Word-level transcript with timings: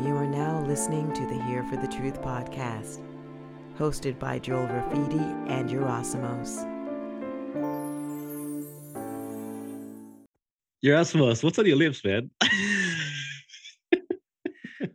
You 0.00 0.16
are 0.16 0.28
now 0.28 0.64
listening 0.64 1.12
to 1.14 1.26
the 1.26 1.42
Here 1.42 1.64
for 1.64 1.76
the 1.76 1.88
Truth 1.88 2.22
podcast, 2.22 3.00
hosted 3.76 4.16
by 4.16 4.38
Joel 4.38 4.68
Rafidi 4.68 5.50
and 5.50 5.68
Yerasimos. 5.68 6.64
Yerasimos, 10.84 11.42
what's 11.42 11.58
on 11.58 11.66
your 11.66 11.74
lips, 11.74 12.04
man? 12.04 12.30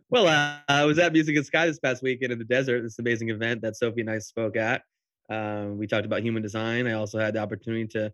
well, 0.08 0.26
uh, 0.26 0.60
I 0.70 0.86
was 0.86 0.98
at 0.98 1.12
Music 1.12 1.36
and 1.36 1.44
Sky 1.44 1.66
this 1.66 1.78
past 1.78 2.02
weekend 2.02 2.32
in 2.32 2.38
the 2.38 2.46
desert, 2.46 2.80
this 2.80 2.98
amazing 2.98 3.28
event 3.28 3.60
that 3.60 3.76
Sophie 3.76 4.00
and 4.00 4.10
I 4.10 4.20
spoke 4.20 4.56
at. 4.56 4.80
Um, 5.28 5.76
we 5.76 5.86
talked 5.86 6.06
about 6.06 6.22
human 6.22 6.42
design. 6.42 6.86
I 6.86 6.92
also 6.92 7.18
had 7.18 7.34
the 7.34 7.40
opportunity 7.40 7.88
to 7.88 8.10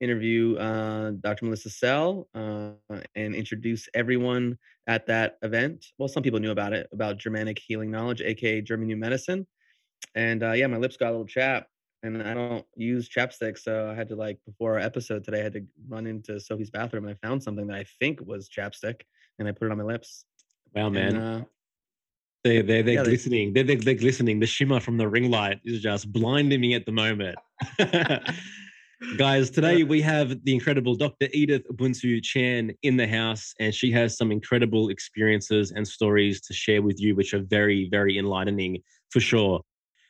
interview 0.00 0.56
uh, 0.56 1.12
Dr. 1.20 1.44
Melissa 1.44 1.70
Sell 1.70 2.28
uh, 2.34 2.70
and 3.14 3.34
introduce 3.34 3.88
everyone 3.94 4.58
at 4.86 5.06
that 5.06 5.38
event. 5.42 5.86
Well, 5.98 6.08
some 6.08 6.22
people 6.22 6.40
knew 6.40 6.50
about 6.50 6.72
it, 6.72 6.88
about 6.92 7.18
Germanic 7.18 7.60
healing 7.64 7.90
knowledge, 7.90 8.20
aka 8.20 8.60
German 8.60 8.88
New 8.88 8.96
Medicine. 8.96 9.46
And 10.14 10.42
uh, 10.42 10.52
yeah, 10.52 10.66
my 10.66 10.78
lips 10.78 10.96
got 10.96 11.08
a 11.08 11.12
little 11.12 11.26
chap, 11.26 11.66
and 12.02 12.22
I 12.22 12.34
don't 12.34 12.66
use 12.74 13.08
chapstick, 13.08 13.58
so 13.58 13.88
I 13.88 13.94
had 13.94 14.08
to 14.08 14.16
like 14.16 14.38
before 14.44 14.72
our 14.72 14.80
episode 14.80 15.24
today, 15.24 15.40
I 15.40 15.44
had 15.44 15.52
to 15.52 15.64
run 15.88 16.06
into 16.06 16.40
Sophie's 16.40 16.70
bathroom 16.70 17.06
and 17.06 17.16
I 17.16 17.26
found 17.26 17.42
something 17.42 17.66
that 17.68 17.76
I 17.76 17.84
think 18.00 18.20
was 18.20 18.48
chapstick, 18.48 19.02
and 19.38 19.46
I 19.46 19.52
put 19.52 19.66
it 19.66 19.72
on 19.72 19.78
my 19.78 19.84
lips. 19.84 20.24
Wow, 20.74 20.88
man. 20.88 21.16
And, 21.16 21.42
uh, 21.42 21.44
they 22.44 22.60
they 22.60 22.82
they're 22.82 22.94
yeah, 22.94 23.02
they- 23.02 23.10
glistening. 23.10 23.52
They, 23.52 23.62
they 23.62 23.76
they're 23.76 23.94
glistening. 23.94 24.40
The 24.40 24.46
shimmer 24.46 24.80
from 24.80 24.96
the 24.96 25.08
ring 25.08 25.30
light 25.30 25.60
is 25.64 25.80
just 25.80 26.12
blinding 26.12 26.60
me 26.60 26.74
at 26.74 26.86
the 26.86 26.92
moment. 26.92 27.38
Guys, 29.16 29.50
today 29.58 29.82
we 29.82 30.00
have 30.00 30.44
the 30.44 30.54
incredible 30.54 30.94
Dr. 30.94 31.28
Edith 31.32 31.62
Ubuntu 31.70 32.22
Chan 32.22 32.72
in 32.82 32.96
the 32.96 33.06
house, 33.06 33.54
and 33.60 33.74
she 33.74 33.90
has 33.92 34.16
some 34.16 34.32
incredible 34.32 34.88
experiences 34.88 35.72
and 35.72 35.86
stories 35.86 36.40
to 36.42 36.54
share 36.54 36.82
with 36.82 37.00
you, 37.00 37.14
which 37.14 37.34
are 37.34 37.42
very, 37.42 37.88
very 37.90 38.18
enlightening 38.18 38.82
for 39.10 39.20
sure. 39.20 39.60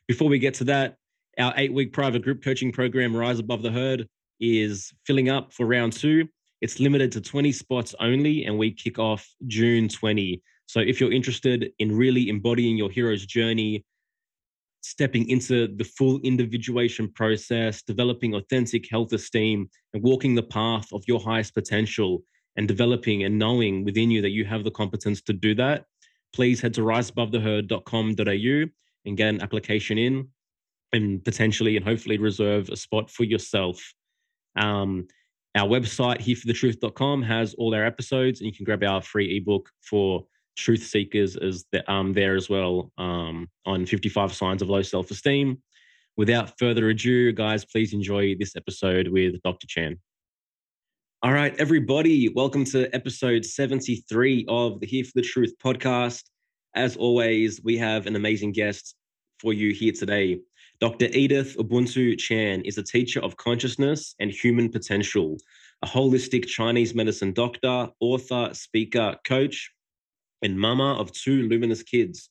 Before 0.07 0.29
we 0.29 0.39
get 0.39 0.55
to 0.55 0.65
that, 0.65 0.97
our 1.39 1.53
eight 1.57 1.73
week 1.73 1.93
private 1.93 2.23
group 2.23 2.43
coaching 2.43 2.73
program, 2.73 3.17
Rise 3.17 3.39
Above 3.39 3.63
the 3.63 3.71
Herd, 3.71 4.07
is 4.41 4.93
filling 5.07 5.29
up 5.29 5.53
for 5.53 5.67
round 5.67 5.93
two. 5.93 6.29
It's 6.61 6.79
limited 6.79 7.11
to 7.13 7.21
20 7.21 7.51
spots 7.53 7.95
only, 7.99 8.45
and 8.45 8.59
we 8.59 8.73
kick 8.73 8.99
off 8.99 9.29
June 9.47 9.89
20. 9.89 10.43
So 10.67 10.81
if 10.81 11.01
you're 11.01 11.13
interested 11.13 11.73
in 11.79 11.97
really 11.97 12.29
embodying 12.29 12.77
your 12.77 12.91
hero's 12.91 13.27
journey, 13.27 13.85
stepping 14.83 15.29
into 15.29 15.69
the 15.77 15.85
full 15.85 16.21
individuation 16.21 17.11
process, 17.13 17.83
developing 17.83 18.35
authentic 18.35 18.89
health 18.91 19.13
esteem, 19.13 19.69
and 19.95 20.03
walking 20.03 20.35
the 20.35 20.43
path 20.43 20.87
of 20.93 21.03
your 21.07 21.21
highest 21.21 21.55
potential, 21.55 22.23
and 22.57 22.69
developing 22.69 23.25
and 23.25 23.39
knowing 23.39 23.85
within 23.85 24.11
you 24.11 24.21
that 24.23 24.31
you 24.31 24.45
have 24.45 24.65
the 24.65 24.71
competence 24.71 25.23
to 25.23 25.33
do 25.33 25.55
that, 25.55 25.85
please 26.33 26.61
head 26.61 26.75
to 26.75 26.83
riseabovetheherd.com.au 26.83 28.71
and 29.05 29.17
get 29.17 29.29
an 29.29 29.41
application 29.41 29.99
in 29.99 30.29
and 30.93 31.25
potentially 31.25 31.77
and 31.77 31.85
hopefully 31.85 32.19
reserve 32.19 32.69
a 32.69 32.77
spot 32.77 33.11
for 33.11 33.25
yourself. 33.25 33.95
Um, 34.57 35.09
our 35.55 35.67
website, 35.67 36.21
hereforthetruth.com, 36.21 37.23
has 37.23 37.55
all 37.55 37.75
our 37.75 37.85
episodes, 37.85 38.41
and 38.41 38.47
you 38.47 38.53
can 38.55 38.65
grab 38.65 38.83
our 38.83 39.03
free 39.03 39.37
ebook 39.37 39.69
for 39.83 40.27
truth 40.57 40.83
seekers 40.83 41.37
is 41.37 41.65
the, 41.73 41.91
um, 41.91 42.13
there 42.13 42.37
as 42.37 42.49
well 42.49 42.93
um, 42.99 43.49
on 43.67 43.87
55 43.87 44.33
signs 44.33 44.63
of 44.63 44.69
low 44.69 44.83
self-esteem. 44.83 45.61
Without 46.17 46.59
further 46.59 46.91
ado, 46.91 47.33
guys, 47.33 47.65
please 47.65 47.93
enjoy 47.95 48.35
this 48.39 48.55
episode 48.57 49.09
with 49.09 49.41
Dr. 49.43 49.67
Chan. 49.67 49.99
All 51.23 51.33
right, 51.33 51.55
everybody, 51.59 52.29
welcome 52.29 52.65
to 52.67 52.95
episode 52.95 53.45
73 53.45 54.45
of 54.49 54.81
the 54.81 54.87
Here 54.87 55.05
for 55.05 55.13
the 55.15 55.23
Truth 55.23 55.55
podcast. 55.65 56.25
As 56.75 56.97
always, 56.97 57.63
we 57.63 57.79
have 57.79 58.07
an 58.07 58.17
amazing 58.17 58.53
guest 58.53 58.97
for 59.39 59.53
you 59.53 59.73
here 59.73 59.93
today. 59.93 60.41
Dr. 60.81 61.07
Edith 61.13 61.57
Ubuntu 61.59 62.19
Chan 62.19 62.63
is 62.63 62.77
a 62.77 62.83
teacher 62.83 63.21
of 63.21 63.37
consciousness 63.37 64.15
and 64.19 64.31
human 64.33 64.69
potential, 64.69 65.37
a 65.83 65.87
holistic 65.87 66.47
Chinese 66.47 66.95
medicine 66.95 67.33
doctor, 67.33 67.89
author, 68.01 68.51
speaker, 68.53 69.17
coach, 69.25 69.71
and 70.43 70.59
mama 70.59 70.95
of 70.95 71.13
two 71.13 71.49
luminous 71.49 71.83
kids. 71.83 72.29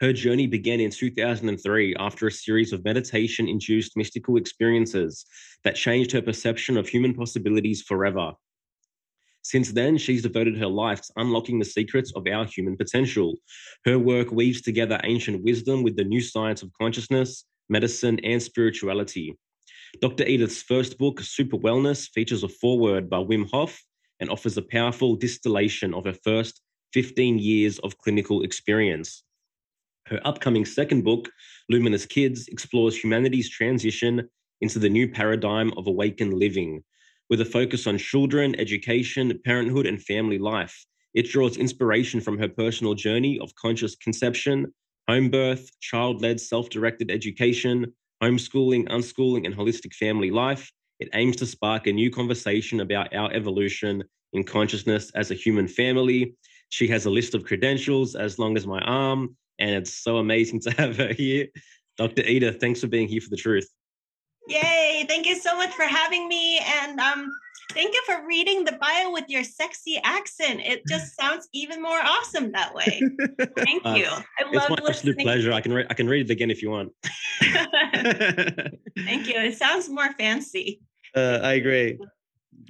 Her 0.00 0.12
journey 0.12 0.46
began 0.46 0.80
in 0.80 0.90
2003 0.90 1.94
after 1.96 2.26
a 2.26 2.32
series 2.32 2.72
of 2.72 2.84
meditation 2.84 3.48
induced 3.48 3.96
mystical 3.96 4.36
experiences 4.36 5.24
that 5.62 5.76
changed 5.76 6.10
her 6.12 6.22
perception 6.22 6.76
of 6.76 6.88
human 6.88 7.14
possibilities 7.14 7.82
forever. 7.82 8.32
Since 9.42 9.72
then, 9.72 9.98
she's 9.98 10.22
devoted 10.22 10.56
her 10.58 10.66
life 10.66 11.02
to 11.02 11.12
unlocking 11.16 11.58
the 11.58 11.64
secrets 11.64 12.12
of 12.14 12.26
our 12.26 12.44
human 12.44 12.76
potential. 12.76 13.34
Her 13.84 13.98
work 13.98 14.30
weaves 14.30 14.60
together 14.60 15.00
ancient 15.04 15.42
wisdom 15.42 15.82
with 15.82 15.96
the 15.96 16.04
new 16.04 16.20
science 16.20 16.62
of 16.62 16.72
consciousness, 16.80 17.44
medicine, 17.68 18.18
and 18.24 18.42
spirituality. 18.42 19.36
Dr. 20.00 20.24
Edith's 20.24 20.62
first 20.62 20.96
book, 20.96 21.20
Super 21.20 21.58
Wellness, 21.58 22.08
features 22.08 22.42
a 22.42 22.48
foreword 22.48 23.10
by 23.10 23.18
Wim 23.18 23.50
Hof 23.52 23.80
and 24.20 24.30
offers 24.30 24.56
a 24.56 24.62
powerful 24.62 25.16
distillation 25.16 25.92
of 25.92 26.04
her 26.04 26.16
first 26.24 26.60
15 26.92 27.38
years 27.38 27.78
of 27.80 27.98
clinical 27.98 28.42
experience. 28.42 29.24
Her 30.06 30.20
upcoming 30.24 30.64
second 30.64 31.04
book, 31.04 31.30
Luminous 31.68 32.06
Kids, 32.06 32.48
explores 32.48 32.96
humanity's 32.96 33.48
transition 33.48 34.28
into 34.60 34.78
the 34.78 34.88
new 34.88 35.08
paradigm 35.08 35.72
of 35.76 35.86
awakened 35.86 36.34
living. 36.34 36.82
With 37.30 37.40
a 37.40 37.44
focus 37.44 37.86
on 37.86 37.98
children, 37.98 38.58
education, 38.58 39.40
parenthood, 39.44 39.86
and 39.86 40.02
family 40.02 40.38
life, 40.38 40.84
it 41.14 41.28
draws 41.28 41.56
inspiration 41.56 42.20
from 42.20 42.38
her 42.38 42.48
personal 42.48 42.94
journey 42.94 43.38
of 43.38 43.54
conscious 43.54 43.94
conception, 43.96 44.72
home 45.08 45.30
birth, 45.30 45.70
child 45.80 46.20
led 46.22 46.40
self 46.40 46.68
directed 46.68 47.10
education, 47.10 47.92
homeschooling, 48.22 48.88
unschooling, 48.88 49.46
and 49.46 49.54
holistic 49.54 49.94
family 49.94 50.30
life. 50.30 50.70
It 51.00 51.08
aims 51.14 51.36
to 51.36 51.46
spark 51.46 51.86
a 51.86 51.92
new 51.92 52.10
conversation 52.10 52.80
about 52.80 53.14
our 53.14 53.32
evolution 53.32 54.04
in 54.32 54.44
consciousness 54.44 55.10
as 55.14 55.30
a 55.30 55.34
human 55.34 55.68
family. 55.68 56.34
She 56.72 56.88
has 56.88 57.04
a 57.04 57.10
list 57.10 57.34
of 57.34 57.44
credentials 57.44 58.14
as 58.14 58.38
long 58.38 58.56
as 58.56 58.66
my 58.66 58.80
arm, 58.80 59.36
and 59.58 59.70
it's 59.72 59.92
so 59.94 60.16
amazing 60.16 60.58
to 60.60 60.70
have 60.78 60.96
her 60.96 61.12
here. 61.12 61.48
Dr. 61.98 62.22
Edith, 62.22 62.60
thanks 62.62 62.80
for 62.80 62.86
being 62.86 63.08
here 63.08 63.20
for 63.20 63.28
the 63.28 63.36
truth. 63.36 63.68
Yay! 64.48 65.04
Thank 65.06 65.26
you 65.26 65.36
so 65.36 65.54
much 65.54 65.68
for 65.74 65.82
having 65.82 66.28
me, 66.28 66.58
and 66.60 66.98
um, 66.98 67.30
thank 67.72 67.92
you 67.92 68.02
for 68.06 68.26
reading 68.26 68.64
the 68.64 68.72
bio 68.80 69.12
with 69.12 69.26
your 69.28 69.44
sexy 69.44 70.00
accent. 70.02 70.60
It 70.64 70.82
just 70.88 71.14
sounds 71.20 71.46
even 71.52 71.82
more 71.82 72.00
awesome 72.02 72.52
that 72.52 72.72
way. 72.74 73.02
Thank 73.58 73.84
Uh, 73.84 73.94
you. 73.98 74.06
I 74.06 74.22
It's 74.40 74.54
love 74.54 74.70
my 74.70 74.78
absolute 74.88 75.18
pleasure. 75.18 75.52
I 75.52 75.60
can 75.60 75.74
re- 75.74 75.86
I 75.90 75.94
can 75.94 76.08
read 76.08 76.30
it 76.30 76.32
again 76.32 76.50
if 76.50 76.62
you 76.62 76.70
want. 76.70 76.92
Thank 77.42 79.28
you. 79.28 79.34
It 79.36 79.58
sounds 79.58 79.90
more 79.90 80.10
fancy. 80.14 80.80
uh, 81.14 81.40
I 81.42 81.52
agree. 81.52 81.98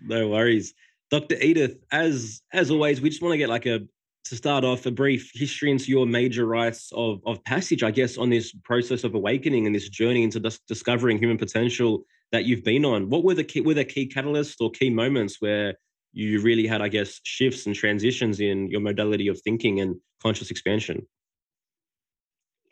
No 0.02 0.28
worries. 0.28 0.74
Dr. 1.12 1.36
Edith, 1.42 1.76
as 1.92 2.40
as 2.54 2.70
always, 2.70 3.02
we 3.02 3.10
just 3.10 3.20
want 3.20 3.34
to 3.34 3.38
get 3.38 3.50
like 3.50 3.66
a 3.66 3.80
to 4.24 4.36
start 4.36 4.64
off 4.64 4.86
a 4.86 4.90
brief 4.90 5.30
history 5.34 5.70
into 5.70 5.90
your 5.90 6.06
major 6.06 6.46
rites 6.46 6.90
of, 6.94 7.20
of 7.26 7.44
passage, 7.44 7.82
I 7.82 7.90
guess, 7.90 8.16
on 8.16 8.30
this 8.30 8.52
process 8.64 9.04
of 9.04 9.14
awakening 9.14 9.66
and 9.66 9.74
this 9.74 9.88
journey 9.88 10.22
into 10.22 10.40
dis- 10.40 10.60
discovering 10.68 11.18
human 11.18 11.36
potential 11.36 12.04
that 12.30 12.44
you've 12.46 12.64
been 12.64 12.84
on. 12.84 13.10
What 13.10 13.24
were 13.24 13.34
the 13.34 13.44
key 13.44 13.60
were 13.60 13.74
the 13.74 13.84
key 13.84 14.08
catalysts 14.08 14.56
or 14.58 14.70
key 14.70 14.88
moments 14.88 15.36
where 15.40 15.74
you 16.14 16.40
really 16.40 16.66
had, 16.66 16.80
I 16.80 16.88
guess, 16.88 17.20
shifts 17.24 17.66
and 17.66 17.74
transitions 17.74 18.40
in 18.40 18.70
your 18.70 18.80
modality 18.80 19.28
of 19.28 19.38
thinking 19.42 19.80
and 19.80 19.96
conscious 20.22 20.50
expansion? 20.50 21.06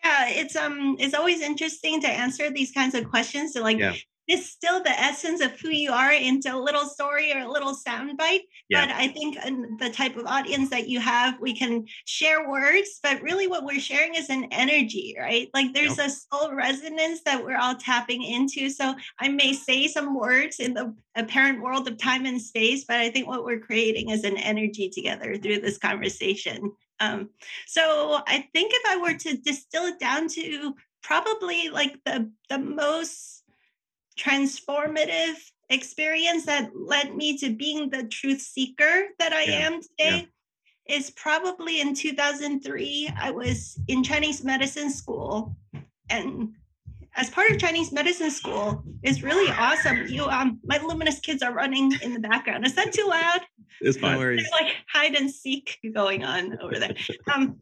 Yeah, 0.02 0.28
it's 0.28 0.56
um, 0.56 0.96
it's 0.98 1.14
always 1.14 1.42
interesting 1.42 2.00
to 2.00 2.08
answer 2.08 2.48
these 2.48 2.72
kinds 2.72 2.94
of 2.94 3.10
questions. 3.10 3.52
To 3.52 3.60
like 3.60 3.78
Yeah. 3.78 3.96
Distill 4.30 4.82
the 4.82 4.90
essence 4.90 5.40
of 5.40 5.58
who 5.60 5.70
you 5.70 5.90
are 5.90 6.12
into 6.12 6.54
a 6.54 6.56
little 6.56 6.84
story 6.84 7.32
or 7.32 7.40
a 7.40 7.50
little 7.50 7.74
soundbite. 7.74 8.42
Yeah. 8.68 8.86
But 8.86 8.94
I 8.94 9.08
think 9.08 9.36
in 9.44 9.76
the 9.80 9.90
type 9.90 10.16
of 10.16 10.26
audience 10.26 10.70
that 10.70 10.88
you 10.88 11.00
have, 11.00 11.40
we 11.40 11.56
can 11.56 11.84
share 12.04 12.48
words, 12.48 13.00
but 13.02 13.20
really 13.22 13.48
what 13.48 13.64
we're 13.64 13.80
sharing 13.80 14.14
is 14.14 14.30
an 14.30 14.46
energy, 14.52 15.16
right? 15.18 15.48
Like 15.52 15.74
there's 15.74 15.98
a 15.98 16.08
soul 16.08 16.54
resonance 16.54 17.22
that 17.24 17.44
we're 17.44 17.58
all 17.58 17.74
tapping 17.74 18.22
into. 18.22 18.70
So 18.70 18.94
I 19.18 19.28
may 19.28 19.52
say 19.52 19.88
some 19.88 20.14
words 20.16 20.60
in 20.60 20.74
the 20.74 20.94
apparent 21.16 21.60
world 21.60 21.88
of 21.88 21.98
time 21.98 22.24
and 22.24 22.40
space, 22.40 22.84
but 22.84 22.98
I 22.98 23.10
think 23.10 23.26
what 23.26 23.44
we're 23.44 23.58
creating 23.58 24.10
is 24.10 24.22
an 24.22 24.36
energy 24.36 24.88
together 24.88 25.36
through 25.36 25.60
this 25.60 25.78
conversation. 25.78 26.72
Um, 27.00 27.30
so 27.66 28.20
I 28.26 28.48
think 28.52 28.72
if 28.74 28.82
I 28.86 28.98
were 28.98 29.18
to 29.18 29.36
distill 29.38 29.84
it 29.86 29.98
down 29.98 30.28
to 30.28 30.74
probably 31.02 31.70
like 31.70 31.96
the 32.04 32.30
the 32.48 32.58
most 32.58 33.39
transformative 34.20 35.34
experience 35.68 36.46
that 36.46 36.70
led 36.74 37.16
me 37.16 37.38
to 37.38 37.50
being 37.50 37.90
the 37.90 38.04
truth 38.04 38.40
seeker 38.40 39.04
that 39.18 39.32
I 39.32 39.44
Yeah, 39.44 39.66
am 39.66 39.80
today 39.80 40.28
is 40.88 41.10
probably 41.10 41.80
in 41.80 41.94
2003. 41.94 43.10
I 43.16 43.30
was 43.30 43.78
in 43.88 44.02
Chinese 44.02 44.42
medicine 44.42 44.90
school 44.90 45.56
and 46.08 46.54
as 47.16 47.30
part 47.30 47.50
of 47.50 47.58
Chinese 47.58 47.92
medicine 47.92 48.30
school 48.30 48.84
it's 49.02 49.22
really 49.22 49.50
awesome. 49.52 50.06
You 50.08 50.24
um 50.24 50.60
my 50.64 50.78
luminous 50.78 51.20
kids 51.20 51.42
are 51.42 51.52
running 51.52 51.92
in 52.02 52.12
the 52.12 52.20
background. 52.20 52.66
Is 52.66 52.74
that 52.74 52.92
too 52.92 53.06
loud? 53.06 53.40
It's 53.80 53.96
fine. 53.96 54.18
worries. 54.18 54.42
There's 54.42 54.60
like 54.60 54.76
hide 54.92 55.14
and 55.14 55.30
seek 55.30 55.78
going 55.94 56.24
on 56.24 56.58
over 56.60 56.78
there. 56.78 56.94
Um 57.32 57.60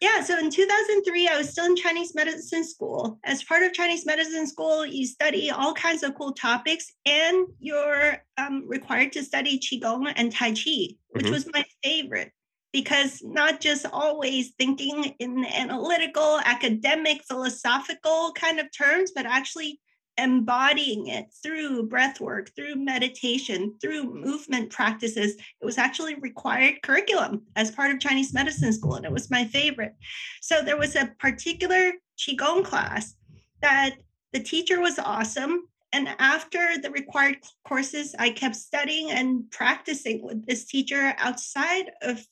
Yeah, 0.00 0.22
so 0.22 0.38
in 0.38 0.50
2003, 0.50 1.28
I 1.28 1.38
was 1.38 1.50
still 1.50 1.66
in 1.66 1.76
Chinese 1.76 2.14
medicine 2.14 2.64
school. 2.64 3.18
As 3.24 3.42
part 3.44 3.62
of 3.62 3.72
Chinese 3.72 4.06
medicine 4.06 4.46
school, 4.46 4.86
you 4.86 5.06
study 5.06 5.50
all 5.50 5.74
kinds 5.74 6.02
of 6.02 6.14
cool 6.14 6.32
topics, 6.32 6.86
and 7.06 7.46
you're 7.58 8.22
um, 8.38 8.64
required 8.66 9.12
to 9.12 9.24
study 9.24 9.58
Qigong 9.58 10.12
and 10.16 10.32
Tai 10.32 10.52
Chi, 10.52 10.94
which 11.10 11.24
mm-hmm. 11.24 11.32
was 11.32 11.50
my 11.52 11.64
favorite 11.82 12.32
because 12.74 13.22
not 13.22 13.60
just 13.60 13.86
always 13.92 14.50
thinking 14.58 15.14
in 15.20 15.44
analytical, 15.44 16.40
academic, 16.44 17.22
philosophical 17.22 18.32
kind 18.32 18.58
of 18.58 18.66
terms, 18.76 19.12
but 19.14 19.26
actually 19.26 19.78
embodying 20.16 21.08
it 21.08 21.26
through 21.42 21.88
breath 21.88 22.20
work, 22.20 22.54
through 22.54 22.76
meditation, 22.76 23.74
through 23.80 24.14
movement 24.14 24.70
practices. 24.70 25.34
It 25.60 25.64
was 25.64 25.78
actually 25.78 26.14
required 26.16 26.82
curriculum 26.82 27.42
as 27.56 27.70
part 27.70 27.90
of 27.90 28.00
Chinese 28.00 28.32
medicine 28.32 28.72
school, 28.72 28.94
and 28.94 29.04
it 29.04 29.12
was 29.12 29.30
my 29.30 29.44
favorite. 29.44 29.94
So 30.40 30.62
there 30.62 30.76
was 30.76 30.94
a 30.96 31.12
particular 31.18 31.92
Qigong 32.18 32.64
class 32.64 33.14
that 33.60 33.96
the 34.32 34.40
teacher 34.40 34.80
was 34.80 34.98
awesome. 34.98 35.68
And 35.92 36.08
after 36.18 36.76
the 36.82 36.90
required 36.90 37.38
courses, 37.64 38.14
I 38.18 38.30
kept 38.30 38.56
studying 38.56 39.10
and 39.10 39.48
practicing 39.50 40.22
with 40.22 40.44
this 40.46 40.64
teacher 40.64 41.14
outside 41.18 41.92
of 42.02 42.24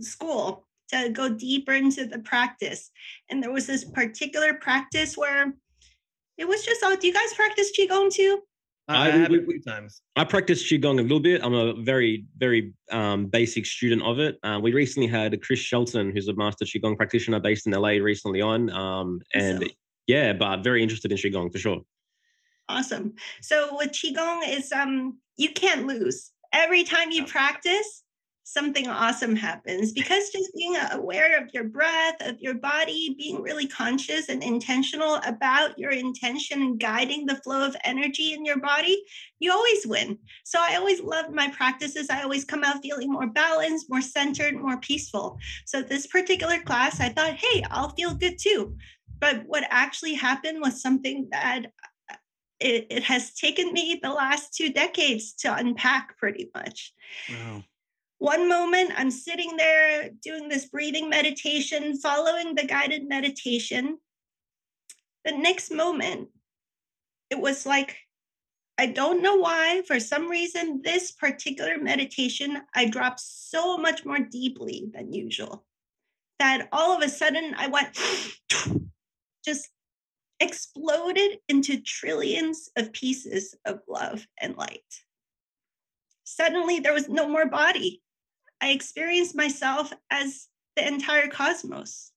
school 0.00 0.66
to 0.88 1.08
go 1.10 1.28
deeper 1.28 1.72
into 1.72 2.04
the 2.04 2.18
practice. 2.18 2.90
And 3.30 3.42
there 3.42 3.52
was 3.52 3.66
this 3.66 3.84
particular 3.84 4.54
practice 4.54 5.16
where 5.16 5.54
it 6.40 6.48
was 6.48 6.64
just 6.64 6.82
all. 6.82 6.96
Do 6.96 7.06
you 7.06 7.12
guys 7.12 7.32
practice 7.34 7.70
qigong 7.78 8.10
too? 8.10 8.40
I, 8.88 9.08
I 9.08 9.10
have 9.10 9.32
a 9.32 9.44
few 9.44 9.60
times. 9.62 10.02
I 10.16 10.24
practice 10.24 10.64
qigong 10.64 10.98
a 10.98 11.02
little 11.02 11.20
bit. 11.20 11.44
I'm 11.44 11.54
a 11.54 11.74
very, 11.74 12.24
very 12.38 12.72
um, 12.90 13.26
basic 13.26 13.66
student 13.66 14.02
of 14.02 14.18
it. 14.18 14.38
Uh, 14.42 14.58
we 14.60 14.72
recently 14.72 15.06
had 15.06 15.40
Chris 15.42 15.60
Shelton, 15.60 16.10
who's 16.10 16.26
a 16.26 16.34
master 16.34 16.64
qigong 16.64 16.96
practitioner 16.96 17.38
based 17.38 17.66
in 17.66 17.72
LA, 17.72 17.90
recently 17.90 18.40
on. 18.40 18.70
Um, 18.70 19.20
and 19.34 19.62
so, 19.62 19.68
yeah, 20.08 20.32
but 20.32 20.64
very 20.64 20.82
interested 20.82 21.12
in 21.12 21.18
qigong 21.18 21.52
for 21.52 21.58
sure. 21.58 21.82
Awesome. 22.68 23.14
So 23.42 23.76
with 23.76 23.90
qigong 23.90 24.40
is 24.48 24.72
um 24.72 25.18
you 25.36 25.50
can't 25.50 25.86
lose. 25.86 26.30
Every 26.52 26.82
time 26.82 27.10
you 27.10 27.26
practice, 27.26 28.02
something 28.52 28.88
awesome 28.88 29.36
happens 29.36 29.92
because 29.92 30.30
just 30.30 30.52
being 30.54 30.76
aware 30.92 31.40
of 31.40 31.50
your 31.54 31.64
breath, 31.64 32.16
of 32.20 32.40
your 32.40 32.54
body, 32.54 33.14
being 33.16 33.40
really 33.40 33.66
conscious 33.66 34.28
and 34.28 34.42
intentional 34.42 35.20
about 35.24 35.78
your 35.78 35.92
intention 35.92 36.60
and 36.60 36.80
guiding 36.80 37.26
the 37.26 37.36
flow 37.36 37.64
of 37.64 37.76
energy 37.84 38.32
in 38.32 38.44
your 38.44 38.58
body, 38.58 39.02
you 39.38 39.52
always 39.52 39.86
win. 39.86 40.18
So 40.44 40.58
I 40.60 40.76
always 40.76 41.00
love 41.00 41.32
my 41.32 41.48
practices. 41.48 42.10
I 42.10 42.22
always 42.22 42.44
come 42.44 42.64
out 42.64 42.82
feeling 42.82 43.12
more 43.12 43.28
balanced, 43.28 43.88
more 43.88 44.02
centered, 44.02 44.54
more 44.54 44.78
peaceful. 44.78 45.38
So 45.64 45.80
this 45.80 46.08
particular 46.08 46.58
class, 46.60 47.00
I 47.00 47.10
thought, 47.10 47.34
hey, 47.34 47.62
I'll 47.70 47.90
feel 47.90 48.14
good 48.14 48.38
too. 48.38 48.76
But 49.20 49.44
what 49.46 49.64
actually 49.70 50.14
happened 50.14 50.60
was 50.60 50.82
something 50.82 51.28
that 51.30 51.66
uh, 52.10 52.16
it, 52.58 52.86
it 52.90 53.02
has 53.04 53.32
taken 53.34 53.72
me 53.72 54.00
the 54.02 54.10
last 54.10 54.54
two 54.54 54.72
decades 54.72 55.34
to 55.34 55.54
unpack 55.54 56.16
pretty 56.18 56.50
much. 56.54 56.92
Wow 57.30 57.62
one 58.20 58.50
moment 58.50 58.92
I'm 58.98 59.10
sitting 59.10 59.56
there 59.56 60.10
doing 60.22 60.48
this 60.48 60.66
breathing 60.66 61.08
meditation, 61.08 61.96
following 61.96 62.54
the 62.54 62.66
guided 62.66 63.08
meditation. 63.08 63.96
The 65.24 65.32
next 65.32 65.70
moment, 65.72 66.28
it 67.30 67.40
was 67.40 67.64
like, 67.64 67.96
I 68.76 68.86
don't 68.86 69.22
know 69.22 69.36
why, 69.36 69.80
for 69.86 69.98
some 69.98 70.28
reason, 70.28 70.82
this 70.84 71.12
particular 71.12 71.78
meditation, 71.78 72.60
I 72.74 72.84
dropped 72.84 73.20
so 73.20 73.78
much 73.78 74.04
more 74.04 74.18
deeply 74.18 74.90
than 74.92 75.14
usual 75.14 75.64
that 76.38 76.68
all 76.72 76.94
of 76.94 77.02
a 77.02 77.08
sudden 77.08 77.54
I 77.56 77.68
went 77.68 77.98
just 79.46 79.70
exploded 80.40 81.38
into 81.48 81.80
trillions 81.80 82.68
of 82.76 82.92
pieces 82.92 83.54
of 83.64 83.80
love 83.88 84.26
and 84.38 84.58
light. 84.58 84.84
Suddenly, 86.24 86.80
there 86.80 86.92
was 86.92 87.08
no 87.08 87.26
more 87.26 87.46
body. 87.46 88.02
I 88.60 88.70
experienced 88.70 89.34
myself 89.34 89.92
as 90.10 90.48
the 90.76 90.86
entire 90.86 91.28
cosmos. 91.28 92.12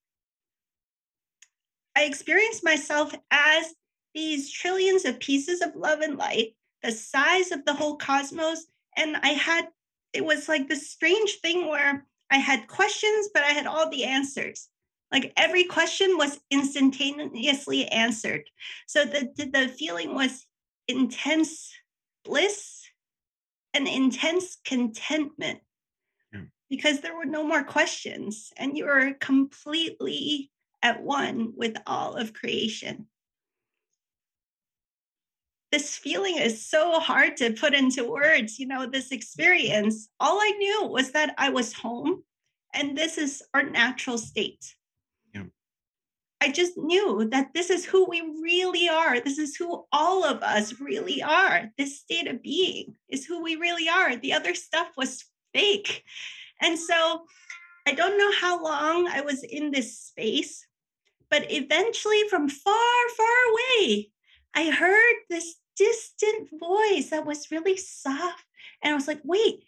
I 1.96 2.04
experienced 2.04 2.64
myself 2.64 3.14
as 3.32 3.74
these 4.14 4.52
trillions 4.52 5.06
of 5.06 5.20
pieces 5.20 5.62
of 5.62 5.76
love 5.76 6.02
and 6.02 6.18
light, 6.18 6.56
the 6.82 6.92
size 6.92 7.52
of 7.52 7.66
the 7.66 7.74
whole 7.74 7.98
cosmos. 7.98 8.66
And 8.98 9.18
I 9.18 9.30
had, 9.30 9.68
it 10.12 10.26
was 10.26 10.50
like 10.50 10.68
this 10.68 10.90
strange 10.90 11.40
thing 11.42 11.68
where 11.70 12.06
I 12.30 12.38
had 12.38 12.68
questions, 12.68 13.30
but 13.34 13.44
I 13.44 13.50
had 13.50 13.68
all 13.68 13.90
the 13.90 14.06
answers. 14.06 14.70
Like 15.12 15.34
every 15.38 15.66
question 15.66 16.18
was 16.18 16.40
instantaneously 16.50 17.88
answered. 17.88 18.50
So 18.88 19.06
the, 19.06 19.30
the 19.36 19.70
feeling 19.70 20.16
was 20.16 20.46
intense 20.88 21.72
bliss 22.26 22.82
and 23.74 23.88
intense 23.88 24.58
contentment 24.66 25.60
because 26.74 27.02
there 27.02 27.16
were 27.16 27.24
no 27.24 27.44
more 27.44 27.64
questions 27.64 28.52
and 28.58 28.76
you 28.76 28.84
were 28.86 29.14
completely 29.20 30.50
at 30.82 31.04
one 31.04 31.54
with 31.56 31.78
all 31.86 32.16
of 32.16 32.34
creation. 32.34 33.06
This 35.72 35.96
feeling 35.96 36.40
is 36.40 36.66
so 36.66 37.00
hard 37.00 37.38
to 37.38 37.54
put 37.54 37.76
into 37.76 38.10
words, 38.10 38.58
you 38.58 38.66
know, 38.66 38.88
this 38.88 39.12
experience. 39.12 40.10
All 40.20 40.40
I 40.40 40.50
knew 40.58 40.88
was 40.88 41.12
that 41.12 41.36
I 41.38 41.52
was 41.52 41.74
home 41.74 42.24
and 42.74 42.98
this 42.98 43.20
is 43.20 43.44
our 43.54 43.62
natural 43.62 44.18
state. 44.18 44.74
Yeah. 45.32 45.44
I 46.42 46.52
just 46.52 46.76
knew 46.76 47.30
that 47.30 47.54
this 47.54 47.70
is 47.70 47.86
who 47.86 48.10
we 48.10 48.22
really 48.42 48.90
are. 48.90 49.20
This 49.20 49.38
is 49.38 49.56
who 49.56 49.86
all 49.92 50.26
of 50.26 50.42
us 50.42 50.82
really 50.82 51.22
are. 51.22 51.70
This 51.78 52.00
state 52.00 52.28
of 52.28 52.42
being 52.42 52.96
is 53.10 53.28
who 53.28 53.44
we 53.44 53.58
really 53.58 53.88
are. 53.88 54.16
The 54.16 54.34
other 54.34 54.56
stuff 54.56 54.88
was 54.98 55.24
fake. 55.54 56.04
And 56.62 56.78
so 56.78 57.26
I 57.86 57.94
don't 57.94 58.18
know 58.18 58.32
how 58.40 58.64
long 58.64 59.08
I 59.08 59.22
was 59.22 59.44
in 59.44 59.72
this 59.72 60.00
space, 60.00 60.66
but 61.30 61.52
eventually 61.52 62.24
from 62.30 62.48
far, 62.48 63.10
far 63.18 63.52
away, 63.52 64.12
I 64.56 64.70
heard 64.70 65.16
this 65.30 65.56
distant 65.76 66.50
voice 66.60 67.10
that 67.10 67.26
was 67.26 67.52
really 67.52 67.78
soft. 67.78 68.46
And 68.82 68.92
I 68.92 68.96
was 68.96 69.08
like, 69.08 69.22
wait, 69.24 69.64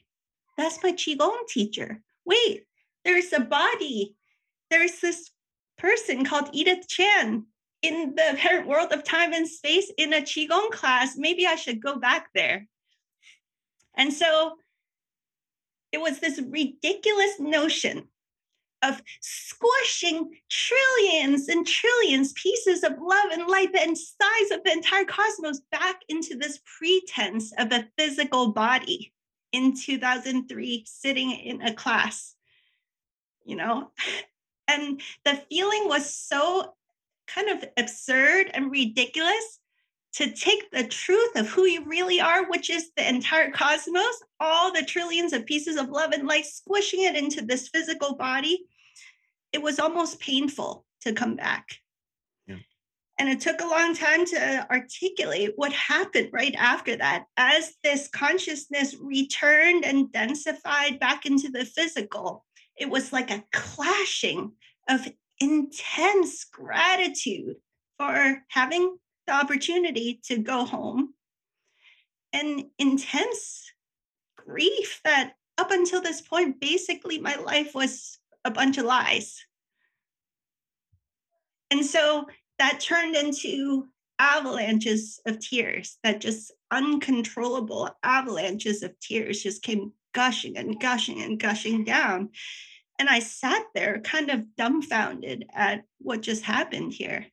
that's 0.57 0.81
my 0.83 0.93
Qigong 0.93 1.47
teacher. 1.49 2.01
Wait, 2.25 2.63
there's 3.03 3.33
a 3.33 3.39
body. 3.39 4.15
There's 4.69 4.99
this 4.99 5.31
person 5.77 6.25
called 6.25 6.49
Edith 6.53 6.87
Chan 6.87 7.45
in 7.81 8.15
the 8.15 8.29
apparent 8.33 8.67
world 8.67 8.91
of 8.91 9.03
time 9.03 9.33
and 9.33 9.47
space 9.47 9.91
in 9.97 10.13
a 10.13 10.21
Qigong 10.21 10.71
class. 10.71 11.15
Maybe 11.17 11.45
I 11.45 11.55
should 11.55 11.81
go 11.81 11.97
back 11.97 12.29
there. 12.33 12.67
And 13.97 14.11
so 14.11 14.55
it 15.95 16.01
was 16.01 16.19
this 16.19 16.41
ridiculous 16.41 17.39
notion 17.39 18.07
of 18.83 19.01
squishing 19.21 20.29
trillions 20.49 21.47
and 21.47 21.65
trillions 21.65 22.33
pieces 22.33 22.83
of 22.83 22.91
love 22.99 23.31
and 23.31 23.47
light 23.47 23.73
and 23.73 23.97
size 23.97 24.51
of 24.51 24.61
the 24.63 24.73
entire 24.73 25.05
cosmos 25.05 25.61
back 25.71 26.01
into 26.09 26.35
this 26.35 26.59
pretense 26.77 27.53
of 27.57 27.71
a 27.71 27.87
physical 27.97 28.51
body 28.51 29.13
in 29.53 29.73
2003 29.73 30.83
sitting 30.85 31.31
in 31.31 31.61
a 31.61 31.73
class 31.73 32.35
you 33.45 33.55
know? 33.55 33.91
And 34.67 34.99
the 35.23 35.39
feeling 35.47 35.83
was 35.85 36.11
so 36.11 36.73
kind 37.27 37.49
of 37.49 37.63
absurd 37.77 38.49
and 38.51 38.71
ridiculous 38.71 39.59
to 40.15 40.31
take 40.31 40.71
the 40.71 40.87
truth 40.87 41.35
of 41.35 41.47
who 41.49 41.65
you 41.65 41.83
really 41.85 42.21
are, 42.21 42.49
which 42.49 42.69
is 42.69 42.91
the 42.95 43.07
entire 43.07 43.51
cosmos, 43.51 44.23
all 44.39 44.71
the 44.71 44.85
trillions 44.85 45.33
of 45.33 45.45
pieces 45.45 45.75
of 45.75 45.89
love 45.89 46.13
and 46.13 46.25
light, 46.25 46.45
squishing 46.45 47.03
it 47.03 47.17
into 47.17 47.41
this 47.41 47.67
physical 47.67 48.15
body, 48.15 48.65
it 49.51 49.61
was 49.61 49.77
almost 49.77 50.21
painful 50.21 50.85
to 51.01 51.11
come 51.11 51.35
back. 51.35 51.67
Yeah. 52.47 52.55
And 53.19 53.27
it 53.27 53.41
took 53.41 53.59
a 53.59 53.67
long 53.67 53.93
time 53.93 54.25
to 54.27 54.37
uh, 54.37 54.65
articulate 54.71 55.51
what 55.57 55.73
happened 55.73 56.29
right 56.31 56.55
after 56.57 56.95
that. 56.95 57.25
As 57.35 57.73
this 57.83 58.07
consciousness 58.07 58.95
returned 59.01 59.83
and 59.83 60.07
densified 60.13 60.97
back 60.97 61.25
into 61.25 61.49
the 61.49 61.65
physical, 61.65 62.45
it 62.77 62.89
was 62.89 63.11
like 63.11 63.31
a 63.31 63.43
clashing 63.51 64.53
of 64.89 65.11
intense 65.41 66.45
gratitude 66.45 67.57
for 67.97 68.43
having 68.47 68.97
the 69.27 69.33
opportunity 69.33 70.19
to 70.25 70.37
go 70.37 70.65
home 70.65 71.13
and 72.33 72.65
intense 72.77 73.71
grief 74.35 75.01
that 75.03 75.33
up 75.57 75.71
until 75.71 76.01
this 76.01 76.21
point, 76.21 76.59
basically 76.59 77.19
my 77.19 77.35
life 77.35 77.73
was 77.73 78.19
a 78.43 78.51
bunch 78.51 78.77
of 78.77 78.85
lies. 78.85 79.43
And 81.71 81.85
so 81.85 82.25
that 82.59 82.79
turned 82.79 83.15
into 83.15 83.87
avalanches 84.19 85.19
of 85.25 85.39
tears, 85.39 85.97
that 86.03 86.21
just 86.21 86.51
uncontrollable 86.71 87.89
avalanches 88.03 88.83
of 88.83 88.99
tears 88.99 89.43
just 89.43 89.61
came 89.61 89.91
gushing 90.13 90.57
and 90.57 90.79
gushing 90.79 91.21
and 91.21 91.39
gushing 91.39 91.83
down. 91.83 92.29
And 92.97 93.09
I 93.09 93.19
sat 93.19 93.63
there 93.73 93.99
kind 94.01 94.29
of 94.29 94.55
dumbfounded 94.55 95.45
at 95.53 95.83
what 95.99 96.21
just 96.21 96.43
happened 96.43 96.93
here. 96.93 97.25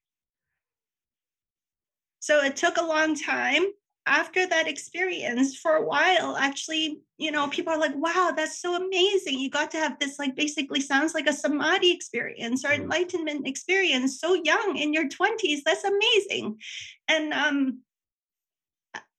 So 2.22 2.40
it 2.42 2.54
took 2.54 2.76
a 2.76 2.84
long 2.84 3.16
time 3.16 3.64
after 4.06 4.46
that 4.46 4.68
experience 4.68 5.56
for 5.56 5.76
a 5.76 5.84
while 5.84 6.36
actually 6.36 7.00
you 7.18 7.30
know 7.30 7.46
people 7.48 7.72
are 7.72 7.78
like 7.78 7.94
wow 7.94 8.32
that's 8.36 8.60
so 8.60 8.74
amazing 8.74 9.38
you 9.38 9.48
got 9.48 9.70
to 9.70 9.76
have 9.76 9.96
this 10.00 10.18
like 10.18 10.34
basically 10.34 10.80
sounds 10.80 11.14
like 11.14 11.28
a 11.28 11.32
samadhi 11.32 11.92
experience 11.92 12.64
or 12.64 12.70
mm. 12.70 12.80
enlightenment 12.80 13.46
experience 13.46 14.18
so 14.18 14.34
young 14.34 14.76
in 14.76 14.92
your 14.92 15.08
20s 15.08 15.60
that's 15.64 15.84
amazing 15.84 16.58
and 17.06 17.32
um 17.32 17.78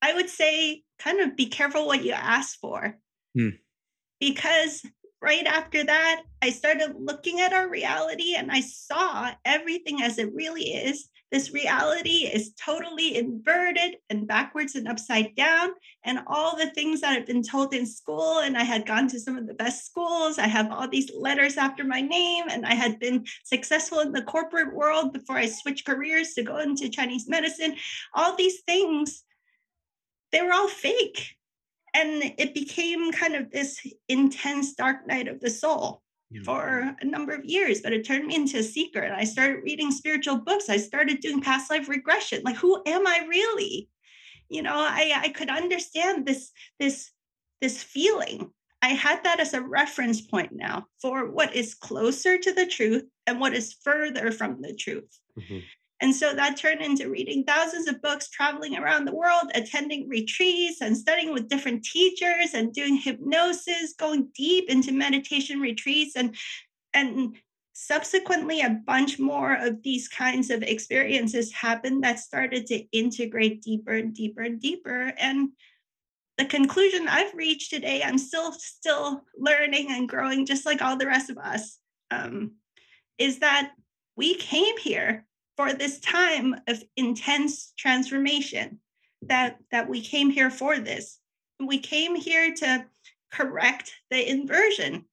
i 0.02 0.14
would 0.14 0.30
say 0.30 0.84
kind 1.00 1.22
of 1.22 1.38
be 1.38 1.46
careful 1.46 1.88
what 1.88 2.04
you 2.04 2.12
ask 2.12 2.60
for 2.60 2.98
hmm. 3.36 3.50
because 4.20 4.86
right 5.24 5.48
after 5.48 5.84
that, 5.86 6.24
I 6.42 6.50
started 6.50 6.96
looking 7.00 7.40
at 7.40 7.54
our 7.54 7.70
reality 7.70 8.36
and 8.36 8.52
I 8.52 8.60
saw 8.60 9.32
everything 9.46 10.02
as 10.02 10.18
it 10.18 10.34
really 10.34 10.64
is. 10.64 11.08
This 11.34 11.52
reality 11.52 12.30
is 12.32 12.54
totally 12.54 13.18
inverted 13.18 13.98
and 14.12 14.28
backwards 14.28 14.76
and 14.76 14.88
upside 14.88 15.36
down. 15.36 15.72
And 16.06 16.20
all 16.28 16.56
the 16.56 16.70
things 16.70 17.02
that 17.02 17.14
I've 17.18 17.26
been 17.26 17.42
told 17.42 17.74
in 17.74 17.88
school, 17.88 18.38
and 18.38 18.56
I 18.56 18.62
had 18.62 18.86
gone 18.86 19.08
to 19.08 19.20
some 19.20 19.36
of 19.36 19.48
the 19.48 19.56
best 19.56 19.84
schools, 19.84 20.38
I 20.38 20.46
have 20.46 20.72
all 20.72 20.88
these 20.88 21.10
letters 21.18 21.58
after 21.58 21.84
my 21.84 22.02
name, 22.02 22.46
and 22.52 22.68
I 22.68 22.76
had 22.76 23.00
been 23.00 23.26
successful 23.46 24.02
in 24.02 24.12
the 24.12 24.22
corporate 24.22 24.76
world 24.76 25.12
before 25.12 25.38
I 25.38 25.48
switched 25.48 25.88
careers 25.88 26.36
to 26.36 26.44
go 26.44 26.60
into 26.60 26.88
Chinese 26.88 27.28
medicine. 27.28 27.78
All 28.14 28.36
these 28.36 28.62
things, 28.68 29.24
they 30.32 30.44
were 30.44 30.54
all 30.54 30.68
fake 30.68 31.36
and 31.96 32.34
it 32.38 32.54
became 32.54 33.12
kind 33.12 33.36
of 33.36 33.50
this 33.50 33.80
intense 34.08 34.74
dark 34.74 35.08
night 35.08 35.28
of 35.28 35.40
the 35.40 35.50
soul. 35.50 36.03
For 36.44 36.96
a 37.00 37.06
number 37.06 37.34
of 37.34 37.46
years 37.46 37.82
but 37.82 37.94
it 37.94 38.06
turned 38.06 38.26
me 38.26 38.36
into 38.36 38.58
a 38.58 38.64
seeker 38.64 39.00
and 39.00 39.14
i 39.14 39.24
started 39.24 39.64
reading 39.64 39.92
spiritual 39.92 40.38
books. 40.38 40.70
I 40.70 40.78
started 40.78 41.20
doing 41.20 41.42
past 41.42 41.70
life 41.70 41.88
regression. 41.90 42.42
Like 42.44 42.56
who 42.58 42.82
am 42.86 43.08
i 43.08 43.26
really? 43.28 43.90
You 44.50 44.62
know 44.62 44.76
i 44.76 45.14
i 45.16 45.30
could 45.30 45.50
understand 45.50 46.26
this 46.26 46.52
this 46.80 47.12
this 47.62 47.82
feeling. 47.82 48.52
I 48.82 48.90
had 48.90 49.24
that 49.24 49.40
as 49.40 49.54
a 49.54 49.62
reference 49.62 50.20
point 50.20 50.52
now 50.52 50.88
for 51.02 51.32
what 51.32 51.56
is 51.56 51.74
closer 51.74 52.38
to 52.38 52.54
the 52.54 52.66
truth 52.66 53.06
and 53.26 53.40
what 53.40 53.54
is 53.54 53.78
further 53.82 54.32
from 54.32 54.62
the 54.62 54.74
truth. 54.76 55.18
Mm-hmm. 55.40 55.60
And 56.04 56.14
so 56.14 56.34
that 56.34 56.58
turned 56.58 56.82
into 56.82 57.10
reading 57.10 57.46
thousands 57.46 57.88
of 57.88 58.02
books, 58.02 58.30
traveling 58.30 58.76
around 58.76 59.06
the 59.06 59.16
world, 59.16 59.50
attending 59.56 60.10
retreats 60.10 60.82
and 60.82 60.98
studying 60.98 61.32
with 61.32 61.48
different 61.48 61.86
teachers 61.86 62.54
and 62.54 62.74
doing 62.74 62.98
hypnosis, 62.98 63.94
going 63.98 64.28
deep 64.36 64.70
into 64.70 64.92
meditation 64.92 65.62
retreats 65.62 66.18
and 66.18 66.36
and 66.94 67.38
subsequently 67.72 68.60
a 68.60 68.82
bunch 68.86 69.18
more 69.18 69.56
of 69.56 69.82
these 69.82 70.10
kinds 70.10 70.50
of 70.50 70.62
experiences 70.62 71.54
happened 71.54 72.04
that 72.04 72.20
started 72.20 72.68
to 72.68 72.84
integrate 72.92 73.64
deeper 73.64 73.94
and 73.94 74.14
deeper 74.14 74.42
and 74.42 74.60
deeper. 74.60 75.14
And 75.18 75.52
the 76.38 76.46
conclusion 76.46 77.08
i've 77.08 77.34
reached 77.36 77.70
today 77.70 78.02
i'm 78.04 78.18
still 78.18 78.52
still 78.54 79.24
learning 79.38 79.92
and 79.92 80.10
growing 80.10 80.48
just 80.48 80.66
like 80.66 80.82
all 80.82 80.98
the 80.98 81.06
rest 81.06 81.30
of 81.30 81.38
us 81.38 81.78
um, 82.10 82.54
is 83.20 83.38
that 83.40 83.72
we 84.18 84.34
came 84.34 84.76
here 84.80 85.28
for 85.64 85.74
this 85.74 86.00
time 86.00 86.56
of 86.68 86.84
intense 86.98 87.74
transformation 87.78 88.80
that 89.22 89.58
that 89.72 89.88
we 89.88 90.02
came 90.02 90.30
here 90.30 90.50
for 90.50 90.78
this. 90.78 91.20
We 91.66 91.78
came 91.78 92.16
here 92.16 92.54
to 92.56 92.86
correct 93.32 93.94
the 94.12 94.30
inversion 94.30 95.06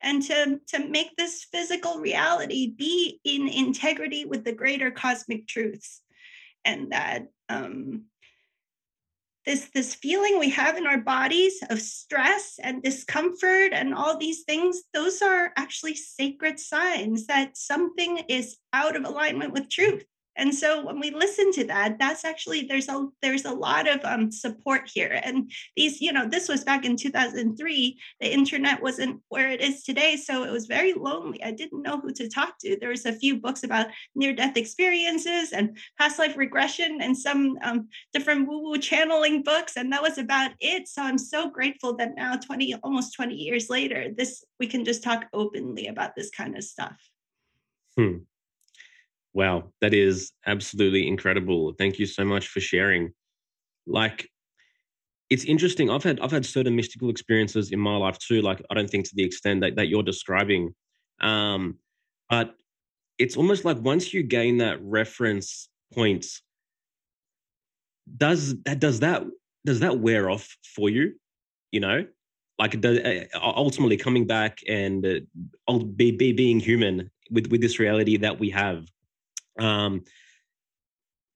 and 0.00 0.22
to 0.22 0.60
to 0.68 0.88
make 0.88 1.16
this 1.16 1.46
physical 1.50 1.98
reality 1.98 2.70
be 2.70 3.20
in 3.24 3.48
integrity 3.48 4.24
with 4.24 4.44
the 4.44 4.52
greater 4.52 4.92
cosmic 4.92 5.48
truths. 5.48 6.00
And 6.64 6.92
that 6.92 7.28
um, 7.48 8.04
this 9.48 9.70
this 9.72 9.94
feeling 9.94 10.38
we 10.38 10.50
have 10.50 10.76
in 10.76 10.86
our 10.86 10.98
bodies 10.98 11.62
of 11.70 11.80
stress 11.80 12.60
and 12.62 12.82
discomfort 12.82 13.72
and 13.72 13.94
all 13.94 14.18
these 14.18 14.42
things 14.42 14.82
those 14.92 15.22
are 15.22 15.52
actually 15.56 15.94
sacred 15.94 16.60
signs 16.60 17.26
that 17.26 17.56
something 17.56 18.18
is 18.28 18.58
out 18.74 18.94
of 18.94 19.06
alignment 19.06 19.54
with 19.54 19.70
truth 19.70 20.04
and 20.38 20.54
so 20.54 20.86
when 20.86 21.00
we 21.00 21.10
listen 21.10 21.52
to 21.52 21.64
that 21.64 21.98
that's 21.98 22.24
actually 22.24 22.62
there's 22.62 22.88
a 22.88 23.08
there's 23.22 23.44
a 23.44 23.52
lot 23.52 23.88
of 23.88 24.02
um, 24.04 24.30
support 24.30 24.88
here. 24.92 25.20
And 25.22 25.50
these 25.76 26.00
you 26.00 26.12
know 26.12 26.26
this 26.28 26.48
was 26.48 26.64
back 26.64 26.84
in 26.84 26.96
2003 26.96 27.98
the 28.20 28.32
internet 28.32 28.80
wasn't 28.80 29.20
where 29.28 29.50
it 29.50 29.60
is 29.60 29.82
today 29.82 30.16
so 30.16 30.44
it 30.44 30.52
was 30.52 30.66
very 30.66 30.94
lonely. 30.94 31.42
I 31.42 31.50
didn't 31.50 31.82
know 31.82 32.00
who 32.00 32.12
to 32.12 32.28
talk 32.28 32.58
to. 32.60 32.76
There 32.80 32.90
was 32.90 33.04
a 33.04 33.12
few 33.12 33.40
books 33.40 33.64
about 33.64 33.88
near 34.14 34.32
death 34.32 34.56
experiences 34.56 35.52
and 35.52 35.76
past 35.98 36.18
life 36.18 36.36
regression 36.36 37.00
and 37.02 37.16
some 37.16 37.58
um, 37.62 37.88
different 38.12 38.48
woo 38.48 38.62
woo 38.62 38.78
channeling 38.78 39.42
books 39.42 39.76
and 39.76 39.92
that 39.92 40.02
was 40.02 40.18
about 40.18 40.52
it. 40.60 40.88
So 40.88 41.02
i'm 41.02 41.18
so 41.18 41.50
grateful 41.50 41.96
that 41.96 42.14
now 42.16 42.36
20 42.36 42.76
almost 42.84 43.14
20 43.14 43.34
years 43.34 43.68
later 43.68 44.08
this 44.16 44.44
we 44.60 44.66
can 44.66 44.84
just 44.84 45.02
talk 45.02 45.26
openly 45.32 45.88
about 45.88 46.14
this 46.14 46.30
kind 46.30 46.56
of 46.56 46.62
stuff. 46.62 46.96
Hmm. 47.96 48.18
Wow, 49.34 49.72
that 49.80 49.94
is 49.94 50.32
absolutely 50.46 51.06
incredible. 51.06 51.74
Thank 51.78 51.98
you 51.98 52.06
so 52.06 52.24
much 52.24 52.48
for 52.48 52.60
sharing. 52.60 53.12
Like 53.86 54.28
it's 55.30 55.44
interesting. 55.44 55.90
I've 55.90 56.02
had 56.02 56.20
I've 56.20 56.30
had 56.30 56.46
certain 56.46 56.74
mystical 56.74 57.10
experiences 57.10 57.70
in 57.70 57.78
my 57.78 57.96
life 57.96 58.18
too. 58.18 58.40
Like 58.40 58.62
I 58.70 58.74
don't 58.74 58.88
think 58.88 59.06
to 59.08 59.14
the 59.14 59.24
extent 59.24 59.60
that, 59.60 59.76
that 59.76 59.88
you're 59.88 60.02
describing. 60.02 60.74
Um, 61.20 61.78
but 62.30 62.54
it's 63.18 63.36
almost 63.36 63.64
like 63.64 63.78
once 63.80 64.14
you 64.14 64.22
gain 64.22 64.58
that 64.58 64.78
reference 64.82 65.68
point, 65.92 66.26
does 68.16 68.60
that 68.62 68.80
does 68.80 69.00
that 69.00 69.24
does 69.66 69.80
that 69.80 69.98
wear 69.98 70.30
off 70.30 70.56
for 70.74 70.88
you? 70.88 71.14
You 71.72 71.80
know, 71.80 72.06
like 72.58 72.80
does, 72.80 72.98
ultimately 73.34 73.98
coming 73.98 74.26
back 74.26 74.60
and 74.66 75.04
uh, 75.68 75.78
be, 75.78 76.12
be 76.12 76.32
being 76.32 76.60
human 76.60 77.10
with 77.30 77.48
with 77.48 77.60
this 77.60 77.78
reality 77.78 78.16
that 78.16 78.38
we 78.38 78.50
have 78.50 78.86
um, 79.58 80.02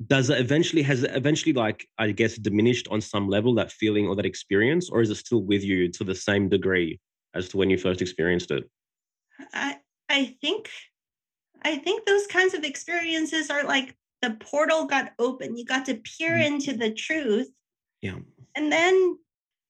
does 0.06 0.30
it 0.30 0.40
eventually 0.40 0.82
has 0.82 1.02
it 1.02 1.10
eventually 1.14 1.52
like 1.52 1.86
i 1.98 2.10
guess 2.10 2.36
diminished 2.36 2.88
on 2.90 3.00
some 3.00 3.28
level 3.28 3.54
that 3.54 3.70
feeling 3.70 4.06
or 4.06 4.16
that 4.16 4.26
experience 4.26 4.90
or 4.90 5.00
is 5.00 5.10
it 5.10 5.16
still 5.16 5.42
with 5.42 5.62
you 5.62 5.88
to 5.88 6.04
the 6.04 6.14
same 6.14 6.48
degree 6.48 6.98
as 7.34 7.48
to 7.48 7.56
when 7.56 7.70
you 7.70 7.78
first 7.78 8.02
experienced 8.02 8.50
it? 8.50 8.68
I 9.52 9.78
i 10.08 10.36
think 10.40 10.68
i 11.62 11.76
think 11.76 12.04
those 12.04 12.26
kinds 12.26 12.54
of 12.54 12.64
experiences 12.64 13.50
are 13.50 13.64
like 13.64 13.96
the 14.20 14.36
portal 14.38 14.84
got 14.86 15.12
open. 15.18 15.56
You 15.56 15.64
got 15.64 15.84
to 15.86 15.96
peer 15.96 16.30
mm-hmm. 16.30 16.54
into 16.54 16.76
the 16.76 16.92
truth 16.92 17.48
yeah. 18.02 18.18
and 18.54 18.70
then 18.70 19.18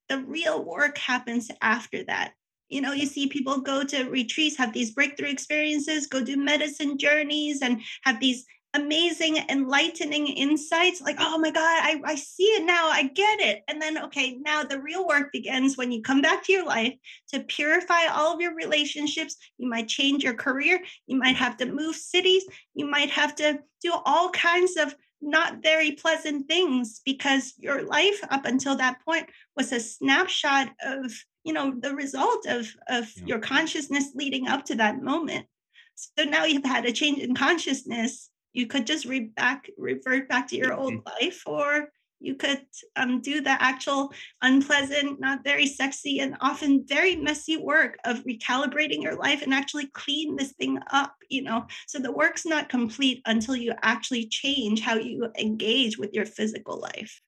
the 0.09 0.19
real 0.19 0.63
work 0.63 0.99
happens 0.99 1.51
after 1.63 2.05
that 2.05 2.35
you 2.73 2.81
know 2.81 2.93
you 2.93 3.07
see 3.07 3.27
people 3.27 3.61
go 3.61 3.85
to 3.85 4.05
retreats 4.05 4.57
have 4.57 4.73
these 4.73 4.93
breakthrough 4.93 5.29
experiences 5.29 6.07
go 6.07 6.25
do 6.25 6.37
medicine 6.37 6.97
journeys 6.99 7.63
and 7.63 7.81
have 8.03 8.19
these 8.19 8.45
amazing 8.75 9.37
enlightening 9.51 10.27
insights 10.27 11.03
like 11.03 11.17
oh 11.19 11.39
my 11.39 11.51
god 11.51 11.61
I, 11.63 12.01
I 12.05 12.15
see 12.15 12.45
it 12.45 12.65
now 12.65 12.89
i 12.89 13.03
get 13.03 13.41
it. 13.41 13.63
And 13.69 13.83
then 13.83 14.03
okay 14.05 14.39
now 14.41 14.65
the 14.65 14.81
real 14.81 15.07
work 15.07 15.31
begins 15.31 15.77
when 15.77 15.93
you 15.93 16.01
come 16.01 16.23
back 16.23 16.43
to 16.45 16.53
your 16.53 16.65
life 16.65 16.95
to 17.33 17.41
purify 17.41 18.07
all 18.07 18.35
of 18.35 18.41
your 18.41 18.55
relationships. 18.55 19.37
You 19.59 19.69
might 19.69 19.89
change 19.89 20.25
your 20.25 20.35
career 20.35 20.81
you 21.07 21.19
might 21.19 21.37
have 21.37 21.59
to 21.59 21.67
move 21.67 21.97
cities 21.97 22.45
you 22.75 22.87
might 22.87 23.11
have 23.11 23.35
to 23.37 23.59
do 23.83 23.93
all 24.07 24.31
kinds 24.31 24.77
of 24.79 24.95
not 25.21 25.63
very 25.63 25.93
pleasant 25.93 26.49
things 26.49 27.01
because 27.05 27.55
your 27.59 27.83
life 27.83 28.21
up 28.31 28.45
until 28.45 28.77
that 28.77 29.05
point 29.05 29.27
was 29.57 29.71
a 29.71 29.81
snapshot 29.81 30.71
of 30.85 31.13
you 31.45 31.53
know 31.53 31.75
the 31.79 31.95
result 31.95 32.47
of 32.47 32.69
of 32.89 33.11
yeah. 33.17 33.25
your 33.27 33.39
consciousness 33.39 34.13
leading 34.15 34.49
up 34.49 34.65
to 34.67 34.75
that 34.77 35.03
moment. 35.03 35.47
So 35.95 36.25
now 36.25 36.45
you've 36.45 36.65
had 36.65 36.87
a 36.87 36.93
change 36.93 37.19
in 37.19 37.35
consciousness. 37.35 38.31
You 38.53 38.67
could 38.67 38.87
just 38.87 39.05
re- 39.05 39.33
back 39.37 39.71
revert 39.77 40.29
back 40.29 40.49
to 40.49 40.57
your 40.57 40.75
old 40.75 40.95
mm-hmm. 40.95 41.25
life 41.25 41.43
or 41.47 41.91
you 42.21 42.37
could 42.37 42.65
um, 42.95 43.21
do 43.21 43.41
the 43.41 43.61
actual 43.61 44.13
unpleasant 44.43 45.19
not 45.19 45.43
very 45.43 45.67
sexy 45.67 46.21
and 46.21 46.37
often 46.41 46.85
very 46.87 47.17
messy 47.17 47.57
work 47.57 47.97
of 48.05 48.23
recalibrating 48.25 49.03
your 49.03 49.17
life 49.17 49.43
and 49.43 49.53
actually 49.53 49.89
clean 49.89 50.37
this 50.37 50.53
thing 50.53 50.79
up 50.93 51.15
you 51.29 51.43
know? 51.43 51.67
So 51.87 51.99
the 51.99 52.13
work's 52.13 52.47
not 52.47 52.69
complete 52.69 53.23
until 53.27 53.57
you 53.57 53.75
actually 53.83 54.27
change 54.27 54.81
how 54.81 54.95
you 54.95 55.31
engage 55.39 55.99
with 55.99 56.13
your 56.13 56.27
physical 56.27 56.79
life. 56.79 57.21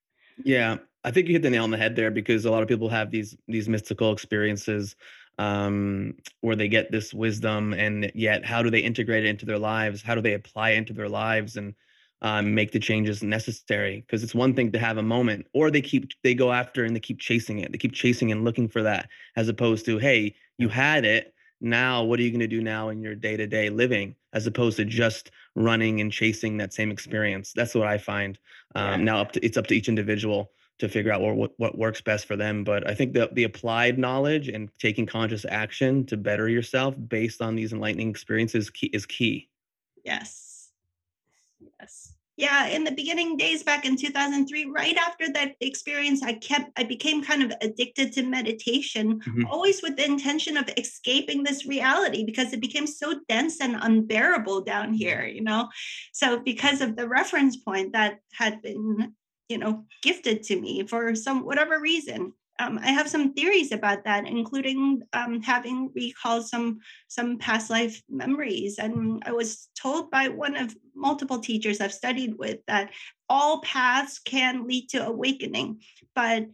Yeah 0.42 0.78
I 1.04 1.10
think 1.10 1.28
you 1.28 1.34
hit 1.34 1.42
the 1.42 1.50
nail 1.50 1.64
on 1.64 1.70
the 1.70 1.76
head 1.76 1.96
there 1.96 2.10
because 2.10 2.44
a 2.44 2.50
lot 2.50 2.62
of 2.62 2.68
people 2.68 2.88
have 2.88 3.10
these 3.10 3.36
these 3.46 3.68
mystical 3.68 4.12
experiences 4.12 4.96
um, 5.38 6.14
where 6.40 6.56
they 6.56 6.68
get 6.68 6.90
this 6.90 7.12
wisdom, 7.12 7.74
and 7.74 8.10
yet 8.14 8.44
how 8.44 8.62
do 8.62 8.70
they 8.70 8.80
integrate 8.80 9.24
it 9.24 9.28
into 9.28 9.46
their 9.46 9.58
lives? 9.58 10.02
How 10.02 10.14
do 10.14 10.20
they 10.20 10.34
apply 10.34 10.70
it 10.70 10.78
into 10.78 10.92
their 10.92 11.08
lives 11.08 11.56
and 11.56 11.74
um, 12.22 12.54
make 12.54 12.72
the 12.72 12.78
changes 12.78 13.22
necessary? 13.22 14.00
Because 14.00 14.22
it's 14.22 14.34
one 14.34 14.54
thing 14.54 14.72
to 14.72 14.78
have 14.78 14.96
a 14.96 15.02
moment, 15.02 15.46
or 15.52 15.70
they 15.70 15.82
keep 15.82 16.12
they 16.22 16.34
go 16.34 16.52
after 16.52 16.84
and 16.84 16.96
they 16.96 17.00
keep 17.00 17.20
chasing 17.20 17.58
it. 17.58 17.72
They 17.72 17.78
keep 17.78 17.92
chasing 17.92 18.32
and 18.32 18.44
looking 18.44 18.68
for 18.68 18.82
that, 18.82 19.08
as 19.36 19.48
opposed 19.48 19.84
to 19.86 19.98
hey, 19.98 20.34
you 20.58 20.68
had 20.68 21.04
it. 21.04 21.34
now 21.60 22.02
what 22.02 22.18
are 22.18 22.22
you 22.22 22.30
going 22.30 22.40
to 22.40 22.46
do 22.46 22.62
now 22.62 22.88
in 22.88 23.00
your 23.00 23.14
day-to-day 23.14 23.70
living 23.70 24.14
as 24.32 24.46
opposed 24.46 24.76
to 24.76 24.84
just 24.84 25.30
running 25.54 26.00
and 26.00 26.12
chasing 26.12 26.56
that 26.56 26.72
same 26.74 26.90
experience 26.90 27.52
that's 27.54 27.74
what 27.74 27.86
i 27.86 27.96
find 27.96 28.38
um, 28.74 29.00
yeah. 29.00 29.04
now 29.04 29.20
up 29.20 29.32
to, 29.32 29.44
it's 29.46 29.56
up 29.56 29.66
to 29.66 29.74
each 29.74 29.88
individual 29.88 30.50
to 30.78 30.88
figure 30.88 31.12
out 31.12 31.20
what, 31.20 31.52
what 31.56 31.78
works 31.78 32.00
best 32.00 32.26
for 32.26 32.36
them 32.36 32.64
but 32.64 32.88
i 32.88 32.94
think 32.94 33.12
the, 33.12 33.28
the 33.32 33.44
applied 33.44 33.98
knowledge 33.98 34.48
and 34.48 34.68
taking 34.78 35.06
conscious 35.06 35.44
action 35.48 36.04
to 36.06 36.16
better 36.16 36.48
yourself 36.48 36.94
based 37.08 37.40
on 37.40 37.54
these 37.54 37.72
enlightening 37.72 38.10
experiences 38.10 38.70
key, 38.70 38.86
is 38.86 39.06
key. 39.06 39.48
Yes. 40.04 40.70
Yes. 41.80 42.14
Yeah 42.36 42.66
in 42.66 42.82
the 42.82 42.90
beginning 42.90 43.36
days 43.36 43.62
back 43.62 43.84
in 43.84 43.96
2003 43.96 44.64
right 44.66 44.96
after 44.96 45.32
that 45.32 45.54
experience 45.60 46.22
i 46.22 46.32
kept 46.32 46.70
i 46.76 46.82
became 46.82 47.22
kind 47.22 47.44
of 47.44 47.52
addicted 47.60 48.12
to 48.12 48.22
meditation 48.24 49.20
mm-hmm. 49.20 49.46
always 49.46 49.82
with 49.82 49.96
the 49.96 50.04
intention 50.04 50.56
of 50.56 50.68
escaping 50.76 51.44
this 51.44 51.64
reality 51.64 52.24
because 52.24 52.52
it 52.52 52.60
became 52.60 52.88
so 52.88 53.20
dense 53.28 53.60
and 53.60 53.76
unbearable 53.80 54.62
down 54.62 54.92
here 54.92 55.24
you 55.24 55.42
know? 55.42 55.68
So 56.12 56.40
because 56.40 56.80
of 56.80 56.96
the 56.96 57.08
reference 57.08 57.56
point 57.56 57.92
that 57.92 58.18
had 58.32 58.60
been 58.62 59.14
you 59.48 59.58
know 59.58 59.84
gifted 60.02 60.42
to 60.42 60.60
me 60.60 60.86
for 60.86 61.14
some 61.14 61.44
whatever 61.44 61.80
reason 61.80 62.32
um, 62.60 62.78
I 62.78 62.92
have 62.92 63.10
some 63.10 63.34
theories 63.34 63.72
about 63.72 64.04
that, 64.04 64.26
including 64.26 65.02
um, 65.12 65.42
having 65.42 65.90
recalled 65.94 66.46
some 66.46 66.78
some 67.08 67.38
past 67.38 67.68
life 67.68 68.00
memories. 68.08 68.78
And 68.78 69.22
I 69.26 69.32
was 69.32 69.68
told 69.80 70.10
by 70.10 70.28
one 70.28 70.56
of 70.56 70.76
multiple 70.94 71.40
teachers 71.40 71.80
I've 71.80 71.92
studied 71.92 72.38
with 72.38 72.60
that 72.68 72.90
all 73.28 73.60
paths 73.62 74.20
can 74.20 74.66
lead 74.68 74.88
to 74.90 75.04
awakening, 75.04 75.80
but 76.14 76.46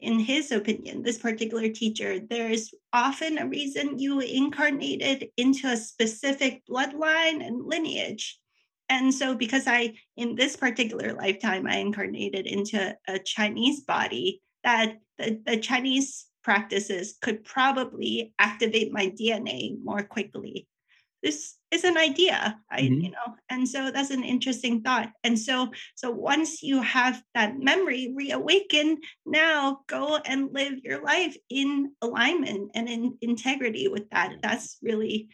in 0.00 0.18
his 0.18 0.52
opinion, 0.52 1.02
this 1.02 1.18
particular 1.18 1.68
teacher, 1.68 2.20
there's 2.20 2.74
often 2.92 3.38
a 3.38 3.48
reason 3.48 3.98
you 3.98 4.20
incarnated 4.20 5.30
into 5.36 5.66
a 5.66 5.76
specific 5.76 6.62
bloodline 6.68 7.44
and 7.44 7.64
lineage. 7.64 8.38
And 8.88 9.12
so, 9.14 9.34
because 9.34 9.66
I, 9.66 9.94
in 10.16 10.34
this 10.34 10.56
particular 10.56 11.14
lifetime, 11.14 11.66
I 11.66 11.76
incarnated 11.76 12.46
into 12.46 12.96
a 13.08 13.18
Chinese 13.18 13.80
body, 13.80 14.42
that 14.62 14.96
the, 15.18 15.40
the 15.46 15.58
Chinese 15.58 16.26
practices 16.42 17.16
could 17.20 17.44
probably 17.44 18.34
activate 18.38 18.92
my 18.92 19.06
DNA 19.06 19.76
more 19.82 20.02
quickly. 20.02 20.66
This 21.22 21.56
is 21.70 21.84
an 21.84 21.96
idea, 21.96 22.58
I, 22.70 22.82
mm-hmm. 22.82 23.00
you 23.00 23.10
know, 23.10 23.34
and 23.48 23.66
so 23.66 23.90
that's 23.90 24.10
an 24.10 24.22
interesting 24.22 24.82
thought. 24.82 25.10
And 25.24 25.38
so, 25.38 25.70
so 25.94 26.10
once 26.10 26.62
you 26.62 26.82
have 26.82 27.22
that 27.34 27.58
memory 27.58 28.12
reawaken, 28.14 28.98
now 29.24 29.80
go 29.86 30.18
and 30.26 30.52
live 30.52 30.74
your 30.84 31.02
life 31.02 31.34
in 31.48 31.92
alignment 32.02 32.72
and 32.74 32.88
in 32.90 33.16
integrity 33.22 33.88
with 33.88 34.10
that. 34.10 34.34
That's 34.42 34.76
really 34.82 35.30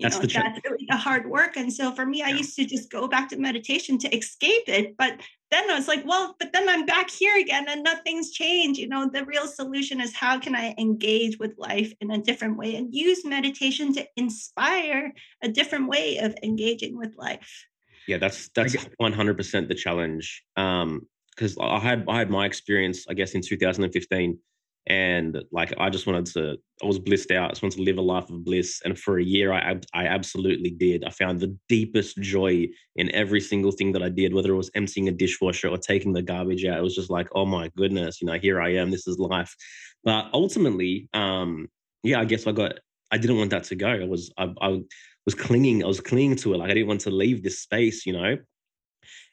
that's 0.00 0.16
know, 0.16 0.22
the 0.22 0.28
that's 0.28 0.60
really 0.64 0.86
the 0.88 0.96
hard 0.96 1.28
work. 1.28 1.56
And 1.56 1.72
so 1.72 1.92
for 1.92 2.06
me, 2.06 2.22
I 2.22 2.28
used 2.28 2.54
to 2.56 2.64
just 2.64 2.90
go 2.90 3.08
back 3.08 3.28
to 3.30 3.36
meditation 3.36 3.98
to 3.98 4.16
escape 4.16 4.64
it. 4.68 4.96
But 4.96 5.20
then 5.50 5.70
I 5.70 5.74
was 5.74 5.88
like, 5.88 6.04
well, 6.04 6.36
but 6.38 6.52
then 6.52 6.68
I'm 6.68 6.86
back 6.86 7.10
here 7.10 7.36
again 7.38 7.66
and 7.68 7.82
nothing's 7.82 8.30
changed. 8.30 8.78
You 8.78 8.88
know, 8.88 9.08
the 9.12 9.24
real 9.24 9.46
solution 9.46 10.00
is 10.00 10.14
how 10.14 10.38
can 10.38 10.54
I 10.54 10.74
engage 10.78 11.38
with 11.38 11.54
life 11.58 11.92
in 12.00 12.10
a 12.10 12.18
different 12.18 12.56
way 12.58 12.76
and 12.76 12.94
use 12.94 13.24
meditation 13.24 13.92
to 13.94 14.06
inspire 14.16 15.12
a 15.42 15.48
different 15.48 15.88
way 15.88 16.18
of 16.18 16.34
engaging 16.42 16.96
with 16.96 17.14
life. 17.16 17.66
Yeah, 18.06 18.18
that's 18.18 18.48
that's 18.54 18.74
100% 19.00 19.68
the 19.68 19.74
challenge. 19.74 20.44
Um, 20.56 21.06
because 21.38 21.56
I 21.60 21.78
had 21.78 22.04
I 22.08 22.18
had 22.18 22.30
my 22.30 22.46
experience, 22.46 23.06
I 23.08 23.14
guess, 23.14 23.34
in 23.34 23.42
2015 23.42 24.38
and 24.88 25.42
like 25.52 25.74
I 25.78 25.90
just 25.90 26.06
wanted 26.06 26.26
to, 26.32 26.56
I 26.82 26.86
was 26.86 26.98
blissed 26.98 27.30
out. 27.30 27.46
I 27.46 27.48
just 27.50 27.62
wanted 27.62 27.76
to 27.76 27.82
live 27.82 27.98
a 27.98 28.02
life 28.02 28.30
of 28.30 28.42
bliss, 28.44 28.80
and 28.84 28.98
for 28.98 29.18
a 29.18 29.24
year, 29.24 29.52
I 29.52 29.78
I 29.92 30.06
absolutely 30.06 30.70
did. 30.70 31.04
I 31.04 31.10
found 31.10 31.40
the 31.40 31.54
deepest 31.68 32.16
joy 32.18 32.66
in 32.96 33.14
every 33.14 33.40
single 33.40 33.70
thing 33.70 33.92
that 33.92 34.02
I 34.02 34.08
did, 34.08 34.32
whether 34.32 34.52
it 34.52 34.56
was 34.56 34.70
emptying 34.74 35.08
a 35.08 35.12
dishwasher 35.12 35.68
or 35.68 35.76
taking 35.76 36.12
the 36.12 36.22
garbage 36.22 36.64
out. 36.64 36.78
It 36.78 36.82
was 36.82 36.94
just 36.94 37.10
like, 37.10 37.28
oh 37.34 37.44
my 37.44 37.70
goodness, 37.76 38.20
you 38.20 38.26
know, 38.26 38.38
here 38.38 38.60
I 38.60 38.74
am. 38.74 38.90
This 38.90 39.06
is 39.06 39.18
life. 39.18 39.54
But 40.04 40.30
ultimately, 40.32 41.08
um, 41.12 41.68
yeah, 42.02 42.20
I 42.20 42.24
guess 42.24 42.46
I 42.46 42.52
got. 42.52 42.80
I 43.10 43.18
didn't 43.18 43.38
want 43.38 43.50
that 43.50 43.64
to 43.64 43.74
go. 43.74 43.88
I 43.88 44.04
was 44.04 44.32
I, 44.38 44.52
I 44.60 44.80
was 45.26 45.34
clinging. 45.34 45.84
I 45.84 45.86
was 45.86 46.00
clinging 46.00 46.36
to 46.36 46.54
it. 46.54 46.58
Like 46.58 46.70
I 46.70 46.74
didn't 46.74 46.88
want 46.88 47.02
to 47.02 47.10
leave 47.10 47.42
this 47.42 47.60
space, 47.60 48.06
you 48.06 48.14
know. 48.14 48.36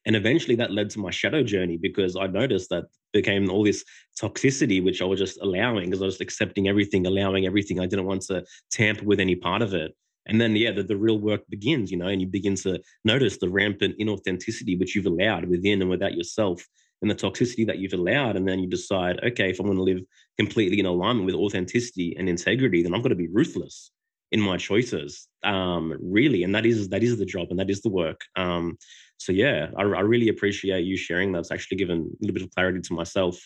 And 0.05 0.15
eventually 0.15 0.55
that 0.55 0.71
led 0.71 0.89
to 0.91 0.99
my 0.99 1.11
shadow 1.11 1.43
journey 1.43 1.77
because 1.77 2.15
I 2.15 2.27
noticed 2.27 2.69
that 2.69 2.85
became 3.13 3.49
all 3.49 3.63
this 3.63 3.83
toxicity, 4.21 4.83
which 4.83 5.01
I 5.01 5.05
was 5.05 5.19
just 5.19 5.41
allowing 5.41 5.89
because 5.89 6.01
I 6.01 6.05
was 6.05 6.21
accepting 6.21 6.67
everything, 6.67 7.07
allowing 7.07 7.45
everything. 7.45 7.79
I 7.79 7.85
didn't 7.85 8.05
want 8.05 8.21
to 8.23 8.43
tamper 8.71 9.05
with 9.05 9.19
any 9.19 9.35
part 9.35 9.61
of 9.61 9.73
it. 9.73 9.95
And 10.27 10.41
then, 10.41 10.55
yeah, 10.55 10.71
the, 10.71 10.83
the 10.83 10.97
real 10.97 11.19
work 11.19 11.41
begins, 11.49 11.91
you 11.91 11.97
know, 11.97 12.07
and 12.07 12.19
you 12.19 12.27
begin 12.27 12.55
to 12.57 12.81
notice 13.03 13.38
the 13.38 13.49
rampant 13.49 13.97
inauthenticity 13.99 14.79
which 14.79 14.95
you've 14.95 15.05
allowed 15.05 15.45
within 15.45 15.81
and 15.81 15.89
without 15.89 16.15
yourself 16.15 16.65
and 17.01 17.11
the 17.11 17.15
toxicity 17.15 17.65
that 17.67 17.77
you've 17.77 17.93
allowed. 17.93 18.35
And 18.35 18.47
then 18.47 18.59
you 18.59 18.67
decide, 18.67 19.19
okay, 19.23 19.51
if 19.51 19.59
I'm 19.59 19.67
going 19.67 19.77
to 19.77 19.83
live 19.83 20.01
completely 20.38 20.79
in 20.79 20.85
alignment 20.88 21.25
with 21.25 21.35
authenticity 21.35 22.15
and 22.17 22.27
integrity, 22.27 22.81
then 22.81 22.93
I'm 22.93 23.01
going 23.01 23.09
to 23.11 23.15
be 23.15 23.27
ruthless 23.27 23.91
in 24.31 24.41
my 24.41 24.57
choices 24.57 25.27
um 25.43 25.93
really 26.01 26.43
and 26.43 26.53
that 26.55 26.65
is 26.65 26.89
that 26.89 27.03
is 27.03 27.17
the 27.17 27.25
job 27.25 27.47
and 27.51 27.59
that 27.59 27.69
is 27.69 27.81
the 27.81 27.89
work 27.89 28.21
um 28.35 28.77
so 29.25 29.31
yeah 29.31 29.67
I, 29.77 29.81
I 29.81 30.01
really 30.01 30.29
appreciate 30.29 30.85
you 30.85 30.97
sharing 30.97 31.31
that 31.31 31.39
it's 31.39 31.51
actually 31.51 31.77
given 31.77 31.99
a 31.99 32.25
little 32.25 32.33
bit 32.33 32.43
of 32.43 32.51
clarity 32.51 32.81
to 32.81 32.93
myself 32.93 33.38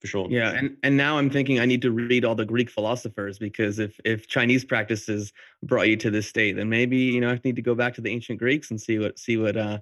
for 0.00 0.06
sure 0.06 0.26
yeah 0.30 0.50
and 0.50 0.76
and 0.82 0.96
now 0.96 1.18
i'm 1.18 1.30
thinking 1.30 1.60
i 1.60 1.66
need 1.66 1.82
to 1.82 1.90
read 1.90 2.24
all 2.24 2.34
the 2.34 2.44
greek 2.44 2.70
philosophers 2.70 3.38
because 3.38 3.78
if 3.78 3.98
if 4.04 4.26
chinese 4.26 4.64
practices 4.64 5.32
brought 5.62 5.88
you 5.88 5.96
to 5.96 6.10
this 6.10 6.26
state 6.26 6.56
then 6.56 6.68
maybe 6.68 6.96
you 6.96 7.20
know 7.20 7.30
i 7.30 7.40
need 7.44 7.56
to 7.56 7.62
go 7.62 7.74
back 7.74 7.94
to 7.94 8.00
the 8.00 8.10
ancient 8.10 8.38
greeks 8.38 8.70
and 8.70 8.80
see 8.80 8.98
what 8.98 9.18
see 9.18 9.36
what 9.36 9.56
uh 9.56 9.78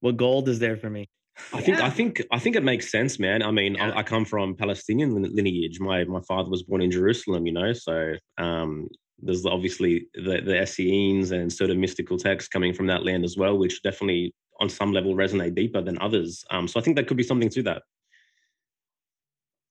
what 0.00 0.16
gold 0.16 0.48
is 0.48 0.58
there 0.58 0.76
for 0.76 0.90
me 0.90 1.08
I 1.54 1.62
think 1.62 1.78
yeah. 1.78 1.86
I 1.86 1.90
think 1.90 2.22
I 2.32 2.38
think 2.38 2.54
it 2.54 2.62
makes 2.62 2.90
sense, 2.90 3.18
man. 3.18 3.42
I 3.42 3.50
mean, 3.50 3.76
yeah. 3.76 3.92
I, 3.92 4.00
I, 4.00 4.02
come 4.02 4.26
from 4.26 4.54
Palestinian 4.54 5.22
lineage. 5.22 5.80
My 5.80 6.04
my 6.04 6.20
father 6.28 6.50
was 6.50 6.64
born 6.64 6.82
in 6.82 6.90
Jerusalem, 6.90 7.46
you 7.46 7.52
know, 7.52 7.72
so 7.72 8.14
um, 8.36 8.88
there's 9.22 9.46
obviously 9.46 10.06
the, 10.14 10.40
the 10.40 10.62
Essenes 10.62 11.30
and 11.30 11.52
sort 11.52 11.70
of 11.70 11.76
mystical 11.76 12.18
texts 12.18 12.48
coming 12.48 12.72
from 12.72 12.86
that 12.86 13.04
land 13.04 13.24
as 13.24 13.36
well, 13.36 13.58
which 13.58 13.82
definitely 13.82 14.34
on 14.60 14.68
some 14.68 14.92
level 14.92 15.14
resonate 15.14 15.54
deeper 15.54 15.80
than 15.80 15.98
others. 16.00 16.44
Um, 16.50 16.68
so 16.68 16.78
I 16.78 16.82
think 16.82 16.96
that 16.96 17.06
could 17.06 17.16
be 17.16 17.22
something 17.22 17.48
to 17.50 17.62
that. 17.64 17.82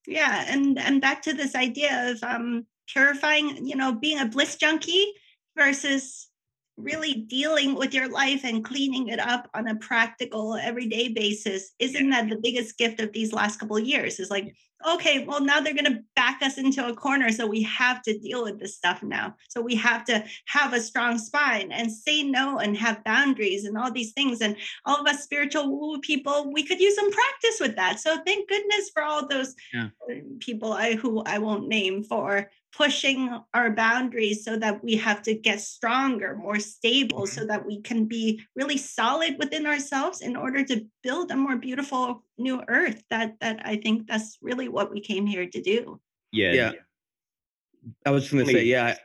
Yeah, 0.08 0.46
and 0.48 0.80
and 0.80 1.02
back 1.02 1.22
to 1.24 1.34
this 1.34 1.56
idea 1.56 2.12
of 2.12 2.24
um, 2.24 2.66
purifying, 2.88 3.66
you 3.66 3.76
know, 3.76 3.94
being 3.94 4.20
a 4.20 4.26
bliss 4.26 4.56
junkie 4.56 5.14
versus 5.56 6.29
really 6.82 7.14
dealing 7.14 7.76
with 7.76 7.94
your 7.94 8.10
life 8.10 8.44
and 8.44 8.64
cleaning 8.64 9.10
it 9.10 9.20
up 9.20 9.50
on 9.54 9.68
a 9.68 9.76
practical 9.76 10.56
everyday 10.56 11.10
basis 11.10 11.72
isn't 11.80 12.10
that 12.10 12.30
the 12.30 12.40
biggest 12.42 12.78
gift 12.78 13.00
of 13.00 13.12
these 13.12 13.34
last 13.34 13.60
couple 13.60 13.78
of 13.78 13.86
years? 13.86 14.20
Is 14.20 14.30
like 14.30 14.56
okay 14.88 15.26
well 15.26 15.42
now 15.42 15.60
they're 15.60 15.74
going 15.74 15.84
to 15.84 16.00
back 16.16 16.42
us 16.42 16.58
into 16.58 16.88
a 16.88 16.96
corner 16.96 17.34
so 17.34 17.46
we 17.46 17.62
have 17.64 18.02
to 18.02 18.18
deal 18.18 18.44
with 18.44 18.60
this 18.60 18.76
stuff 18.76 19.04
now. 19.04 19.36
So 19.50 19.62
we 19.62 19.76
have 19.76 20.06
to 20.06 20.24
have 20.46 20.74
a 20.74 20.80
strong 20.80 21.18
spine 21.18 21.72
and 21.72 21.92
say 21.92 22.24
no 22.24 22.60
and 22.60 22.78
have 22.78 23.04
boundaries 23.04 23.66
and 23.66 23.78
all 23.78 23.92
these 23.92 24.14
things. 24.14 24.42
And 24.42 24.56
all 24.86 25.02
of 25.02 25.08
us 25.08 25.24
spiritual 25.24 25.70
woo 25.70 26.00
people 26.00 26.52
we 26.54 26.64
could 26.64 26.80
use 26.80 26.96
some 26.96 27.12
practice 27.12 27.60
with 27.60 27.76
that. 27.76 28.00
So 28.00 28.18
thank 28.26 28.48
goodness 28.48 28.90
for 28.94 29.04
all 29.04 29.28
those 29.28 29.54
yeah. 29.74 29.90
people 30.40 30.74
I, 30.74 30.96
who 30.96 31.22
i 31.24 31.38
won't 31.38 31.68
name 31.68 32.04
for 32.04 32.50
pushing 32.72 33.40
our 33.54 33.72
boundaries 33.72 34.44
so 34.44 34.58
that 34.58 34.84
we 34.84 34.96
have 34.96 35.22
to 35.24 35.34
get 35.34 35.62
stronger, 35.62 36.36
more 36.36 36.60
stable, 36.60 37.26
so 37.26 37.42
mm-hmm. 37.42 37.48
that 37.50 37.66
we 37.66 37.82
can 37.82 38.06
be 38.06 38.42
really 38.56 38.78
solid 38.78 39.38
within 39.40 39.66
ourselves 39.66 40.22
in 40.22 40.36
order 40.36 40.64
to 40.64 40.86
build 41.04 41.32
a 41.32 41.36
more 41.36 41.58
beautiful 41.58 42.24
new 42.38 42.62
earth. 42.68 43.04
That 43.10 43.36
that 43.42 43.62
I 43.66 43.78
think 43.78 44.08
that's 44.08 44.38
really 44.42 44.68
what 44.68 44.92
we 44.92 45.02
came 45.02 45.26
here 45.26 45.48
to 45.48 45.62
do. 45.62 46.00
Yeah. 46.32 46.54
Yeah. 46.54 46.72
I 48.06 48.12
was 48.12 48.30
gonna 48.30 48.46
say, 48.46 48.64
yeah. 48.64 48.96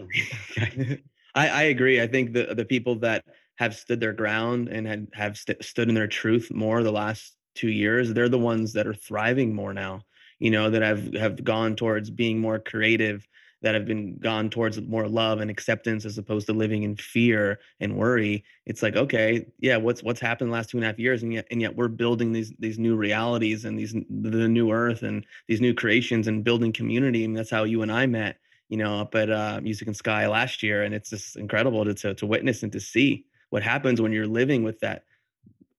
I, 1.35 1.48
I 1.48 1.62
agree. 1.64 2.00
I 2.00 2.07
think 2.07 2.33
the 2.33 2.55
the 2.55 2.64
people 2.64 2.96
that 2.96 3.24
have 3.57 3.74
stood 3.74 4.00
their 4.00 4.12
ground 4.12 4.68
and 4.68 4.87
had, 4.87 5.09
have 5.12 5.37
st- 5.37 5.64
stood 5.64 5.88
in 5.88 5.94
their 5.94 6.09
truth 6.09 6.50
more 6.53 6.83
the 6.83 6.92
last 6.92 7.37
two 7.55 7.70
years, 7.70 8.12
they're 8.12 8.29
the 8.29 8.38
ones 8.38 8.72
that 8.72 8.87
are 8.87 8.94
thriving 8.94 9.55
more 9.55 9.72
now. 9.72 10.03
You 10.40 10.50
know, 10.50 10.68
that 10.70 10.83
have 10.83 11.14
have 11.14 11.44
gone 11.44 11.77
towards 11.77 12.11
being 12.11 12.40
more 12.40 12.59
creative, 12.59 13.27
that 13.64 13.74
have 13.74 13.87
been 13.87 14.16
gone 14.18 14.48
towards 14.48 14.81
more 14.83 15.09
love 15.09 15.40
and 15.40 15.50
acceptance 15.50 16.05
as 16.05 16.18
opposed 16.18 16.46
to 16.46 16.53
living 16.53 16.85
in 16.85 16.94
fear 16.94 17.59
and 17.81 17.96
worry 17.96 18.44
it's 18.66 18.83
like 18.83 18.94
okay 18.94 19.44
yeah 19.59 19.77
what's 19.77 20.03
what's 20.03 20.20
happened 20.20 20.50
the 20.50 20.53
last 20.53 20.70
two 20.70 20.79
and 20.79 20.85
a 20.85 20.87
half 20.87 20.98
years? 20.98 21.22
And 21.22 21.33
yet 21.33 21.46
and 21.50 21.61
yet 21.61 21.77
we're 21.77 21.88
building 21.88 22.33
these 22.33 22.53
these 22.59 22.79
new 22.79 22.96
realities 22.96 23.64
and 23.64 23.79
these 23.79 23.92
the 23.92 24.48
new 24.48 24.70
earth 24.72 25.03
and 25.03 25.24
these 25.48 25.61
new 25.61 25.74
creations 25.74 26.27
and 26.29 26.44
building 26.44 26.72
community. 26.72 27.24
And 27.24 27.37
that's 27.37 27.50
how 27.50 27.64
you 27.64 27.83
and 27.83 27.92
i 27.92 28.07
met 28.07 28.38
you 28.68 28.77
know 28.77 29.00
up 29.00 29.14
at 29.14 29.31
uh, 29.31 29.61
music 29.62 29.87
and 29.87 29.96
sky 29.96 30.27
last 30.27 30.62
year. 30.62 30.83
And 30.83 30.94
it's 30.94 31.11
just 31.11 31.37
incredible 31.37 31.85
to, 31.85 31.94
to 31.94 32.14
to 32.14 32.27
witness 32.27 32.62
and 32.62 32.72
to 32.72 32.81
see 32.81 33.27
what 33.50 33.62
happens 33.62 34.00
when 34.00 34.12
you're 34.12 34.27
living 34.27 34.62
with 34.62 34.81
that 34.81 35.05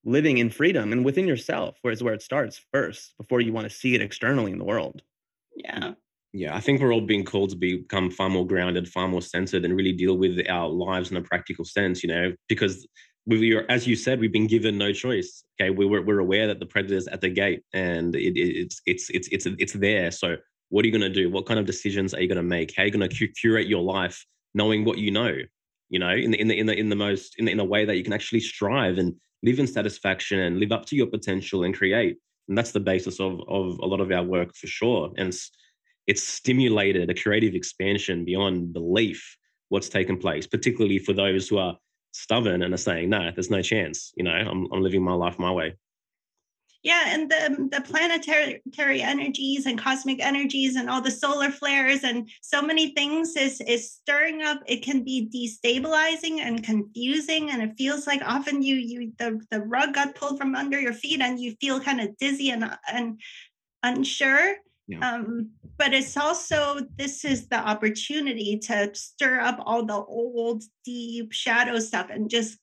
living 0.04 0.38
in 0.38 0.50
freedom 0.50 0.92
and 0.92 1.04
within 1.04 1.26
yourself 1.26 1.76
where 1.82 1.92
it's 1.92 2.02
where 2.02 2.14
it 2.14 2.22
starts 2.22 2.60
first 2.72 3.16
before 3.18 3.40
you 3.40 3.52
want 3.52 3.68
to 3.68 3.76
see 3.76 3.94
it 3.94 4.02
externally 4.02 4.52
in 4.52 4.58
the 4.58 4.64
world. 4.64 5.02
Yeah 5.56 5.94
Yeah, 6.36 6.54
I 6.54 6.60
think 6.60 6.82
we're 6.82 6.92
all 6.92 7.00
being 7.00 7.24
called 7.24 7.48
to 7.50 7.56
become 7.56 8.10
far 8.10 8.28
more 8.28 8.46
grounded, 8.46 8.86
far 8.88 9.08
more 9.08 9.22
centered, 9.22 9.64
and 9.64 9.74
really 9.74 9.94
deal 9.94 10.18
with 10.18 10.38
our 10.50 10.68
lives 10.68 11.10
in 11.10 11.16
a 11.16 11.22
practical 11.22 11.64
sense. 11.64 12.02
You 12.02 12.10
know, 12.10 12.34
because 12.46 12.86
we 13.26 13.54
are, 13.54 13.64
as 13.70 13.86
you 13.86 13.96
said, 13.96 14.20
we've 14.20 14.32
been 14.32 14.46
given 14.46 14.76
no 14.76 14.92
choice. 14.92 15.44
Okay, 15.58 15.70
we, 15.70 15.86
we're 15.86 16.02
we're 16.02 16.18
aware 16.18 16.46
that 16.46 16.60
the 16.60 16.66
predator's 16.66 17.08
at 17.08 17.22
the 17.22 17.30
gate, 17.30 17.62
and 17.72 18.14
it, 18.14 18.36
it's 18.36 18.82
it's 18.84 19.08
it's 19.10 19.28
it's 19.28 19.46
it's 19.46 19.72
there. 19.72 20.10
So, 20.10 20.36
what 20.68 20.84
are 20.84 20.88
you 20.88 20.92
going 20.92 21.10
to 21.10 21.22
do? 21.22 21.30
What 21.30 21.46
kind 21.46 21.58
of 21.58 21.64
decisions 21.64 22.12
are 22.12 22.20
you 22.20 22.28
going 22.28 22.36
to 22.36 22.42
make? 22.42 22.74
How 22.76 22.82
are 22.82 22.86
you 22.86 22.92
going 22.92 23.08
to 23.08 23.28
curate 23.28 23.66
your 23.66 23.82
life, 23.82 24.22
knowing 24.52 24.84
what 24.84 24.98
you 24.98 25.10
know? 25.10 25.34
You 25.88 26.00
know, 26.00 26.10
in 26.10 26.32
the 26.32 26.38
in 26.38 26.48
the 26.48 26.58
in 26.58 26.66
the 26.66 26.78
in 26.78 26.88
the 26.90 26.96
most 26.96 27.36
in 27.38 27.46
the, 27.46 27.52
in 27.52 27.60
a 27.60 27.64
way 27.64 27.86
that 27.86 27.96
you 27.96 28.04
can 28.04 28.12
actually 28.12 28.40
strive 28.40 28.98
and 28.98 29.14
live 29.42 29.58
in 29.58 29.66
satisfaction 29.66 30.40
and 30.40 30.60
live 30.60 30.72
up 30.72 30.84
to 30.86 30.96
your 30.96 31.06
potential 31.06 31.64
and 31.64 31.74
create. 31.74 32.18
And 32.48 32.58
that's 32.58 32.72
the 32.72 32.80
basis 32.80 33.20
of 33.20 33.40
of 33.48 33.78
a 33.78 33.86
lot 33.86 34.02
of 34.02 34.12
our 34.12 34.22
work 34.22 34.54
for 34.54 34.66
sure. 34.66 35.12
And 35.16 35.34
it's, 36.06 36.22
stimulated 36.22 37.10
a 37.10 37.14
creative 37.14 37.54
expansion 37.54 38.24
beyond 38.24 38.72
belief 38.72 39.36
what's 39.68 39.88
taken 39.88 40.16
place, 40.16 40.46
particularly 40.46 40.98
for 40.98 41.12
those 41.12 41.48
who 41.48 41.58
are 41.58 41.76
stubborn 42.12 42.62
and 42.62 42.72
are 42.72 42.78
saying, 42.78 43.10
no, 43.10 43.30
there's 43.34 43.50
no 43.50 43.62
chance. 43.62 44.12
You 44.16 44.24
know, 44.24 44.30
I'm, 44.30 44.68
I'm 44.72 44.80
living 44.80 45.02
my 45.02 45.12
life 45.14 45.38
my 45.38 45.50
way. 45.50 45.74
Yeah, 46.86 47.02
and 47.08 47.28
the 47.28 47.68
the 47.72 47.80
planetary 47.80 49.02
energies 49.02 49.66
and 49.66 49.76
cosmic 49.76 50.24
energies 50.24 50.76
and 50.76 50.88
all 50.88 51.00
the 51.00 51.10
solar 51.10 51.50
flares 51.50 52.04
and 52.04 52.30
so 52.42 52.62
many 52.62 52.90
things 52.90 53.34
is 53.34 53.60
is 53.62 53.90
stirring 53.90 54.42
up. 54.42 54.60
It 54.68 54.84
can 54.84 55.02
be 55.02 55.28
destabilizing 55.34 56.38
and 56.38 56.62
confusing, 56.62 57.50
and 57.50 57.60
it 57.60 57.76
feels 57.76 58.06
like 58.06 58.22
often 58.24 58.62
you 58.62 58.76
you 58.76 59.12
the 59.18 59.40
the 59.50 59.62
rug 59.62 59.94
got 59.94 60.14
pulled 60.14 60.38
from 60.38 60.54
under 60.54 60.78
your 60.78 60.92
feet 60.92 61.20
and 61.20 61.40
you 61.40 61.56
feel 61.60 61.80
kind 61.80 62.00
of 62.00 62.16
dizzy 62.18 62.50
and 62.50 62.70
and 62.92 63.20
unsure. 63.82 64.54
Yeah. 64.86 65.00
Um, 65.00 65.50
but 65.78 65.92
it's 65.92 66.16
also 66.16 66.80
this 66.96 67.24
is 67.24 67.48
the 67.48 67.58
opportunity 67.58 68.58
to 68.58 68.90
stir 68.94 69.40
up 69.40 69.60
all 69.64 69.84
the 69.84 69.94
old 69.94 70.62
deep 70.84 71.32
shadow 71.32 71.78
stuff 71.78 72.08
and 72.10 72.30
just 72.30 72.58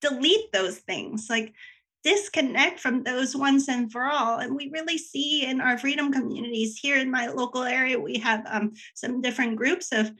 delete 0.00 0.52
those 0.52 0.78
things 0.78 1.26
like 1.28 1.52
disconnect 2.04 2.78
from 2.80 3.02
those 3.02 3.36
once 3.36 3.68
and 3.68 3.90
for 3.90 4.04
all. 4.04 4.38
And 4.38 4.54
we 4.54 4.70
really 4.72 4.98
see 4.98 5.44
in 5.44 5.60
our 5.60 5.76
freedom 5.76 6.12
communities 6.12 6.78
here 6.78 6.96
in 6.96 7.10
my 7.10 7.26
local 7.26 7.64
area 7.64 7.98
we 7.98 8.18
have 8.18 8.44
um, 8.46 8.72
some 8.94 9.20
different 9.20 9.56
groups 9.56 9.92
of 9.92 10.10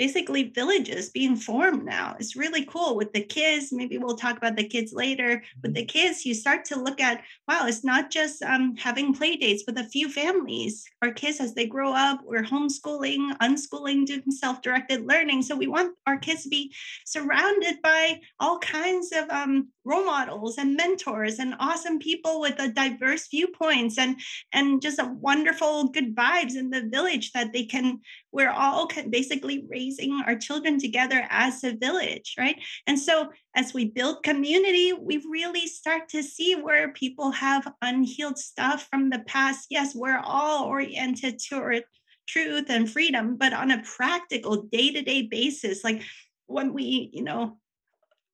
basically 0.00 0.44
villages 0.44 1.10
being 1.10 1.36
formed 1.36 1.84
now. 1.84 2.16
It's 2.18 2.34
really 2.34 2.64
cool 2.64 2.96
with 2.96 3.12
the 3.12 3.20
kids. 3.22 3.70
Maybe 3.70 3.98
we'll 3.98 4.16
talk 4.16 4.38
about 4.38 4.56
the 4.56 4.66
kids 4.66 4.94
later. 4.94 5.42
With 5.62 5.74
the 5.74 5.82
mm-hmm. 5.82 5.88
kids, 5.88 6.24
you 6.24 6.32
start 6.32 6.64
to 6.66 6.80
look 6.80 7.02
at 7.02 7.22
wow, 7.46 7.66
it's 7.66 7.84
not 7.84 8.10
just 8.10 8.42
um, 8.42 8.74
having 8.76 9.12
play 9.12 9.36
dates 9.36 9.64
with 9.66 9.76
a 9.76 9.84
few 9.84 10.08
families. 10.08 10.86
Our 11.02 11.12
kids, 11.12 11.38
as 11.38 11.52
they 11.52 11.66
grow 11.66 11.92
up, 11.92 12.20
we're 12.24 12.42
homeschooling, 12.42 13.36
unschooling, 13.42 14.06
doing 14.06 14.30
self 14.30 14.62
directed 14.62 15.06
learning. 15.06 15.42
So 15.42 15.54
we 15.54 15.66
want 15.66 15.94
our 16.06 16.16
kids 16.16 16.44
to 16.44 16.48
be 16.48 16.74
surrounded 17.04 17.82
by 17.82 18.20
all 18.38 18.58
kinds 18.58 19.12
of 19.12 19.28
um, 19.28 19.68
role 19.84 20.06
models 20.06 20.56
and 20.56 20.76
mentors 20.76 21.38
and 21.38 21.54
awesome 21.60 21.98
people 21.98 22.40
with 22.40 22.58
a 22.58 22.68
diverse 22.68 23.28
viewpoints 23.28 23.98
and 23.98 24.18
and 24.52 24.80
just 24.80 24.98
a 24.98 25.12
wonderful 25.20 25.88
good 25.88 26.14
vibes 26.14 26.54
in 26.56 26.70
the 26.70 26.88
village 26.90 27.32
that 27.32 27.52
they 27.52 27.64
can 27.64 28.00
we're 28.32 28.50
all 28.50 28.88
basically 29.08 29.66
raising 29.68 30.22
our 30.26 30.36
children 30.36 30.78
together 30.78 31.26
as 31.30 31.64
a 31.64 31.74
village 31.74 32.34
right? 32.38 32.56
And 32.86 32.98
so 32.98 33.30
as 33.54 33.74
we 33.74 33.86
build 33.86 34.22
community 34.22 34.92
we 34.92 35.22
really 35.28 35.66
start 35.66 36.08
to 36.10 36.22
see 36.22 36.54
where 36.54 36.92
people 36.92 37.30
have 37.32 37.72
unhealed 37.82 38.38
stuff 38.38 38.86
from 38.90 39.10
the 39.10 39.20
past. 39.20 39.66
Yes 39.70 39.94
we're 39.94 40.20
all 40.22 40.66
oriented 40.66 41.40
toward 41.48 41.84
truth 42.28 42.66
and 42.68 42.90
freedom 42.90 43.36
but 43.36 43.52
on 43.52 43.70
a 43.70 43.82
practical 43.82 44.62
day-to-day 44.70 45.22
basis 45.22 45.82
like 45.82 46.02
when 46.46 46.72
we 46.72 47.10
you 47.12 47.24
know 47.24 47.58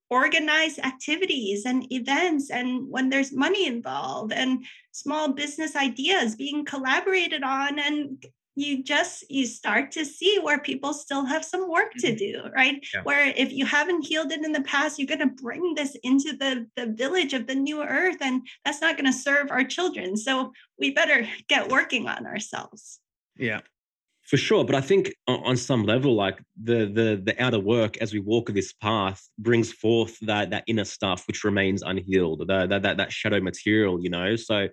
organize 0.09 0.79
activities 0.79 1.65
and 1.65 1.91
events 1.91 2.49
and 2.49 2.89
when 2.89 3.09
there's 3.09 3.33
money 3.33 3.67
involved 3.67 4.31
and 4.31 4.65
small 4.91 5.33
business 5.33 5.75
ideas 5.75 6.35
being 6.35 6.63
collaborated 6.63 7.43
on 7.43 7.77
and 7.77 8.23
you 8.57 8.83
just 8.83 9.23
you 9.29 9.45
start 9.45 9.91
to 9.91 10.03
see 10.03 10.39
where 10.41 10.59
people 10.59 10.91
still 10.91 11.23
have 11.23 11.45
some 11.45 11.69
work 11.69 11.93
to 11.99 12.07
mm-hmm. 12.07 12.17
do 12.17 12.49
right 12.55 12.85
yeah. 12.93 13.01
where 13.03 13.31
if 13.35 13.53
you 13.53 13.65
haven't 13.65 14.05
healed 14.05 14.31
it 14.31 14.43
in 14.43 14.51
the 14.51 14.63
past 14.63 14.97
you're 14.97 15.07
going 15.07 15.19
to 15.19 15.41
bring 15.41 15.75
this 15.75 15.95
into 16.03 16.35
the 16.35 16.65
the 16.75 16.87
village 16.87 17.33
of 17.33 17.45
the 17.45 17.55
new 17.55 17.83
earth 17.83 18.17
and 18.21 18.45
that's 18.65 18.81
not 18.81 18.97
going 18.97 19.05
to 19.05 19.17
serve 19.17 19.51
our 19.51 19.63
children 19.63 20.17
so 20.17 20.51
we 20.79 20.91
better 20.91 21.27
get 21.47 21.69
working 21.69 22.07
on 22.07 22.25
ourselves 22.25 22.99
yeah 23.37 23.61
for 24.27 24.35
sure, 24.35 24.65
but 24.65 24.75
I 24.75 24.81
think 24.81 25.13
on 25.25 25.55
some 25.55 25.83
level, 25.83 26.13
like 26.13 26.37
the 26.61 26.85
the 26.85 27.21
the 27.23 27.41
outer 27.41 27.61
work 27.61 27.95
as 27.99 28.11
we 28.11 28.19
walk 28.19 28.49
this 28.49 28.73
path 28.73 29.25
brings 29.39 29.71
forth 29.71 30.19
that 30.19 30.49
that 30.49 30.65
inner 30.67 30.83
stuff 30.83 31.23
which 31.27 31.45
remains 31.45 31.81
unhealed, 31.81 32.43
that 32.49 32.67
that 32.67 32.81
that, 32.81 32.97
that 32.97 33.13
shadow 33.13 33.39
material, 33.39 34.03
you 34.03 34.09
know. 34.09 34.35
So, 34.35 34.67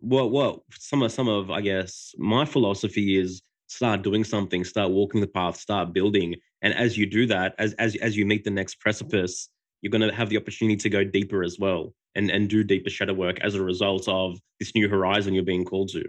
what 0.00 0.30
what 0.30 0.60
some 0.70 1.02
of 1.02 1.12
some 1.12 1.28
of 1.28 1.50
I 1.50 1.60
guess 1.60 2.14
my 2.18 2.44
philosophy 2.44 3.18
is 3.18 3.42
start 3.66 4.02
doing 4.02 4.24
something, 4.24 4.64
start 4.64 4.90
walking 4.90 5.20
the 5.20 5.26
path, 5.26 5.56
start 5.56 5.92
building, 5.92 6.34
and 6.62 6.74
as 6.74 6.96
you 6.96 7.06
do 7.06 7.26
that, 7.26 7.54
as 7.58 7.74
as 7.74 7.96
as 7.96 8.16
you 8.16 8.26
meet 8.26 8.44
the 8.44 8.50
next 8.50 8.80
precipice, 8.80 9.48
you're 9.80 9.90
going 9.90 10.08
to 10.08 10.14
have 10.14 10.28
the 10.28 10.36
opportunity 10.36 10.76
to 10.76 10.88
go 10.88 11.04
deeper 11.04 11.42
as 11.42 11.58
well, 11.58 11.94
and 12.14 12.30
and 12.30 12.48
do 12.48 12.64
deeper 12.64 12.90
shadow 12.90 13.14
work 13.14 13.38
as 13.40 13.54
a 13.54 13.62
result 13.62 14.08
of 14.08 14.38
this 14.58 14.74
new 14.74 14.88
horizon 14.88 15.34
you're 15.34 15.44
being 15.44 15.64
called 15.64 15.88
to. 15.90 16.04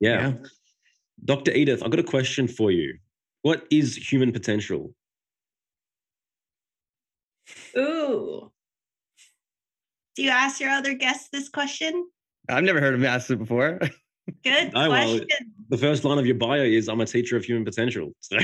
Yeah. 0.00 0.28
yeah. 0.28 0.34
Dr. 1.24 1.52
Edith, 1.52 1.82
I've 1.82 1.90
got 1.90 2.00
a 2.00 2.04
question 2.04 2.48
for 2.48 2.70
you. 2.70 2.98
What 3.42 3.66
is 3.70 3.96
human 3.96 4.32
potential? 4.32 4.94
Ooh. 7.76 8.50
Do 10.16 10.22
you 10.22 10.30
ask 10.30 10.60
your 10.60 10.70
other 10.70 10.94
guests 10.94 11.28
this 11.32 11.48
question? 11.48 12.08
I've 12.48 12.64
never 12.64 12.80
heard 12.80 12.94
of 12.94 13.00
him 13.00 13.06
ask 13.06 13.30
it 13.30 13.36
before. 13.36 13.78
Good 14.44 14.72
question. 14.72 14.72
Well, 14.72 15.20
the 15.70 15.78
first 15.78 16.04
line 16.04 16.18
of 16.18 16.26
your 16.26 16.36
bio 16.36 16.62
is 16.62 16.88
I'm 16.88 17.00
a 17.00 17.06
teacher 17.06 17.36
of 17.36 17.44
human 17.44 17.64
potential. 17.64 18.12
So. 18.20 18.38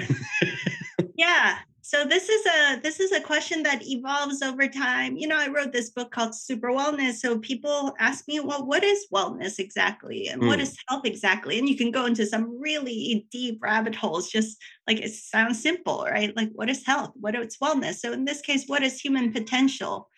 yeah 1.16 1.58
so 1.82 2.04
this 2.04 2.28
is 2.28 2.46
a 2.46 2.80
this 2.82 3.00
is 3.00 3.10
a 3.12 3.20
question 3.20 3.62
that 3.62 3.86
evolves 3.86 4.42
over 4.42 4.68
time 4.68 5.16
you 5.16 5.26
know 5.26 5.38
i 5.38 5.48
wrote 5.48 5.72
this 5.72 5.90
book 5.90 6.10
called 6.10 6.34
super 6.34 6.68
wellness 6.68 7.14
so 7.14 7.38
people 7.38 7.94
ask 7.98 8.28
me 8.28 8.38
well 8.40 8.64
what 8.64 8.84
is 8.84 9.06
wellness 9.12 9.58
exactly 9.58 10.28
and 10.28 10.40
mm. 10.40 10.46
what 10.46 10.60
hmm. 10.60 10.66
health 10.88 11.04
exactly 11.04 11.58
and 11.58 11.68
you 11.68 11.76
can 11.76 11.90
go 11.90 12.06
into 12.06 12.24
some 12.24 12.58
really 12.60 13.26
deep 13.30 13.62
rabbit 13.62 13.94
holes 13.94 14.30
just 14.30 14.56
like 14.86 15.00
it 15.00 15.12
sounds 15.12 15.60
simple 15.60 16.06
right 16.10 16.36
like 16.36 16.50
what 16.52 16.70
is 16.70 16.86
health 16.86 17.12
what 17.14 17.34
is 17.34 17.58
wellness 17.58 17.96
so 17.96 18.12
in 18.12 18.24
this 18.24 18.40
case 18.40 18.64
what 18.66 18.82
is 18.82 19.00
human 19.00 19.32
potential 19.32 20.08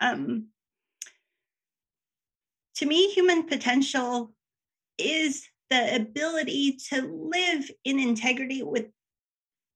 um, 0.00 0.46
to 2.76 2.86
me 2.86 3.10
human 3.10 3.44
potential 3.44 4.32
is 4.98 5.46
the 5.70 5.96
ability 5.96 6.78
to 6.90 7.02
live 7.02 7.70
in 7.84 7.98
integrity 7.98 8.62
with 8.62 8.86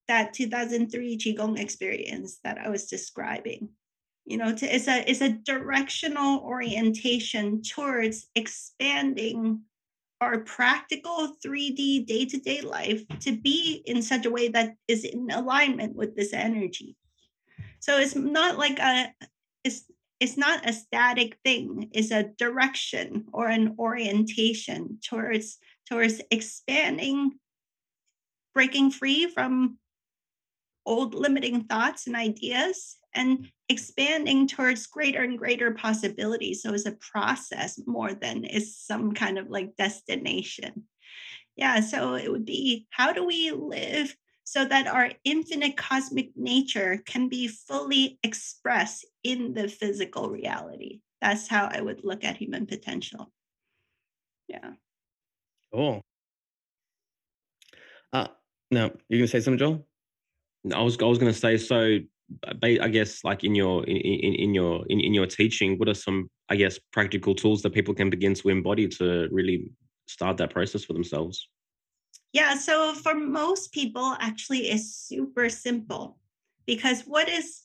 that 0.09 0.33
2003 0.33 1.19
qigong 1.19 1.59
experience 1.59 2.39
that 2.43 2.59
i 2.59 2.69
was 2.69 2.87
describing. 2.87 3.69
You 4.27 4.37
know 4.37 4.55
to, 4.55 4.75
it's 4.75 4.87
a 4.87 5.11
it's 5.11 5.23
a 5.23 5.31
directional 5.31 6.41
orientation 6.41 7.63
towards 7.63 8.29
expanding 8.35 9.63
our 10.21 10.41
practical 10.41 11.35
3d 11.45 12.07
day-to-day 12.07 12.61
life 12.61 13.03
to 13.21 13.37
be 13.37 13.83
in 13.87 14.03
such 14.03 14.27
a 14.27 14.31
way 14.31 14.49
that 14.49 14.75
is 14.87 15.05
in 15.05 15.31
alignment 15.31 15.97
with 15.97 16.15
this 16.15 16.33
energy. 16.35 16.97
So 17.81 17.99
it's 17.99 18.15
not 18.15 18.59
like 18.59 18.79
a 18.79 19.13
it's 19.65 19.85
it's 20.20 20.37
not 20.37 20.68
a 20.68 20.72
static 20.72 21.38
thing 21.44 21.88
it's 21.92 22.11
a 22.11 22.30
direction 22.38 23.24
or 23.33 23.48
an 23.48 23.74
orientation 23.78 24.98
towards 25.02 25.59
towards 25.88 26.20
expanding 26.30 27.33
breaking 28.54 28.90
free 28.90 29.26
from 29.26 29.78
old 30.87 31.14
limiting 31.14 31.64
thoughts 31.64 32.06
and 32.06 32.16
ideas 32.16 32.96
and 33.14 33.48
expanding 33.68 34.46
towards 34.46 34.87
greater 34.87 35.22
and 35.22 35.38
greater 35.38 35.72
possibilities. 35.72 36.62
So 36.62 36.72
it's 36.72 36.87
a 36.87 36.92
process 37.12 37.80
more 37.87 38.14
than 38.14 38.44
is 38.44 38.76
some 38.76 39.12
kind 39.12 39.38
of 39.38 39.48
like 39.48 39.76
destination. 39.76 40.85
Yeah, 41.56 41.80
so 41.80 42.14
it 42.14 42.30
would 42.30 42.44
be 42.44 42.87
how 42.90 43.12
do 43.12 43.24
we 43.24 43.50
live 43.50 44.14
so 44.51 44.65
that 44.65 44.89
our 44.89 45.13
infinite 45.23 45.77
cosmic 45.77 46.31
nature 46.35 47.01
can 47.07 47.29
be 47.29 47.47
fully 47.47 48.19
expressed 48.25 49.07
in 49.23 49.55
the 49.55 49.69
physical 49.69 50.29
reality? 50.29 50.99
That's 51.21 51.47
how 51.47 51.71
I 51.73 51.81
would 51.81 52.01
look 52.03 52.25
at 52.25 52.39
human 52.39 52.67
potential. 52.67 53.31
Yeah. 54.49 54.73
Cool. 55.73 56.03
Uh, 58.13 58.27
no, 58.73 58.91
you 59.09 59.19
gonna 59.19 59.29
say 59.29 59.39
something, 59.39 59.59
Joel? 59.59 59.87
I 60.75 60.83
was 60.83 60.99
I 61.01 61.05
was 61.05 61.19
going 61.19 61.33
to 61.33 61.39
say 61.39 61.57
so. 61.57 61.99
I 62.63 62.89
guess 62.89 63.23
like 63.23 63.45
in 63.45 63.55
your 63.55 63.85
in, 63.85 63.97
in, 63.99 64.35
in 64.35 64.55
your 64.55 64.85
in, 64.89 64.99
in 64.99 65.15
your 65.15 65.27
teaching, 65.27 65.79
what 65.79 65.89
are 65.89 65.95
some 65.95 66.29
I 66.49 66.57
guess 66.57 66.77
practical 66.93 67.37
tools 67.37 67.63
that 67.63 67.73
people 67.73 67.95
can 67.95 68.11
begin 68.11 68.35
to 68.35 68.49
embody 68.49 68.89
to 68.99 69.29
really 69.31 69.71
start 70.07 70.39
that 70.39 70.51
process 70.51 70.85
for 70.85 70.93
themselves? 70.93 71.49
Yeah, 72.33 72.55
so 72.57 72.95
for 72.95 73.14
most 73.14 73.73
people, 73.73 74.16
actually, 74.21 74.71
it's 74.71 74.95
super 74.95 75.49
simple 75.49 76.19
because 76.66 77.03
what 77.03 77.29
is 77.29 77.64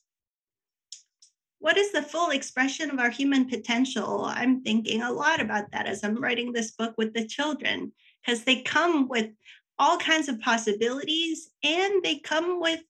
what 1.60 1.78
is 1.78 1.92
the 1.92 2.02
full 2.02 2.30
expression 2.30 2.92
of 2.92 3.00
our 3.00 3.10
human 3.10 3.50
potential? 3.50 4.26
I'm 4.26 4.62
thinking 4.62 5.02
a 5.02 5.12
lot 5.12 5.42
about 5.42 5.72
that 5.72 5.88
as 5.88 6.04
I'm 6.04 6.22
writing 6.22 6.52
this 6.52 6.72
book 6.72 6.94
with 6.98 7.14
the 7.14 7.26
children 7.26 7.92
because 8.24 8.44
they 8.44 8.62
come 8.62 9.08
with 9.08 9.32
all 9.80 9.98
kinds 9.98 10.30
of 10.30 10.40
possibilities 10.42 11.50
and 11.64 12.04
they 12.04 12.20
come 12.20 12.60
with 12.62 12.82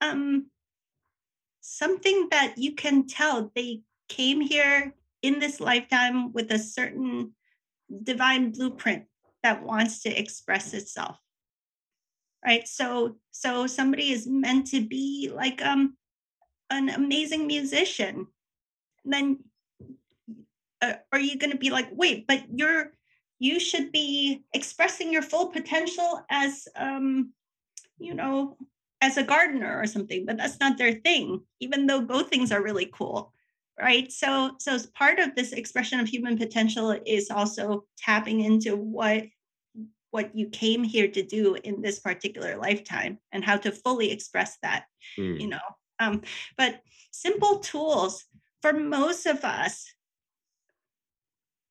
um, 0.00 0.46
something 1.60 2.28
that 2.30 2.54
you 2.56 2.74
can 2.74 3.06
tell 3.06 3.52
they 3.54 3.82
came 4.08 4.40
here 4.40 4.92
in 5.22 5.38
this 5.38 5.60
lifetime 5.60 6.32
with 6.32 6.50
a 6.50 6.58
certain 6.58 7.32
divine 8.02 8.50
blueprint 8.50 9.04
that 9.42 9.62
wants 9.62 10.02
to 10.02 10.10
express 10.10 10.72
itself 10.74 11.18
right? 12.44 12.66
So 12.66 13.16
so 13.30 13.66
somebody 13.66 14.12
is 14.12 14.26
meant 14.26 14.68
to 14.68 14.80
be 14.80 15.30
like 15.32 15.64
um 15.64 15.96
an 16.70 16.88
amazing 16.88 17.46
musician. 17.46 18.26
Then 19.04 19.38
uh, 20.82 20.94
are 21.12 21.20
you 21.20 21.38
going 21.38 21.50
to 21.50 21.58
be 21.58 21.70
like 21.70 21.88
wait 21.92 22.26
but 22.26 22.42
you're 22.54 22.92
you 23.38 23.60
should 23.60 23.92
be 23.92 24.44
expressing 24.54 25.12
your 25.12 25.22
full 25.22 25.48
potential 25.48 26.24
as 26.30 26.66
um 26.76 27.32
you 27.98 28.14
know 28.14 28.56
as 29.02 29.18
a 29.18 29.22
gardener 29.22 29.78
or 29.78 29.86
something 29.86 30.24
but 30.24 30.38
that's 30.38 30.58
not 30.58 30.78
their 30.78 30.94
thing 30.94 31.40
even 31.60 31.86
though 31.86 32.00
both 32.00 32.30
things 32.30 32.50
are 32.50 32.62
really 32.62 32.90
cool 32.94 33.32
right 33.80 34.12
so 34.12 34.52
so 34.58 34.72
as 34.72 34.86
part 34.86 35.18
of 35.18 35.34
this 35.34 35.52
expression 35.52 36.00
of 36.00 36.08
human 36.08 36.36
potential 36.36 36.96
is 37.06 37.30
also 37.30 37.84
tapping 37.98 38.40
into 38.40 38.76
what 38.76 39.24
what 40.10 40.34
you 40.34 40.48
came 40.48 40.82
here 40.82 41.08
to 41.08 41.22
do 41.22 41.54
in 41.62 41.80
this 41.80 42.00
particular 42.00 42.56
lifetime 42.56 43.18
and 43.32 43.44
how 43.44 43.56
to 43.56 43.70
fully 43.70 44.10
express 44.10 44.58
that 44.62 44.84
mm. 45.18 45.40
you 45.40 45.48
know 45.48 45.58
um, 45.98 46.22
but 46.56 46.80
simple 47.10 47.58
tools 47.58 48.24
for 48.62 48.72
most 48.72 49.26
of 49.26 49.44
us 49.44 49.92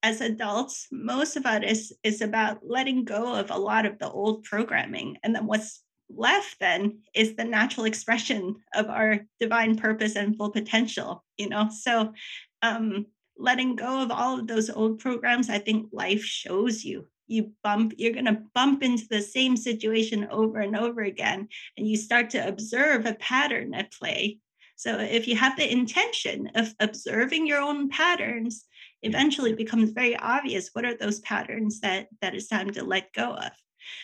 as 0.01 0.21
adults 0.21 0.87
most 0.91 1.35
of 1.35 1.45
it 1.45 1.63
is 1.63 1.93
is 2.03 2.21
about 2.21 2.59
letting 2.63 3.03
go 3.03 3.35
of 3.35 3.51
a 3.51 3.57
lot 3.57 3.85
of 3.85 3.99
the 3.99 4.09
old 4.09 4.43
programming 4.43 5.17
and 5.23 5.35
then 5.35 5.45
what's 5.45 5.83
left 6.09 6.57
then 6.59 6.99
is 7.13 7.35
the 7.35 7.43
natural 7.43 7.85
expression 7.85 8.55
of 8.73 8.89
our 8.89 9.19
divine 9.39 9.77
purpose 9.77 10.15
and 10.15 10.35
full 10.37 10.51
potential 10.51 11.23
you 11.37 11.49
know? 11.49 11.69
So 11.69 12.13
um 12.61 13.05
letting 13.37 13.75
go 13.75 14.01
of 14.03 14.11
all 14.11 14.39
of 14.39 14.47
those 14.47 14.69
old 14.69 14.99
programs 14.99 15.49
i 15.49 15.57
think 15.57 15.87
life 15.93 16.23
shows 16.23 16.83
you. 16.83 17.07
You 17.27 17.53
bump 17.63 17.93
you're 17.97 18.13
going 18.13 18.25
to 18.25 18.41
bump 18.55 18.81
into 18.83 19.05
the 19.07 19.21
same 19.21 19.55
situation 19.55 20.27
over 20.31 20.59
and 20.59 20.75
over 20.75 21.01
again 21.01 21.47
and 21.77 21.87
you 21.87 21.95
start 21.95 22.31
to 22.31 22.47
observe 22.47 23.05
a 23.05 23.13
pattern 23.13 23.73
at 23.75 23.93
play. 23.93 24.39
So 24.75 24.97
if 24.97 25.27
you 25.27 25.35
have 25.35 25.55
the 25.55 25.71
intention 25.71 26.49
of 26.55 26.73
observing 26.79 27.45
your 27.45 27.61
own 27.61 27.89
patterns 27.89 28.65
eventually 29.03 29.51
it 29.51 29.57
becomes 29.57 29.91
very 29.91 30.15
obvious 30.17 30.69
what 30.73 30.85
are 30.85 30.97
those 30.97 31.19
patterns 31.21 31.79
that 31.81 32.07
that 32.21 32.35
is 32.35 32.47
time 32.47 32.71
to 32.71 32.83
let 32.83 33.13
go 33.13 33.33
of 33.33 33.51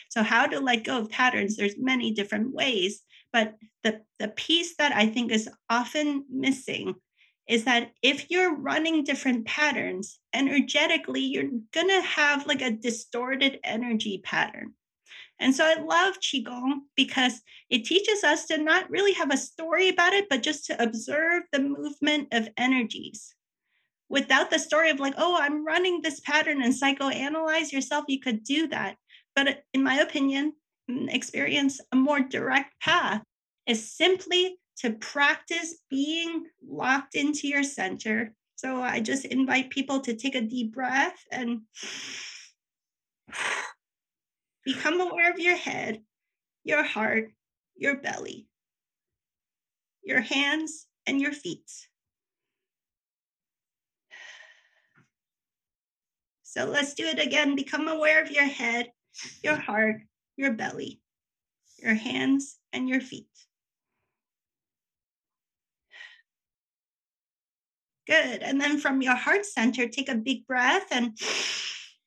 so 0.10 0.24
how 0.24 0.46
to 0.46 0.60
let 0.60 0.84
go 0.84 1.00
of 1.00 1.10
patterns 1.10 1.56
there's 1.56 1.78
many 1.78 2.12
different 2.12 2.54
ways 2.54 3.02
but 3.32 3.56
the 3.84 4.02
the 4.20 4.30
piece 4.30 4.76
that 4.78 4.96
i 4.96 5.06
think 5.06 5.32
is 5.32 5.50
often 5.70 6.26
missing 6.30 6.96
is 7.48 7.66
that 7.66 7.92
if 8.02 8.30
you're 8.32 8.56
running 8.56 9.04
different 9.04 9.46
patterns 9.46 10.20
energetically 10.34 11.22
you're 11.22 11.50
going 11.74 11.88
to 11.88 12.02
have 12.02 12.46
like 12.48 12.62
a 12.62 12.72
distorted 12.72 13.60
energy 13.64 14.22
pattern. 14.24 14.74
And 15.40 15.54
so 15.54 15.66
i 15.66 15.76
love 15.82 16.16
qigong 16.20 16.80
because 16.96 17.42
it 17.70 17.86
teaches 17.86 18.24
us 18.24 18.46
to 18.48 18.58
not 18.58 18.90
really 18.90 19.14
have 19.14 19.32
a 19.32 19.38
story 19.38 19.90
about 19.90 20.14
it 20.14 20.28
but 20.30 20.44
just 20.44 20.66
to 20.68 20.82
observe 20.82 21.44
the 21.52 21.60
movement 21.60 22.30
of 22.32 22.50
energies. 22.58 23.36
Without 24.08 24.50
the 24.50 24.60
story 24.60 24.90
of 24.90 25.00
like 25.00 25.16
oh 25.18 25.38
i'm 25.40 25.66
running 25.66 26.02
this 26.02 26.20
pattern 26.22 26.62
and 26.64 26.74
psychoanalyze 26.74 27.72
yourself 27.72 28.06
you 28.08 28.20
could 28.20 28.44
do 28.44 28.68
that 28.68 28.96
but 29.36 29.64
in 29.74 29.84
my 29.84 29.96
opinion 30.00 30.54
mm, 30.90 31.14
experience 31.14 31.80
a 31.92 31.96
more 31.96 32.22
direct 32.22 32.80
path 32.82 33.22
is 33.68 33.92
simply 33.92 34.58
to 34.78 34.92
practice 34.92 35.76
being 35.90 36.46
locked 36.68 37.16
into 37.16 37.48
your 37.48 37.64
center. 37.64 38.34
So 38.56 38.82
I 38.82 39.00
just 39.00 39.26
invite 39.26 39.70
people 39.70 40.02
to 40.02 40.16
take 40.16 40.36
a 40.36 40.42
deep 40.42 40.74
breath 40.74 41.18
and 41.32 41.62
become 44.66 45.00
aware 45.02 45.32
of 45.32 45.40
your 45.40 45.56
head, 45.56 46.02
your 46.64 46.84
heart, 46.84 47.32
your 47.76 47.98
belly, 47.98 48.48
your 50.04 50.22
hands, 50.22 50.88
and 51.08 51.22
your 51.22 51.32
feet. 51.32 51.70
So 56.44 56.66
let's 56.66 56.94
do 56.94 57.06
it 57.06 57.20
again. 57.20 57.56
Become 57.56 57.88
aware 57.88 58.24
of 58.24 58.32
your 58.32 58.46
head, 58.46 58.90
your 59.44 59.56
heart, 59.56 60.02
your 60.36 60.54
belly, 60.54 61.02
your 61.78 61.94
hands, 61.94 62.58
and 62.74 62.90
your 62.90 63.02
feet. 63.02 63.28
Good. 68.08 68.44
And 68.44 68.62
then 68.62 68.80
from 68.80 69.02
your 69.02 69.16
heart 69.16 69.46
center, 69.46 69.88
take 69.88 70.10
a 70.10 70.16
big 70.16 70.46
breath 70.46 70.86
and 70.92 71.18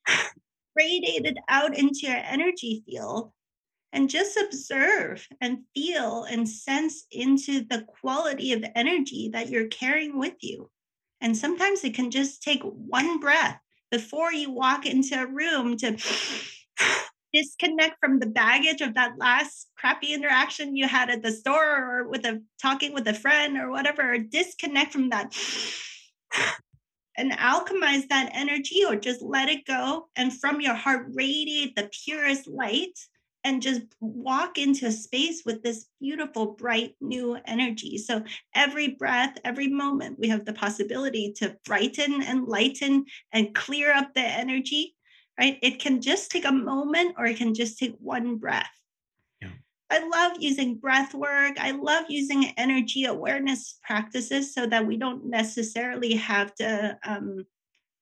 radiate 0.75 1.25
it 1.25 1.37
out 1.49 1.77
into 1.77 1.99
your 2.03 2.17
energy 2.17 2.83
field. 2.85 3.31
And 3.91 4.07
just 4.07 4.37
observe 4.37 5.27
and 5.41 5.63
feel 5.73 6.23
and 6.23 6.47
sense 6.47 7.05
into 7.11 7.65
the 7.67 7.87
quality 8.01 8.53
of 8.53 8.63
energy 8.75 9.31
that 9.33 9.49
you're 9.49 9.67
carrying 9.67 10.19
with 10.19 10.35
you. 10.41 10.69
And 11.21 11.35
sometimes 11.35 11.83
it 11.83 11.95
can 11.95 12.11
just 12.11 12.43
take 12.43 12.61
one 12.61 13.19
breath 13.19 13.59
before 13.89 14.31
you 14.31 14.51
walk 14.51 14.85
into 14.85 15.19
a 15.19 15.25
room 15.25 15.75
to 15.77 15.97
disconnect 17.33 17.97
from 17.99 18.19
the 18.19 18.25
baggage 18.25 18.81
of 18.81 18.95
that 18.95 19.17
last 19.17 19.67
crappy 19.77 20.13
interaction 20.13 20.75
you 20.75 20.87
had 20.87 21.09
at 21.09 21.21
the 21.21 21.31
store 21.31 21.77
or 21.77 22.07
with 22.07 22.25
a 22.25 22.41
talking 22.61 22.93
with 22.93 23.07
a 23.07 23.13
friend 23.13 23.57
or 23.57 23.69
whatever 23.69 24.17
disconnect 24.17 24.91
from 24.91 25.09
that 25.09 25.35
and 27.17 27.31
alchemize 27.33 28.07
that 28.07 28.31
energy 28.33 28.83
or 28.87 28.95
just 28.95 29.21
let 29.21 29.49
it 29.49 29.65
go 29.65 30.07
and 30.15 30.37
from 30.39 30.61
your 30.61 30.73
heart 30.73 31.07
radiate 31.13 31.75
the 31.75 31.89
purest 32.03 32.47
light 32.47 32.97
and 33.43 33.61
just 33.61 33.81
walk 34.01 34.57
into 34.57 34.87
a 34.87 34.91
space 34.91 35.43
with 35.45 35.63
this 35.63 35.85
beautiful 36.01 36.47
bright 36.53 36.95
new 36.99 37.37
energy. 37.45 37.97
So 37.97 38.23
every 38.53 38.89
breath 38.89 39.37
every 39.45 39.67
moment 39.67 40.19
we 40.19 40.27
have 40.29 40.45
the 40.45 40.53
possibility 40.53 41.33
to 41.37 41.55
brighten 41.65 42.21
and 42.21 42.47
lighten 42.47 43.05
and 43.31 43.55
clear 43.55 43.93
up 43.93 44.13
the 44.13 44.21
energy 44.21 44.95
right 45.39 45.57
it 45.61 45.79
can 45.79 46.01
just 46.01 46.29
take 46.29 46.45
a 46.45 46.51
moment 46.51 47.15
or 47.17 47.25
it 47.25 47.37
can 47.37 47.53
just 47.53 47.79
take 47.79 47.95
one 47.99 48.37
breath 48.37 48.69
I 49.91 50.07
love 50.07 50.37
using 50.39 50.75
breath 50.75 51.15
work. 51.15 51.59
I 51.59 51.71
love 51.71 52.05
using 52.09 52.53
energy 52.57 53.05
awareness 53.05 53.79
practices 53.83 54.53
so 54.53 54.67
that 54.67 54.85
we 54.85 54.97
don't 54.97 55.25
necessarily 55.25 56.13
have 56.13 56.53
to 56.55 56.97
um, 57.03 57.45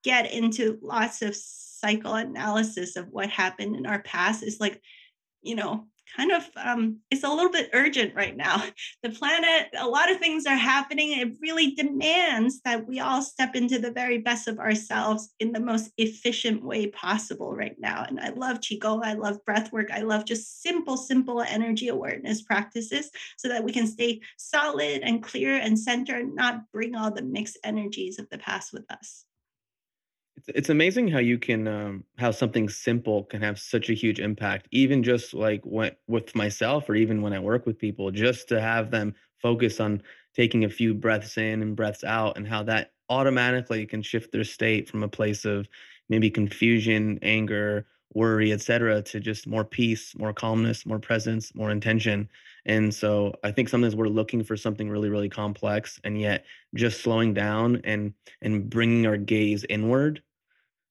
get 0.04 0.32
into 0.32 0.80
lots 0.82 1.22
of 1.22 1.36
psychoanalysis 1.36 2.98
of 2.98 3.08
what 3.08 3.30
happened 3.30 3.76
in 3.76 3.86
our 3.86 4.02
past. 4.02 4.44
It's 4.44 4.60
like, 4.60 4.82
you 5.42 5.56
know, 5.56 5.88
kind 6.16 6.32
of 6.32 6.48
um, 6.56 6.98
it's 7.12 7.24
a 7.24 7.30
little 7.30 7.52
bit 7.52 7.70
urgent 7.74 8.16
right 8.16 8.36
now. 8.36 8.64
The 9.04 9.10
planet, 9.12 9.70
a 9.78 9.88
lot 9.88 10.12
of 10.12 10.18
things 10.18 10.46
are 10.46 10.56
happening. 10.56 11.12
It 11.12 11.38
really 11.42 11.72
demands 11.72 12.62
that 12.62 12.88
we 12.88 13.00
all 13.00 13.22
step 13.22 13.56
into 13.56 13.80
the 13.80 13.92
very 13.92 14.18
best 14.18 14.48
of 14.48 14.60
ourselves 14.60 15.34
in 15.40 15.52
the 15.52 15.60
most 15.60 15.92
efficient 15.98 16.64
way 16.64 16.88
possible 16.88 17.56
right 17.56 17.76
now. 17.80 18.06
And 18.08 18.20
I 18.20 18.30
love 18.30 18.60
Qigong, 18.60 19.04
I 19.04 19.14
love 19.14 19.44
breath 19.46 19.72
work, 19.72 19.92
I 19.92 20.02
love 20.02 20.26
just 20.26 20.62
simple, 20.62 20.98
simple 20.98 21.42
energy 21.42 21.90
awareness 21.90 22.42
practices 22.42 23.12
so 23.38 23.50
that 23.50 23.64
we 23.64 23.72
can 23.72 23.88
stay 23.88 24.22
solid 24.38 25.02
and 25.04 25.24
clear 25.24 25.58
and 25.58 25.78
centered, 25.78 26.34
not 26.34 26.64
bring 26.72 26.96
all 26.96 27.12
the 27.12 27.22
mixed 27.22 27.58
energies 27.64 28.20
of 28.20 28.30
the 28.30 28.40
past 28.40 28.74
with 28.74 28.90
us 28.92 29.27
it's, 30.48 30.70
amazing 30.70 31.08
how 31.08 31.20
you 31.20 31.38
can 31.38 31.68
um, 31.68 32.04
how 32.18 32.32
something 32.32 32.70
simple 32.70 33.24
can 33.24 33.42
have 33.42 33.60
such 33.60 33.90
a 33.90 33.94
huge 33.94 34.20
impact 34.20 34.68
even 34.72 35.04
just 35.04 35.34
like 35.34 35.62
when 35.64 35.92
with 36.08 36.36
myself 36.36 36.90
or 36.90 36.96
even 36.96 37.22
when 37.22 37.34
i 37.34 37.40
work 37.40 37.66
with 37.66 37.78
people 37.78 38.12
just 38.12 38.48
to 38.48 38.60
have 38.62 38.92
them 38.92 39.14
focus 39.42 39.80
on 39.80 40.02
taking 40.36 40.64
a 40.64 40.70
few 40.70 40.94
breaths 40.94 41.38
in 41.38 41.62
and 41.62 41.76
breaths 41.76 42.04
out 42.04 42.38
and 42.38 42.48
how 42.48 42.64
that 42.64 42.92
automatically 43.10 43.86
can 43.86 44.02
shift 44.02 44.32
their 44.32 44.44
state 44.44 44.90
from 44.90 45.04
a 45.04 45.08
place 45.08 45.46
of 45.46 45.68
maybe 46.10 46.30
confusion 46.30 47.20
anger 47.22 47.86
worry 48.14 48.52
etc 48.54 49.02
to 49.02 49.20
just 49.20 49.48
more 49.48 49.66
peace 49.66 50.16
more 50.18 50.34
calmness 50.34 50.86
more 50.86 51.00
presence 51.00 51.54
more 51.56 51.72
intention. 51.72 52.30
And 52.66 52.94
so 52.94 53.34
i 53.44 53.52
think 53.52 53.70
sometimes 53.70 53.96
we're 53.96 54.08
looking 54.08 54.44
for 54.44 54.58
something 54.58 54.90
really 54.90 55.10
really 55.10 55.30
complex 55.30 56.00
and 56.04 56.20
yet 56.20 56.46
just 56.76 57.02
slowing 57.02 57.34
down 57.34 57.82
and 57.84 58.14
and 58.42 58.70
bringing 58.70 59.06
our 59.08 59.18
gaze 59.18 59.66
inward 59.70 60.22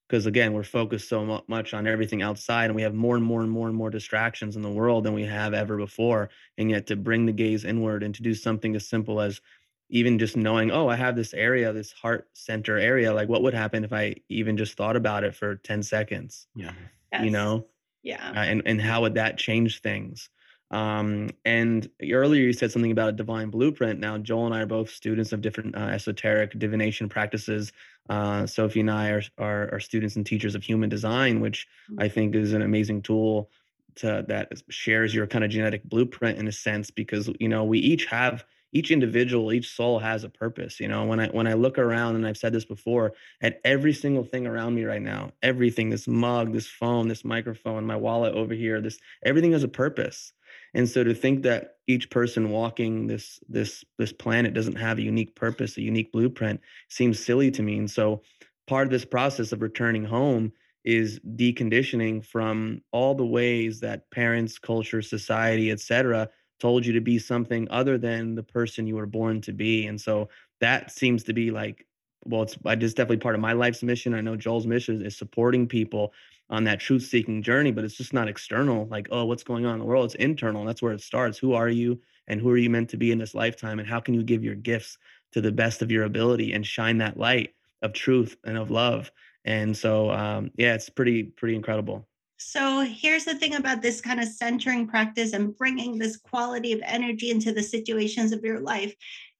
because 0.07 0.25
again 0.25 0.53
we're 0.53 0.63
focused 0.63 1.09
so 1.09 1.43
much 1.47 1.73
on 1.73 1.87
everything 1.87 2.21
outside 2.21 2.65
and 2.65 2.75
we 2.75 2.81
have 2.81 2.93
more 2.93 3.15
and 3.15 3.25
more 3.25 3.41
and 3.41 3.51
more 3.51 3.67
and 3.67 3.75
more 3.75 3.89
distractions 3.89 4.55
in 4.55 4.61
the 4.61 4.69
world 4.69 5.03
than 5.03 5.13
we 5.13 5.23
have 5.23 5.53
ever 5.53 5.77
before 5.77 6.29
and 6.57 6.69
yet 6.69 6.87
to 6.87 6.95
bring 6.95 7.25
the 7.25 7.31
gaze 7.31 7.65
inward 7.65 8.03
and 8.03 8.15
to 8.15 8.23
do 8.23 8.33
something 8.33 8.75
as 8.75 8.87
simple 8.87 9.19
as 9.19 9.41
even 9.89 10.19
just 10.19 10.37
knowing 10.37 10.71
oh 10.71 10.87
i 10.87 10.95
have 10.95 11.15
this 11.15 11.33
area 11.33 11.71
this 11.73 11.91
heart 11.91 12.27
center 12.33 12.77
area 12.77 13.13
like 13.13 13.29
what 13.29 13.43
would 13.43 13.53
happen 13.53 13.83
if 13.83 13.93
i 13.93 14.13
even 14.29 14.57
just 14.57 14.75
thought 14.75 14.95
about 14.95 15.23
it 15.23 15.35
for 15.35 15.55
10 15.55 15.83
seconds 15.83 16.47
yeah. 16.55 16.71
yes. 17.11 17.23
you 17.23 17.31
know? 17.31 17.65
Yeah. 18.03 18.29
Uh, 18.29 18.39
and 18.39 18.61
and 18.65 18.81
how 18.81 19.01
would 19.01 19.15
that 19.15 19.37
change 19.37 19.81
things 19.81 20.29
um, 20.71 21.29
and 21.45 21.89
earlier 22.11 22.43
you 22.43 22.53
said 22.53 22.71
something 22.71 22.91
about 22.91 23.09
a 23.09 23.13
divine 23.13 23.49
blueprint. 23.49 23.99
Now, 23.99 24.17
Joel 24.17 24.47
and 24.47 24.55
I 24.55 24.61
are 24.61 24.65
both 24.65 24.89
students 24.89 25.31
of 25.31 25.41
different 25.41 25.75
uh, 25.75 25.79
esoteric 25.79 26.57
divination 26.59 27.07
practices. 27.07 27.71
Uh, 28.09 28.45
Sophie 28.45 28.81
and 28.81 28.91
I 28.91 29.09
are, 29.09 29.23
are, 29.37 29.73
are 29.73 29.79
students 29.79 30.15
and 30.15 30.25
teachers 30.25 30.55
of 30.55 30.63
human 30.63 30.89
design, 30.89 31.39
which 31.39 31.67
mm. 31.89 32.01
I 32.01 32.09
think 32.09 32.35
is 32.35 32.53
an 32.53 32.61
amazing 32.61 33.01
tool 33.01 33.49
to 33.97 34.25
that 34.27 34.51
shares 34.69 35.13
your 35.13 35.27
kind 35.27 35.43
of 35.43 35.49
genetic 35.49 35.83
blueprint 35.83 36.37
in 36.37 36.47
a 36.47 36.51
sense 36.51 36.91
because 36.91 37.29
you 37.39 37.47
know 37.47 37.63
we 37.63 37.79
each 37.79 38.05
have 38.05 38.45
each 38.71 38.91
individual 38.91 39.51
each 39.51 39.73
soul 39.73 39.97
has 39.97 40.23
a 40.23 40.29
purpose 40.29 40.79
you 40.79 40.87
know 40.87 41.05
when 41.05 41.19
i 41.19 41.27
when 41.29 41.47
i 41.47 41.53
look 41.53 41.79
around 41.79 42.15
and 42.15 42.27
i've 42.27 42.37
said 42.37 42.53
this 42.53 42.65
before 42.65 43.13
at 43.41 43.59
every 43.65 43.93
single 43.93 44.23
thing 44.23 44.45
around 44.45 44.75
me 44.75 44.83
right 44.83 45.01
now 45.01 45.31
everything 45.41 45.89
this 45.89 46.07
mug 46.07 46.53
this 46.53 46.67
phone 46.67 47.07
this 47.07 47.25
microphone 47.25 47.85
my 47.85 47.95
wallet 47.95 48.35
over 48.35 48.53
here 48.53 48.81
this 48.81 48.99
everything 49.23 49.51
has 49.51 49.63
a 49.63 49.67
purpose 49.67 50.33
and 50.73 50.87
so 50.87 51.03
to 51.03 51.13
think 51.13 51.43
that 51.43 51.77
each 51.87 52.09
person 52.09 52.49
walking 52.49 53.07
this 53.07 53.39
this 53.47 53.83
this 53.97 54.11
planet 54.11 54.53
doesn't 54.53 54.75
have 54.75 54.97
a 54.97 55.01
unique 55.01 55.35
purpose 55.35 55.77
a 55.77 55.81
unique 55.81 56.11
blueprint 56.11 56.59
seems 56.89 57.23
silly 57.23 57.49
to 57.51 57.63
me. 57.63 57.77
And 57.77 57.89
so 57.89 58.21
part 58.67 58.87
of 58.87 58.91
this 58.91 59.05
process 59.05 59.51
of 59.51 59.61
returning 59.61 60.03
home 60.03 60.51
is 60.83 61.19
deconditioning 61.19 62.23
from 62.25 62.81
all 62.91 63.15
the 63.15 63.25
ways 63.25 63.79
that 63.79 64.09
parents 64.11 64.59
culture 64.59 65.01
society 65.01 65.71
etc 65.71 66.29
told 66.59 66.85
you 66.85 66.93
to 66.93 67.01
be 67.01 67.19
something 67.19 67.67
other 67.69 67.97
than 67.97 68.35
the 68.35 68.43
person 68.43 68.87
you 68.87 68.95
were 68.95 69.05
born 69.05 69.39
to 69.41 69.53
be. 69.53 69.85
And 69.85 70.01
so 70.01 70.29
that 70.59 70.91
seems 70.91 71.23
to 71.25 71.33
be 71.33 71.51
like 71.51 71.85
well 72.25 72.43
it's 72.43 72.57
just 72.79 72.97
definitely 72.97 73.17
part 73.17 73.35
of 73.35 73.41
my 73.41 73.53
life's 73.53 73.83
mission. 73.83 74.13
I 74.13 74.21
know 74.21 74.35
joel's 74.35 74.67
mission 74.67 75.05
is 75.05 75.17
supporting 75.17 75.67
people 75.67 76.13
on 76.49 76.63
that 76.63 76.79
truth 76.79 77.03
seeking 77.03 77.43
journey, 77.43 77.71
but 77.71 77.83
it's 77.83 77.97
just 77.97 78.13
not 78.13 78.27
external, 78.27 78.85
like, 78.87 79.07
oh, 79.11 79.25
what's 79.25 79.43
going 79.43 79.65
on 79.65 79.73
in 79.73 79.79
the 79.79 79.85
world? 79.85 80.05
It's 80.05 80.15
internal. 80.15 80.63
That's 80.63 80.81
where 80.81 80.93
it 80.93 81.01
starts. 81.01 81.37
Who 81.37 81.53
are 81.53 81.69
you 81.69 81.99
and 82.27 82.39
who 82.39 82.49
are 82.49 82.57
you 82.57 82.69
meant 82.69 82.89
to 82.89 82.97
be 82.97 83.11
in 83.11 83.17
this 83.17 83.35
lifetime? 83.35 83.79
And 83.79 83.87
how 83.87 83.99
can 83.99 84.13
you 84.13 84.23
give 84.23 84.43
your 84.43 84.55
gifts 84.55 84.97
to 85.33 85.41
the 85.41 85.51
best 85.51 85.81
of 85.81 85.91
your 85.91 86.05
ability 86.05 86.53
and 86.53 86.65
shine 86.65 86.97
that 86.99 87.17
light 87.17 87.53
of 87.81 87.93
truth 87.93 88.37
and 88.45 88.57
of 88.57 88.71
love? 88.71 89.11
And 89.45 89.75
so, 89.75 90.11
um, 90.11 90.51
yeah, 90.55 90.73
it's 90.73 90.89
pretty, 90.89 91.23
pretty 91.23 91.55
incredible. 91.55 92.07
So 92.37 92.81
here's 92.81 93.25
the 93.25 93.35
thing 93.35 93.55
about 93.55 93.81
this 93.81 93.99
kind 93.99 94.19
of 94.19 94.27
centering 94.27 94.87
practice 94.87 95.33
and 95.33 95.57
bringing 95.57 95.97
this 95.97 96.17
quality 96.17 96.71
of 96.71 96.81
energy 96.83 97.31
into 97.31 97.51
the 97.51 97.63
situations 97.63 98.31
of 98.31 98.43
your 98.43 98.59
life 98.59 98.93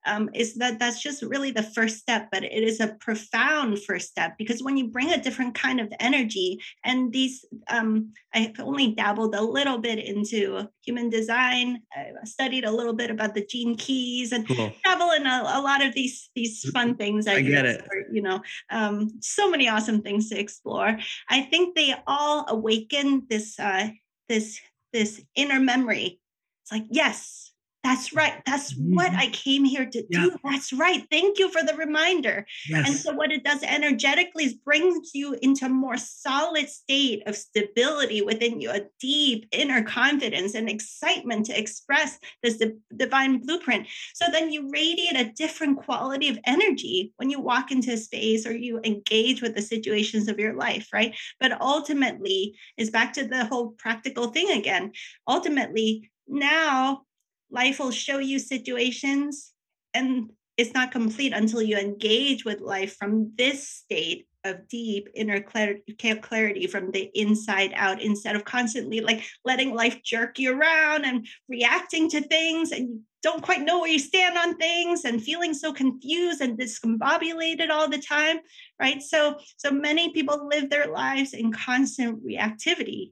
um, 0.08 0.30
is 0.34 0.56
that 0.56 0.80
that's 0.80 1.02
just 1.02 1.22
really 1.22 1.52
the 1.52 1.64
first 1.64 1.98
step, 1.98 2.30
but 2.32 2.44
it 2.44 2.64
is 2.64 2.80
a 2.80 2.96
profound 3.00 3.84
first 3.84 4.10
step 4.10 4.36
because 4.38 4.64
when 4.64 4.78
you 4.78 4.88
bring 4.90 5.12
a 5.12 5.22
different 5.22 5.54
kind 5.54 5.80
of 5.80 5.92
energy, 6.00 6.60
and 6.84 7.12
these, 7.12 7.46
um, 7.70 8.14
I've 8.34 8.60
only 8.60 8.94
dabbled 8.94 9.36
a 9.36 9.42
little 9.42 9.78
bit 9.78 10.00
into 10.00 10.68
human 10.84 11.10
design. 11.10 11.82
I 11.96 12.26
studied 12.26 12.64
a 12.64 12.72
little 12.72 12.94
bit 12.94 13.12
about 13.12 13.36
the 13.36 13.46
gene 13.46 13.76
keys 13.76 14.32
and 14.32 14.48
cool. 14.48 14.72
dabble 14.84 15.12
in 15.12 15.28
a, 15.28 15.44
a, 15.46 15.62
lot 15.62 15.86
of 15.86 15.94
these 15.94 16.30
these 16.36 16.66
mm, 16.66 16.72
fun 16.72 16.96
things. 16.96 17.28
I, 17.28 17.36
I 17.36 17.42
get 17.42 17.66
it. 17.66 17.86
you 18.12 18.22
know, 18.22 18.42
um, 18.72 19.10
so 19.22 19.50
many 19.50 19.68
awesome 19.68 20.02
things 20.02 20.30
to 20.30 20.40
explore. 20.40 20.98
I 21.30 21.42
think 21.42 21.76
they 21.76 21.94
all 22.08 22.46
awaken 22.48 23.28
this 23.30 23.60
uh, 23.60 23.90
this 24.30 24.60
this 24.94 25.22
inner 25.36 25.60
memory. 25.60 26.22
It's 26.64 26.72
like 26.72 26.86
yes, 26.90 27.47
that's 27.88 28.12
right. 28.12 28.42
That's 28.46 28.74
mm-hmm. 28.74 28.96
what 28.96 29.14
I 29.14 29.28
came 29.28 29.64
here 29.64 29.86
to 29.86 30.04
yeah. 30.10 30.20
do. 30.20 30.38
That's 30.44 30.74
right. 30.74 31.08
Thank 31.10 31.40
you 31.40 31.50
for 31.50 31.64
the 31.64 31.74
reminder. 31.76 32.46
Yes. 32.68 32.86
And 32.86 32.98
so, 32.98 33.14
what 33.14 33.32
it 33.32 33.46
does 33.46 33.64
energetically 33.64 34.44
is 34.44 34.56
brings 34.56 35.12
you 35.14 35.38
into 35.42 35.68
a 35.68 35.70
more 35.70 35.96
solid 35.96 36.68
state 36.68 37.24
of 37.28 37.38
stability 37.38 38.22
within 38.22 38.60
you, 38.60 38.72
a 38.72 38.82
deep 39.00 39.48
inner 39.54 39.84
confidence 39.84 40.54
and 40.54 40.70
excitement 40.70 41.46
to 41.46 41.58
express 41.58 42.20
this 42.44 42.62
divine 42.94 43.40
blueprint. 43.40 43.88
So, 44.14 44.26
then 44.34 44.52
you 44.52 44.70
radiate 44.70 45.16
a 45.16 45.32
different 45.32 45.78
quality 45.78 46.28
of 46.28 46.40
energy 46.46 47.14
when 47.16 47.30
you 47.30 47.40
walk 47.40 47.72
into 47.72 47.94
a 47.94 47.98
space 47.98 48.46
or 48.46 48.54
you 48.54 48.82
engage 48.84 49.42
with 49.42 49.56
the 49.56 49.62
situations 49.62 50.28
of 50.28 50.40
your 50.40 50.56
life, 50.56 50.90
right? 50.92 51.16
But 51.40 51.62
ultimately, 51.62 52.58
is 52.76 52.90
back 52.90 53.14
to 53.14 53.26
the 53.26 53.46
whole 53.46 53.70
practical 53.70 54.28
thing 54.28 54.52
again. 54.52 54.92
Ultimately, 55.26 56.10
now 56.28 57.04
life 57.52 57.80
will 57.80 57.92
show 57.92 58.18
you 58.18 58.40
situations 58.40 59.54
and 59.94 60.32
it's 60.58 60.74
not 60.74 60.92
complete 60.92 61.34
until 61.34 61.62
you 61.62 61.78
engage 61.78 62.44
with 62.44 62.62
life 62.62 62.96
from 62.96 63.32
this 63.38 63.70
state 63.70 64.28
of 64.44 64.68
deep 64.70 65.10
inner 65.14 65.42
clarity 65.42 66.68
from 66.68 66.92
the 66.92 67.12
inside 67.14 67.72
out 67.76 68.02
instead 68.02 68.36
of 68.36 68.46
constantly 68.46 69.02
like 69.02 69.24
letting 69.44 69.74
life 69.74 70.02
jerk 70.04 70.40
you 70.40 70.58
around 70.58 71.06
and 71.06 71.28
reacting 71.50 72.10
to 72.10 72.22
things 72.22 72.72
and 72.72 72.90
you 72.90 73.02
don't 73.24 73.44
quite 73.44 73.62
know 73.62 73.80
where 73.80 73.90
you 73.90 74.00
stand 74.00 74.38
on 74.38 74.56
things 74.58 75.04
and 75.04 75.22
feeling 75.22 75.54
so 75.54 75.74
confused 75.74 76.40
and 76.40 76.58
discombobulated 76.58 77.70
all 77.70 77.90
the 77.90 77.98
time 77.98 78.38
right? 78.80 79.02
So 79.02 79.40
so 79.58 79.72
many 79.72 80.12
people 80.14 80.48
live 80.48 80.70
their 80.70 80.88
lives 80.88 81.34
in 81.34 81.52
constant 81.52 82.26
reactivity. 82.26 83.12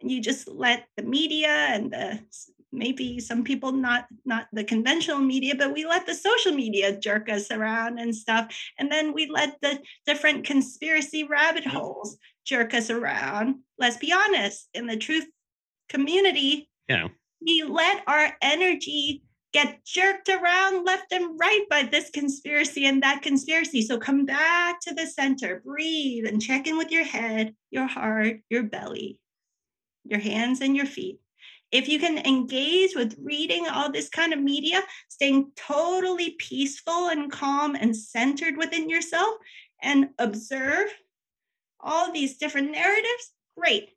And 0.00 0.10
you 0.10 0.20
just 0.20 0.48
let 0.48 0.86
the 0.96 1.02
media 1.02 1.48
and 1.48 1.92
the 1.92 2.20
maybe 2.76 3.18
some 3.18 3.42
people 3.42 3.72
not 3.72 4.06
not 4.24 4.46
the 4.52 4.64
conventional 4.64 5.18
media 5.18 5.54
but 5.56 5.72
we 5.72 5.84
let 5.84 6.06
the 6.06 6.14
social 6.14 6.52
media 6.52 6.96
jerk 6.96 7.28
us 7.28 7.50
around 7.50 7.98
and 7.98 8.14
stuff 8.14 8.54
and 8.78 8.90
then 8.90 9.12
we 9.12 9.26
let 9.28 9.60
the 9.62 9.78
different 10.06 10.44
conspiracy 10.44 11.24
rabbit 11.24 11.66
holes 11.66 12.18
jerk 12.44 12.74
us 12.74 12.90
around 12.90 13.56
let's 13.78 13.96
be 13.96 14.12
honest 14.12 14.68
in 14.74 14.86
the 14.86 14.96
truth 14.96 15.26
community 15.88 16.68
yeah 16.88 17.08
we 17.44 17.62
let 17.62 18.02
our 18.06 18.32
energy 18.42 19.22
get 19.52 19.82
jerked 19.86 20.28
around 20.28 20.84
left 20.84 21.12
and 21.12 21.40
right 21.40 21.64
by 21.70 21.82
this 21.82 22.10
conspiracy 22.10 22.84
and 22.84 23.02
that 23.02 23.22
conspiracy. 23.22 23.80
So 23.80 23.96
come 23.96 24.26
back 24.26 24.80
to 24.82 24.92
the 24.92 25.06
center, 25.06 25.62
breathe, 25.64 26.26
and 26.26 26.42
check 26.42 26.66
in 26.66 26.76
with 26.76 26.90
your 26.90 27.04
head, 27.04 27.54
your 27.70 27.86
heart, 27.86 28.40
your 28.50 28.64
belly, 28.64 29.18
your 30.04 30.20
hands, 30.20 30.60
and 30.60 30.76
your 30.76 30.84
feet. 30.84 31.20
If 31.72 31.88
you 31.88 31.98
can 31.98 32.18
engage 32.18 32.94
with 32.94 33.18
reading 33.20 33.66
all 33.66 33.90
this 33.90 34.08
kind 34.08 34.32
of 34.32 34.38
media, 34.38 34.82
staying 35.08 35.50
totally 35.56 36.36
peaceful 36.38 37.08
and 37.08 37.30
calm 37.30 37.74
and 37.74 37.96
centered 37.96 38.56
within 38.56 38.88
yourself 38.88 39.36
and 39.82 40.10
observe 40.18 40.88
all 41.80 42.12
these 42.12 42.38
different 42.38 42.70
narratives, 42.70 43.32
great. 43.56 43.90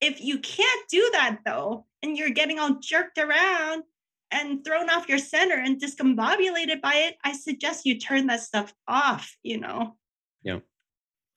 If 0.00 0.22
you 0.22 0.38
can't 0.38 0.88
do 0.88 1.10
that 1.12 1.40
though, 1.44 1.86
and 2.02 2.16
you're 2.16 2.30
getting 2.30 2.58
all 2.58 2.78
jerked 2.80 3.18
around 3.18 3.82
and 4.30 4.64
thrown 4.64 4.90
off 4.90 5.08
your 5.08 5.18
center 5.18 5.56
and 5.56 5.80
discombobulated 5.80 6.80
by 6.80 6.94
it, 6.94 7.16
I 7.24 7.32
suggest 7.32 7.86
you 7.86 7.98
turn 7.98 8.26
that 8.28 8.40
stuff 8.40 8.72
off, 8.86 9.36
you 9.42 9.58
know? 9.58 9.96
Yeah. 10.42 10.60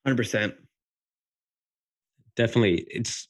100%. 0.07 0.53
Definitely. 2.35 2.85
It's 2.89 3.27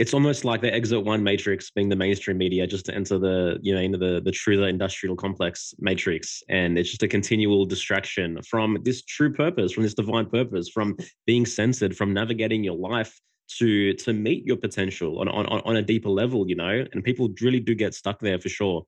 it's 0.00 0.14
almost 0.14 0.46
like 0.46 0.62
the 0.62 0.72
exit 0.72 1.04
one 1.04 1.22
matrix 1.22 1.70
being 1.70 1.90
the 1.90 1.94
mainstream 1.94 2.38
media 2.38 2.66
just 2.66 2.86
to 2.86 2.94
enter 2.94 3.18
the 3.18 3.58
you 3.60 3.74
know 3.74 3.82
into 3.82 3.98
the 3.98 4.22
the 4.24 4.32
true 4.32 4.64
industrial 4.64 5.14
complex 5.14 5.74
matrix. 5.78 6.42
And 6.48 6.78
it's 6.78 6.88
just 6.88 7.02
a 7.02 7.08
continual 7.08 7.66
distraction 7.66 8.40
from 8.42 8.78
this 8.82 9.02
true 9.02 9.30
purpose 9.30 9.72
from 9.72 9.82
this 9.82 9.92
divine 9.92 10.24
purpose 10.24 10.70
from 10.70 10.96
being 11.26 11.44
censored 11.44 11.94
from 11.94 12.14
navigating 12.14 12.64
your 12.64 12.76
life 12.76 13.20
to 13.58 13.92
to 13.94 14.14
meet 14.14 14.46
your 14.46 14.56
potential 14.56 15.20
on 15.20 15.28
on, 15.28 15.44
on 15.46 15.76
a 15.76 15.82
deeper 15.82 16.08
level 16.08 16.48
you 16.48 16.56
know? 16.56 16.86
And 16.92 17.04
people 17.04 17.28
really 17.42 17.60
do 17.60 17.74
get 17.74 17.92
stuck 17.92 18.20
there 18.20 18.40
for 18.40 18.48
sure. 18.48 18.86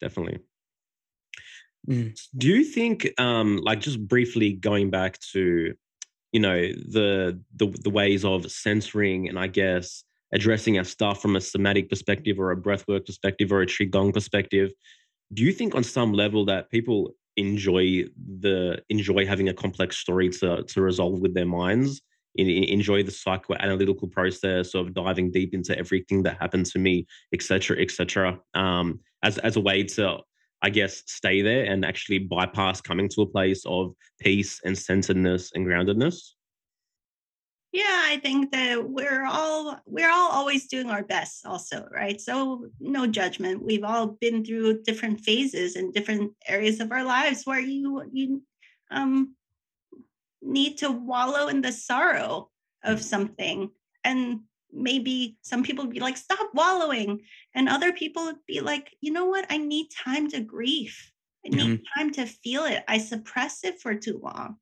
Definitely. 0.00 0.40
Mm. 1.88 2.14
do 2.36 2.48
you 2.48 2.62
think 2.62 3.08
um 3.18 3.58
like 3.62 3.80
just 3.80 4.06
briefly 4.06 4.52
going 4.52 4.90
back 4.90 5.18
to 5.32 5.72
you 6.32 6.40
know 6.40 6.60
the 6.60 7.40
the 7.56 7.66
the 7.82 7.90
ways 7.90 8.24
of 8.24 8.50
censoring 8.50 9.28
and 9.28 9.38
I 9.38 9.46
guess 9.46 10.04
addressing 10.32 10.78
our 10.78 10.84
stuff 10.84 11.20
from 11.20 11.36
a 11.36 11.40
somatic 11.40 11.88
perspective 11.88 12.38
or 12.38 12.52
a 12.52 12.56
breathwork 12.56 13.06
perspective 13.06 13.50
or 13.50 13.62
a 13.62 13.66
qigong 13.66 14.14
perspective. 14.14 14.70
Do 15.32 15.42
you 15.42 15.52
think 15.52 15.74
on 15.74 15.82
some 15.82 16.12
level 16.12 16.44
that 16.46 16.70
people 16.70 17.14
enjoy 17.36 18.04
the 18.40 18.82
enjoy 18.88 19.26
having 19.26 19.48
a 19.48 19.54
complex 19.54 19.96
story 19.98 20.28
to 20.30 20.62
to 20.62 20.82
resolve 20.82 21.20
with 21.20 21.34
their 21.34 21.46
minds? 21.46 22.00
In, 22.36 22.48
in, 22.48 22.62
enjoy 22.64 23.02
the 23.02 23.10
psychoanalytical 23.10 24.08
process 24.08 24.74
of 24.74 24.94
diving 24.94 25.32
deep 25.32 25.52
into 25.52 25.76
everything 25.76 26.22
that 26.22 26.38
happened 26.40 26.66
to 26.66 26.78
me, 26.78 27.06
etc., 27.34 27.76
etc. 27.80 28.38
Um, 28.54 29.00
as 29.24 29.38
as 29.38 29.56
a 29.56 29.60
way 29.60 29.82
to 29.82 30.20
I 30.62 30.70
guess, 30.70 31.02
stay 31.06 31.42
there 31.42 31.64
and 31.64 31.84
actually 31.84 32.18
bypass 32.18 32.80
coming 32.80 33.08
to 33.10 33.22
a 33.22 33.26
place 33.26 33.64
of 33.66 33.94
peace 34.20 34.60
and 34.64 34.76
centeredness 34.76 35.52
and 35.54 35.66
groundedness? 35.66 36.34
Yeah, 37.72 38.02
I 38.04 38.18
think 38.20 38.50
that 38.50 38.90
we're 38.90 39.24
all 39.24 39.78
we're 39.86 40.10
all 40.10 40.30
always 40.30 40.66
doing 40.66 40.90
our 40.90 41.04
best 41.04 41.46
also, 41.46 41.88
right? 41.92 42.20
So 42.20 42.66
no 42.80 43.06
judgment. 43.06 43.64
We've 43.64 43.84
all 43.84 44.18
been 44.20 44.44
through 44.44 44.82
different 44.82 45.20
phases 45.20 45.76
and 45.76 45.94
different 45.94 46.32
areas 46.48 46.80
of 46.80 46.90
our 46.90 47.04
lives 47.04 47.44
where 47.44 47.60
you 47.60 48.02
you 48.12 48.42
um 48.90 49.36
need 50.42 50.78
to 50.78 50.90
wallow 50.90 51.46
in 51.46 51.60
the 51.60 51.70
sorrow 51.70 52.50
of 52.82 52.98
mm. 52.98 53.02
something 53.02 53.70
and 54.02 54.40
maybe 54.72 55.36
some 55.42 55.62
people 55.62 55.84
would 55.84 55.94
be 55.94 56.00
like 56.00 56.16
stop 56.16 56.50
wallowing 56.54 57.20
and 57.54 57.68
other 57.68 57.92
people 57.92 58.24
would 58.24 58.44
be 58.46 58.60
like 58.60 58.90
you 59.00 59.12
know 59.12 59.26
what? 59.26 59.46
I 59.50 59.58
need 59.58 59.88
time 59.90 60.28
to 60.30 60.40
grieve 60.40 60.96
i 61.44 61.48
need 61.48 61.60
mm-hmm. 61.60 62.00
time 62.00 62.10
to 62.12 62.26
feel 62.26 62.64
it. 62.64 62.84
I 62.86 62.98
suppress 62.98 63.64
it 63.64 63.80
for 63.80 63.94
too 63.94 64.20
long. 64.22 64.56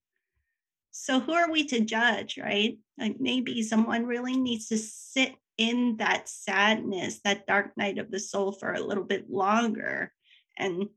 So 0.90 1.20
who 1.20 1.32
are 1.32 1.50
we 1.50 1.64
to 1.66 1.80
judge 1.80 2.38
right? 2.38 2.78
Like 2.98 3.16
maybe 3.20 3.62
someone 3.62 4.06
really 4.06 4.36
needs 4.36 4.68
to 4.68 4.78
sit 4.78 5.34
in 5.56 5.96
that 5.96 6.28
sadness 6.28 7.20
that 7.24 7.46
dark 7.46 7.76
night 7.76 7.98
of 7.98 8.10
the 8.10 8.20
soul 8.20 8.52
for 8.52 8.72
a 8.72 8.80
little 8.80 9.04
bit 9.04 9.28
longer 9.28 10.12
and 10.56 10.88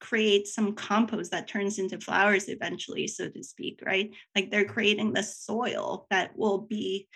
create 0.00 0.48
some 0.48 0.74
compost 0.74 1.30
that 1.30 1.46
turns 1.46 1.78
into 1.78 2.00
flowers 2.00 2.48
eventually 2.48 3.06
so 3.06 3.28
to 3.28 3.44
speak 3.44 3.80
right? 3.86 4.10
Like 4.34 4.50
they're 4.50 4.64
creating 4.64 5.12
the 5.12 5.22
soil 5.22 6.06
that 6.10 6.36
will 6.36 6.58
be 6.58 7.08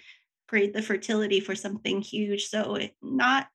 create 0.48 0.72
the 0.72 0.82
fertility 0.82 1.40
for 1.40 1.54
something 1.54 2.00
huge. 2.00 2.46
So 2.46 2.78
not 3.02 3.48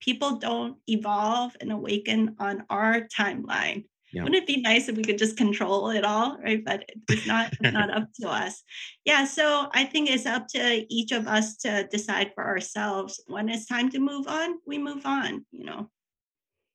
people 0.00 0.36
don't 0.36 0.76
evolve 0.88 1.56
and 1.60 1.72
awaken 1.72 2.36
on 2.38 2.64
our 2.70 3.02
timeline. 3.02 3.84
Yeah. 4.12 4.22
Wouldn't 4.22 4.42
it 4.42 4.46
be 4.46 4.62
nice 4.62 4.88
if 4.88 4.96
we 4.96 5.02
could 5.02 5.18
just 5.18 5.36
control 5.36 5.90
it 5.90 6.04
all, 6.04 6.38
right? 6.38 6.64
But 6.64 6.88
it's 7.08 7.26
not 7.26 7.52
it's 7.60 7.60
not 7.72 7.90
up 7.90 8.08
to 8.20 8.28
us. 8.28 8.62
Yeah, 9.04 9.24
so 9.24 9.68
I 9.72 9.84
think 9.84 10.08
it's 10.08 10.26
up 10.26 10.46
to 10.48 10.86
each 10.88 11.12
of 11.12 11.26
us 11.26 11.56
to 11.58 11.86
decide 11.90 12.32
for 12.34 12.44
ourselves 12.44 13.20
when 13.26 13.48
it's 13.48 13.66
time 13.66 13.90
to 13.90 13.98
move 13.98 14.28
on. 14.28 14.54
We 14.66 14.78
move 14.78 15.04
on, 15.04 15.44
you 15.50 15.64
know. 15.64 15.90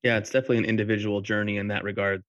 Yeah, 0.03 0.17
it's 0.17 0.29
definitely 0.29 0.59
an 0.59 0.65
individual 0.65 1.21
journey 1.21 1.57
in 1.57 1.69
that 1.69 1.83
regard. 1.83 2.23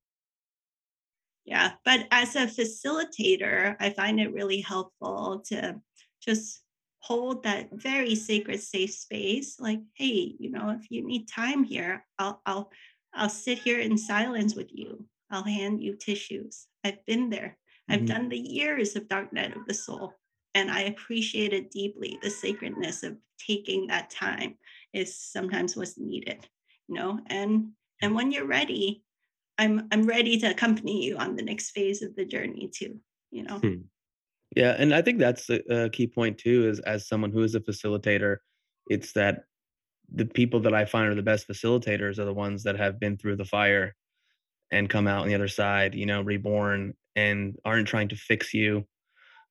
Yeah, 1.44 1.72
but 1.84 2.06
as 2.10 2.36
a 2.36 2.46
facilitator, 2.46 3.76
I 3.80 3.90
find 3.90 4.20
it 4.20 4.32
really 4.32 4.60
helpful 4.60 5.42
to 5.48 5.80
just 6.24 6.61
hold 7.02 7.42
that 7.42 7.68
very 7.72 8.14
sacred 8.14 8.60
safe 8.60 8.92
space 8.92 9.58
like 9.58 9.80
hey 9.94 10.34
you 10.38 10.50
know 10.50 10.70
if 10.70 10.90
you 10.90 11.04
need 11.04 11.26
time 11.26 11.64
here 11.64 12.04
i'll 12.18 12.40
i'll 12.46 12.70
i'll 13.14 13.28
sit 13.28 13.58
here 13.58 13.80
in 13.80 13.98
silence 13.98 14.54
with 14.54 14.68
you. 14.72 15.04
I'll 15.30 15.44
hand 15.44 15.82
you 15.82 15.96
tissues. 15.96 16.66
I've 16.84 17.04
been 17.06 17.30
there. 17.30 17.56
I've 17.88 18.00
mm-hmm. 18.00 18.06
done 18.06 18.28
the 18.28 18.38
years 18.38 18.96
of 18.96 19.08
dark 19.08 19.32
night 19.32 19.56
of 19.56 19.64
the 19.66 19.74
soul 19.74 20.12
and 20.54 20.70
i 20.70 20.82
appreciate 20.82 21.52
it 21.52 21.70
deeply. 21.70 22.18
The 22.22 22.30
sacredness 22.30 23.02
of 23.02 23.16
taking 23.38 23.86
that 23.86 24.10
time 24.10 24.56
is 24.92 25.18
sometimes 25.18 25.76
what's 25.76 25.98
needed 25.98 26.46
you 26.88 26.94
know? 26.94 27.18
And 27.26 27.70
and 28.00 28.14
when 28.14 28.32
you're 28.32 28.46
ready 28.46 29.02
i'm 29.58 29.86
i'm 29.92 30.04
ready 30.04 30.38
to 30.38 30.50
accompany 30.50 31.04
you 31.04 31.16
on 31.18 31.36
the 31.36 31.42
next 31.42 31.70
phase 31.70 32.02
of 32.02 32.16
the 32.16 32.24
journey 32.24 32.70
too 32.74 32.98
you 33.30 33.42
know? 33.42 33.58
Hmm. 33.58 33.82
Yeah, 34.56 34.74
and 34.78 34.94
I 34.94 35.02
think 35.02 35.18
that's 35.18 35.48
a, 35.50 35.60
a 35.84 35.90
key 35.90 36.06
point 36.06 36.38
too. 36.38 36.68
Is 36.68 36.80
as 36.80 37.08
someone 37.08 37.30
who 37.32 37.42
is 37.42 37.54
a 37.54 37.60
facilitator, 37.60 38.38
it's 38.88 39.12
that 39.12 39.44
the 40.14 40.26
people 40.26 40.60
that 40.60 40.74
I 40.74 40.84
find 40.84 41.08
are 41.08 41.14
the 41.14 41.22
best 41.22 41.48
facilitators 41.48 42.18
are 42.18 42.24
the 42.26 42.34
ones 42.34 42.64
that 42.64 42.76
have 42.76 43.00
been 43.00 43.16
through 43.16 43.36
the 43.36 43.44
fire 43.46 43.94
and 44.70 44.90
come 44.90 45.06
out 45.06 45.22
on 45.22 45.28
the 45.28 45.34
other 45.34 45.48
side, 45.48 45.94
you 45.94 46.06
know, 46.06 46.22
reborn 46.22 46.94
and 47.16 47.56
aren't 47.64 47.88
trying 47.88 48.08
to 48.08 48.16
fix 48.16 48.54
you, 48.54 48.86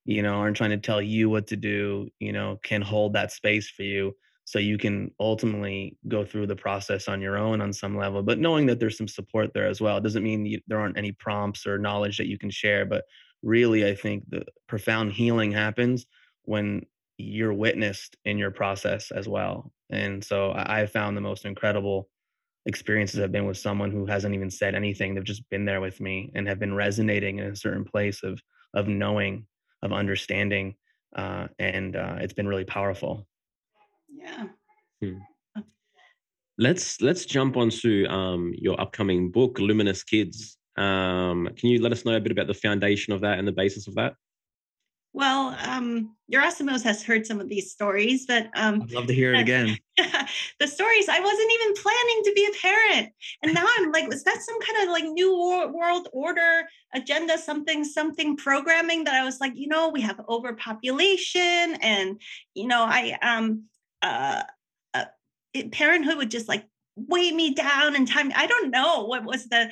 you 0.04 0.22
know, 0.22 0.34
aren't 0.34 0.56
trying 0.56 0.70
to 0.70 0.78
tell 0.78 1.02
you 1.02 1.30
what 1.30 1.46
to 1.48 1.56
do, 1.56 2.08
you 2.20 2.32
know, 2.32 2.58
can 2.64 2.82
hold 2.82 3.14
that 3.14 3.32
space 3.32 3.70
for 3.70 3.82
you 3.82 4.14
so 4.44 4.58
you 4.58 4.78
can 4.78 5.10
ultimately 5.20 5.96
go 6.08 6.24
through 6.24 6.46
the 6.46 6.56
process 6.56 7.08
on 7.08 7.20
your 7.20 7.38
own 7.38 7.60
on 7.60 7.72
some 7.72 7.96
level 7.96 8.22
but 8.22 8.38
knowing 8.40 8.66
that 8.66 8.80
there's 8.80 8.98
some 8.98 9.08
support 9.08 9.52
there 9.54 9.68
as 9.68 9.80
well 9.80 9.96
it 9.98 10.02
doesn't 10.02 10.24
mean 10.24 10.44
you, 10.44 10.60
there 10.66 10.80
aren't 10.80 10.98
any 10.98 11.12
prompts 11.12 11.66
or 11.66 11.78
knowledge 11.78 12.18
that 12.18 12.26
you 12.28 12.36
can 12.38 12.50
share 12.50 12.84
but 12.84 13.04
really 13.42 13.86
i 13.86 13.94
think 13.94 14.24
the 14.30 14.44
profound 14.68 15.12
healing 15.12 15.52
happens 15.52 16.06
when 16.44 16.82
you're 17.18 17.52
witnessed 17.52 18.16
in 18.24 18.38
your 18.38 18.50
process 18.50 19.10
as 19.10 19.28
well 19.28 19.72
and 19.90 20.24
so 20.24 20.52
i 20.54 20.78
have 20.78 20.90
found 20.90 21.16
the 21.16 21.20
most 21.20 21.44
incredible 21.44 22.08
experiences 22.66 23.20
have 23.20 23.32
been 23.32 23.46
with 23.46 23.58
someone 23.58 23.90
who 23.90 24.06
hasn't 24.06 24.34
even 24.34 24.50
said 24.50 24.74
anything 24.74 25.14
they've 25.14 25.24
just 25.24 25.48
been 25.50 25.64
there 25.64 25.80
with 25.80 26.00
me 26.00 26.30
and 26.34 26.46
have 26.46 26.58
been 26.58 26.74
resonating 26.74 27.38
in 27.38 27.46
a 27.46 27.56
certain 27.56 27.84
place 27.84 28.22
of 28.22 28.40
of 28.74 28.88
knowing 28.88 29.46
of 29.82 29.92
understanding 29.92 30.74
uh, 31.16 31.46
and 31.58 31.96
uh, 31.96 32.16
it's 32.20 32.32
been 32.32 32.48
really 32.48 32.64
powerful. 32.64 33.26
Yeah. 34.08 34.46
Hmm. 35.02 35.18
let's 36.58 37.00
let's 37.00 37.24
jump 37.24 37.56
onto 37.56 38.06
um, 38.06 38.52
your 38.56 38.80
upcoming 38.80 39.30
book 39.32 39.58
luminous 39.58 40.04
kids 40.04 40.58
um, 40.76 41.48
can 41.56 41.68
you 41.68 41.82
let 41.82 41.92
us 41.92 42.04
know 42.04 42.16
a 42.16 42.20
bit 42.20 42.32
about 42.32 42.46
the 42.46 42.54
foundation 42.54 43.12
of 43.12 43.20
that 43.20 43.38
and 43.38 43.46
the 43.46 43.52
basis 43.52 43.88
of 43.88 43.94
that? 43.96 44.14
Well, 45.14 45.54
um, 45.66 46.16
Yerasimos 46.32 46.82
has 46.84 47.02
heard 47.02 47.26
some 47.26 47.38
of 47.38 47.48
these 47.50 47.70
stories, 47.70 48.24
but 48.26 48.48
um, 48.54 48.82
I'd 48.82 48.92
love 48.92 49.06
to 49.08 49.14
hear 49.14 49.34
it 49.34 49.40
again. 49.42 49.76
the 50.58 50.66
stories, 50.66 51.08
I 51.08 51.20
wasn't 51.20 51.52
even 51.52 51.74
planning 51.74 52.22
to 52.24 52.32
be 52.34 52.46
a 52.46 52.58
parent. 52.62 53.12
And 53.42 53.52
now 53.52 53.66
I'm 53.76 53.92
like, 53.92 54.08
was 54.08 54.24
that 54.24 54.40
some 54.40 54.58
kind 54.60 54.84
of 54.84 54.92
like 54.92 55.04
new 55.04 55.70
world 55.74 56.08
order 56.14 56.66
agenda, 56.94 57.36
something, 57.36 57.84
something 57.84 58.36
programming 58.38 59.04
that 59.04 59.14
I 59.14 59.24
was 59.24 59.38
like, 59.38 59.52
you 59.54 59.68
know, 59.68 59.90
we 59.90 60.00
have 60.00 60.18
overpopulation 60.28 61.76
and, 61.82 62.18
you 62.54 62.66
know, 62.66 62.82
I, 62.82 63.18
um, 63.20 63.64
uh, 64.00 64.44
uh, 64.94 65.04
parenthood 65.72 66.16
would 66.16 66.30
just 66.30 66.48
like 66.48 66.66
weigh 66.96 67.32
me 67.32 67.52
down 67.52 67.96
and 67.96 68.08
time. 68.08 68.32
I 68.34 68.46
don't 68.46 68.70
know 68.70 69.04
what 69.04 69.24
was 69.24 69.46
the, 69.46 69.70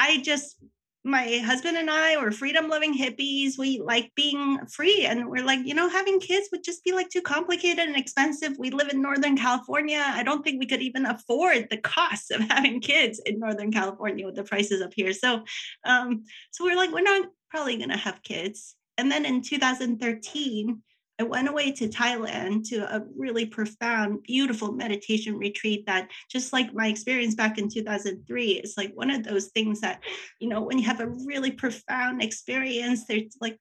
I 0.00 0.22
just 0.22 0.56
my 1.02 1.38
husband 1.38 1.78
and 1.78 1.90
I 1.90 2.18
were 2.18 2.30
freedom 2.30 2.68
loving 2.68 2.96
hippies. 2.96 3.56
We 3.56 3.80
like 3.80 4.12
being 4.14 4.58
free. 4.66 5.06
And 5.06 5.30
we're 5.30 5.44
like, 5.44 5.60
you 5.64 5.74
know, 5.74 5.88
having 5.88 6.20
kids 6.20 6.48
would 6.52 6.62
just 6.62 6.84
be 6.84 6.92
like 6.92 7.08
too 7.08 7.22
complicated 7.22 7.86
and 7.86 7.96
expensive. 7.96 8.58
We 8.58 8.70
live 8.70 8.90
in 8.90 9.00
Northern 9.00 9.36
California. 9.36 10.02
I 10.04 10.22
don't 10.22 10.44
think 10.44 10.60
we 10.60 10.66
could 10.66 10.82
even 10.82 11.06
afford 11.06 11.68
the 11.70 11.78
cost 11.78 12.30
of 12.30 12.40
having 12.50 12.80
kids 12.80 13.18
in 13.24 13.38
Northern 13.38 13.72
California 13.72 14.26
with 14.26 14.36
the 14.36 14.44
prices 14.44 14.82
up 14.82 14.92
here. 14.94 15.14
So, 15.14 15.44
um, 15.84 16.24
so 16.50 16.64
we're 16.64 16.76
like, 16.76 16.92
we're 16.92 17.00
not 17.00 17.28
probably 17.48 17.78
going 17.78 17.90
to 17.90 17.96
have 17.96 18.22
kids. 18.22 18.76
And 18.98 19.10
then 19.10 19.24
in 19.24 19.40
2013, 19.40 20.82
I 21.20 21.22
went 21.22 21.48
away 21.48 21.70
to 21.72 21.86
Thailand 21.86 22.66
to 22.70 22.96
a 22.96 23.04
really 23.14 23.44
profound, 23.44 24.22
beautiful 24.22 24.72
meditation 24.72 25.36
retreat 25.36 25.84
that, 25.84 26.08
just 26.30 26.50
like 26.50 26.72
my 26.72 26.86
experience 26.86 27.34
back 27.34 27.58
in 27.58 27.68
2003, 27.68 28.52
is 28.52 28.74
like 28.78 28.94
one 28.94 29.10
of 29.10 29.22
those 29.22 29.48
things 29.48 29.82
that, 29.82 30.02
you 30.38 30.48
know, 30.48 30.62
when 30.62 30.78
you 30.78 30.84
have 30.86 31.00
a 31.00 31.08
really 31.26 31.50
profound 31.50 32.22
experience, 32.22 33.04
there's 33.04 33.36
like 33.38 33.58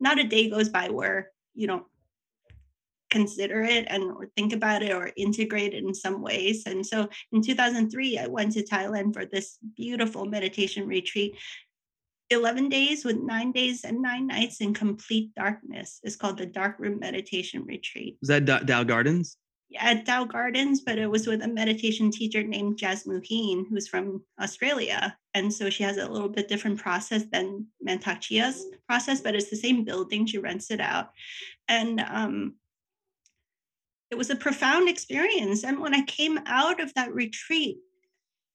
not 0.00 0.18
a 0.18 0.24
day 0.24 0.50
goes 0.50 0.68
by 0.68 0.88
where 0.88 1.30
you 1.54 1.68
don't 1.68 1.84
consider 3.08 3.62
it 3.62 3.86
and 3.88 4.02
or 4.02 4.26
think 4.36 4.52
about 4.52 4.82
it 4.82 4.92
or 4.92 5.12
integrate 5.16 5.74
it 5.74 5.84
in 5.84 5.94
some 5.94 6.20
ways. 6.22 6.64
And 6.66 6.84
so 6.84 7.08
in 7.30 7.40
2003, 7.40 8.18
I 8.18 8.26
went 8.26 8.52
to 8.54 8.64
Thailand 8.64 9.14
for 9.14 9.24
this 9.24 9.58
beautiful 9.76 10.24
meditation 10.24 10.88
retreat 10.88 11.36
11 12.30 12.68
days 12.68 13.04
with 13.04 13.16
nine 13.16 13.52
days 13.52 13.84
and 13.84 14.02
nine 14.02 14.26
nights 14.26 14.60
in 14.60 14.74
complete 14.74 15.34
darkness. 15.34 16.00
It's 16.02 16.16
called 16.16 16.38
the 16.38 16.46
Dark 16.46 16.76
Room 16.78 16.98
Meditation 16.98 17.64
Retreat. 17.64 18.18
Is 18.22 18.28
that 18.28 18.66
Tao 18.66 18.82
Gardens? 18.82 19.36
Yeah, 19.68 19.84
at 19.84 20.06
Tao 20.06 20.24
Gardens, 20.24 20.80
but 20.80 20.98
it 20.98 21.10
was 21.10 21.26
with 21.26 21.42
a 21.42 21.48
meditation 21.48 22.10
teacher 22.10 22.42
named 22.42 22.78
Jasmuheen, 22.78 23.64
who's 23.68 23.88
from 23.88 24.22
Australia. 24.40 25.16
And 25.34 25.52
so 25.52 25.70
she 25.70 25.82
has 25.82 25.96
a 25.96 26.08
little 26.08 26.28
bit 26.28 26.48
different 26.48 26.80
process 26.80 27.24
than 27.32 27.66
Mantak 27.86 28.20
Chia's 28.20 28.64
process, 28.88 29.20
but 29.20 29.34
it's 29.34 29.50
the 29.50 29.56
same 29.56 29.84
building. 29.84 30.26
She 30.26 30.38
rents 30.38 30.70
it 30.70 30.80
out. 30.80 31.10
And 31.68 32.00
um, 32.00 32.54
it 34.10 34.16
was 34.16 34.30
a 34.30 34.36
profound 34.36 34.88
experience. 34.88 35.64
And 35.64 35.80
when 35.80 35.94
I 35.94 36.02
came 36.02 36.38
out 36.46 36.80
of 36.80 36.94
that 36.94 37.12
retreat, 37.12 37.78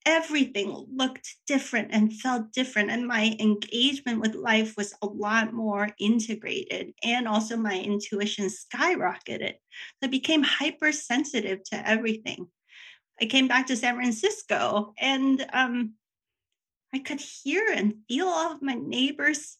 everything 0.06 0.86
looked 0.94 1.36
different 1.48 1.90
and 1.92 2.14
felt 2.14 2.52
different 2.52 2.90
and 2.90 3.08
my 3.08 3.36
engagement 3.40 4.20
with 4.20 4.34
life 4.36 4.76
was 4.76 4.94
a 5.02 5.06
lot 5.06 5.54
more 5.54 5.90
integrated 6.00 6.94
and 7.04 7.28
also 7.28 7.56
my 7.56 7.80
intuition 7.80 8.48
skyrocketed. 8.48 9.54
I 10.02 10.08
became 10.08 10.44
hypersensitive 10.44 11.64
to 11.66 11.88
everything. 11.88 12.48
I 13.22 13.26
came 13.26 13.48
back 13.48 13.68
to 13.68 13.76
san 13.76 13.96
francisco 13.96 14.94
and 14.98 15.46
um, 15.54 15.94
i 16.94 17.00
could 17.00 17.22
hear 17.22 17.68
and 17.72 17.96
feel 18.08 18.28
all 18.28 18.54
of 18.54 18.62
my 18.62 18.74
neighbors 18.74 19.58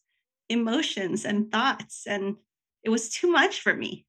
emotions 0.48 1.24
and 1.24 1.50
thoughts 1.52 2.06
and 2.06 2.36
it 2.82 2.90
was 2.90 3.08
too 3.08 3.30
much 3.30 3.60
for 3.60 3.72
me 3.72 4.04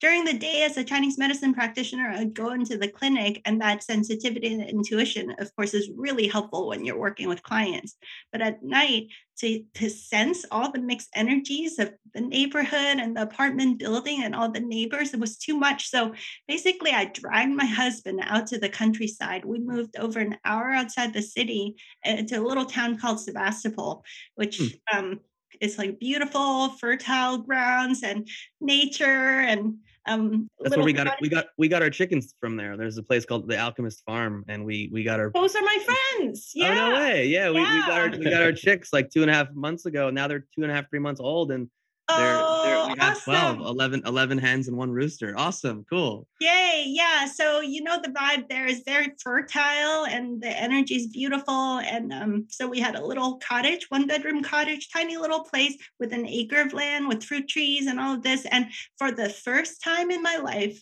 during 0.00 0.24
the 0.24 0.38
day 0.38 0.62
as 0.62 0.76
a 0.76 0.84
Chinese 0.84 1.16
medicine 1.18 1.54
practitioner, 1.54 2.10
I'd 2.10 2.34
go 2.34 2.50
into 2.52 2.76
the 2.76 2.88
clinic, 2.88 3.40
and 3.44 3.60
that 3.60 3.82
sensitivity 3.82 4.52
and 4.52 4.62
intuition, 4.62 5.34
of 5.38 5.54
course, 5.56 5.72
is 5.72 5.90
really 5.96 6.28
helpful 6.28 6.68
when 6.68 6.84
you're 6.84 6.98
working 6.98 7.28
with 7.28 7.42
clients. 7.42 7.96
But 8.30 8.42
at 8.42 8.62
night, 8.62 9.08
to, 9.38 9.62
to 9.74 9.90
sense 9.90 10.44
all 10.50 10.70
the 10.70 10.80
mixed 10.80 11.10
energies 11.14 11.78
of 11.78 11.92
the 12.14 12.20
neighborhood 12.20 12.98
and 12.98 13.16
the 13.16 13.22
apartment 13.22 13.78
building 13.78 14.22
and 14.22 14.34
all 14.34 14.50
the 14.50 14.60
neighbors, 14.60 15.14
it 15.14 15.20
was 15.20 15.36
too 15.36 15.58
much. 15.58 15.88
So 15.88 16.14
basically, 16.48 16.92
I 16.92 17.06
dragged 17.06 17.54
my 17.54 17.66
husband 17.66 18.20
out 18.22 18.46
to 18.48 18.58
the 18.58 18.68
countryside. 18.68 19.44
We 19.44 19.58
moved 19.58 19.96
over 19.98 20.20
an 20.20 20.36
hour 20.44 20.72
outside 20.72 21.12
the 21.12 21.22
city 21.22 21.76
uh, 22.04 22.22
to 22.22 22.36
a 22.36 22.46
little 22.46 22.66
town 22.66 22.98
called 22.98 23.20
Sebastopol, 23.20 24.04
which 24.34 24.58
mm. 24.58 24.78
um, 24.92 25.20
it's 25.60 25.78
like 25.78 25.98
beautiful 25.98 26.70
fertile 26.70 27.38
grounds 27.38 28.02
and 28.02 28.28
nature 28.60 29.04
and 29.40 29.76
um 30.06 30.48
that's 30.60 30.76
where 30.76 30.84
we 30.84 30.92
got 30.92 31.16
we 31.20 31.28
got 31.28 31.46
we 31.58 31.68
got 31.68 31.82
our 31.82 31.90
chickens 31.90 32.34
from 32.40 32.56
there. 32.56 32.76
There's 32.76 32.96
a 32.96 33.02
place 33.02 33.24
called 33.24 33.48
the 33.48 33.58
alchemist 33.58 34.04
farm 34.04 34.44
and 34.48 34.64
we 34.64 34.88
we 34.92 35.02
got 35.02 35.18
our 35.18 35.30
those 35.34 35.56
are 35.56 35.62
my 35.62 35.78
friends. 35.84 36.52
Yeah 36.54 36.70
oh 36.70 36.74
no 36.74 36.94
way. 36.94 37.26
Yeah, 37.26 37.46
yeah. 37.46 37.50
We, 37.50 37.60
we 37.60 37.80
got 37.86 38.00
our 38.00 38.10
we 38.10 38.30
got 38.30 38.42
our 38.42 38.52
chicks 38.52 38.92
like 38.92 39.10
two 39.10 39.22
and 39.22 39.30
a 39.30 39.34
half 39.34 39.52
months 39.52 39.86
ago 39.86 40.10
now 40.10 40.28
they're 40.28 40.46
two 40.54 40.62
and 40.62 40.70
a 40.70 40.74
half 40.74 40.88
three 40.88 41.00
months 41.00 41.20
old 41.20 41.50
and 41.50 41.68
they're, 42.08 42.36
they're, 42.36 42.86
we 42.86 43.00
have 43.00 43.16
awesome. 43.16 43.56
12, 43.56 43.60
11, 43.60 44.02
11 44.06 44.38
hens 44.38 44.68
and 44.68 44.76
one 44.76 44.92
rooster. 44.92 45.34
Awesome. 45.36 45.84
Cool. 45.90 46.28
Yay. 46.40 46.84
Yeah. 46.86 47.26
So, 47.26 47.60
you 47.60 47.82
know, 47.82 48.00
the 48.00 48.10
vibe 48.10 48.48
there 48.48 48.66
is 48.66 48.82
very 48.86 49.12
fertile 49.20 50.06
and 50.06 50.40
the 50.40 50.48
energy 50.48 50.94
is 50.94 51.08
beautiful. 51.08 51.78
And 51.78 52.12
um, 52.12 52.46
so 52.48 52.68
we 52.68 52.78
had 52.78 52.94
a 52.94 53.04
little 53.04 53.38
cottage, 53.38 53.86
one 53.88 54.06
bedroom 54.06 54.42
cottage, 54.42 54.88
tiny 54.92 55.16
little 55.16 55.40
place 55.40 55.76
with 55.98 56.12
an 56.12 56.26
acre 56.26 56.60
of 56.60 56.72
land 56.72 57.08
with 57.08 57.24
fruit 57.24 57.48
trees 57.48 57.86
and 57.86 57.98
all 57.98 58.14
of 58.14 58.22
this. 58.22 58.46
And 58.46 58.68
for 58.98 59.10
the 59.10 59.28
first 59.28 59.82
time 59.82 60.10
in 60.12 60.22
my 60.22 60.36
life, 60.36 60.80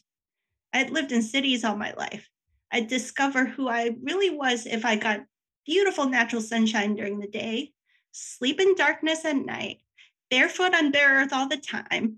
I'd 0.74 0.90
lived 0.90 1.12
in 1.12 1.22
cities 1.22 1.64
all 1.64 1.76
my 1.76 1.94
life. 1.96 2.28
I 2.70 2.80
discover 2.80 3.46
who 3.46 3.68
I 3.68 3.96
really 4.02 4.30
was 4.30 4.66
if 4.66 4.84
I 4.84 4.96
got 4.96 5.20
beautiful 5.64 6.06
natural 6.06 6.42
sunshine 6.42 6.96
during 6.96 7.20
the 7.20 7.28
day, 7.28 7.72
sleep 8.12 8.60
in 8.60 8.74
darkness 8.74 9.24
at 9.24 9.36
night, 9.36 9.78
barefoot 10.34 10.74
on 10.74 10.90
bare 10.90 11.20
earth 11.20 11.32
all 11.32 11.46
the 11.48 11.56
time 11.56 12.16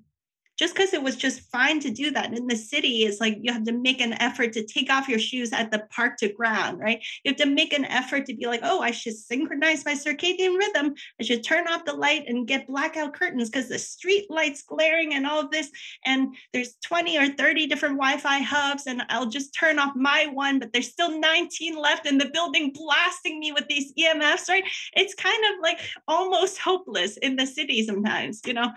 just 0.57 0.75
because 0.75 0.93
it 0.93 1.03
was 1.03 1.17
just 1.17 1.51
fine 1.51 1.81
to 1.81 1.91
do 1.91 2.11
that. 2.11 2.37
In 2.37 2.47
the 2.47 2.57
city 2.57 3.05
is 3.05 3.21
like 3.21 3.39
you 3.41 3.53
have 3.53 3.65
to 3.65 3.73
make 3.73 4.01
an 4.01 4.15
effort 4.15 4.53
to 4.55 4.65
take 4.65 4.91
off 4.91 5.09
your 5.09 5.19
shoes 5.19 5.53
at 5.53 5.71
the 5.71 5.87
park 5.91 6.17
to 6.19 6.29
ground 6.29 6.81
right? 6.81 7.03
You 7.25 7.31
have 7.31 7.39
to 7.39 7.47
make 7.47 7.73
an 7.73 7.85
effort 7.85 8.27
to 8.27 8.35
be 8.35 8.47
like 8.47 8.61
oh 8.63 8.81
i 8.81 8.91
should 8.91 9.17
synchronize 9.17 9.85
my 9.85 9.95
circadian 9.95 10.57
rhythm. 10.57 10.95
I 11.21 11.25
should 11.25 11.45
turn 11.45 11.69
off 11.69 11.85
the 11.85 11.93
light 11.93 12.25
and 12.27 12.47
get 12.47 12.67
blackout 12.67 13.15
curtains 13.15 13.51
because 13.51 13.69
the 13.69 13.79
street 13.79 14.27
lights 14.31 14.63
glaring 14.63 15.15
and 15.15 15.27
all 15.27 15.41
of 15.41 15.51
this 15.51 15.71
and 16.05 16.35
there's 16.53 16.77
20 16.85 17.19
or 17.19 17.29
30 17.29 17.67
different 17.67 17.97
wi-fi 17.97 18.39
hubs 18.39 18.87
and 18.87 19.03
i'll 19.09 19.27
just 19.27 19.55
turn 19.55 19.79
off 19.79 19.95
my 19.97 20.27
one 20.33 20.59
but 20.59 20.73
there's 20.73 20.91
still 20.91 21.19
19 21.19 21.77
left 21.77 22.07
in 22.07 22.19
the 22.19 22.31
building 22.33 22.73
blasting 22.73 23.39
me 23.39 23.53
with 23.53 23.67
these 23.69 23.93
emfs 23.95 24.49
right? 24.49 24.65
It's 24.95 25.15
kind 25.15 25.45
of 25.53 25.61
like 25.63 25.81
almost 26.09 26.59
hopeless 26.59 27.17
in 27.19 27.37
the 27.37 27.47
city 27.47 27.85
sometimes 27.85 28.41
you 28.47 28.55
know? 28.55 28.71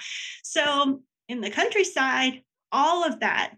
So 0.43 1.01
in 1.29 1.41
the 1.41 1.51
countryside, 1.51 2.41
all 2.71 3.05
of 3.05 3.21
that 3.21 3.53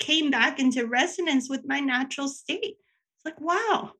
came 0.00 0.30
back 0.30 0.58
into 0.58 0.86
resonance 0.86 1.48
with 1.48 1.66
my 1.66 1.80
natural 1.80 2.28
state. 2.28 2.76
It's 3.16 3.24
like, 3.24 3.40
wow, 3.40 3.92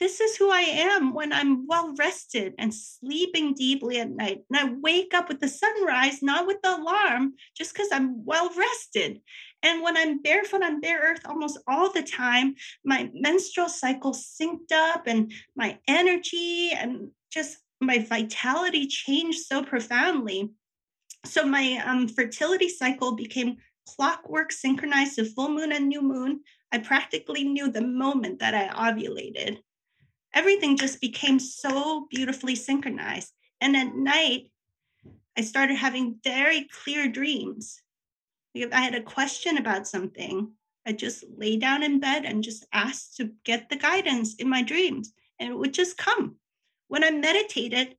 this 0.00 0.20
is 0.20 0.36
who 0.36 0.50
I 0.50 0.62
am 0.62 1.14
when 1.14 1.32
I'm 1.32 1.66
well 1.68 1.94
rested 1.96 2.54
and 2.58 2.74
sleeping 2.74 3.54
deeply 3.54 4.00
at 4.00 4.10
night. 4.10 4.40
And 4.50 4.58
I 4.58 4.74
wake 4.80 5.14
up 5.14 5.28
with 5.28 5.38
the 5.38 5.48
sunrise, 5.48 6.22
not 6.22 6.46
with 6.46 6.60
the 6.62 6.76
alarm, 6.76 7.34
just 7.56 7.72
because 7.72 7.88
I'm 7.92 8.24
well 8.24 8.50
rested. 8.56 9.20
And 9.62 9.80
when 9.82 9.96
I'm 9.96 10.20
barefoot 10.20 10.64
on 10.64 10.80
bare 10.80 11.00
earth 11.00 11.20
almost 11.24 11.58
all 11.68 11.92
the 11.92 12.02
time, 12.02 12.56
my 12.84 13.10
menstrual 13.14 13.68
cycle 13.68 14.12
synced 14.12 14.72
up 14.72 15.06
and 15.06 15.32
my 15.54 15.78
energy 15.86 16.72
and 16.72 17.10
just 17.30 17.58
my 17.80 17.98
vitality 17.98 18.88
changed 18.88 19.46
so 19.46 19.62
profoundly 19.62 20.50
so 21.24 21.44
my 21.44 21.82
um, 21.84 22.08
fertility 22.08 22.68
cycle 22.68 23.14
became 23.14 23.56
clockwork 23.86 24.52
synchronized 24.52 25.16
to 25.16 25.24
full 25.24 25.48
moon 25.48 25.72
and 25.72 25.88
new 25.88 26.02
moon. 26.02 26.40
I 26.72 26.78
practically 26.78 27.44
knew 27.44 27.70
the 27.70 27.86
moment 27.86 28.38
that 28.40 28.54
I 28.54 28.68
ovulated. 28.90 29.58
Everything 30.34 30.76
just 30.76 31.00
became 31.00 31.38
so 31.38 32.06
beautifully 32.10 32.54
synchronized. 32.54 33.32
And 33.60 33.76
at 33.76 33.94
night, 33.94 34.50
I 35.36 35.42
started 35.42 35.76
having 35.76 36.18
very 36.24 36.68
clear 36.82 37.08
dreams. 37.08 37.80
If 38.54 38.72
I 38.72 38.80
had 38.80 38.94
a 38.94 39.02
question 39.02 39.58
about 39.58 39.86
something, 39.86 40.52
I 40.84 40.92
just 40.92 41.24
lay 41.36 41.56
down 41.56 41.82
in 41.82 42.00
bed 42.00 42.24
and 42.24 42.42
just 42.42 42.66
asked 42.72 43.16
to 43.16 43.32
get 43.44 43.68
the 43.68 43.76
guidance 43.76 44.34
in 44.34 44.48
my 44.48 44.62
dreams, 44.62 45.12
and 45.38 45.50
it 45.50 45.56
would 45.56 45.72
just 45.72 45.96
come. 45.96 46.36
When 46.88 47.04
I 47.04 47.10
meditated, 47.10 47.96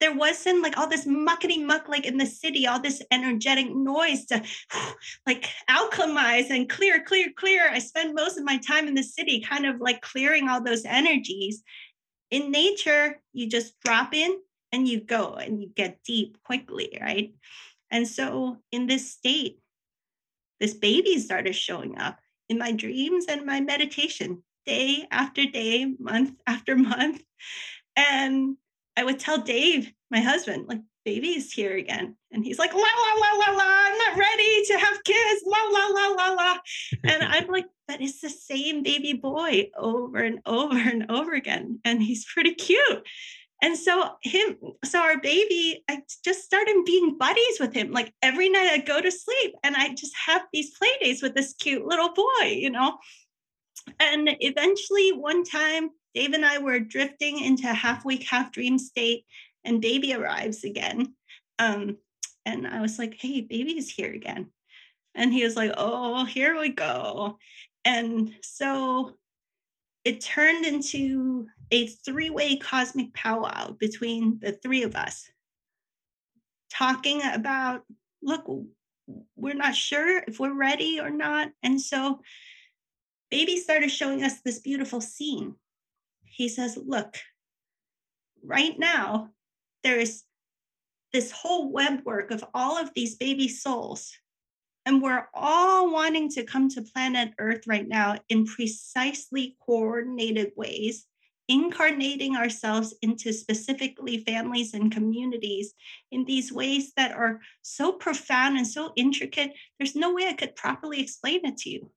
there 0.00 0.14
wasn't 0.14 0.62
like 0.62 0.78
all 0.78 0.88
this 0.88 1.06
muckety 1.06 1.64
muck 1.64 1.88
like 1.88 2.06
in 2.06 2.16
the 2.16 2.26
city, 2.26 2.66
all 2.66 2.80
this 2.80 3.02
energetic 3.10 3.70
noise 3.74 4.24
to 4.26 4.42
like 5.26 5.48
alchemize 5.68 6.50
and 6.50 6.68
clear, 6.68 7.04
clear, 7.04 7.28
clear. 7.36 7.68
I 7.70 7.78
spend 7.78 8.14
most 8.14 8.38
of 8.38 8.44
my 8.44 8.58
time 8.58 8.88
in 8.88 8.94
the 8.94 9.02
city 9.02 9.40
kind 9.40 9.66
of 9.66 9.80
like 9.80 10.00
clearing 10.00 10.48
all 10.48 10.62
those 10.62 10.84
energies. 10.84 11.62
In 12.30 12.50
nature, 12.50 13.20
you 13.32 13.48
just 13.48 13.78
drop 13.80 14.14
in 14.14 14.38
and 14.72 14.88
you 14.88 15.00
go 15.00 15.34
and 15.34 15.60
you 15.60 15.68
get 15.68 16.02
deep 16.04 16.38
quickly, 16.44 16.96
right? 17.00 17.34
And 17.90 18.06
so 18.06 18.56
in 18.72 18.86
this 18.86 19.10
state, 19.12 19.58
this 20.60 20.74
baby 20.74 21.18
started 21.18 21.54
showing 21.54 21.98
up 21.98 22.18
in 22.48 22.58
my 22.58 22.72
dreams 22.72 23.26
and 23.28 23.46
my 23.46 23.60
meditation 23.60 24.42
day 24.66 25.06
after 25.10 25.44
day, 25.46 25.94
month 25.98 26.40
after 26.46 26.76
month. 26.76 27.22
And 27.96 28.56
I 28.96 29.04
would 29.04 29.18
tell 29.18 29.38
Dave, 29.38 29.92
my 30.10 30.20
husband, 30.20 30.66
like, 30.68 30.80
baby's 31.04 31.52
here 31.52 31.76
again. 31.76 32.16
And 32.30 32.44
he's 32.44 32.58
like, 32.58 32.72
la, 32.72 32.80
la, 32.80 33.12
la, 33.20 33.46
la, 33.46 33.56
la, 33.56 33.64
I'm 33.64 33.98
not 33.98 34.18
ready 34.18 34.64
to 34.66 34.78
have 34.78 35.04
kids, 35.04 35.42
la, 35.46 35.58
la, 35.70 35.86
la, 35.86 36.06
la, 36.08 36.32
la. 36.34 36.56
And 37.04 37.22
I'm 37.22 37.46
like, 37.48 37.66
but 37.88 38.00
it's 38.00 38.20
the 38.20 38.30
same 38.30 38.82
baby 38.82 39.14
boy 39.14 39.70
over 39.76 40.18
and 40.18 40.40
over 40.46 40.76
and 40.76 41.10
over 41.10 41.32
again. 41.32 41.80
And 41.84 42.02
he's 42.02 42.24
pretty 42.24 42.54
cute. 42.54 43.06
And 43.62 43.76
so 43.76 44.12
him, 44.22 44.56
so 44.84 45.00
our 45.00 45.20
baby, 45.20 45.84
I 45.88 46.02
just 46.24 46.44
started 46.44 46.82
being 46.86 47.18
buddies 47.18 47.58
with 47.60 47.74
him. 47.74 47.90
Like 47.90 48.12
every 48.22 48.48
night 48.48 48.68
I'd 48.72 48.86
go 48.86 49.00
to 49.00 49.10
sleep 49.10 49.54
and 49.62 49.76
I 49.76 49.94
just 49.94 50.14
have 50.26 50.42
these 50.52 50.70
play 50.78 50.88
days 51.00 51.22
with 51.22 51.34
this 51.34 51.54
cute 51.54 51.84
little 51.84 52.12
boy, 52.14 52.44
you 52.46 52.70
know. 52.70 52.98
And 53.98 54.30
eventually 54.40 55.10
one 55.10 55.44
time 55.44 55.90
Dave 56.14 56.32
and 56.32 56.44
I 56.44 56.58
were 56.58 56.80
drifting 56.80 57.38
into 57.38 57.70
a 57.70 57.74
half 57.74 58.04
wake, 58.04 58.24
half 58.24 58.52
dream 58.52 58.78
state, 58.78 59.24
and 59.64 59.80
baby 59.80 60.14
arrives 60.14 60.64
again. 60.64 61.14
Um, 61.58 61.98
and 62.44 62.66
I 62.66 62.80
was 62.80 62.98
like, 62.98 63.14
hey, 63.14 63.42
baby's 63.42 63.90
here 63.90 64.12
again. 64.12 64.48
And 65.14 65.32
he 65.32 65.44
was 65.44 65.56
like, 65.56 65.72
oh, 65.76 66.24
here 66.24 66.58
we 66.58 66.70
go. 66.70 67.38
And 67.84 68.34
so 68.42 69.16
it 70.04 70.20
turned 70.20 70.64
into 70.64 71.46
a 71.70 71.86
three 71.86 72.30
way 72.30 72.56
cosmic 72.56 73.12
powwow 73.12 73.72
between 73.72 74.38
the 74.40 74.52
three 74.52 74.82
of 74.82 74.96
us, 74.96 75.30
talking 76.70 77.20
about, 77.22 77.82
look, 78.22 78.44
we're 79.36 79.54
not 79.54 79.74
sure 79.74 80.22
if 80.26 80.40
we're 80.40 80.56
ready 80.56 81.00
or 81.00 81.10
not. 81.10 81.50
And 81.62 81.80
so 81.80 82.20
baby 83.30 83.56
started 83.56 83.90
showing 83.90 84.24
us 84.24 84.40
this 84.40 84.58
beautiful 84.60 85.00
scene 85.00 85.54
he 86.30 86.48
says, 86.48 86.78
Look, 86.82 87.18
right 88.42 88.78
now, 88.78 89.30
there's 89.82 90.24
this 91.12 91.30
whole 91.30 91.72
web 91.72 92.04
work 92.04 92.30
of 92.30 92.44
all 92.54 92.78
of 92.78 92.94
these 92.94 93.16
baby 93.16 93.48
souls. 93.48 94.12
And 94.86 95.02
we're 95.02 95.26
all 95.34 95.92
wanting 95.92 96.30
to 96.30 96.44
come 96.44 96.68
to 96.70 96.82
planet 96.82 97.32
Earth 97.38 97.66
right 97.66 97.86
now 97.86 98.16
in 98.28 98.46
precisely 98.46 99.56
coordinated 99.64 100.52
ways, 100.56 101.06
incarnating 101.48 102.36
ourselves 102.36 102.94
into 103.02 103.32
specifically 103.32 104.24
families 104.24 104.72
and 104.72 104.90
communities 104.90 105.74
in 106.10 106.24
these 106.24 106.52
ways 106.52 106.92
that 106.96 107.12
are 107.12 107.40
so 107.62 107.92
profound 107.92 108.56
and 108.56 108.66
so 108.66 108.92
intricate. 108.96 109.52
There's 109.78 109.96
no 109.96 110.14
way 110.14 110.28
I 110.28 110.32
could 110.32 110.56
properly 110.56 111.00
explain 111.00 111.44
it 111.44 111.58
to 111.58 111.70
you. 111.70 111.90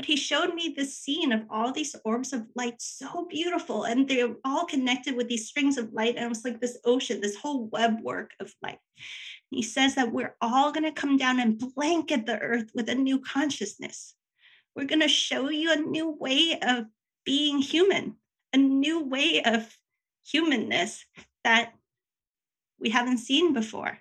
But 0.00 0.06
he 0.06 0.16
showed 0.16 0.54
me 0.54 0.72
this 0.74 0.96
scene 0.96 1.30
of 1.30 1.44
all 1.50 1.72
these 1.72 1.94
orbs 2.06 2.32
of 2.32 2.46
light, 2.54 2.80
so 2.80 3.26
beautiful. 3.28 3.84
And 3.84 4.08
they're 4.08 4.34
all 4.46 4.64
connected 4.64 5.14
with 5.14 5.28
these 5.28 5.46
strings 5.46 5.76
of 5.76 5.92
light. 5.92 6.16
And 6.16 6.24
it 6.24 6.28
was 6.30 6.42
like 6.42 6.58
this 6.58 6.78
ocean, 6.86 7.20
this 7.20 7.36
whole 7.36 7.66
web 7.66 8.00
work 8.00 8.30
of 8.40 8.50
light. 8.62 8.78
And 8.96 9.58
he 9.58 9.62
says 9.62 9.96
that 9.96 10.10
we're 10.10 10.34
all 10.40 10.72
going 10.72 10.84
to 10.84 10.92
come 10.98 11.18
down 11.18 11.38
and 11.38 11.58
blanket 11.74 12.24
the 12.24 12.38
earth 12.38 12.70
with 12.74 12.88
a 12.88 12.94
new 12.94 13.18
consciousness. 13.18 14.14
We're 14.74 14.86
going 14.86 15.02
to 15.02 15.08
show 15.08 15.50
you 15.50 15.70
a 15.70 15.76
new 15.76 16.08
way 16.18 16.58
of 16.62 16.86
being 17.26 17.58
human, 17.58 18.16
a 18.54 18.56
new 18.56 19.04
way 19.04 19.42
of 19.42 19.68
humanness 20.26 21.04
that 21.44 21.74
we 22.78 22.88
haven't 22.88 23.18
seen 23.18 23.52
before. 23.52 23.98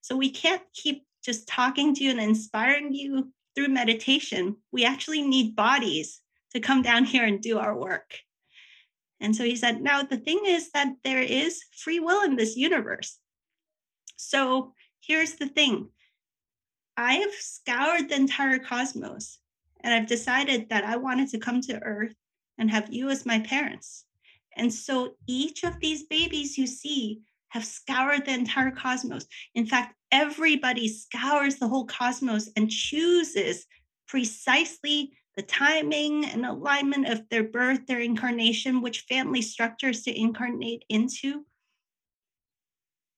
So 0.00 0.16
we 0.16 0.30
can't 0.30 0.62
keep 0.74 1.06
just 1.22 1.46
talking 1.46 1.94
to 1.94 2.02
you 2.02 2.10
and 2.10 2.20
inspiring 2.20 2.92
you 2.92 3.32
through 3.54 3.68
meditation. 3.68 4.56
We 4.72 4.84
actually 4.84 5.22
need 5.22 5.56
bodies 5.56 6.20
to 6.52 6.60
come 6.60 6.82
down 6.82 7.04
here 7.04 7.24
and 7.24 7.40
do 7.40 7.58
our 7.58 7.76
work. 7.76 8.18
And 9.20 9.36
so 9.36 9.44
he 9.44 9.56
said, 9.56 9.82
Now, 9.82 10.02
the 10.02 10.16
thing 10.16 10.40
is 10.46 10.70
that 10.72 10.94
there 11.04 11.22
is 11.22 11.62
free 11.76 12.00
will 12.00 12.22
in 12.24 12.36
this 12.36 12.56
universe. 12.56 13.18
So 14.16 14.74
here's 15.00 15.34
the 15.34 15.48
thing 15.48 15.90
I 16.96 17.14
have 17.14 17.32
scoured 17.32 18.08
the 18.08 18.16
entire 18.16 18.58
cosmos 18.58 19.38
and 19.82 19.94
I've 19.94 20.06
decided 20.06 20.68
that 20.68 20.84
I 20.84 20.96
wanted 20.96 21.28
to 21.30 21.38
come 21.38 21.60
to 21.62 21.82
Earth 21.82 22.14
and 22.58 22.70
have 22.70 22.92
you 22.92 23.08
as 23.08 23.24
my 23.24 23.40
parents. 23.40 24.04
And 24.56 24.72
so 24.72 25.14
each 25.26 25.64
of 25.64 25.80
these 25.80 26.04
babies 26.04 26.58
you 26.58 26.66
see 26.66 27.22
have 27.48 27.64
scoured 27.64 28.26
the 28.26 28.32
entire 28.32 28.70
cosmos. 28.70 29.26
In 29.54 29.66
fact, 29.66 29.94
everybody 30.12 30.88
scours 30.88 31.56
the 31.56 31.68
whole 31.68 31.86
cosmos 31.86 32.50
and 32.56 32.70
chooses 32.70 33.66
precisely 34.06 35.12
the 35.36 35.42
timing 35.42 36.24
and 36.26 36.44
alignment 36.44 37.08
of 37.08 37.28
their 37.28 37.44
birth, 37.44 37.86
their 37.86 38.00
incarnation, 38.00 38.82
which 38.82 39.06
family 39.08 39.42
structures 39.42 40.02
to 40.02 40.18
incarnate 40.18 40.84
into. 40.88 41.44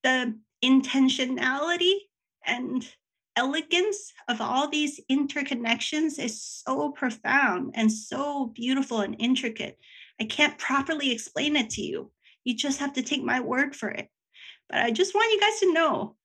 The 0.02 0.38
intentionality 0.62 1.94
and 2.46 2.86
elegance 3.36 4.12
of 4.28 4.40
all 4.40 4.68
these 4.68 5.00
interconnections 5.10 6.18
is 6.18 6.42
so 6.42 6.90
profound 6.90 7.72
and 7.74 7.90
so 7.90 8.46
beautiful 8.54 9.00
and 9.00 9.16
intricate. 9.18 9.78
I 10.20 10.24
can't 10.24 10.58
properly 10.58 11.10
explain 11.10 11.56
it 11.56 11.70
to 11.70 11.82
you. 11.82 12.10
You 12.44 12.54
just 12.54 12.80
have 12.80 12.92
to 12.94 13.02
take 13.02 13.22
my 13.22 13.40
word 13.40 13.74
for 13.74 13.88
it. 13.88 14.08
But 14.68 14.80
I 14.80 14.90
just 14.90 15.14
want 15.14 15.32
you 15.32 15.40
guys 15.40 15.60
to 15.60 15.72
know 15.72 16.16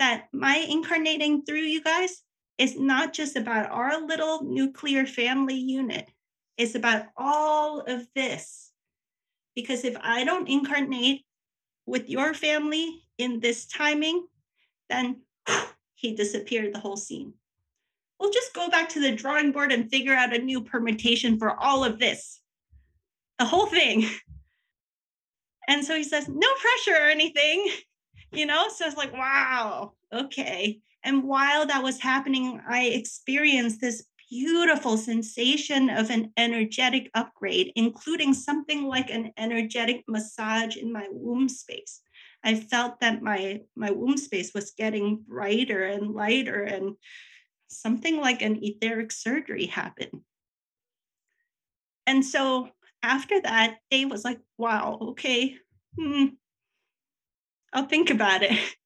that 0.00 0.26
my 0.32 0.56
incarnating 0.56 1.44
through 1.44 1.60
you 1.60 1.82
guys 1.82 2.22
is 2.58 2.76
not 2.76 3.12
just 3.12 3.36
about 3.36 3.70
our 3.70 4.00
little 4.04 4.42
nuclear 4.42 5.06
family 5.06 5.54
unit, 5.54 6.10
it's 6.56 6.74
about 6.74 7.06
all 7.16 7.80
of 7.82 8.08
this. 8.14 8.72
Because 9.54 9.84
if 9.84 9.96
I 10.00 10.24
don't 10.24 10.48
incarnate 10.48 11.24
with 11.86 12.08
your 12.08 12.34
family 12.34 13.02
in 13.18 13.40
this 13.40 13.66
timing, 13.66 14.26
then 14.88 15.20
he 15.94 16.14
disappeared 16.14 16.74
the 16.74 16.80
whole 16.80 16.96
scene. 16.96 17.34
We'll 18.18 18.32
just 18.32 18.54
go 18.54 18.68
back 18.68 18.88
to 18.90 19.00
the 19.00 19.12
drawing 19.12 19.52
board 19.52 19.70
and 19.70 19.90
figure 19.90 20.14
out 20.14 20.34
a 20.34 20.38
new 20.38 20.62
permutation 20.62 21.38
for 21.38 21.58
all 21.58 21.84
of 21.84 21.98
this, 21.98 22.40
the 23.38 23.44
whole 23.44 23.66
thing. 23.66 24.08
And 25.68 25.84
so 25.84 25.94
he 25.94 26.02
says, 26.02 26.26
no 26.28 26.48
pressure 26.58 27.00
or 27.00 27.10
anything, 27.10 27.70
you 28.32 28.46
know? 28.46 28.68
So 28.68 28.86
it's 28.86 28.96
like, 28.96 29.12
wow, 29.12 29.92
okay. 30.12 30.80
And 31.02 31.24
while 31.24 31.66
that 31.66 31.82
was 31.82 32.00
happening, 32.00 32.60
I 32.68 32.86
experienced 32.86 33.80
this 33.80 34.04
beautiful 34.30 34.96
sensation 34.96 35.90
of 35.90 36.10
an 36.10 36.32
energetic 36.36 37.10
upgrade, 37.14 37.72
including 37.74 38.32
something 38.32 38.84
like 38.84 39.10
an 39.10 39.32
energetic 39.36 40.04
massage 40.06 40.76
in 40.76 40.92
my 40.92 41.08
womb 41.10 41.48
space. 41.48 42.00
I 42.44 42.54
felt 42.54 43.00
that 43.00 43.22
my 43.22 43.60
my 43.76 43.90
womb 43.90 44.16
space 44.16 44.54
was 44.54 44.70
getting 44.70 45.24
brighter 45.26 45.84
and 45.84 46.14
lighter 46.14 46.62
and 46.62 46.96
something 47.68 48.18
like 48.18 48.40
an 48.40 48.58
etheric 48.62 49.12
surgery 49.12 49.66
happened. 49.66 50.22
And 52.06 52.24
so 52.24 52.70
after 53.02 53.40
that, 53.42 53.78
Dave 53.90 54.10
was 54.10 54.24
like, 54.24 54.40
wow, 54.58 54.98
okay, 55.10 55.56
hmm, 55.98 56.26
I'll 57.72 57.86
think 57.86 58.10
about 58.10 58.42
it. 58.42 58.58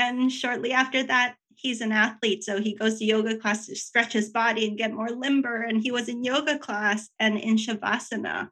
And 0.00 0.30
shortly 0.30 0.70
after 0.70 1.02
that, 1.02 1.34
he's 1.56 1.80
an 1.80 1.90
athlete. 1.90 2.44
So 2.44 2.60
he 2.60 2.72
goes 2.72 2.98
to 2.98 3.04
yoga 3.04 3.36
class 3.36 3.66
to 3.66 3.74
stretch 3.74 4.12
his 4.12 4.30
body 4.30 4.68
and 4.68 4.78
get 4.78 4.94
more 4.94 5.08
limber. 5.08 5.62
And 5.62 5.82
he 5.82 5.90
was 5.90 6.08
in 6.08 6.22
yoga 6.22 6.56
class 6.56 7.08
and 7.18 7.36
in 7.36 7.56
Shavasana. 7.56 8.48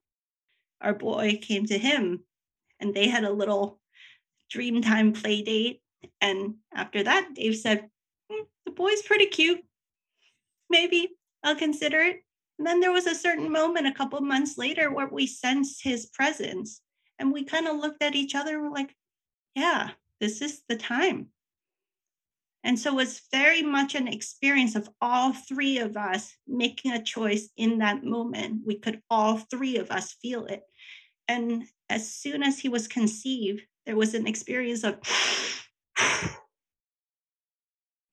Our 0.81 0.93
boy 0.93 1.39
came 1.41 1.65
to 1.67 1.79
him 1.79 2.25
and 2.81 2.93
they 2.93 3.07
had 3.07 3.23
a 3.23 3.33
little 3.33 3.79
Dreamtime 4.53 5.21
play 5.21 5.43
date. 5.43 5.83
And 6.21 6.57
after 6.75 7.03
that, 7.05 7.35
Dave 7.35 7.57
said, 7.57 7.89
hmm, 8.31 8.43
The 8.65 8.73
boy's 8.73 9.03
pretty 9.03 9.27
cute. 9.27 9.61
Maybe 10.69 11.11
I'll 11.43 11.57
consider 11.57 12.01
it. 12.01 12.23
And 12.59 12.67
then 12.67 12.81
there 12.81 12.93
was 12.93 13.07
a 13.07 13.15
certain 13.15 13.53
moment 13.53 13.87
a 13.87 13.95
couple 13.95 14.21
months 14.21 14.57
later 14.57 14.91
where 14.91 15.09
we 15.09 15.27
sensed 15.27 15.83
his 15.83 16.07
presence 16.07 16.81
and 17.19 17.33
we 17.33 17.45
kind 17.45 17.67
of 17.67 17.77
looked 17.77 18.03
at 18.03 18.15
each 18.15 18.35
other 18.35 18.55
and 18.55 18.63
we're 18.63 18.71
like, 18.71 18.95
yeah, 19.57 19.91
this 20.21 20.43
is 20.43 20.63
the 20.69 20.77
time. 20.77 21.29
And 22.63 22.79
so 22.79 22.99
it's 22.99 23.23
very 23.33 23.63
much 23.63 23.95
an 23.95 24.07
experience 24.07 24.77
of 24.77 24.89
all 25.01 25.33
three 25.33 25.79
of 25.79 25.97
us 25.97 26.35
making 26.47 26.93
a 26.93 27.03
choice 27.03 27.49
in 27.57 27.79
that 27.79 28.05
moment. 28.05 28.63
We 28.67 28.79
could 28.79 29.01
all 29.09 29.39
three 29.39 29.79
of 29.79 29.91
us 29.91 30.15
feel 30.21 30.45
it. 30.47 30.63
And 31.27 31.65
as 31.89 32.13
soon 32.13 32.43
as 32.43 32.59
he 32.59 32.69
was 32.69 32.87
conceived, 32.87 33.63
there 33.87 33.97
was 33.97 34.15
an 34.15 34.27
experience 34.27 34.85
of 34.85 34.99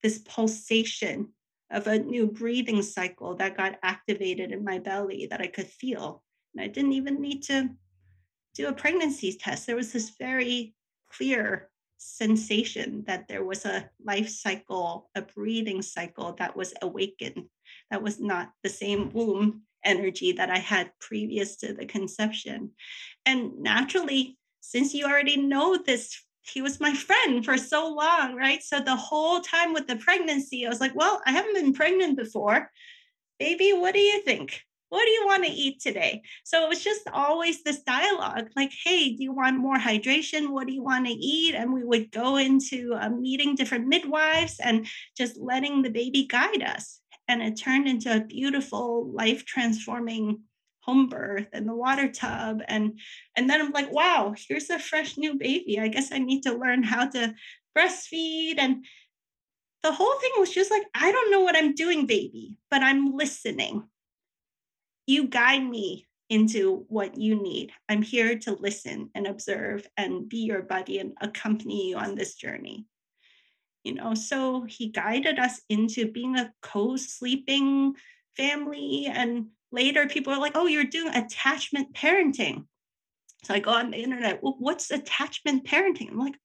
this 0.03 0.19
pulsation 0.19 1.29
of 1.71 1.87
a 1.87 1.99
new 1.99 2.27
breathing 2.27 2.83
cycle 2.83 3.35
that 3.35 3.57
got 3.57 3.79
activated 3.83 4.51
in 4.51 4.63
my 4.63 4.79
belly 4.79 5.27
that 5.29 5.41
I 5.41 5.47
could 5.47 5.67
feel. 5.67 6.23
And 6.55 6.63
I 6.63 6.67
didn't 6.67 6.93
even 6.93 7.19
need 7.19 7.41
to 7.43 7.69
do 8.53 8.67
a 8.67 8.73
pregnancy 8.73 9.33
test. 9.33 9.65
There 9.65 9.75
was 9.75 9.91
this 9.91 10.11
very 10.19 10.75
clear 11.17 11.69
sensation 11.97 13.03
that 13.07 13.27
there 13.27 13.43
was 13.43 13.65
a 13.65 13.89
life 14.03 14.29
cycle, 14.29 15.09
a 15.15 15.21
breathing 15.21 15.81
cycle 15.81 16.33
that 16.33 16.55
was 16.55 16.73
awakened, 16.81 17.45
that 17.89 18.03
was 18.03 18.19
not 18.19 18.51
the 18.63 18.69
same 18.69 19.09
womb 19.11 19.61
energy 19.85 20.33
that 20.33 20.49
I 20.49 20.59
had 20.59 20.91
previous 20.99 21.57
to 21.57 21.73
the 21.73 21.85
conception. 21.85 22.71
And 23.25 23.59
naturally, 23.59 24.37
since 24.61 24.93
you 24.93 25.05
already 25.05 25.37
know 25.37 25.77
this 25.77 26.19
he 26.45 26.61
was 26.61 26.81
my 26.81 26.93
friend 26.93 27.43
for 27.45 27.57
so 27.57 27.87
long 27.93 28.35
right? 28.35 28.61
So 28.61 28.79
the 28.79 28.95
whole 28.95 29.39
time 29.39 29.73
with 29.73 29.87
the 29.87 29.95
pregnancy 29.95 30.65
i 30.65 30.69
was 30.69 30.81
like 30.81 30.95
well 30.95 31.21
i 31.25 31.31
haven't 31.31 31.55
been 31.55 31.73
pregnant 31.73 32.17
before. 32.17 32.69
Baby 33.39 33.73
what 33.73 33.93
do 33.93 33.99
you 33.99 34.21
think 34.23 34.61
what 34.93 35.05
do 35.05 35.09
you 35.09 35.25
want 35.25 35.43
to 35.43 35.49
eat 35.49 35.81
today? 35.81 36.21
So 36.43 36.63
it 36.63 36.69
was 36.69 36.83
just 36.83 37.09
always 37.11 37.63
this 37.63 37.81
dialogue 37.81 38.49
like 38.55 38.71
hey 38.85 39.15
do 39.15 39.23
you 39.23 39.33
want 39.33 39.57
more 39.57 39.77
hydration? 39.77 40.51
What 40.51 40.67
do 40.67 40.73
you 40.73 40.83
want 40.83 41.07
to 41.07 41.11
eat? 41.11 41.55
And 41.55 41.73
we 41.73 41.83
would 41.83 42.11
go 42.11 42.35
into 42.35 42.95
a 43.01 43.09
meeting 43.09 43.55
different 43.55 43.87
midwives 43.87 44.59
and 44.63 44.85
just 45.17 45.35
letting 45.39 45.81
the 45.81 45.89
baby 45.89 46.27
guide 46.27 46.61
us. 46.61 46.99
And 47.27 47.41
it 47.41 47.55
turned 47.55 47.87
into 47.87 48.15
a 48.15 48.23
beautiful 48.23 49.11
life 49.11 49.45
transforming 49.45 50.41
home 50.81 51.09
birth 51.09 51.47
and 51.53 51.67
the 51.67 51.73
water 51.73 52.11
tub. 52.11 52.61
And 52.67 52.99
and 53.35 53.49
then 53.49 53.61
i'm 53.61 53.71
like 53.71 53.91
wow 53.91 54.35
here's 54.37 54.69
a 54.69 54.77
fresh 54.77 55.17
new 55.17 55.33
baby. 55.39 55.79
I 55.79 55.87
guess 55.87 56.11
i 56.11 56.19
need 56.19 56.41
to 56.43 56.53
learn 56.53 56.83
how 56.83 57.09
to 57.09 57.33
breastfeed. 57.75 58.59
And 58.59 58.85
the 59.81 59.91
whole 59.91 60.19
thing 60.19 60.33
was 60.37 60.51
just 60.51 60.69
like 60.69 60.83
i 60.93 61.11
don't 61.11 61.31
know 61.31 61.41
what 61.41 61.57
i'm 61.57 61.73
doing 61.73 62.05
baby 62.05 62.57
but 62.71 62.81
i'm 62.81 63.17
listening 63.17 63.83
you 65.05 65.27
guide 65.27 65.63
me 65.63 66.07
into 66.29 66.85
what 66.87 67.17
you 67.17 67.41
need 67.41 67.71
i'm 67.89 68.01
here 68.01 68.37
to 68.37 68.53
listen 68.53 69.09
and 69.13 69.27
observe 69.27 69.85
and 69.97 70.29
be 70.29 70.37
your 70.37 70.61
buddy 70.61 70.99
and 70.99 71.13
accompany 71.21 71.89
you 71.89 71.97
on 71.97 72.15
this 72.15 72.35
journey 72.35 72.85
you 73.83 73.93
know 73.93 74.13
so 74.13 74.63
he 74.63 74.89
guided 74.89 75.37
us 75.37 75.61
into 75.69 76.11
being 76.11 76.37
a 76.37 76.51
co-sleeping 76.61 77.93
family 78.35 79.07
and 79.11 79.47
later 79.73 80.07
people 80.07 80.31
are 80.31 80.39
like, 80.39 80.53
oh, 80.55 80.67
you're 80.67 80.85
doing 80.85 81.13
attachment 81.13 81.93
parenting. 81.93 82.65
So 83.43 83.53
I 83.53 83.59
go 83.59 83.71
on 83.71 83.91
the 83.91 83.97
internet, 83.97 84.41
well, 84.41 84.55
what's 84.59 84.91
attachment 84.91 85.65
parenting? 85.65 86.11
I'm 86.11 86.19
like, 86.19 86.35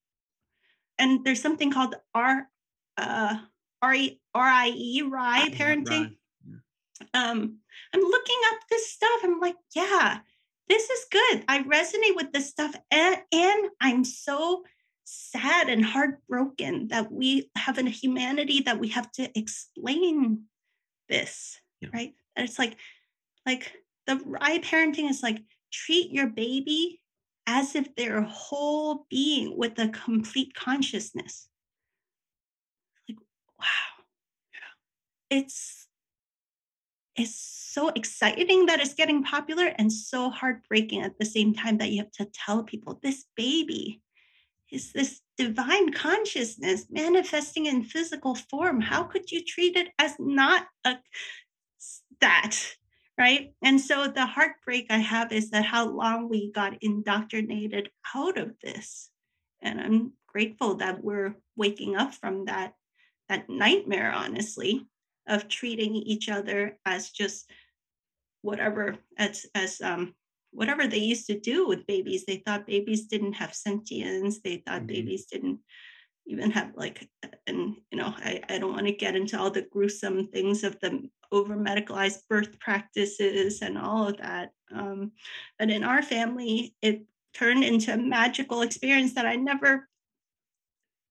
and 0.99 1.25
there's 1.25 1.43
something 1.43 1.71
called 1.71 1.95
R 2.15 2.49
uh 2.97 3.37
R-I-E, 3.81 4.19
R-I-E, 4.35 5.03
RIE 5.03 5.51
parenting. 5.51 6.17
Um, 7.15 7.59
I'm 7.95 8.01
looking 8.01 8.41
up 8.53 8.61
this 8.71 8.91
stuff. 8.91 9.21
I'm 9.23 9.41
like, 9.41 9.57
yeah, 9.75 10.19
this 10.69 10.91
is 10.91 11.07
good. 11.11 11.45
I 11.49 11.63
resonate 11.63 12.17
with 12.17 12.33
this 12.33 12.49
stuff. 12.49 12.75
And, 12.91 13.19
and 13.33 13.71
I'm 13.81 14.05
so 14.05 14.65
sad 15.05 15.69
and 15.69 15.85
heartbroken 15.85 16.89
that 16.89 17.11
we 17.11 17.51
have 17.57 17.79
a 17.79 17.83
humanity 17.89 18.61
that 18.63 18.79
we 18.79 18.89
have 18.89 19.11
to 19.13 19.39
explain 19.39 20.45
this, 21.09 21.59
yeah. 21.81 21.89
right? 21.95 22.13
And 22.37 22.47
it's 22.47 22.59
like 22.59 22.77
like 23.47 23.73
the 24.07 24.21
right 24.27 24.63
parenting 24.63 25.09
is 25.09 25.23
like 25.23 25.43
treat 25.73 26.11
your 26.11 26.27
baby 26.27 27.01
as 27.47 27.75
if 27.75 27.95
they're 27.97 28.19
a 28.19 28.29
whole 28.29 29.07
being 29.09 29.57
with 29.57 29.79
a 29.79 29.89
complete 29.89 30.53
consciousness. 30.55 31.49
Like, 33.09 33.19
wow. 33.59 34.05
Yeah. 34.53 35.39
It's 35.39 35.88
it's 37.19 37.69
so 37.73 37.89
exciting 37.89 38.67
that 38.67 38.81
it's 38.81 38.95
getting 38.95 39.23
popular 39.23 39.67
and 39.77 39.93
so 39.93 40.31
heartbreaking 40.31 41.03
at 41.03 41.19
the 41.19 41.27
same 41.27 41.55
time 41.55 41.79
that 41.79 41.91
you 41.91 41.99
have 41.99 42.11
to 42.13 42.29
tell 42.33 42.63
people 42.65 42.99
this 43.03 43.25
baby 43.37 44.01
is 44.71 44.93
this 44.93 45.21
divine 45.37 45.93
consciousness 45.93 46.87
manifesting 46.91 47.67
in 47.67 47.85
physical 47.85 48.35
form. 48.35 48.81
How 48.81 49.03
could 49.05 49.31
you 49.31 49.43
treat 49.45 49.77
it 49.77 49.89
as 49.99 50.15
not 50.19 50.67
a 50.85 50.97
that? 52.21 52.57
Right. 53.17 53.53
And 53.63 53.81
so 53.81 54.07
the 54.07 54.27
heartbreak 54.27 54.87
I 54.91 54.99
have 54.99 55.33
is 55.33 55.51
that 55.51 55.65
how 55.65 55.89
long 55.89 56.29
we 56.29 56.53
got 56.53 56.83
indoctrinated 56.83 57.91
out 58.15 58.39
of 58.39 58.55
this. 58.63 59.11
And 59.61 59.81
I'm 59.81 60.13
grateful 60.29 60.77
that 60.77 61.03
we're 61.03 61.35
waking 61.57 61.97
up 61.97 62.15
from 62.15 62.45
that 62.45 62.75
that 63.29 63.49
nightmare, 63.51 64.13
honestly, 64.13 64.87
of 65.29 65.49
treating 65.49 65.95
each 65.95 66.29
other 66.29 66.79
as 66.85 67.11
just 67.11 67.51
whatever 68.43 68.97
as 69.17 69.47
as 69.55 69.81
um 69.81 70.15
whatever 70.51 70.87
they 70.87 70.99
used 70.99 71.27
to 71.27 71.39
do 71.39 71.69
with 71.69 71.87
babies. 71.87 72.25
They 72.25 72.37
thought 72.37 72.67
babies 72.67 73.07
didn't 73.07 73.35
have 73.35 73.55
sentience. 73.55 74.41
They 74.41 74.63
thought 74.67 74.79
mm-hmm. 74.79 74.87
babies 74.87 75.27
didn't 75.27 75.61
even 76.29 76.51
have 76.51 76.73
like 76.77 77.09
and 77.47 77.77
you 77.91 77.99
know 77.99 78.13
I, 78.17 78.43
I 78.49 78.59
don't 78.59 78.73
want 78.73 78.87
to 78.87 78.93
get 78.93 79.17
into 79.17 79.39
all 79.39 79.51
the 79.51 79.63
gruesome 79.63 80.29
things 80.29 80.63
of 80.63 80.79
the 80.81 81.09
over 81.33 81.57
medicalized 81.57 82.21
birth 82.29 82.59
practices 82.61 83.63
and 83.63 83.79
all 83.79 84.09
of 84.09 84.19
that 84.19 84.51
um, 84.75 85.13
but 85.59 85.71
in 85.71 85.85
our 85.85 86.03
family 86.03 86.75
it 86.83 87.05
turned 87.35 87.65
into 87.65 87.93
a 87.93 87.97
magical 87.97 88.63
experience 88.63 89.15
that 89.15 89.27
i 89.27 89.37
never 89.37 89.89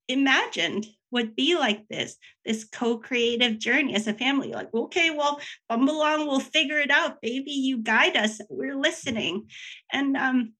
imagined 0.07 0.87
would 1.11 1.35
be 1.35 1.57
like 1.57 1.87
this 1.87 2.17
this 2.45 2.63
co-creative 2.65 3.59
journey 3.59 3.95
as 3.95 4.07
a 4.07 4.13
family 4.13 4.51
like 4.51 4.73
okay 4.73 5.09
well 5.09 5.39
bumble 5.69 5.95
along 5.95 6.27
we'll 6.27 6.39
figure 6.39 6.79
it 6.79 6.91
out. 6.91 7.21
Baby 7.21 7.51
you 7.51 7.77
guide 7.77 8.17
us. 8.17 8.39
We're 8.49 8.75
listening. 8.75 9.49
And 9.91 10.17
um 10.17 10.53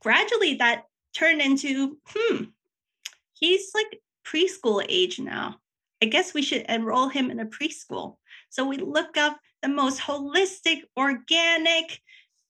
gradually 0.00 0.54
that 0.56 0.84
turned 1.14 1.40
into 1.40 1.98
hmm 2.06 2.44
he's 3.34 3.72
like 3.74 4.00
preschool 4.24 4.84
age 4.88 5.18
now. 5.18 5.56
I 6.02 6.06
guess 6.06 6.34
we 6.34 6.42
should 6.42 6.66
enroll 6.68 7.08
him 7.08 7.30
in 7.30 7.40
a 7.40 7.46
preschool. 7.46 8.16
So 8.50 8.66
we 8.66 8.76
look 8.76 9.16
up 9.16 9.38
the 9.62 9.68
most 9.68 10.00
holistic 10.00 10.82
organic 10.96 12.00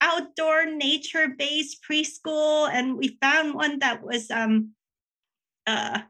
outdoor 0.01 0.66
nature 0.66 1.28
based 1.39 1.78
preschool 1.89 2.68
and 2.68 2.97
we 2.97 3.16
found 3.20 3.55
one 3.55 3.78
that 3.78 4.03
was 4.03 4.30
um 4.30 4.70
uh 5.66 6.01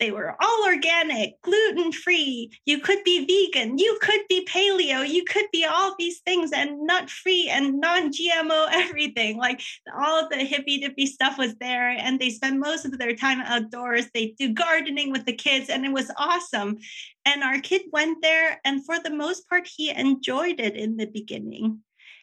they 0.00 0.12
were 0.12 0.36
all 0.40 0.64
organic, 0.64 1.40
gluten 1.42 1.90
free. 1.90 2.52
You 2.64 2.78
could 2.78 3.02
be 3.02 3.26
vegan. 3.26 3.78
You 3.78 3.98
could 4.00 4.20
be 4.28 4.46
paleo. 4.46 5.06
You 5.06 5.24
could 5.24 5.46
be 5.52 5.64
all 5.64 5.96
these 5.98 6.20
things 6.20 6.52
and 6.52 6.86
nut 6.86 7.10
free 7.10 7.48
and 7.50 7.80
non 7.80 8.12
GMO 8.12 8.68
everything. 8.72 9.38
Like 9.38 9.60
all 9.98 10.22
of 10.22 10.30
the 10.30 10.36
hippy 10.36 10.78
dippy 10.78 11.06
stuff 11.06 11.36
was 11.36 11.56
there. 11.56 11.88
And 11.88 12.20
they 12.20 12.30
spend 12.30 12.60
most 12.60 12.84
of 12.84 12.96
their 12.96 13.16
time 13.16 13.40
outdoors. 13.40 14.06
They 14.14 14.34
do 14.38 14.52
gardening 14.52 15.10
with 15.10 15.26
the 15.26 15.32
kids, 15.32 15.68
and 15.68 15.84
it 15.84 15.92
was 15.92 16.10
awesome. 16.16 16.78
And 17.24 17.42
our 17.42 17.60
kid 17.60 17.82
went 17.92 18.22
there, 18.22 18.60
and 18.64 18.84
for 18.84 19.00
the 19.00 19.10
most 19.10 19.48
part, 19.48 19.66
he 19.66 19.90
enjoyed 19.90 20.60
it 20.60 20.76
in 20.76 20.96
the 20.96 21.06
beginning. 21.06 21.80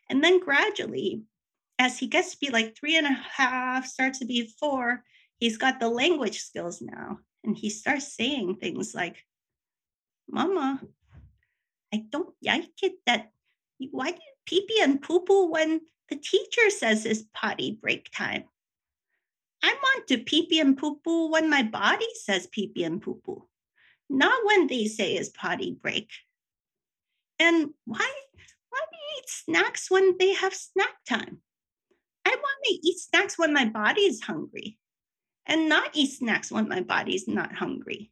And 0.09 0.23
then 0.23 0.39
gradually, 0.39 1.23
as 1.77 1.99
he 1.99 2.07
gets 2.07 2.31
to 2.31 2.37
be 2.37 2.49
like 2.51 2.77
three 2.77 2.97
and 2.97 3.07
a 3.07 3.11
half, 3.13 3.85
starts 3.85 4.19
to 4.19 4.25
be 4.25 4.53
four, 4.59 5.03
he's 5.39 5.57
got 5.57 5.79
the 5.79 5.89
language 5.89 6.39
skills 6.39 6.81
now 6.81 7.19
and 7.45 7.57
he 7.57 7.69
starts 7.69 8.13
saying 8.13 8.55
things 8.55 8.95
like, 8.95 9.23
Mama, 10.29 10.81
I 11.93 12.05
don't 12.09 12.33
like 12.43 12.71
it 12.81 12.93
that 13.05 13.31
why 13.91 14.11
do 14.11 14.19
pee 14.45 14.65
pee 14.67 14.81
and 14.81 15.01
poo 15.01 15.21
poo 15.21 15.51
when 15.51 15.81
the 16.09 16.15
teacher 16.15 16.69
says 16.69 17.05
it's 17.05 17.23
potty 17.33 17.77
break 17.79 18.09
time? 18.11 18.45
I 19.63 19.75
want 19.81 20.07
to 20.07 20.17
pee 20.17 20.47
pee 20.47 20.59
and 20.59 20.77
poo 20.77 20.99
poo 21.03 21.31
when 21.31 21.49
my 21.49 21.63
body 21.63 22.07
says 22.15 22.47
pee 22.47 22.67
pee 22.67 22.83
and 22.83 23.01
poo 23.01 23.21
poo, 23.23 23.47
not 24.09 24.45
when 24.45 24.67
they 24.67 24.85
say 24.85 25.13
it's 25.13 25.29
potty 25.29 25.77
break. 25.79 26.09
And 27.39 27.71
why, 27.85 28.11
why 28.69 28.79
do 28.91 28.97
you 28.97 29.19
eat 29.19 29.29
snacks 29.29 29.91
when 29.91 30.17
they 30.17 30.33
have 30.33 30.53
snack 30.53 30.95
time? 31.07 31.39
I 32.25 32.29
want 32.29 32.59
to 32.65 32.71
eat 32.71 32.97
snacks 32.97 33.37
when 33.37 33.53
my 33.53 33.65
body 33.65 34.01
is 34.01 34.21
hungry 34.21 34.77
and 35.47 35.69
not 35.69 35.91
eat 35.93 36.11
snacks 36.11 36.51
when 36.51 36.67
my 36.67 36.81
body's 36.81 37.27
not 37.27 37.53
hungry. 37.53 38.11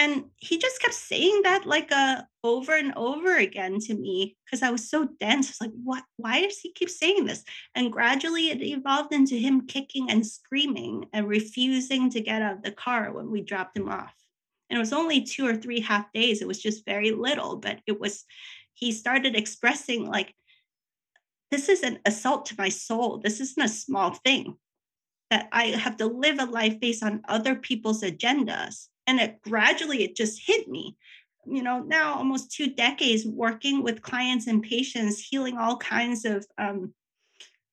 And 0.00 0.24
he 0.36 0.56
just 0.56 0.80
kept 0.80 0.94
saying 0.94 1.42
that 1.44 1.66
like 1.66 1.92
uh, 1.92 2.22
over 2.42 2.74
and 2.74 2.94
over 2.96 3.36
again 3.36 3.78
to 3.80 3.94
me 3.94 4.34
because 4.46 4.62
I 4.62 4.70
was 4.70 4.88
so 4.88 5.06
dense. 5.20 5.48
I 5.48 5.50
was 5.50 5.60
like, 5.60 5.80
what? 5.84 6.04
Why 6.16 6.40
does 6.40 6.58
he 6.58 6.72
keep 6.72 6.88
saying 6.88 7.26
this? 7.26 7.44
And 7.74 7.92
gradually 7.92 8.48
it 8.48 8.62
evolved 8.62 9.12
into 9.12 9.34
him 9.34 9.66
kicking 9.66 10.10
and 10.10 10.26
screaming 10.26 11.04
and 11.12 11.28
refusing 11.28 12.08
to 12.10 12.22
get 12.22 12.40
out 12.40 12.54
of 12.54 12.62
the 12.62 12.72
car 12.72 13.12
when 13.12 13.30
we 13.30 13.42
dropped 13.42 13.76
him 13.76 13.90
off. 13.90 14.14
And 14.70 14.78
it 14.78 14.80
was 14.80 14.94
only 14.94 15.20
two 15.20 15.46
or 15.46 15.54
three 15.54 15.80
half 15.80 16.10
days. 16.14 16.40
It 16.40 16.48
was 16.48 16.62
just 16.62 16.86
very 16.86 17.10
little, 17.10 17.56
but 17.56 17.80
it 17.86 18.00
was, 18.00 18.24
he 18.72 18.92
started 18.92 19.36
expressing 19.36 20.06
like, 20.06 20.34
this 21.50 21.68
is 21.68 21.82
an 21.82 21.98
assault 22.06 22.46
to 22.46 22.54
my 22.56 22.70
soul. 22.70 23.18
This 23.18 23.38
isn't 23.40 23.62
a 23.62 23.68
small 23.68 24.14
thing 24.14 24.56
that 25.30 25.48
I 25.52 25.66
have 25.66 25.96
to 25.98 26.06
live 26.06 26.38
a 26.38 26.44
life 26.44 26.80
based 26.80 27.02
on 27.02 27.22
other 27.28 27.54
people's 27.54 28.02
agendas. 28.02 28.88
And 29.06 29.20
it 29.20 29.40
gradually 29.42 30.02
it 30.02 30.16
just 30.16 30.42
hit 30.44 30.68
me. 30.68 30.96
You 31.46 31.62
know, 31.62 31.80
now 31.80 32.14
almost 32.14 32.52
two 32.52 32.68
decades 32.68 33.24
working 33.24 33.82
with 33.82 34.02
clients 34.02 34.46
and 34.46 34.62
patients, 34.62 35.20
healing 35.20 35.56
all 35.56 35.76
kinds 35.78 36.24
of 36.24 36.46
um, 36.58 36.92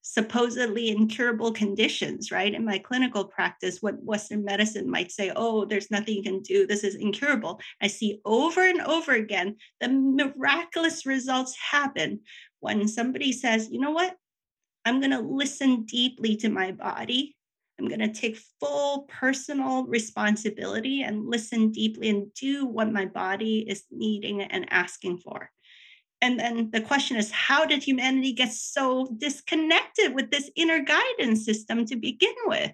supposedly 0.02 0.90
incurable 0.90 1.52
conditions, 1.52 2.32
right? 2.32 2.54
In 2.54 2.64
my 2.64 2.78
clinical 2.78 3.26
practice, 3.26 3.82
what 3.82 4.02
Western 4.02 4.46
medicine 4.46 4.90
might 4.90 5.12
say, 5.12 5.34
oh, 5.36 5.66
there's 5.66 5.92
nothing 5.92 6.16
you 6.16 6.24
can 6.24 6.42
do, 6.42 6.66
this 6.66 6.86
is 6.86 6.96
incurable. 6.96 7.60
I 7.82 7.88
see 7.88 8.22
over 8.24 8.62
and 8.62 8.82
over 8.82 9.12
again 9.12 9.58
the 9.82 9.90
miraculous 9.90 11.06
results 11.06 11.58
happen 11.58 12.22
when 12.62 12.88
somebody 12.88 13.34
says, 13.34 13.70
you 13.70 13.80
know 13.80 13.92
what? 13.92 14.16
I'm 14.86 15.02
going 15.02 15.12
to 15.12 15.20
listen 15.20 15.84
deeply 15.84 16.38
to 16.38 16.50
my 16.50 16.72
body 16.72 17.37
I'm 17.80 17.88
going 17.88 18.00
to 18.00 18.12
take 18.12 18.40
full 18.60 19.04
personal 19.04 19.86
responsibility 19.86 21.04
and 21.04 21.28
listen 21.28 21.72
deeply 21.72 22.10
and 22.10 22.34
do 22.34 22.66
what 22.66 22.92
my 22.92 23.06
body 23.06 23.60
is 23.60 23.84
needing 23.92 24.42
and 24.42 24.66
asking 24.72 25.20
for. 25.20 25.52
And 26.22 26.40
then 26.40 26.72
the 26.72 26.82
question 26.82 27.18
is 27.18 27.30
how 27.32 27.66
did 27.66 27.84
humanity 27.84 28.34
get 28.34 28.52
so 28.52 29.08
disconnected 29.18 30.16
with 30.16 30.32
this 30.32 30.50
inner 30.56 30.80
guidance 30.80 31.46
system 31.46 31.86
to 31.86 31.96
begin 31.96 32.34
with? 32.46 32.72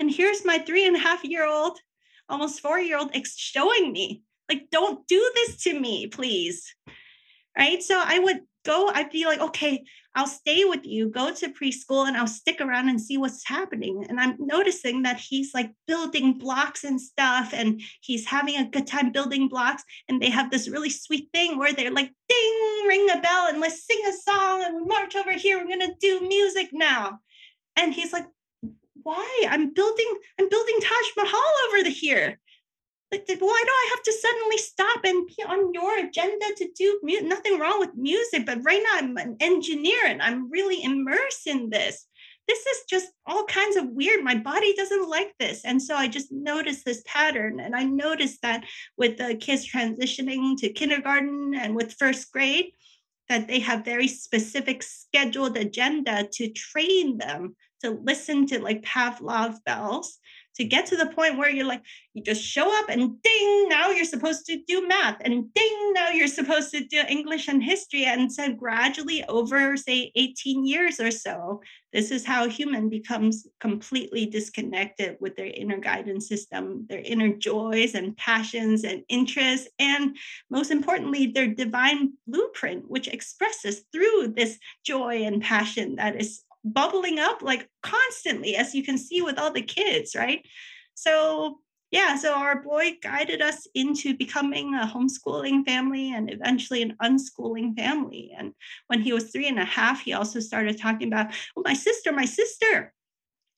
And 0.00 0.10
here's 0.10 0.44
my 0.44 0.58
three 0.58 0.86
and 0.86 0.96
a 0.96 1.00
half 1.00 1.22
year 1.22 1.46
old, 1.46 1.78
almost 2.28 2.60
four 2.60 2.80
year 2.80 2.98
old 2.98 3.14
showing 3.24 3.92
me, 3.92 4.22
like, 4.48 4.68
don't 4.72 5.06
do 5.06 5.30
this 5.34 5.62
to 5.62 5.78
me, 5.78 6.08
please. 6.08 6.74
Right. 7.56 7.82
So 7.82 8.02
I 8.04 8.18
would 8.18 8.40
go, 8.64 8.88
I'd 8.88 9.10
be 9.10 9.24
like, 9.24 9.40
okay, 9.40 9.84
I'll 10.14 10.26
stay 10.26 10.64
with 10.64 10.84
you, 10.84 11.08
go 11.08 11.32
to 11.32 11.48
preschool, 11.48 12.06
and 12.06 12.16
I'll 12.16 12.26
stick 12.26 12.60
around 12.60 12.88
and 12.88 13.00
see 13.00 13.16
what's 13.16 13.46
happening. 13.46 14.04
And 14.08 14.20
I'm 14.20 14.36
noticing 14.38 15.02
that 15.02 15.18
he's 15.18 15.54
like 15.54 15.70
building 15.86 16.38
blocks 16.38 16.84
and 16.84 17.00
stuff, 17.00 17.52
and 17.54 17.80
he's 18.00 18.26
having 18.26 18.56
a 18.56 18.68
good 18.68 18.86
time 18.86 19.10
building 19.12 19.48
blocks. 19.48 19.82
And 20.08 20.20
they 20.20 20.30
have 20.30 20.50
this 20.50 20.68
really 20.68 20.90
sweet 20.90 21.28
thing 21.32 21.58
where 21.58 21.72
they're 21.72 21.90
like, 21.90 22.12
ding, 22.28 22.84
ring 22.86 23.08
a 23.10 23.20
bell, 23.20 23.46
and 23.48 23.60
let's 23.60 23.86
sing 23.86 24.00
a 24.06 24.12
song 24.12 24.64
and 24.64 24.76
we 24.76 24.84
march 24.84 25.16
over 25.16 25.32
here. 25.32 25.58
We're 25.58 25.78
gonna 25.78 25.94
do 26.00 26.20
music 26.20 26.68
now. 26.72 27.20
And 27.76 27.94
he's 27.94 28.12
like, 28.12 28.26
why? 29.02 29.44
I'm 29.48 29.72
building, 29.72 30.14
I'm 30.38 30.48
building 30.48 30.76
Taj 30.80 31.06
Mahal 31.16 31.52
over 31.68 31.82
the 31.82 31.90
here 31.90 32.38
like 33.12 33.26
why 33.28 33.36
do 33.64 33.72
i 33.72 33.88
have 33.90 34.02
to 34.02 34.12
suddenly 34.12 34.58
stop 34.58 35.00
and 35.04 35.26
be 35.26 35.42
on 35.46 35.72
your 35.74 35.98
agenda 35.98 36.46
to 36.56 36.68
do 36.74 36.98
mu- 37.02 37.28
nothing 37.28 37.58
wrong 37.58 37.78
with 37.78 37.94
music 37.94 38.44
but 38.46 38.64
right 38.64 38.82
now 38.82 38.98
i'm 38.98 39.16
an 39.18 39.36
engineer 39.40 40.06
and 40.06 40.22
i'm 40.22 40.50
really 40.50 40.82
immersed 40.82 41.46
in 41.46 41.70
this. 41.70 42.06
This 42.48 42.66
is 42.66 42.78
just 42.90 43.06
all 43.24 43.44
kinds 43.44 43.76
of 43.76 43.90
weird. 43.90 44.24
My 44.24 44.34
body 44.34 44.74
doesn't 44.74 45.08
like 45.08 45.32
this. 45.38 45.64
And 45.64 45.80
so 45.80 45.94
i 45.94 46.08
just 46.08 46.32
noticed 46.32 46.84
this 46.84 47.02
pattern. 47.06 47.60
And 47.60 47.74
i 47.74 47.84
noticed 47.84 48.42
that 48.42 48.64
with 48.96 49.16
the 49.18 49.36
kids 49.36 49.70
transitioning 49.70 50.56
to 50.58 50.72
kindergarten 50.72 51.54
and 51.54 51.74
with 51.74 51.94
first 51.94 52.32
grade 52.32 52.72
that 53.28 53.46
they 53.46 53.60
have 53.60 53.84
very 53.84 54.08
specific 54.08 54.82
scheduled 54.82 55.56
agenda 55.56 56.28
to 56.32 56.48
train 56.50 57.18
them 57.18 57.56
to 57.82 57.90
listen 57.90 58.46
to 58.46 58.60
like 58.60 58.82
pavlov 58.82 59.56
bells 59.64 60.18
to 60.56 60.64
get 60.64 60.86
to 60.86 60.96
the 60.96 61.06
point 61.06 61.38
where 61.38 61.50
you're 61.50 61.66
like, 61.66 61.82
you 62.14 62.22
just 62.22 62.42
show 62.42 62.78
up 62.78 62.88
and 62.88 63.22
ding, 63.22 63.68
now 63.68 63.90
you're 63.90 64.04
supposed 64.04 64.46
to 64.46 64.62
do 64.66 64.86
math, 64.86 65.16
and 65.22 65.52
ding, 65.54 65.92
now 65.94 66.10
you're 66.10 66.26
supposed 66.26 66.70
to 66.72 66.84
do 66.84 67.02
English 67.08 67.48
and 67.48 67.62
history. 67.62 68.04
And 68.04 68.30
so 68.30 68.52
gradually 68.52 69.24
over, 69.24 69.76
say, 69.76 70.12
18 70.14 70.66
years 70.66 71.00
or 71.00 71.10
so, 71.10 71.62
this 71.92 72.10
is 72.10 72.24
how 72.24 72.48
human 72.48 72.88
becomes 72.88 73.46
completely 73.60 74.26
disconnected 74.26 75.16
with 75.20 75.36
their 75.36 75.50
inner 75.54 75.78
guidance 75.78 76.28
system, 76.28 76.86
their 76.88 77.02
inner 77.04 77.34
joys 77.34 77.94
and 77.94 78.16
passions 78.16 78.84
and 78.84 79.02
interests, 79.08 79.68
and 79.78 80.16
most 80.50 80.70
importantly, 80.70 81.26
their 81.26 81.48
divine 81.48 82.12
blueprint, 82.26 82.90
which 82.90 83.08
expresses 83.08 83.84
through 83.92 84.32
this 84.36 84.58
joy 84.84 85.24
and 85.24 85.42
passion 85.42 85.96
that 85.96 86.20
is 86.20 86.44
bubbling 86.64 87.18
up 87.18 87.42
like 87.42 87.68
constantly, 87.82 88.56
as 88.56 88.74
you 88.74 88.84
can 88.84 88.98
see 88.98 89.22
with 89.22 89.38
all 89.38 89.52
the 89.52 89.62
kids, 89.62 90.14
right? 90.14 90.44
So 90.94 91.58
yeah, 91.92 92.16
so 92.16 92.32
our 92.32 92.62
boy 92.62 92.96
guided 93.02 93.42
us 93.42 93.68
into 93.74 94.16
becoming 94.16 94.74
a 94.74 94.86
homeschooling 94.86 95.66
family 95.66 96.14
and 96.14 96.32
eventually 96.32 96.80
an 96.80 96.96
unschooling 97.02 97.76
family. 97.76 98.32
And 98.36 98.54
when 98.86 99.02
he 99.02 99.12
was 99.12 99.30
three 99.30 99.46
and 99.46 99.58
a 99.58 99.64
half, 99.66 100.00
he 100.00 100.14
also 100.14 100.40
started 100.40 100.80
talking 100.80 101.08
about, 101.08 101.34
oh, 101.54 101.62
my 101.62 101.74
sister, 101.74 102.10
my 102.10 102.24
sister, 102.24 102.94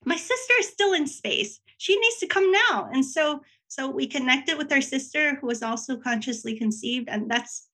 my 0.04 0.16
sister 0.16 0.54
is 0.58 0.66
still 0.66 0.94
in 0.94 1.06
space. 1.06 1.60
She 1.78 1.96
needs 1.96 2.18
to 2.18 2.26
come 2.26 2.50
now. 2.50 2.88
And 2.92 3.06
so, 3.06 3.40
so 3.68 3.88
we 3.88 4.08
connected 4.08 4.58
with 4.58 4.72
our 4.72 4.80
sister 4.80 5.36
who 5.36 5.46
was 5.46 5.62
also 5.62 5.96
consciously 5.96 6.58
conceived. 6.58 7.08
And 7.08 7.30
that's 7.30 7.68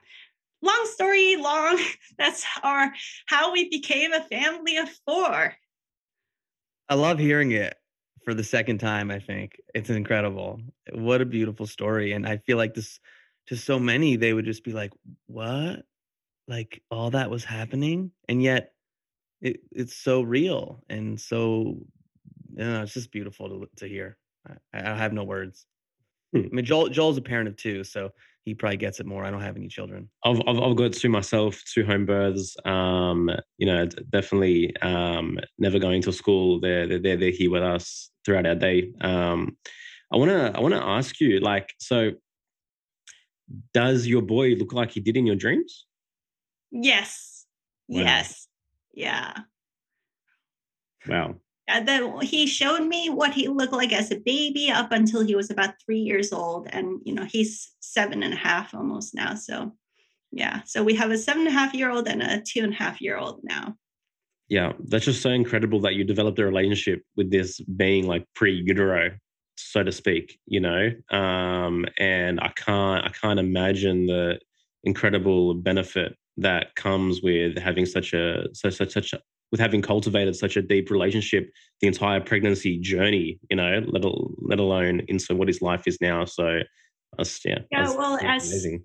long 0.63 0.87
story 0.93 1.37
long. 1.37 1.81
That's 2.19 2.45
our 2.63 2.93
how 3.27 3.53
we 3.53 3.69
became 3.69 4.13
a 4.13 4.23
family 4.23 4.77
of 4.77 4.89
four. 5.07 5.55
I 6.89 6.95
love 6.95 7.19
hearing 7.19 7.53
it 7.53 7.77
for 8.25 8.35
the 8.35 8.45
second 8.45 8.79
time, 8.79 9.11
I 9.11 9.21
think. 9.21 9.61
It's 9.75 9.91
incredible. 9.91 10.61
What 10.93 11.21
a 11.21 11.27
beautiful 11.27 11.67
story. 11.67 12.13
And 12.13 12.27
I 12.27 12.39
feel 12.39 12.57
like 12.57 12.75
this 12.75 12.99
to 13.47 13.57
so 13.57 13.79
many, 13.79 14.17
they 14.17 14.33
would 14.33 14.45
just 14.45 14.65
be 14.65 14.73
like, 14.73 14.93
What? 15.27 15.85
Like 16.49 16.83
all 16.91 17.11
that 17.11 17.31
was 17.31 17.45
happening? 17.45 18.11
And 18.29 18.43
yet 18.43 18.73
it, 19.41 19.61
it's 19.71 19.95
so 19.95 20.21
real 20.23 20.83
and 20.89 21.19
so 21.21 21.79
you 22.53 22.65
know, 22.65 22.83
it's 22.83 22.95
just 22.95 23.13
beautiful 23.13 23.49
to 23.49 23.69
to 23.77 23.87
hear. 23.87 24.19
I, 24.73 24.91
I 24.91 24.97
have 24.97 25.13
no 25.13 25.25
words. 25.25 25.67
Hmm. 26.33 26.47
I 26.53 26.55
mean, 26.55 26.65
Joel 26.65 26.89
Joel's 26.89 27.19
a 27.19 27.23
parent 27.23 27.49
of 27.49 27.57
two, 27.57 27.85
so 27.85 28.11
he 28.45 28.55
probably 28.55 28.77
gets 28.77 29.01
it 29.01 29.07
more. 29.07 29.25
I 29.25 29.31
don't 29.31 29.43
have 29.43 29.57
any 29.57 29.69
children. 29.69 30.09
I've 30.25 30.41
I've, 30.47 30.59
I've 30.59 30.77
got 30.77 30.93
two 30.93 31.09
myself, 31.09 31.63
two 31.73 31.85
home 31.85 32.07
births. 32.07 32.57
Um, 32.65 33.31
you 33.59 33.67
know, 33.67 33.87
definitely 33.87 34.77
um, 34.79 35.39
never 35.59 35.79
going 35.79 36.03
to 36.03 36.13
school. 36.13 36.61
They're 36.61 36.87
they're 36.87 37.17
they're 37.17 37.31
here 37.31 37.51
with 37.51 37.63
us 37.63 38.11
throughout 38.25 38.47
our 38.47 38.55
day. 38.55 38.93
Um, 39.01 39.57
I 40.13 40.17
wanna 40.17 40.53
I 40.55 40.61
wanna 40.61 40.85
ask 40.85 41.21
you, 41.21 41.41
like, 41.41 41.73
so 41.79 42.13
does 43.75 44.07
your 44.07 44.23
boy 44.23 44.55
look 44.55 44.73
like 44.73 44.93
he 44.93 45.01
did 45.01 45.17
in 45.17 45.27
your 45.27 45.37
dreams? 45.37 45.87
Yes. 46.71 47.47
Wow. 47.89 48.01
Yes. 48.01 48.49
Yeah. 48.93 49.35
Wow. 51.07 51.37
Uh, 51.71 51.81
the, 51.81 52.19
he 52.23 52.47
showed 52.47 52.87
me 52.87 53.09
what 53.09 53.33
he 53.33 53.49
looked 53.49 53.73
like 53.73 53.93
as 53.93 54.11
a 54.11 54.19
baby 54.19 54.71
up 54.71 54.93
until 54.93 55.25
he 55.25 55.37
was 55.37 55.51
about 55.51 55.75
three 55.85 56.01
years 56.01 56.33
old. 56.33 56.69
And, 56.71 57.01
you 57.05 57.15
know, 57.15 57.25
he's 57.25 57.73
seven 57.81 58.23
and 58.23 58.35
a 58.35 58.37
half 58.37 58.75
almost 58.75 59.15
now. 59.15 59.35
So, 59.35 59.73
yeah. 60.33 60.63
So 60.65 60.83
we 60.83 60.95
have 60.95 61.11
a 61.11 61.19
seven 61.19 61.47
and 61.47 61.49
a 61.49 61.59
half 61.59 61.75
year 61.75 61.91
old 61.91 62.09
and 62.09 62.23
a 62.23 62.41
two 62.41 62.63
and 62.65 62.73
a 62.73 62.77
half 62.77 63.01
year 63.01 63.17
old 63.17 63.41
now. 63.43 63.77
Yeah. 64.49 64.73
That's 64.81 65.05
just 65.05 65.23
so 65.23 65.31
incredible 65.31 65.81
that 65.83 65.95
you 65.95 66.05
developed 66.05 66.39
a 66.41 66.45
relationship 66.45 67.03
with 67.17 67.31
this 67.31 67.61
being 67.61 68.07
like 68.07 68.27
pre 68.35 68.53
utero, 68.53 69.13
so 69.57 69.83
to 69.83 69.93
speak, 69.93 70.39
you 70.47 70.61
know? 70.61 70.91
Um, 71.11 71.87
and 71.99 72.41
I 72.41 72.53
can't, 72.57 73.05
I 73.05 73.11
can't 73.11 73.39
imagine 73.39 74.07
the 74.07 74.41
incredible 74.83 75.55
benefit 75.55 76.17
that 76.39 76.75
comes 76.75 77.23
with 77.23 77.59
having 77.59 77.87
such 77.87 78.13
a, 78.13 78.47
such, 78.55 78.75
such, 78.75 78.93
such 78.93 79.15
with 79.51 79.61
having 79.61 79.83
cultivated 79.83 80.37
such 80.37 80.57
a 80.57 80.63
deep 80.63 80.91
relationship 80.91 81.51
the 81.81 81.87
entire 81.87 82.21
pregnancy 82.21 82.79
journey 82.79 83.39
you 83.51 83.57
know 83.57 83.83
let, 83.87 84.05
let 84.39 84.59
alone 84.59 85.01
into 85.09 85.35
what 85.35 85.49
his 85.49 85.63
life 85.63 85.87
is 85.87 85.99
now. 86.01 86.25
So 86.25 86.61
that's 87.17 87.45
yeah 87.45 87.59
yeah 87.71 87.85
that's, 87.85 87.97
well 87.97 88.19
that's 88.21 88.45
as 88.45 88.53
amazing. 88.53 88.85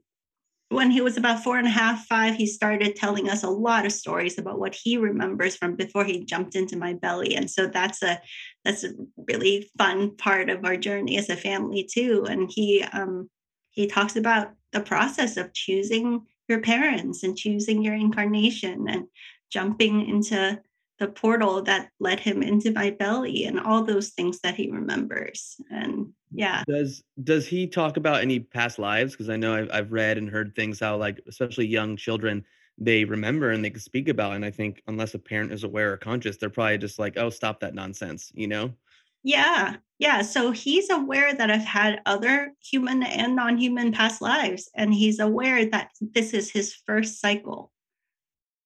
when 0.69 0.89
he 0.89 1.01
was 1.01 1.17
about 1.17 1.43
four 1.43 1.57
and 1.57 1.67
a 1.67 1.71
half 1.71 2.05
five 2.07 2.35
he 2.35 2.47
started 2.47 2.95
telling 2.95 3.29
us 3.29 3.43
a 3.43 3.49
lot 3.49 3.85
of 3.85 3.91
stories 3.91 4.39
about 4.39 4.59
what 4.59 4.75
he 4.75 4.97
remembers 4.97 5.55
from 5.55 5.75
before 5.75 6.03
he 6.03 6.25
jumped 6.25 6.55
into 6.55 6.77
my 6.77 6.93
belly. 6.93 7.35
And 7.35 7.49
so 7.49 7.67
that's 7.67 8.01
a 8.01 8.19
that's 8.63 8.83
a 8.83 8.93
really 9.27 9.69
fun 9.77 10.15
part 10.17 10.49
of 10.49 10.65
our 10.65 10.77
journey 10.77 11.17
as 11.17 11.29
a 11.29 11.35
family 11.35 11.87
too. 11.91 12.25
And 12.27 12.49
he 12.51 12.83
um 12.83 13.29
he 13.71 13.87
talks 13.87 14.15
about 14.15 14.53
the 14.71 14.81
process 14.81 15.37
of 15.37 15.53
choosing 15.53 16.25
your 16.47 16.61
parents 16.61 17.23
and 17.23 17.37
choosing 17.37 17.83
your 17.83 17.93
incarnation. 17.93 18.85
And 18.89 19.05
jumping 19.49 20.07
into 20.07 20.61
the 20.99 21.07
portal 21.07 21.61
that 21.63 21.89
led 21.99 22.19
him 22.19 22.41
into 22.41 22.71
my 22.71 22.89
belly 22.89 23.45
and 23.45 23.59
all 23.59 23.83
those 23.83 24.09
things 24.09 24.39
that 24.41 24.55
he 24.55 24.71
remembers. 24.71 25.59
And 25.69 26.13
yeah. 26.31 26.63
Does 26.67 27.03
does 27.21 27.47
he 27.47 27.67
talk 27.67 27.97
about 27.97 28.21
any 28.21 28.39
past 28.39 28.79
lives? 28.79 29.11
Because 29.11 29.29
i 29.29 29.35
know 29.35 29.55
I've, 29.55 29.69
I've 29.71 29.91
read 29.91 30.17
and 30.17 30.29
heard 30.29 30.55
things 30.55 30.79
how 30.79 30.97
like 30.97 31.19
especially 31.27 31.67
young 31.67 31.97
children 31.97 32.45
they 32.77 33.05
remember 33.05 33.51
and 33.51 33.63
they 33.63 33.69
can 33.69 33.79
speak 33.79 34.09
about 34.09 34.33
and 34.33 34.43
i 34.43 34.51
think 34.51 34.83
unless 34.87 35.13
a 35.13 35.19
parent 35.19 35.53
is 35.53 35.63
aware 35.63 35.93
or 35.93 35.97
conscious 35.97 36.35
they're 36.35 36.49
probably 36.49 36.77
just 36.77 36.99
like 36.99 37.17
oh 37.17 37.29
stop 37.29 37.61
that 37.61 37.73
nonsense 37.73 38.31
you 38.35 38.47
know? 38.47 38.71
Yeah 39.23 39.77
yeah. 39.97 40.23
So 40.23 40.51
he's 40.51 40.89
aware 40.89 41.33
that 41.33 41.49
i've 41.49 41.63
had 41.63 42.01
other 42.05 42.51
human 42.61 43.01
and 43.03 43.35
non-human 43.35 43.93
past 43.93 44.21
lives 44.21 44.69
and 44.75 44.93
he's 44.93 45.19
aware 45.19 45.65
that 45.67 45.91
this 46.01 46.33
is 46.33 46.51
his 46.51 46.73
first 46.73 47.21
cycle 47.21 47.71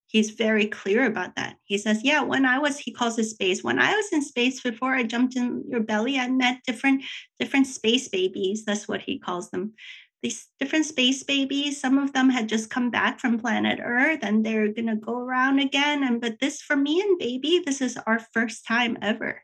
he's 0.10 0.32
very 0.32 0.66
clear 0.66 1.06
about 1.06 1.36
that. 1.36 1.56
He 1.64 1.78
says, 1.78 2.04
Yeah, 2.04 2.22
when 2.22 2.46
I 2.46 2.58
was, 2.58 2.78
he 2.78 2.92
calls 2.92 3.18
it 3.18 3.26
space. 3.26 3.64
When 3.64 3.80
I 3.80 3.96
was 3.96 4.12
in 4.12 4.22
space 4.22 4.60
before 4.60 4.94
I 4.94 5.04
jumped 5.04 5.36
in 5.36 5.64
your 5.70 5.82
belly, 5.82 6.20
I 6.20 6.28
met 6.28 6.64
different, 6.66 7.04
different 7.40 7.68
space 7.68 8.10
babies. 8.10 8.66
That's 8.66 8.88
what 8.88 9.02
he 9.02 9.20
calls 9.20 9.52
them. 9.52 9.74
These 10.22 10.48
different 10.60 10.86
space 10.86 11.24
babies, 11.24 11.80
some 11.80 11.98
of 11.98 12.12
them 12.12 12.30
had 12.30 12.50
just 12.50 12.70
come 12.70 12.90
back 12.90 13.20
from 13.20 13.40
planet 13.40 13.80
Earth 13.82 14.20
and 14.24 14.46
they're 14.46 14.74
gonna 14.74 14.98
go 14.98 15.18
around 15.18 15.60
again. 15.60 16.04
And 16.04 16.20
but 16.20 16.40
this 16.40 16.62
for 16.62 16.76
me 16.76 17.00
and 17.02 17.18
baby, 17.20 17.62
this 17.66 17.80
is 17.80 17.98
our 18.06 18.20
first 18.34 18.66
time 18.68 18.98
ever. 19.02 19.44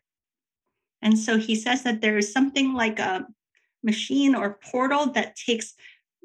And 1.01 1.18
so 1.18 1.38
he 1.38 1.55
says 1.55 1.84
that 1.84 2.01
there 2.01 2.18
is 2.18 2.34
something 2.34 2.74
like 2.74 2.99
a 2.99 3.28
machine 3.84 4.34
or 4.34 4.59
portal 4.72 5.11
that 5.11 5.36
takes 5.36 5.76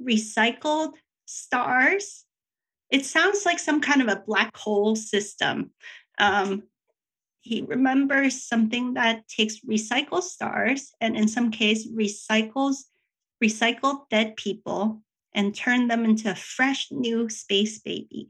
recycled 0.03 0.95
stars 1.26 2.24
it 2.91 3.07
sounds 3.07 3.47
like 3.47 3.59
some 3.59 3.80
kind 3.80 4.03
of 4.03 4.09
a 4.09 4.22
black 4.26 4.57
hole 4.57 4.97
system. 4.97 5.70
Um, 6.18 6.64
he 7.41 7.62
remembers 7.62 8.43
something 8.43 8.95
that 8.95 9.26
takes 9.28 9.61
recycled 9.61 10.22
stars 10.22 10.93
and 11.01 11.16
in 11.16 11.26
some 11.28 11.51
case 11.51 11.88
recycles 11.88 12.76
recycled 13.43 14.09
dead 14.11 14.36
people 14.36 15.01
and 15.32 15.55
turn 15.55 15.88
them 15.88 16.05
into 16.05 16.30
a 16.30 16.34
fresh 16.34 16.88
new 16.91 17.28
space 17.30 17.78
baby. 17.78 18.28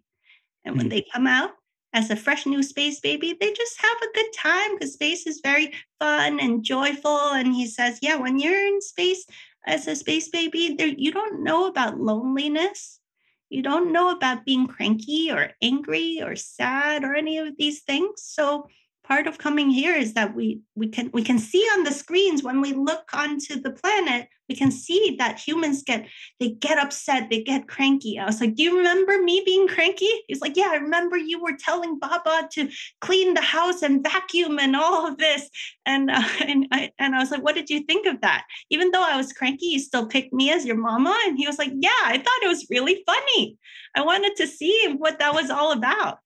And 0.65 0.77
when 0.77 0.87
mm. 0.87 0.91
they 0.91 1.07
come 1.13 1.27
out 1.27 1.51
as 1.93 2.11
a 2.11 2.17
fresh 2.17 2.47
new 2.47 2.63
space 2.63 3.01
baby, 3.01 3.37
they 3.41 3.53
just 3.53 3.81
have 3.81 3.97
a 4.03 4.15
good 4.15 4.33
time 4.37 4.75
because 4.75 4.93
space 4.93 5.27
is 5.27 5.41
very 5.43 5.73
fun 5.99 6.39
and 6.39 6.63
joyful. 6.63 7.33
And 7.33 7.53
he 7.53 7.67
says, 7.67 7.99
Yeah, 8.03 8.17
when 8.17 8.39
you're 8.39 8.67
in 8.67 8.81
space 8.81 9.27
as 9.67 9.89
a 9.89 9.97
space 9.97 10.29
baby, 10.29 10.77
there, 10.79 10.87
you 10.87 11.11
don't 11.11 11.43
know 11.43 11.67
about 11.67 11.99
loneliness 11.99 13.00
you 13.51 13.63
don't 13.63 13.93
know 13.93 14.11
about 14.11 14.47
being 14.47 14.67
cranky 14.67 15.31
or 15.31 15.51
angry 15.61 16.23
or 16.23 16.37
sad 16.37 17.05
or 17.05 17.15
any 17.15 17.39
of 17.39 17.57
these 17.59 17.83
things. 17.83 18.23
So 18.23 18.69
part 19.11 19.27
of 19.27 19.39
coming 19.39 19.71
here 19.71 19.97
is 19.97 20.15
that 20.15 20.37
we 20.37 20.61
we 20.77 20.87
can 20.87 21.11
we 21.13 21.25
can 21.25 21.37
see 21.37 21.65
on 21.75 21.83
the 21.83 21.91
screens 21.91 22.45
when 22.45 22.61
we 22.61 22.73
look 22.73 23.07
onto 23.13 23.61
the 23.61 23.73
planet 23.73 24.29
we 24.49 24.55
can 24.55 24.71
see 24.71 25.17
that 25.19 25.37
humans 25.37 25.83
get 25.83 26.07
they 26.39 26.51
get 26.51 26.79
upset 26.79 27.29
they 27.29 27.43
get 27.43 27.67
cranky. 27.67 28.21
I 28.21 28.25
was 28.25 28.41
like 28.41 28.55
do 28.55 28.63
you 28.63 28.79
remember 28.79 29.19
me 29.21 29.43
being 29.45 29.67
cranky? 29.67 30.13
He's 30.29 30.41
like 30.41 30.57
yeah 30.57 30.69
i 30.71 30.77
remember 30.77 31.17
you 31.17 31.43
were 31.43 31.57
telling 31.59 31.99
baba 31.99 32.49
to 32.53 32.69
clean 33.01 33.35
the 33.35 33.41
house 33.41 33.83
and 33.83 34.01
vacuum 34.01 34.61
and 34.61 34.77
all 34.77 35.09
of 35.09 35.19
this. 35.19 35.51
And 35.85 36.09
uh, 36.09 36.23
and 36.47 36.69
I, 36.71 36.93
and 37.01 37.17
I 37.17 37.19
was 37.19 37.33
like 37.33 37.43
what 37.43 37.57
did 37.57 37.69
you 37.69 37.81
think 37.81 38.07
of 38.07 38.21
that? 38.21 38.45
Even 38.71 38.93
though 38.93 39.03
i 39.03 39.17
was 39.17 39.33
cranky 39.33 39.67
you 39.67 39.81
still 39.81 40.07
picked 40.07 40.33
me 40.33 40.53
as 40.53 40.65
your 40.65 40.77
mama? 40.77 41.19
And 41.27 41.37
he 41.37 41.49
was 41.49 41.59
like 41.59 41.73
yeah 41.75 42.05
i 42.05 42.17
thought 42.17 42.45
it 42.45 42.55
was 42.55 42.71
really 42.71 43.03
funny. 43.05 43.59
I 43.97 44.03
wanted 44.03 44.37
to 44.37 44.47
see 44.47 44.95
what 44.97 45.19
that 45.19 45.35
was 45.35 45.51
all 45.51 45.73
about 45.73 46.19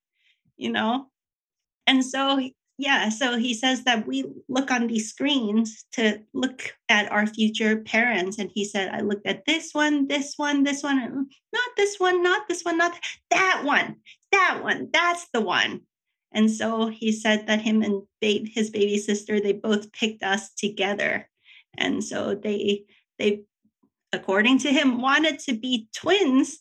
you 0.56 0.70
know? 0.70 1.06
And 1.86 2.04
so 2.04 2.38
yeah 2.78 3.08
so 3.08 3.36
he 3.36 3.54
says 3.54 3.84
that 3.84 4.06
we 4.06 4.24
look 4.48 4.70
on 4.70 4.86
these 4.86 5.08
screens 5.08 5.84
to 5.92 6.20
look 6.32 6.74
at 6.88 7.10
our 7.12 7.26
future 7.26 7.78
parents 7.78 8.38
and 8.38 8.50
he 8.54 8.64
said 8.64 8.90
i 8.92 9.00
looked 9.00 9.26
at 9.26 9.44
this 9.46 9.72
one 9.72 10.08
this 10.08 10.34
one 10.36 10.64
this 10.64 10.82
one 10.82 11.26
not 11.52 11.70
this 11.76 11.96
one 11.98 12.22
not 12.22 12.48
this 12.48 12.62
one 12.62 12.78
not 12.78 12.98
that 13.30 13.62
one 13.64 13.96
that 14.34 14.60
one 14.62 14.88
that's 14.92 15.28
the 15.32 15.40
one. 15.40 15.82
And 16.32 16.50
so 16.50 16.88
he 16.88 17.12
said 17.12 17.46
that 17.46 17.60
him 17.60 17.82
and 17.82 18.02
his 18.20 18.70
baby 18.70 18.98
sister 18.98 19.40
they 19.40 19.52
both 19.52 19.92
picked 19.92 20.22
us 20.22 20.50
together. 20.54 21.28
And 21.76 22.02
so 22.02 22.34
they 22.34 22.84
they 23.18 23.42
according 24.12 24.58
to 24.60 24.72
him 24.72 25.00
wanted 25.00 25.38
to 25.40 25.54
be 25.54 25.88
twins 25.94 26.58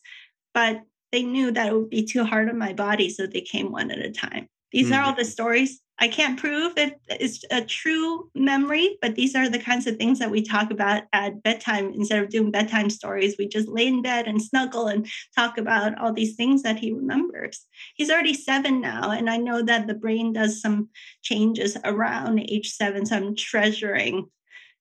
but 0.54 0.82
they 1.12 1.24
knew 1.24 1.52
that 1.52 1.68
it 1.68 1.76
would 1.76 1.90
be 1.90 2.06
too 2.06 2.24
hard 2.24 2.50
on 2.50 2.58
my 2.58 2.74
body 2.74 3.10
so 3.10 3.26
they 3.26 3.42
came 3.42 3.72
one 3.72 3.90
at 3.90 4.00
a 4.00 4.12
time. 4.12 4.48
These 4.72 4.88
mm-hmm. 4.88 4.96
are 4.96 5.04
all 5.04 5.16
the 5.16 5.26
stories 5.26 5.82
I 6.00 6.08
can't 6.08 6.40
prove 6.40 6.74
it 6.78 7.00
is 7.20 7.46
a 7.52 7.64
true 7.64 8.30
memory, 8.36 8.98
but 9.02 9.16
these 9.16 9.36
are 9.36 9.48
the 9.48 9.60
kinds 9.60 9.88
of 9.88 9.98
things 9.98 10.20
that 10.20 10.32
we 10.32 10.42
talk 10.42 10.72
about 10.72 11.04
at 11.14 11.44
bedtime. 11.44 11.94
Instead 11.94 12.22
of 12.24 12.30
doing 12.30 12.52
bedtime 12.52 12.90
stories, 12.90 13.36
we 13.38 13.48
just 13.48 13.70
lay 13.70 13.88
in 13.88 14.02
bed 14.02 14.28
and 14.28 14.42
snuggle 14.42 14.88
and 14.88 15.08
talk 15.36 15.58
about 15.58 15.98
all 16.00 16.12
these 16.12 16.36
things 16.36 16.64
that 16.64 16.80
he 16.80 16.92
remembers. 16.92 17.66
He's 17.96 18.10
already 18.10 18.34
seven 18.34 18.82
now, 18.82 19.12
and 19.12 19.30
I 19.30 19.38
know 19.38 19.62
that 19.62 19.88
the 19.88 19.94
brain 19.94 20.34
does 20.34 20.60
some 20.60 20.90
changes 21.22 21.78
around 21.86 22.40
age 22.40 22.72
seven. 22.72 23.06
So 23.06 23.16
I'm 23.16 23.36
treasuring 23.36 24.30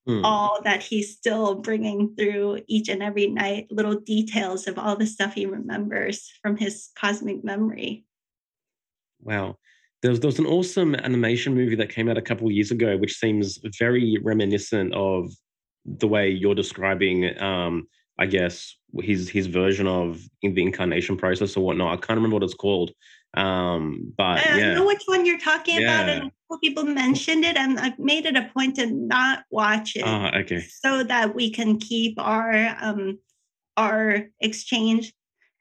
Hmm. 0.06 0.22
all 0.24 0.60
that 0.64 0.82
he's 0.82 1.16
still 1.16 1.56
bringing 1.56 2.14
through 2.16 2.60
each 2.68 2.88
and 2.88 3.02
every 3.02 3.28
night, 3.28 3.68
little 3.70 4.00
details 4.00 4.66
of 4.66 4.78
all 4.78 4.96
the 4.96 5.06
stuff 5.06 5.34
he 5.34 5.46
remembers 5.46 6.32
from 6.42 6.56
his 6.56 6.90
cosmic 6.96 7.44
memory. 7.44 8.04
Wow. 9.20 9.58
There 10.02 10.10
was, 10.10 10.20
there 10.20 10.28
was 10.28 10.38
an 10.38 10.46
awesome 10.46 10.94
animation 10.96 11.54
movie 11.54 11.76
that 11.76 11.88
came 11.88 12.08
out 12.08 12.18
a 12.18 12.22
couple 12.22 12.50
years 12.50 12.70
ago, 12.72 12.96
which 12.96 13.16
seems 13.16 13.60
very 13.78 14.18
reminiscent 14.22 14.92
of 14.94 15.32
the 15.84 16.08
way 16.08 16.28
you're 16.28 16.54
describing, 16.56 17.40
um, 17.40 17.86
I 18.18 18.26
guess, 18.26 18.76
his 19.00 19.28
his 19.28 19.46
version 19.46 19.86
of 19.86 20.20
in 20.42 20.54
the 20.54 20.62
incarnation 20.62 21.16
process 21.16 21.56
or 21.56 21.64
whatnot. 21.64 21.92
I 21.92 21.96
can't 21.96 22.18
remember 22.18 22.34
what 22.34 22.42
it's 22.42 22.54
called. 22.54 22.90
Um, 23.34 24.12
but 24.16 24.46
I 24.46 24.58
yeah. 24.58 24.74
know 24.74 24.86
which 24.86 25.02
one 25.06 25.24
you're 25.24 25.38
talking 25.38 25.80
yeah. 25.80 26.02
about, 26.02 26.08
and 26.08 26.30
people 26.62 26.84
mentioned 26.84 27.44
it, 27.44 27.56
and 27.56 27.78
I've 27.78 27.98
made 27.98 28.26
it 28.26 28.36
a 28.36 28.50
point 28.54 28.76
to 28.76 28.86
not 28.86 29.44
watch 29.50 29.96
it. 29.96 30.02
Uh, 30.02 30.30
okay. 30.40 30.60
So 30.60 31.02
that 31.04 31.34
we 31.34 31.50
can 31.50 31.78
keep 31.78 32.20
our 32.20 32.76
um 32.80 33.18
our 33.76 34.26
exchange 34.40 35.14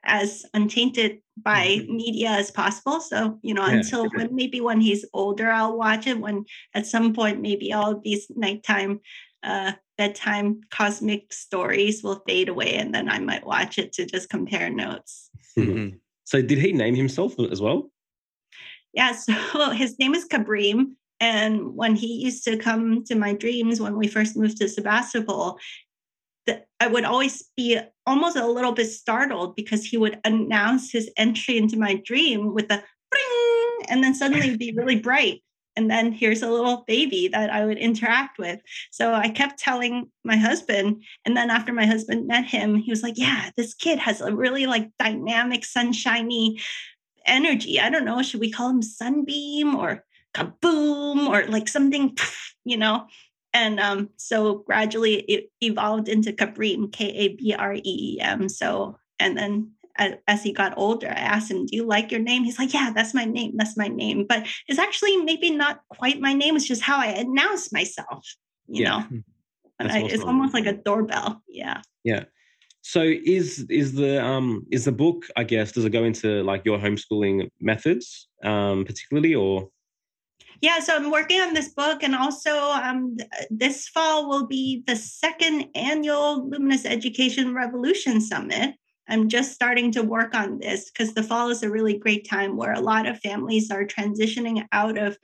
as 0.04 0.44
untainted 0.54 1.18
by 1.36 1.66
mm-hmm. 1.66 1.96
media 1.96 2.30
as 2.30 2.50
possible. 2.50 3.00
So, 3.00 3.38
you 3.42 3.54
know, 3.54 3.66
yeah. 3.66 3.76
until 3.76 4.08
when 4.10 4.34
maybe 4.34 4.60
when 4.60 4.80
he's 4.80 5.04
older, 5.12 5.50
I'll 5.50 5.76
watch 5.76 6.06
it. 6.06 6.18
When 6.18 6.44
at 6.74 6.86
some 6.86 7.14
point, 7.14 7.40
maybe 7.40 7.72
all 7.72 7.92
of 7.92 8.02
these 8.02 8.26
nighttime, 8.34 9.00
uh, 9.42 9.72
bedtime 9.98 10.60
cosmic 10.70 11.32
stories 11.32 12.02
will 12.02 12.22
fade 12.26 12.48
away, 12.48 12.74
and 12.76 12.94
then 12.94 13.08
I 13.08 13.18
might 13.18 13.46
watch 13.46 13.78
it 13.78 13.92
to 13.94 14.06
just 14.06 14.28
compare 14.28 14.70
notes. 14.70 15.30
Mm-hmm. 15.58 15.96
So, 16.24 16.42
did 16.42 16.58
he 16.58 16.72
name 16.72 16.94
himself 16.94 17.38
as 17.38 17.60
well? 17.60 17.90
Yeah. 18.92 19.16
So 19.52 19.70
his 19.70 19.98
name 19.98 20.14
is 20.14 20.26
Kabreem. 20.26 20.92
And 21.20 21.76
when 21.76 21.94
he 21.94 22.14
used 22.14 22.42
to 22.44 22.56
come 22.56 23.04
to 23.04 23.14
my 23.14 23.32
dreams 23.32 23.80
when 23.80 23.96
we 23.96 24.08
first 24.08 24.36
moved 24.36 24.56
to 24.58 24.68
Sebastopol, 24.68 25.56
that 26.46 26.66
I 26.80 26.88
would 26.88 27.04
always 27.04 27.44
be 27.56 27.78
almost 28.06 28.36
a 28.36 28.46
little 28.46 28.72
bit 28.72 28.90
startled 28.90 29.56
because 29.56 29.84
he 29.84 29.96
would 29.96 30.18
announce 30.24 30.90
his 30.90 31.10
entry 31.16 31.56
into 31.56 31.78
my 31.78 31.94
dream 32.04 32.54
with 32.54 32.70
a 32.70 32.82
bring, 33.10 33.86
and 33.88 34.02
then 34.02 34.14
suddenly 34.14 34.56
be 34.56 34.72
really 34.76 34.96
bright. 34.96 35.42
And 35.74 35.90
then 35.90 36.12
here's 36.12 36.42
a 36.42 36.50
little 36.50 36.84
baby 36.86 37.28
that 37.28 37.50
I 37.50 37.64
would 37.64 37.78
interact 37.78 38.38
with. 38.38 38.60
So 38.90 39.14
I 39.14 39.30
kept 39.30 39.58
telling 39.58 40.10
my 40.22 40.36
husband. 40.36 41.02
And 41.24 41.34
then 41.34 41.50
after 41.50 41.72
my 41.72 41.86
husband 41.86 42.26
met 42.26 42.44
him, 42.44 42.76
he 42.76 42.90
was 42.90 43.02
like, 43.02 43.16
Yeah, 43.16 43.50
this 43.56 43.72
kid 43.74 43.98
has 43.98 44.20
a 44.20 44.34
really 44.34 44.66
like 44.66 44.90
dynamic, 44.98 45.64
sunshiny 45.64 46.60
energy. 47.24 47.80
I 47.80 47.88
don't 47.88 48.04
know, 48.04 48.22
should 48.22 48.40
we 48.40 48.50
call 48.50 48.68
him 48.68 48.82
sunbeam 48.82 49.74
or 49.74 50.04
kaboom 50.34 51.28
or 51.28 51.46
like 51.46 51.68
something, 51.68 52.16
you 52.64 52.76
know? 52.76 53.06
And 53.54 53.80
um, 53.80 54.10
so 54.16 54.58
gradually 54.58 55.20
it 55.28 55.50
evolved 55.60 56.08
into 56.08 56.32
Kabreem, 56.32 56.92
K 56.92 57.06
A 57.06 57.28
B 57.28 57.54
R 57.54 57.74
E 57.74 57.80
E 57.84 58.20
M. 58.20 58.48
So, 58.48 58.96
and 59.18 59.36
then 59.36 59.72
as 60.26 60.42
he 60.42 60.52
got 60.52 60.74
older, 60.76 61.08
I 61.08 61.20
asked 61.20 61.50
him, 61.50 61.66
Do 61.66 61.76
you 61.76 61.84
like 61.84 62.10
your 62.10 62.20
name? 62.20 62.44
He's 62.44 62.58
like, 62.58 62.72
Yeah, 62.72 62.92
that's 62.94 63.14
my 63.14 63.24
name. 63.24 63.52
That's 63.56 63.76
my 63.76 63.88
name. 63.88 64.26
But 64.26 64.46
it's 64.68 64.78
actually 64.78 65.18
maybe 65.18 65.50
not 65.50 65.80
quite 65.90 66.20
my 66.20 66.32
name. 66.32 66.56
It's 66.56 66.66
just 66.66 66.82
how 66.82 66.98
I 66.98 67.06
announce 67.06 67.72
myself, 67.72 68.26
you 68.66 68.84
yeah. 68.84 68.90
know? 68.90 69.00
Hmm. 69.00 69.18
I, 69.80 70.02
it's 70.02 70.22
almost 70.22 70.54
like 70.54 70.66
a 70.66 70.74
doorbell. 70.74 71.42
Yeah. 71.48 71.82
Yeah. 72.04 72.24
So 72.82 73.02
is 73.02 73.64
is 73.70 73.94
the 73.94 74.24
um 74.24 74.66
is 74.70 74.84
the 74.84 74.92
book, 74.92 75.26
I 75.36 75.44
guess, 75.44 75.72
does 75.72 75.84
it 75.84 75.90
go 75.90 76.04
into 76.04 76.42
like 76.42 76.64
your 76.64 76.78
homeschooling 76.78 77.48
methods 77.60 78.28
um 78.44 78.84
particularly 78.84 79.34
or 79.34 79.68
yeah, 80.62 80.78
so 80.78 80.94
I'm 80.94 81.10
working 81.10 81.40
on 81.40 81.54
this 81.54 81.70
book, 81.70 82.04
and 82.04 82.14
also 82.14 82.56
um, 82.56 83.16
this 83.50 83.88
fall 83.88 84.28
will 84.28 84.46
be 84.46 84.84
the 84.86 84.94
second 84.94 85.66
annual 85.74 86.48
Luminous 86.48 86.84
Education 86.86 87.52
Revolution 87.52 88.20
Summit. 88.20 88.76
I'm 89.08 89.28
just 89.28 89.52
starting 89.52 89.90
to 89.92 90.04
work 90.04 90.36
on 90.36 90.60
this 90.60 90.88
because 90.88 91.14
the 91.14 91.24
fall 91.24 91.50
is 91.50 91.64
a 91.64 91.70
really 91.70 91.98
great 91.98 92.28
time 92.30 92.56
where 92.56 92.74
a 92.74 92.80
lot 92.80 93.08
of 93.08 93.18
families 93.18 93.72
are 93.72 93.84
transitioning 93.84 94.64
out 94.70 94.96
of 94.96 95.18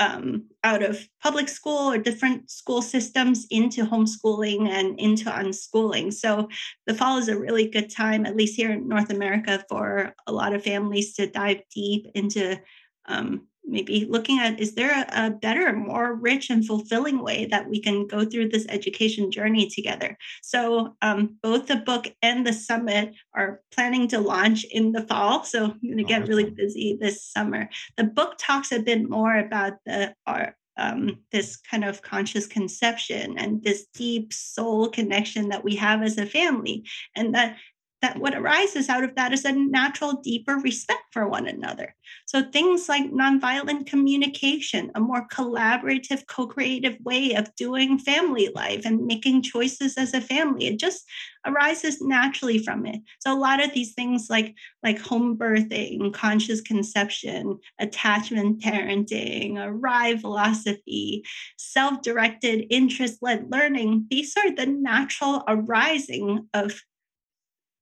um, 0.00 0.46
out 0.64 0.82
of 0.82 1.06
public 1.22 1.48
school 1.48 1.92
or 1.92 1.98
different 1.98 2.50
school 2.50 2.80
systems 2.80 3.46
into 3.50 3.84
homeschooling 3.84 4.68
and 4.68 4.98
into 4.98 5.26
unschooling. 5.26 6.12
So 6.12 6.48
the 6.86 6.94
fall 6.94 7.18
is 7.18 7.28
a 7.28 7.38
really 7.38 7.68
good 7.68 7.90
time, 7.90 8.24
at 8.24 8.34
least 8.34 8.56
here 8.56 8.72
in 8.72 8.88
North 8.88 9.10
America, 9.10 9.62
for 9.68 10.14
a 10.26 10.32
lot 10.32 10.54
of 10.54 10.64
families 10.64 11.14
to 11.14 11.26
dive 11.26 11.60
deep 11.72 12.06
into 12.14 12.58
um, 13.06 13.46
maybe 13.66 14.06
looking 14.08 14.38
at 14.38 14.60
is 14.60 14.74
there 14.74 14.92
a, 14.92 15.26
a, 15.26 15.30
better 15.30 15.72
more 15.72 16.14
rich 16.14 16.50
and 16.50 16.66
fulfilling 16.66 17.22
way 17.22 17.46
that 17.46 17.68
we 17.68 17.80
can 17.80 18.06
go 18.06 18.24
through 18.24 18.48
this 18.48 18.66
education 18.68 19.30
journey 19.30 19.68
together? 19.68 20.16
So 20.42 20.96
um, 21.02 21.36
both 21.42 21.66
the 21.66 21.76
book 21.76 22.06
and 22.22 22.46
the 22.46 22.52
summit 22.52 23.14
are 23.34 23.60
planning 23.72 24.08
to 24.08 24.20
launch 24.20 24.64
in 24.64 24.92
the 24.92 25.02
fall 25.02 25.44
so 25.44 25.64
i'm 25.64 25.80
going 25.82 25.96
to 25.98 26.04
get 26.04 26.28
really 26.28 26.50
busy 26.50 26.96
this 27.00 27.22
summer. 27.22 27.68
The 27.96 28.04
book 28.04 28.34
talks 28.38 28.72
a 28.72 28.80
bit 28.80 29.08
more 29.08 29.36
about 29.36 29.74
the 29.86 30.14
our 30.26 30.56
um, 30.76 31.20
this 31.30 31.56
kind 31.56 31.84
of 31.84 32.02
conscious 32.02 32.46
conception 32.46 33.38
and 33.38 33.62
this 33.62 33.86
deep 33.94 34.32
soul 34.32 34.88
connection 34.88 35.50
that 35.50 35.62
we 35.62 35.76
have 35.76 36.02
as 36.02 36.18
a 36.18 36.26
family 36.26 36.84
and 37.14 37.34
that 37.34 37.56
that 38.04 38.20
what 38.20 38.34
arises 38.34 38.90
out 38.90 39.02
of 39.02 39.14
that 39.14 39.32
is 39.32 39.46
a 39.46 39.52
natural, 39.52 40.20
deeper 40.20 40.56
respect 40.56 41.04
for 41.10 41.26
one 41.26 41.46
another. 41.46 41.94
So 42.26 42.42
things 42.42 42.86
like 42.86 43.10
nonviolent 43.10 43.86
communication, 43.86 44.90
a 44.94 45.00
more 45.00 45.26
collaborative, 45.28 46.26
co-creative 46.26 46.98
way 47.02 47.32
of 47.32 47.54
doing 47.56 47.98
family 47.98 48.50
life 48.54 48.82
and 48.84 49.06
making 49.06 49.40
choices 49.40 49.96
as 49.96 50.12
a 50.12 50.20
family, 50.20 50.66
it 50.66 50.78
just 50.78 51.08
arises 51.46 52.02
naturally 52.02 52.58
from 52.58 52.84
it. 52.84 53.00
So 53.20 53.32
a 53.32 53.40
lot 53.40 53.64
of 53.64 53.72
these 53.72 53.94
things 53.94 54.26
like 54.28 54.54
like 54.82 54.98
home 54.98 55.38
birthing, 55.38 56.12
conscious 56.12 56.60
conception, 56.60 57.58
attachment 57.78 58.60
parenting, 58.60 59.56
arrive 59.56 60.20
philosophy, 60.20 61.24
self-directed, 61.56 62.66
interest-led 62.68 63.50
learning, 63.50 64.08
these 64.10 64.36
are 64.36 64.54
the 64.54 64.66
natural 64.66 65.42
arising 65.48 66.48
of 66.52 66.82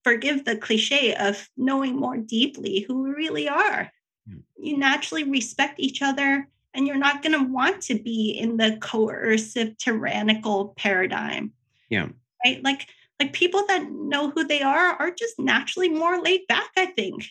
forgive 0.04 0.44
the 0.44 0.56
cliche 0.56 1.14
of 1.14 1.48
knowing 1.56 1.96
more 1.96 2.16
deeply 2.16 2.80
who 2.80 3.02
we 3.02 3.10
really 3.10 3.48
are. 3.48 3.90
Hmm. 4.28 4.38
You 4.58 4.78
naturally 4.78 5.24
respect 5.24 5.78
each 5.78 6.02
other, 6.02 6.48
and 6.74 6.86
you're 6.86 6.96
not 6.96 7.22
going 7.22 7.38
to 7.38 7.52
want 7.52 7.82
to 7.82 7.94
be 7.94 8.30
in 8.30 8.56
the 8.56 8.78
coercive, 8.80 9.76
tyrannical 9.78 10.74
paradigm. 10.76 11.52
Yeah. 11.88 12.08
Right. 12.44 12.62
Like, 12.62 12.86
like 13.20 13.32
people 13.32 13.64
that 13.68 13.90
know 13.90 14.30
who 14.30 14.44
they 14.44 14.62
are 14.62 14.94
are 14.94 15.10
just 15.10 15.38
naturally 15.38 15.88
more 15.88 16.20
laid 16.20 16.46
back, 16.48 16.70
I 16.76 16.86
think. 16.86 17.24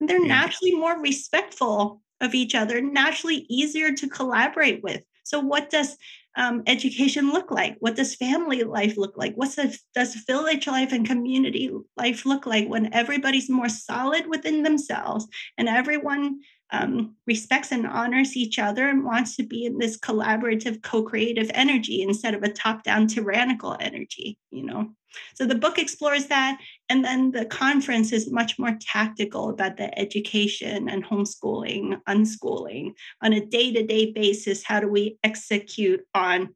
And 0.00 0.08
they're 0.08 0.20
yeah. 0.20 0.28
naturally 0.28 0.74
more 0.74 1.00
respectful 1.00 2.02
of 2.20 2.34
each 2.34 2.54
other, 2.54 2.80
naturally 2.80 3.46
easier 3.48 3.92
to 3.92 4.08
collaborate 4.08 4.82
with. 4.82 5.04
So, 5.24 5.40
what 5.40 5.70
does 5.70 5.96
um, 6.36 6.62
education 6.66 7.30
look 7.32 7.50
like? 7.50 7.76
What 7.80 7.96
does 7.96 8.14
family 8.14 8.62
life 8.62 8.96
look 8.96 9.16
like? 9.16 9.34
What 9.34 9.56
does 9.94 10.14
village 10.26 10.66
life 10.66 10.92
and 10.92 11.06
community 11.06 11.70
life 11.96 12.24
look 12.24 12.46
like 12.46 12.68
when 12.68 12.92
everybody's 12.94 13.50
more 13.50 13.68
solid 13.68 14.26
within 14.26 14.62
themselves 14.62 15.26
and 15.58 15.68
everyone 15.68 16.40
um, 16.72 17.14
respects 17.26 17.70
and 17.70 17.86
honors 17.86 18.36
each 18.36 18.58
other 18.58 18.88
and 18.88 19.04
wants 19.04 19.36
to 19.36 19.42
be 19.42 19.66
in 19.66 19.78
this 19.78 19.98
collaborative, 19.98 20.82
co-creative 20.82 21.50
energy 21.54 22.02
instead 22.02 22.34
of 22.34 22.42
a 22.42 22.52
top-down 22.52 23.06
tyrannical 23.06 23.76
energy, 23.78 24.38
you 24.50 24.64
know? 24.64 24.90
So 25.34 25.44
the 25.44 25.54
book 25.54 25.78
explores 25.78 26.26
that. 26.26 26.58
And 26.88 27.04
then 27.04 27.30
the 27.32 27.44
conference 27.44 28.12
is 28.12 28.32
much 28.32 28.58
more 28.58 28.76
tactical 28.80 29.50
about 29.50 29.76
the 29.76 29.96
education 29.98 30.88
and 30.88 31.04
homeschooling, 31.04 32.00
unschooling 32.08 32.94
on 33.22 33.34
a 33.34 33.44
day 33.44 33.72
to 33.72 33.82
day 33.86 34.10
basis. 34.10 34.64
How 34.64 34.80
do 34.80 34.88
we 34.88 35.18
execute 35.22 36.00
on? 36.14 36.54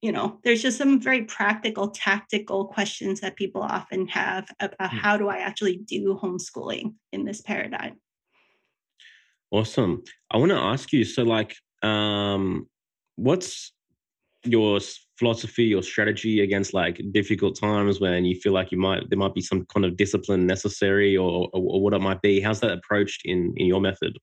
You 0.00 0.10
know, 0.10 0.40
there's 0.42 0.62
just 0.62 0.78
some 0.78 1.00
very 1.00 1.24
practical, 1.26 1.90
tactical 1.90 2.66
questions 2.66 3.20
that 3.20 3.36
people 3.36 3.62
often 3.62 4.08
have 4.08 4.48
about 4.58 4.90
hmm. 4.90 4.96
how 4.96 5.16
do 5.16 5.28
I 5.28 5.36
actually 5.36 5.76
do 5.76 6.18
homeschooling 6.20 6.94
in 7.12 7.24
this 7.24 7.40
paradigm. 7.40 8.00
Awesome. 9.52 10.02
I 10.30 10.38
want 10.38 10.50
to 10.50 10.56
ask 10.56 10.92
you 10.92 11.04
so, 11.04 11.22
like, 11.22 11.54
um, 11.82 12.66
what's 13.16 13.72
your 14.44 14.80
philosophy 15.18 15.72
or 15.72 15.82
strategy 15.82 16.40
against 16.40 16.74
like 16.74 17.00
difficult 17.12 17.56
times 17.60 18.00
when 18.00 18.24
you 18.24 18.34
feel 18.34 18.52
like 18.52 18.72
you 18.72 18.78
might 18.78 19.08
there 19.08 19.18
might 19.18 19.34
be 19.34 19.40
some 19.40 19.64
kind 19.66 19.86
of 19.86 19.96
discipline 19.96 20.48
necessary 20.48 21.16
or, 21.16 21.48
or, 21.52 21.60
or 21.62 21.80
what 21.80 21.94
it 21.94 22.00
might 22.00 22.20
be 22.22 22.40
how's 22.40 22.58
that 22.58 22.72
approached 22.72 23.22
in 23.24 23.54
in 23.56 23.66
your 23.66 23.80
method 23.80 24.18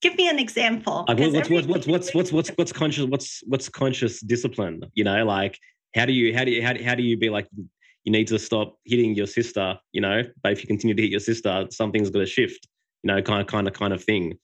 give 0.00 0.16
me 0.16 0.28
an 0.28 0.38
example. 0.38 1.04
Like, 1.08 1.18
what's, 1.18 1.50
what's, 1.50 1.66
what's, 1.66 1.86
what's, 1.86 2.14
what's, 2.14 2.32
what's, 2.32 2.48
what's 2.50 2.72
conscious, 2.72 3.04
what's, 3.06 3.42
what's 3.46 3.68
conscious 3.68 4.20
discipline? 4.20 4.82
You 4.94 5.04
know, 5.04 5.24
like 5.24 5.58
how 5.94 6.06
do 6.06 6.12
you, 6.12 6.36
how 6.36 6.44
do 6.44 6.50
you, 6.50 6.62
how 6.62 6.72
do, 6.72 6.84
how 6.84 6.94
do 6.94 7.02
you 7.02 7.16
be 7.16 7.30
like, 7.30 7.48
you 8.04 8.12
need 8.12 8.28
to 8.28 8.38
stop 8.38 8.76
hitting 8.84 9.14
your 9.14 9.26
sister, 9.26 9.78
you 9.92 10.00
know, 10.00 10.22
but 10.42 10.52
if 10.52 10.62
you 10.62 10.68
continue 10.68 10.94
to 10.94 11.02
hit 11.02 11.10
your 11.10 11.20
sister, 11.20 11.66
something's 11.70 12.10
going 12.10 12.24
to 12.24 12.30
shift, 12.30 12.68
you 13.06 13.14
know, 13.14 13.22
kind 13.22 13.40
of, 13.40 13.46
kind 13.46 13.68
of, 13.68 13.72
kind 13.72 13.92
of 13.92 14.02
thing. 14.02 14.36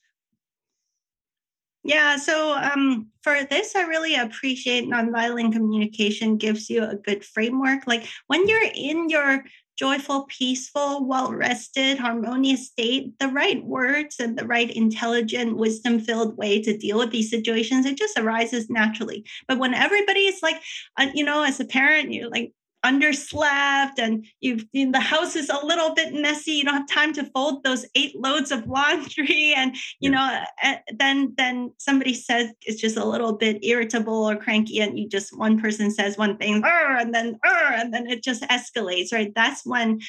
Yeah, 1.82 2.14
so 2.14 2.56
um, 2.56 3.08
for 3.22 3.42
this, 3.42 3.74
I 3.74 3.82
really 3.82 4.14
appreciate 4.14 4.88
nonviolent 4.88 5.52
communication 5.52 6.36
gives 6.36 6.70
you 6.70 6.84
a 6.84 6.94
good 6.94 7.24
framework. 7.24 7.88
Like 7.88 8.06
when 8.28 8.46
you're 8.46 8.70
in 8.72 9.08
your 9.08 9.42
joyful, 9.76 10.26
peaceful, 10.28 11.08
well 11.08 11.32
rested, 11.32 11.98
harmonious 11.98 12.68
state, 12.68 13.18
the 13.18 13.26
right 13.26 13.64
words 13.64 14.20
and 14.20 14.38
the 14.38 14.46
right 14.46 14.70
intelligent, 14.70 15.56
wisdom 15.56 15.98
filled 15.98 16.36
way 16.36 16.62
to 16.62 16.78
deal 16.78 16.98
with 16.98 17.10
these 17.10 17.30
situations, 17.30 17.84
it 17.84 17.98
just 17.98 18.16
arises 18.16 18.70
naturally. 18.70 19.24
But 19.48 19.58
when 19.58 19.74
everybody 19.74 20.20
is 20.20 20.40
like, 20.40 20.62
uh, 20.96 21.08
you 21.14 21.24
know, 21.24 21.42
as 21.42 21.58
a 21.58 21.64
parent, 21.64 22.12
you're 22.12 22.30
like, 22.30 22.52
underslept 22.85 23.99
and 23.99 24.26
you've 24.41 24.64
the 24.72 25.01
house 25.01 25.37
is 25.37 25.49
a 25.49 25.64
little 25.64 25.95
bit 25.95 26.12
messy. 26.14 26.53
You 26.53 26.64
don't 26.64 26.74
have 26.74 26.89
time 26.89 27.12
to 27.14 27.24
fold 27.26 27.62
those 27.62 27.87
eight 27.95 28.16
loads 28.16 28.51
of 28.51 28.66
laundry. 28.66 29.55
And 29.62 29.76
you 30.01 30.11
yeah. 30.11 30.45
know 30.62 30.70
uh, 30.70 30.76
then 30.99 31.35
then 31.37 31.72
somebody 31.78 32.14
says 32.14 32.51
it's 32.62 32.80
just 32.80 32.97
a 32.97 33.05
little 33.05 33.35
bit 33.35 33.64
irritable 33.64 34.28
or 34.28 34.37
cranky 34.37 34.80
and 34.80 34.99
you 34.99 35.09
just 35.09 35.37
one 35.37 35.61
person 35.61 35.91
says 35.91 36.16
one 36.16 36.37
thing 36.39 36.62
and 36.64 37.14
then 37.14 37.39
and 37.45 37.93
then 37.93 38.09
it 38.09 38.22
just 38.22 38.43
escalates 38.45 39.12
right? 39.12 39.33
That's 39.35 39.64
when 39.64 40.01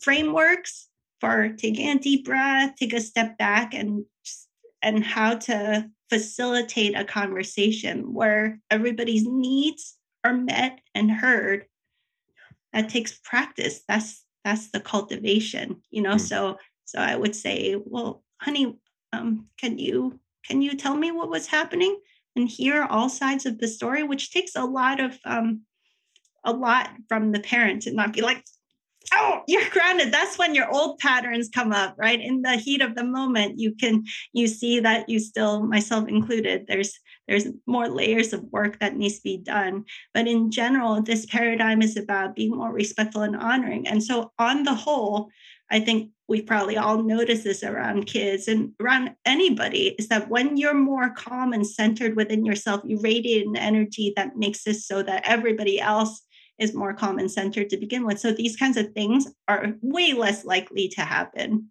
frameworks 0.00 0.88
for 1.20 1.50
taking 1.50 1.88
a 1.88 1.98
deep 1.98 2.24
breath 2.24 2.74
take 2.76 2.92
a 2.92 3.00
step 3.00 3.36
back 3.38 3.74
and 3.74 4.04
and 4.82 5.04
how 5.04 5.34
to 5.34 5.88
facilitate 6.10 6.96
a 6.96 7.04
conversation 7.04 8.12
where 8.12 8.60
everybody's 8.70 9.26
needs 9.26 9.96
are 10.24 10.34
met 10.34 10.80
and 10.94 11.10
heard 11.10 11.66
that 12.72 12.88
takes 12.88 13.18
practice. 13.24 13.82
That's 13.88 14.24
that's 14.44 14.70
the 14.72 14.80
cultivation 14.80 15.80
you 15.90 16.02
know? 16.02 16.16
Mm. 16.16 16.20
so 16.20 16.58
so 16.84 16.98
i 16.98 17.14
would 17.14 17.36
say 17.36 17.76
well 17.84 18.24
honey 18.40 18.76
um, 19.12 19.46
can 19.58 19.78
you 19.78 20.18
can 20.46 20.62
you 20.62 20.76
tell 20.76 20.96
me 20.96 21.12
what 21.12 21.30
was 21.30 21.46
happening 21.46 21.98
and 22.34 22.48
hear 22.48 22.84
all 22.84 23.08
sides 23.08 23.46
of 23.46 23.58
the 23.58 23.68
story? 23.68 24.02
Which 24.02 24.30
takes 24.32 24.56
a 24.56 24.64
lot 24.64 25.00
of 25.00 25.18
um, 25.24 25.62
a 26.44 26.52
lot 26.52 26.90
from 27.08 27.30
the 27.30 27.40
parent 27.40 27.82
to 27.82 27.92
not 27.92 28.12
be 28.12 28.22
like 28.22 28.44
oh 29.12 29.42
you're 29.48 29.68
grounded. 29.70 30.12
That's 30.12 30.38
when 30.38 30.54
your 30.54 30.70
old 30.72 30.98
patterns 30.98 31.50
come 31.54 31.72
up 31.72 31.94
right? 31.98 32.20
In 32.20 32.42
the 32.42 32.56
heat 32.56 32.82
of 32.82 32.94
the 32.94 33.04
moment 33.04 33.58
you 33.58 33.74
can 33.74 34.04
you 34.32 34.48
see 34.48 34.80
that 34.80 35.08
you 35.08 35.18
still 35.18 35.62
myself 35.62 36.08
included 36.08 36.64
there's 36.66 36.98
there's 37.28 37.46
more 37.66 37.88
layers 37.88 38.32
of 38.32 38.44
work 38.50 38.78
that 38.80 38.96
needs 38.96 39.16
to 39.16 39.22
be 39.22 39.36
done 39.36 39.84
but 40.14 40.26
in 40.26 40.50
general 40.50 41.02
this 41.02 41.26
paradigm 41.26 41.82
is 41.82 41.96
about 41.96 42.34
being 42.34 42.56
more 42.56 42.72
respectful 42.72 43.22
and 43.22 43.36
honoring 43.36 43.86
and 43.86 44.02
so 44.02 44.32
on 44.38 44.62
the 44.62 44.74
whole 44.74 45.28
i 45.70 45.78
think 45.80 46.10
we 46.28 46.40
probably 46.40 46.76
all 46.76 47.02
notice 47.02 47.42
this 47.42 47.62
around 47.62 48.06
kids 48.06 48.48
and 48.48 48.72
around 48.80 49.10
anybody 49.24 49.94
is 49.98 50.08
that 50.08 50.28
when 50.28 50.56
you're 50.56 50.74
more 50.74 51.10
calm 51.10 51.52
and 51.52 51.66
centered 51.66 52.16
within 52.16 52.44
yourself 52.44 52.80
you 52.84 52.98
radiate 53.00 53.46
an 53.46 53.56
energy 53.56 54.12
that 54.16 54.36
makes 54.36 54.66
it 54.66 54.74
so 54.74 55.02
that 55.02 55.22
everybody 55.26 55.80
else 55.80 56.22
is 56.62 56.74
more 56.74 56.94
calm 56.94 57.18
and 57.18 57.30
centered 57.30 57.68
to 57.70 57.76
begin 57.76 58.06
with. 58.06 58.20
So 58.20 58.32
these 58.32 58.56
kinds 58.56 58.76
of 58.76 58.92
things 58.92 59.26
are 59.48 59.74
way 59.82 60.12
less 60.12 60.44
likely 60.44 60.88
to 60.88 61.02
happen. 61.02 61.70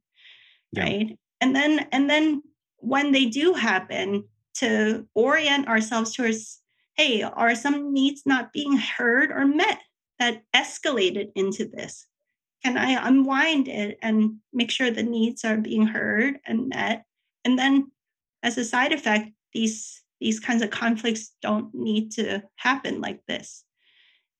Yeah. 0.73 0.83
Right. 0.83 1.19
And 1.39 1.55
then 1.55 1.87
and 1.91 2.09
then 2.09 2.43
when 2.77 3.11
they 3.11 3.25
do 3.25 3.53
happen, 3.53 4.25
to 4.55 5.07
orient 5.13 5.67
ourselves 5.67 6.13
towards, 6.13 6.61
hey, 6.95 7.23
are 7.23 7.55
some 7.55 7.93
needs 7.93 8.23
not 8.25 8.53
being 8.53 8.77
heard 8.77 9.31
or 9.31 9.45
met 9.45 9.79
that 10.19 10.43
escalated 10.55 11.31
into 11.35 11.65
this? 11.65 12.05
Can 12.63 12.77
I 12.77 13.07
unwind 13.07 13.67
it 13.67 13.97
and 14.01 14.35
make 14.53 14.69
sure 14.69 14.91
the 14.91 15.03
needs 15.03 15.43
are 15.43 15.57
being 15.57 15.87
heard 15.87 16.39
and 16.45 16.69
met? 16.69 17.05
And 17.43 17.57
then 17.57 17.91
as 18.43 18.57
a 18.57 18.65
side 18.65 18.93
effect, 18.93 19.29
these 19.53 20.01
these 20.19 20.39
kinds 20.39 20.61
of 20.61 20.69
conflicts 20.69 21.31
don't 21.41 21.73
need 21.73 22.11
to 22.11 22.43
happen 22.55 23.01
like 23.01 23.25
this 23.25 23.65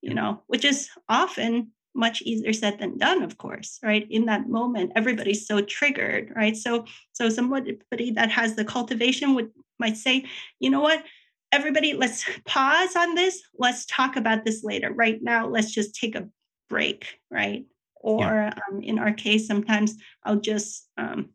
you 0.01 0.14
know, 0.14 0.41
which 0.47 0.66
is 0.66 0.89
often 1.07 1.72
much 1.94 2.22
easier 2.22 2.54
said 2.54 2.80
than 2.80 2.98
done 2.98 3.22
of 3.24 3.38
course 3.38 3.80
right? 3.84 4.08
In 4.10 4.26
that 4.26 4.48
moment 4.48 4.92
everybody's 4.96 5.46
so 5.46 5.62
triggered 5.62 6.32
right? 6.36 6.56
So 6.56 6.86
so 7.14 7.30
somebody 7.30 7.78
that 8.12 8.32
has 8.32 8.56
the 8.56 8.66
cultivation 8.66 9.36
would 9.36 9.52
might 9.80 9.98
say 9.98 10.26
you 10.60 10.70
know 10.70 10.82
what? 10.82 11.04
Everybody 11.52 11.94
let's 11.94 12.24
pause 12.46 12.96
on 12.96 13.16
this. 13.16 13.42
Let's 13.58 13.86
talk 13.86 14.16
about 14.16 14.46
this 14.46 14.64
later. 14.64 14.92
Right 14.92 15.22
now 15.22 15.48
let's 15.48 15.72
just 15.72 15.96
take 15.96 16.16
a 16.16 16.28
break 16.70 17.20
right? 17.30 17.66
Or 17.96 18.22
yeah. 18.22 18.54
um, 18.70 18.82
in 18.82 18.98
our 18.98 19.14
case 19.14 19.48
sometimes 19.48 19.96
i'll 20.24 20.39
just 20.39 20.88
um, 20.98 21.30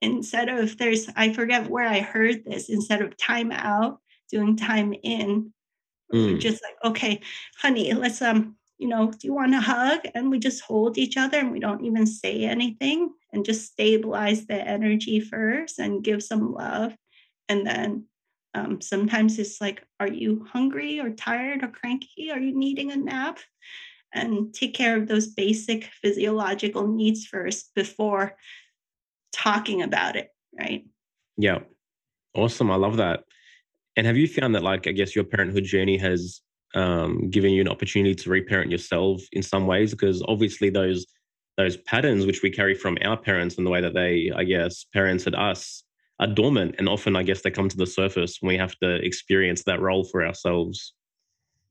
instead 0.00 0.48
of 0.48 0.78
there's 0.78 1.10
i 1.14 1.30
forget 1.30 1.68
where 1.68 1.86
i 1.86 2.00
heard 2.00 2.42
this 2.46 2.70
instead 2.70 3.02
of 3.02 3.18
time 3.18 3.52
out 3.52 4.00
doing 4.30 4.56
time 4.56 4.94
in 5.02 5.52
Mm. 6.12 6.38
Just 6.38 6.62
like, 6.62 6.76
okay, 6.84 7.20
honey, 7.56 7.92
let's 7.94 8.20
um, 8.20 8.56
you 8.80 8.88
know, 8.88 9.10
do 9.10 9.26
you 9.26 9.34
want 9.34 9.54
a 9.54 9.60
hug? 9.60 10.00
And 10.14 10.30
we 10.30 10.38
just 10.38 10.62
hold 10.62 10.96
each 10.96 11.18
other 11.18 11.38
and 11.38 11.52
we 11.52 11.60
don't 11.60 11.84
even 11.84 12.06
say 12.06 12.44
anything 12.44 13.10
and 13.30 13.44
just 13.44 13.66
stabilize 13.66 14.46
the 14.46 14.54
energy 14.54 15.20
first 15.20 15.78
and 15.78 16.02
give 16.02 16.22
some 16.22 16.52
love. 16.52 16.96
And 17.50 17.66
then 17.66 18.06
um, 18.54 18.80
sometimes 18.80 19.38
it's 19.38 19.60
like, 19.60 19.84
are 20.00 20.08
you 20.08 20.46
hungry 20.50 20.98
or 20.98 21.10
tired 21.10 21.62
or 21.62 21.68
cranky? 21.68 22.30
Are 22.32 22.40
you 22.40 22.56
needing 22.56 22.90
a 22.90 22.96
nap? 22.96 23.38
And 24.14 24.54
take 24.54 24.72
care 24.72 24.96
of 24.96 25.06
those 25.06 25.28
basic 25.28 25.84
physiological 26.00 26.88
needs 26.88 27.26
first 27.26 27.72
before 27.74 28.34
talking 29.30 29.82
about 29.82 30.16
it, 30.16 30.30
right? 30.58 30.86
Yeah. 31.36 31.60
Awesome. 32.34 32.70
I 32.70 32.76
love 32.76 32.96
that. 32.96 33.24
And 33.96 34.06
have 34.06 34.16
you 34.16 34.26
found 34.26 34.54
that, 34.54 34.62
like, 34.62 34.86
I 34.86 34.92
guess 34.92 35.14
your 35.14 35.24
parenthood 35.24 35.64
journey 35.64 35.98
has 35.98 36.40
um, 36.74 37.30
given 37.30 37.52
you 37.52 37.60
an 37.60 37.68
opportunity 37.68 38.14
to 38.14 38.30
reparent 38.30 38.70
yourself 38.70 39.22
in 39.32 39.42
some 39.42 39.66
ways? 39.66 39.92
Because 39.92 40.22
obviously, 40.28 40.70
those 40.70 41.06
those 41.56 41.76
patterns 41.76 42.24
which 42.24 42.42
we 42.42 42.50
carry 42.50 42.74
from 42.74 42.96
our 43.02 43.16
parents 43.16 43.58
and 43.58 43.66
the 43.66 43.70
way 43.70 43.80
that 43.80 43.92
they, 43.92 44.30
I 44.34 44.44
guess, 44.44 44.86
parented 44.94 45.38
us 45.38 45.82
are 46.18 46.26
dormant, 46.26 46.76
and 46.78 46.88
often, 46.88 47.16
I 47.16 47.22
guess, 47.22 47.42
they 47.42 47.50
come 47.50 47.68
to 47.68 47.76
the 47.76 47.86
surface 47.86 48.38
when 48.40 48.48
we 48.48 48.58
have 48.58 48.76
to 48.78 48.96
experience 48.96 49.64
that 49.64 49.80
role 49.80 50.04
for 50.04 50.24
ourselves. 50.24 50.94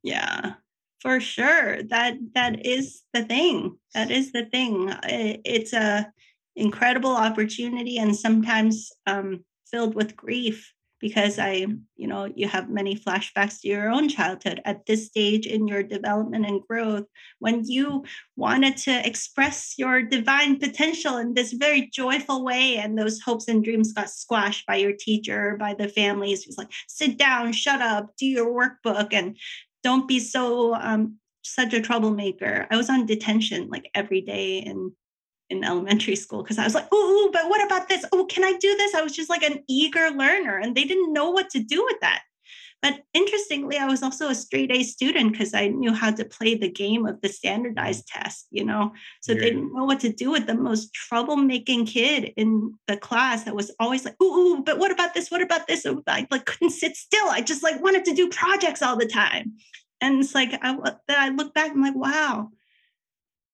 Yeah, 0.03 0.53
for 1.01 1.19
sure. 1.19 1.83
That 1.83 2.15
that 2.33 2.65
is 2.65 3.03
the 3.13 3.23
thing. 3.23 3.77
That 3.93 4.11
is 4.11 4.31
the 4.31 4.45
thing. 4.45 4.93
It's 5.03 5.73
a 5.73 6.11
incredible 6.55 7.15
opportunity, 7.15 7.97
and 7.97 8.15
sometimes 8.15 8.91
um, 9.05 9.45
filled 9.69 9.95
with 9.95 10.15
grief 10.15 10.73
because 10.99 11.39
I, 11.39 11.65
you 11.95 12.07
know, 12.07 12.31
you 12.35 12.47
have 12.47 12.69
many 12.69 12.95
flashbacks 12.95 13.61
to 13.61 13.67
your 13.67 13.89
own 13.89 14.09
childhood 14.09 14.61
at 14.65 14.85
this 14.85 15.07
stage 15.07 15.45
in 15.45 15.67
your 15.67 15.83
development 15.83 16.45
and 16.45 16.61
growth 16.67 17.05
when 17.39 17.63
you 17.65 18.03
wanted 18.35 18.77
to 18.77 19.07
express 19.07 19.75
your 19.77 20.01
divine 20.01 20.59
potential 20.59 21.17
in 21.17 21.33
this 21.33 21.53
very 21.53 21.89
joyful 21.93 22.43
way. 22.43 22.77
And 22.77 22.97
those 22.97 23.21
hopes 23.21 23.47
and 23.47 23.63
dreams 23.63 23.93
got 23.93 24.09
squashed 24.09 24.65
by 24.65 24.75
your 24.75 24.93
teacher, 24.93 25.55
by 25.59 25.73
the 25.73 25.87
families 25.87 26.43
who's 26.43 26.57
like, 26.57 26.71
sit 26.87 27.17
down, 27.17 27.53
shut 27.53 27.81
up, 27.81 28.15
do 28.17 28.25
your 28.25 28.51
workbook, 28.51 29.13
and 29.13 29.37
don't 29.83 30.07
be 30.07 30.19
so 30.19 30.75
um, 30.75 31.17
such 31.43 31.73
a 31.73 31.81
troublemaker. 31.81 32.67
I 32.69 32.77
was 32.77 32.89
on 32.89 33.05
detention 33.05 33.69
like 33.69 33.89
every 33.95 34.21
day 34.21 34.61
and 34.61 34.91
in 35.49 35.63
elementary 35.63 36.15
school 36.15 36.43
because 36.43 36.59
I 36.59 36.63
was 36.63 36.75
like, 36.75 36.87
oh, 36.91 37.29
but 37.33 37.49
what 37.49 37.65
about 37.65 37.89
this? 37.89 38.05
Oh, 38.11 38.25
can 38.25 38.43
I 38.43 38.53
do 38.53 38.75
this? 38.75 38.93
I 38.93 39.01
was 39.01 39.15
just 39.15 39.29
like 39.29 39.43
an 39.43 39.63
eager 39.67 40.09
learner 40.11 40.57
and 40.57 40.75
they 40.75 40.83
didn't 40.83 41.13
know 41.13 41.31
what 41.31 41.49
to 41.51 41.59
do 41.59 41.83
with 41.83 41.99
that. 42.01 42.21
But 42.81 43.01
interestingly, 43.13 43.77
I 43.77 43.87
was 43.87 44.03
also 44.03 44.29
a 44.29 44.35
straight 44.35 44.71
A 44.71 44.83
student 44.83 45.33
because 45.33 45.53
I 45.53 45.67
knew 45.67 45.93
how 45.93 46.11
to 46.11 46.23
play 46.23 46.55
the 46.55 46.71
game 46.71 47.05
of 47.05 47.19
the 47.19 47.27
standardized 47.27 48.07
test, 48.07 48.47
you 48.51 48.63
know. 48.63 48.93
So 49.21 49.33
they 49.33 49.41
didn't 49.41 49.73
know 49.73 49.83
what 49.83 49.99
to 50.01 50.13
do 50.13 50.31
with 50.31 50.47
the 50.47 50.55
most 50.55 50.91
troublemaking 51.11 51.87
kid 51.87 52.31
in 52.37 52.73
the 52.87 52.95
class 52.95 53.43
that 53.43 53.55
was 53.55 53.71
always 53.81 54.05
like, 54.05 54.21
ooh, 54.23 54.63
but 54.63 54.79
what 54.79 54.91
about 54.91 55.13
this? 55.13 55.29
What 55.29 55.41
about 55.41 55.67
this? 55.67 55.85
I 56.07 56.25
like 56.31 56.45
couldn't 56.45 56.69
sit 56.69 56.95
still. 56.95 57.27
I 57.27 57.41
just 57.41 57.63
like 57.63 57.83
wanted 57.83 58.05
to 58.05 58.15
do 58.15 58.29
projects 58.29 58.81
all 58.81 58.95
the 58.95 59.07
time. 59.07 59.57
And 59.99 60.21
it's 60.21 60.33
like 60.33 60.57
I, 60.61 60.77
I 61.09 61.29
look 61.29 61.53
back, 61.53 61.71
I'm 61.71 61.81
like, 61.81 61.95
wow, 61.95 62.49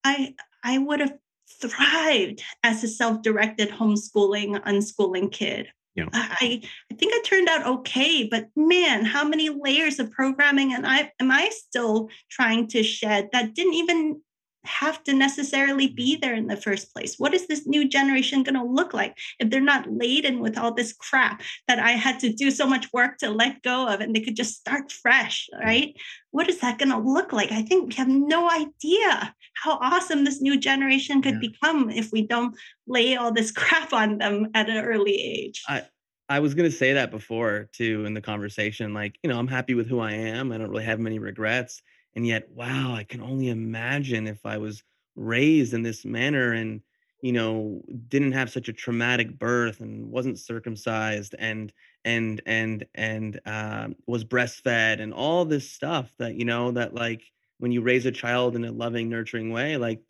I 0.04 0.36
I 0.64 0.78
would 0.78 1.00
have 1.00 1.14
thrived 1.62 2.42
as 2.64 2.84
a 2.84 2.88
self-directed 2.88 3.70
homeschooling, 3.70 4.62
unschooling 4.64 5.32
kid. 5.32 5.70
Yeah. 5.96 6.10
I, 6.12 6.62
I 6.92 6.96
think 6.96 7.14
I 7.14 7.22
turned 7.24 7.48
out 7.48 7.66
okay, 7.66 8.28
but 8.28 8.50
man, 8.56 9.06
how 9.06 9.24
many 9.24 9.50
layers 9.50 9.98
of 10.00 10.12
programming 10.12 10.74
and 10.74 10.86
I 10.86 11.12
am 11.22 11.32
I 11.32 11.50
still 11.54 12.10
trying 12.30 12.68
to 12.70 12.84
shed 12.84 13.30
that 13.32 13.54
didn't 13.54 13.76
even 13.76 14.22
have 14.68 15.04
to 15.04 15.14
necessarily 15.14 15.88
be 15.88 16.16
there 16.16 16.34
in 16.34 16.48
the 16.48 16.58
first 16.58 16.94
place? 16.94 17.16
What 17.18 17.34
is 17.34 17.48
this 17.48 17.66
new 17.66 17.88
generation 17.88 18.44
going 18.44 18.56
to 18.56 18.64
look 18.64 18.94
like 18.94 19.18
if 19.40 19.50
they're 19.50 19.62
not 19.62 19.92
laden 19.92 20.40
with 20.40 20.58
all 20.58 20.74
this 20.74 20.94
crap 20.94 21.42
that 21.68 21.80
I 21.80 21.92
had 21.92 22.20
to 22.20 22.32
do 22.32 22.52
so 22.52 22.66
much 22.66 22.92
work 22.94 23.18
to 23.20 23.30
let 23.30 23.64
go 23.64 23.88
of 23.88 24.02
and 24.02 24.16
they 24.16 24.22
could 24.22 24.36
just 24.36 24.56
start 24.56 24.92
fresh, 24.92 25.48
right? 25.64 25.96
What 26.32 26.50
is 26.50 26.60
that 26.60 26.78
going 26.78 26.90
to 26.90 26.98
look 26.98 27.32
like? 27.32 27.52
I 27.52 27.62
think 27.62 27.90
we 27.90 27.96
have 27.96 28.08
no 28.08 28.50
idea 28.50 29.34
how 29.54 29.78
awesome 29.82 30.24
this 30.24 30.42
new 30.42 30.60
generation 30.60 31.22
could 31.22 31.36
yeah. 31.42 31.50
become 31.50 31.90
if 31.90 32.12
we 32.12 32.28
don't 32.28 32.56
lay 32.88 33.16
all 33.16 33.32
this 33.32 33.52
crap 33.52 33.94
on 33.94 34.18
them 34.18 34.48
at 34.54 34.70
an 34.70 34.84
early 34.84 35.16
age. 35.16 35.64
I, 35.68 35.84
I 36.28 36.40
was 36.40 36.56
going 36.56 36.70
to 36.70 36.76
say 36.76 36.94
that 36.94 37.12
before 37.12 37.70
too 37.72 38.06
in 38.06 38.14
the 38.14 38.22
conversation. 38.22 38.94
Like, 38.94 39.18
you 39.24 39.30
know, 39.30 39.38
I'm 39.38 39.48
happy 39.48 39.76
with 39.76 39.88
who 39.88 40.00
I 40.00 40.14
am. 40.14 40.52
I 40.52 40.58
don't 40.58 40.70
really 40.70 40.84
have 40.84 41.00
many 41.00 41.20
regrets 41.20 41.82
and 42.16 42.26
yet 42.26 42.50
wow 42.52 42.94
i 42.94 43.04
can 43.04 43.22
only 43.22 43.50
imagine 43.50 44.28
if 44.28 44.46
i 44.46 44.58
was 44.58 44.84
raised 45.16 45.74
in 45.74 45.82
this 45.82 46.06
manner 46.06 46.54
and 46.54 46.82
you 47.22 47.32
know 47.32 47.82
didn't 48.08 48.34
have 48.34 48.50
such 48.50 48.70
a 48.70 48.74
traumatic 48.74 49.40
birth 49.40 49.80
and 49.80 50.12
wasn't 50.12 50.38
circumcised 50.38 51.34
and 51.40 51.74
and 52.04 52.42
and 52.46 52.86
and 52.94 53.40
uh, 53.46 53.88
was 54.06 54.24
breastfed 54.24 55.02
and 55.02 55.14
all 55.14 55.46
this 55.46 55.70
stuff 55.70 56.14
that 56.20 56.36
you 56.36 56.46
know 56.46 56.72
that 56.72 56.94
like 56.94 57.24
when 57.58 57.72
you 57.72 57.82
raise 57.82 58.06
a 58.06 58.12
child 58.12 58.56
in 58.56 58.66
a 58.66 58.72
loving 58.72 59.10
nurturing 59.10 59.52
way 59.52 59.78
like 59.78 60.02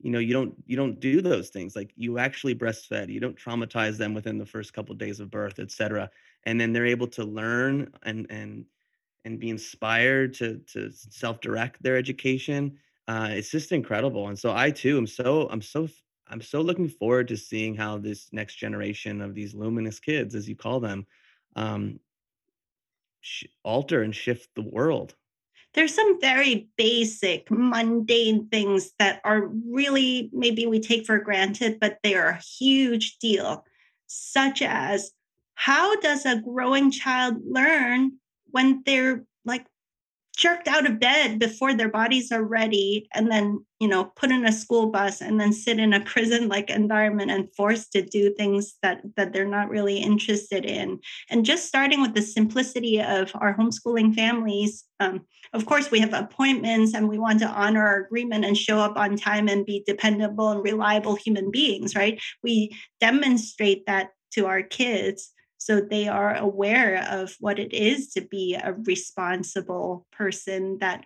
you 0.00 0.10
know 0.10 0.18
you 0.18 0.32
don't 0.32 0.54
you 0.66 0.76
don't 0.76 1.00
do 1.00 1.22
those 1.22 1.48
things 1.48 1.74
like 1.74 1.90
you 1.96 2.18
actually 2.18 2.54
breastfed 2.54 3.08
you 3.08 3.20
don't 3.20 3.38
traumatize 3.38 3.96
them 3.96 4.12
within 4.12 4.36
the 4.36 4.46
first 4.46 4.72
couple 4.72 4.92
of 4.92 4.98
days 4.98 5.20
of 5.20 5.30
birth 5.30 5.58
etc 5.58 6.10
and 6.44 6.60
then 6.60 6.72
they're 6.72 6.86
able 6.86 7.06
to 7.06 7.24
learn 7.24 7.90
and 8.02 8.26
and 8.30 8.66
and 9.28 9.38
be 9.38 9.50
inspired 9.50 10.32
to 10.32 10.58
to 10.72 10.90
self-direct 10.90 11.82
their 11.82 11.96
education 11.96 12.76
uh, 13.08 13.28
it's 13.30 13.50
just 13.50 13.72
incredible 13.72 14.28
and 14.28 14.38
so 14.38 14.52
i 14.52 14.70
too 14.70 14.96
am 14.96 15.06
so 15.06 15.48
i'm 15.50 15.62
so 15.62 15.86
i'm 16.28 16.40
so 16.40 16.60
looking 16.62 16.88
forward 16.88 17.28
to 17.28 17.36
seeing 17.36 17.76
how 17.76 17.98
this 17.98 18.28
next 18.32 18.56
generation 18.56 19.20
of 19.20 19.34
these 19.34 19.54
luminous 19.54 20.00
kids 20.00 20.34
as 20.34 20.48
you 20.48 20.56
call 20.56 20.80
them 20.80 21.06
um, 21.56 22.00
sh- 23.20 23.44
alter 23.62 24.02
and 24.02 24.14
shift 24.14 24.48
the 24.54 24.62
world. 24.62 25.14
There's 25.74 25.94
some 25.94 26.20
very 26.20 26.68
basic 26.76 27.50
mundane 27.50 28.48
things 28.48 28.92
that 28.98 29.20
are 29.24 29.46
really 29.46 30.30
maybe 30.32 30.66
we 30.66 30.80
take 30.80 31.06
for 31.06 31.18
granted 31.18 31.78
but 31.78 31.98
they 32.02 32.14
are 32.14 32.28
a 32.28 32.42
huge 32.58 33.18
deal 33.18 33.64
such 34.06 34.62
as 34.62 35.12
how 35.54 35.96
does 35.96 36.24
a 36.24 36.40
growing 36.40 36.90
child 36.90 37.36
learn 37.44 38.12
when 38.50 38.82
they're 38.84 39.24
like 39.44 39.66
jerked 40.38 40.68
out 40.68 40.86
of 40.86 41.00
bed 41.00 41.40
before 41.40 41.74
their 41.74 41.88
bodies 41.88 42.30
are 42.30 42.44
ready 42.44 43.08
and 43.12 43.28
then 43.28 43.58
you 43.80 43.88
know 43.88 44.04
put 44.14 44.30
in 44.30 44.46
a 44.46 44.52
school 44.52 44.88
bus 44.88 45.20
and 45.20 45.40
then 45.40 45.52
sit 45.52 45.80
in 45.80 45.92
a 45.92 46.04
prison 46.04 46.48
like 46.48 46.70
environment 46.70 47.28
and 47.28 47.52
forced 47.56 47.90
to 47.90 48.02
do 48.02 48.32
things 48.34 48.76
that 48.80 49.00
that 49.16 49.32
they're 49.32 49.44
not 49.48 49.68
really 49.68 49.98
interested 49.98 50.64
in. 50.64 51.00
And 51.28 51.44
just 51.44 51.66
starting 51.66 52.00
with 52.00 52.14
the 52.14 52.22
simplicity 52.22 53.02
of 53.02 53.32
our 53.34 53.56
homeschooling 53.56 54.14
families 54.14 54.84
um, 55.00 55.22
of 55.52 55.66
course 55.66 55.90
we 55.90 55.98
have 55.98 56.14
appointments 56.14 56.94
and 56.94 57.08
we 57.08 57.18
want 57.18 57.40
to 57.40 57.46
honor 57.46 57.84
our 57.84 58.04
agreement 58.04 58.44
and 58.44 58.56
show 58.56 58.78
up 58.78 58.96
on 58.96 59.16
time 59.16 59.48
and 59.48 59.66
be 59.66 59.82
dependable 59.86 60.50
and 60.50 60.62
reliable 60.62 61.16
human 61.16 61.50
beings 61.50 61.96
right? 61.96 62.20
We 62.44 62.76
demonstrate 63.00 63.86
that 63.86 64.10
to 64.34 64.46
our 64.46 64.62
kids 64.62 65.32
so 65.58 65.80
they 65.80 66.08
are 66.08 66.34
aware 66.34 67.06
of 67.10 67.34
what 67.40 67.58
it 67.58 67.74
is 67.74 68.12
to 68.14 68.22
be 68.22 68.54
a 68.54 68.72
responsible 68.72 70.06
person 70.12 70.78
that 70.78 71.04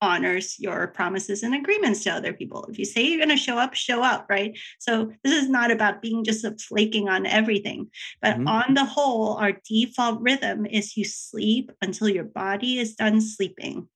honors 0.00 0.56
your 0.58 0.88
promises 0.88 1.42
and 1.42 1.54
agreements 1.54 2.04
to 2.04 2.10
other 2.10 2.34
people. 2.34 2.66
If 2.68 2.78
you 2.78 2.84
say 2.84 3.02
you're 3.02 3.18
going 3.18 3.30
to 3.30 3.36
show 3.36 3.56
up, 3.56 3.72
show 3.74 4.02
up, 4.02 4.26
right? 4.28 4.56
So 4.78 5.10
this 5.22 5.32
is 5.32 5.48
not 5.48 5.70
about 5.70 6.02
being 6.02 6.24
just 6.24 6.44
a 6.44 6.54
flaking 6.56 7.08
on 7.08 7.24
everything, 7.24 7.90
but 8.20 8.36
mm-hmm. 8.36 8.48
on 8.48 8.74
the 8.74 8.84
whole, 8.84 9.34
our 9.34 9.52
default 9.66 10.20
rhythm 10.20 10.66
is 10.66 10.96
you 10.96 11.04
sleep 11.04 11.72
until 11.80 12.08
your 12.08 12.24
body 12.24 12.78
is 12.78 12.96
done 12.96 13.20
sleeping. 13.20 13.88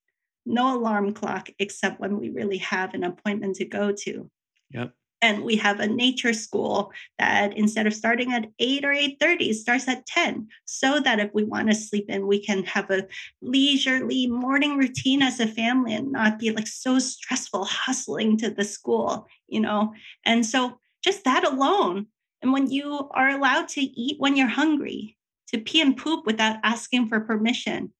No 0.46 0.78
alarm 0.78 1.12
clock 1.12 1.50
except 1.58 2.00
when 2.00 2.18
we 2.18 2.30
really 2.30 2.58
have 2.58 2.94
an 2.94 3.04
appointment 3.04 3.56
to 3.56 3.66
go 3.66 3.92
to. 3.92 4.30
Yep 4.70 4.94
and 5.20 5.42
we 5.42 5.56
have 5.56 5.80
a 5.80 5.86
nature 5.86 6.32
school 6.32 6.92
that 7.18 7.56
instead 7.56 7.86
of 7.86 7.94
starting 7.94 8.32
at 8.32 8.50
8 8.58 8.84
or 8.84 8.92
8.30 8.92 9.54
starts 9.54 9.88
at 9.88 10.06
10 10.06 10.48
so 10.64 11.00
that 11.00 11.18
if 11.18 11.32
we 11.34 11.44
want 11.44 11.68
to 11.68 11.74
sleep 11.74 12.08
in 12.08 12.26
we 12.26 12.40
can 12.40 12.64
have 12.64 12.90
a 12.90 13.06
leisurely 13.42 14.26
morning 14.26 14.76
routine 14.76 15.22
as 15.22 15.40
a 15.40 15.46
family 15.46 15.94
and 15.94 16.12
not 16.12 16.38
be 16.38 16.50
like 16.50 16.66
so 16.66 16.98
stressful 16.98 17.64
hustling 17.64 18.36
to 18.38 18.50
the 18.50 18.64
school 18.64 19.26
you 19.48 19.60
know? 19.60 19.94
And 20.24 20.44
so 20.44 20.78
just 21.02 21.24
that 21.24 21.44
alone 21.44 22.06
and 22.42 22.52
when 22.52 22.70
you 22.70 23.08
are 23.12 23.30
allowed 23.30 23.68
to 23.68 23.80
eat 23.80 24.16
when 24.18 24.36
you're 24.36 24.48
hungry 24.48 25.16
to 25.48 25.58
pee 25.58 25.80
and 25.80 25.96
poop 25.96 26.26
without 26.26 26.58
asking 26.62 27.08
for 27.08 27.20
permission 27.20 27.92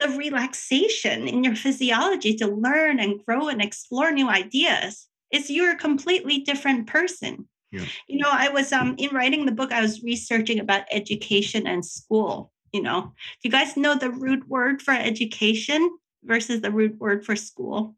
the 0.00 0.08
relaxation 0.08 1.28
in 1.28 1.44
your 1.44 1.54
physiology 1.54 2.34
to 2.34 2.46
learn 2.48 2.98
and 2.98 3.24
grow 3.24 3.48
and 3.48 3.62
explore 3.62 4.10
new 4.10 4.28
ideas 4.28 5.08
is 5.34 5.50
you're 5.50 5.72
a 5.72 5.76
completely 5.76 6.38
different 6.38 6.86
person. 6.86 7.48
Yeah. 7.72 7.84
You 8.06 8.18
know, 8.18 8.30
I 8.30 8.48
was 8.48 8.72
um 8.72 8.94
in 8.98 9.14
writing 9.14 9.46
the 9.46 9.52
book, 9.52 9.72
I 9.72 9.82
was 9.82 10.02
researching 10.02 10.60
about 10.60 10.84
education 10.90 11.66
and 11.66 11.84
school. 11.84 12.52
You 12.72 12.82
know, 12.82 13.12
do 13.42 13.48
you 13.48 13.50
guys 13.50 13.76
know 13.76 13.96
the 13.96 14.10
root 14.10 14.48
word 14.48 14.82
for 14.82 14.92
education 14.92 15.96
versus 16.24 16.60
the 16.60 16.70
root 16.70 16.98
word 16.98 17.24
for 17.24 17.36
school? 17.36 17.94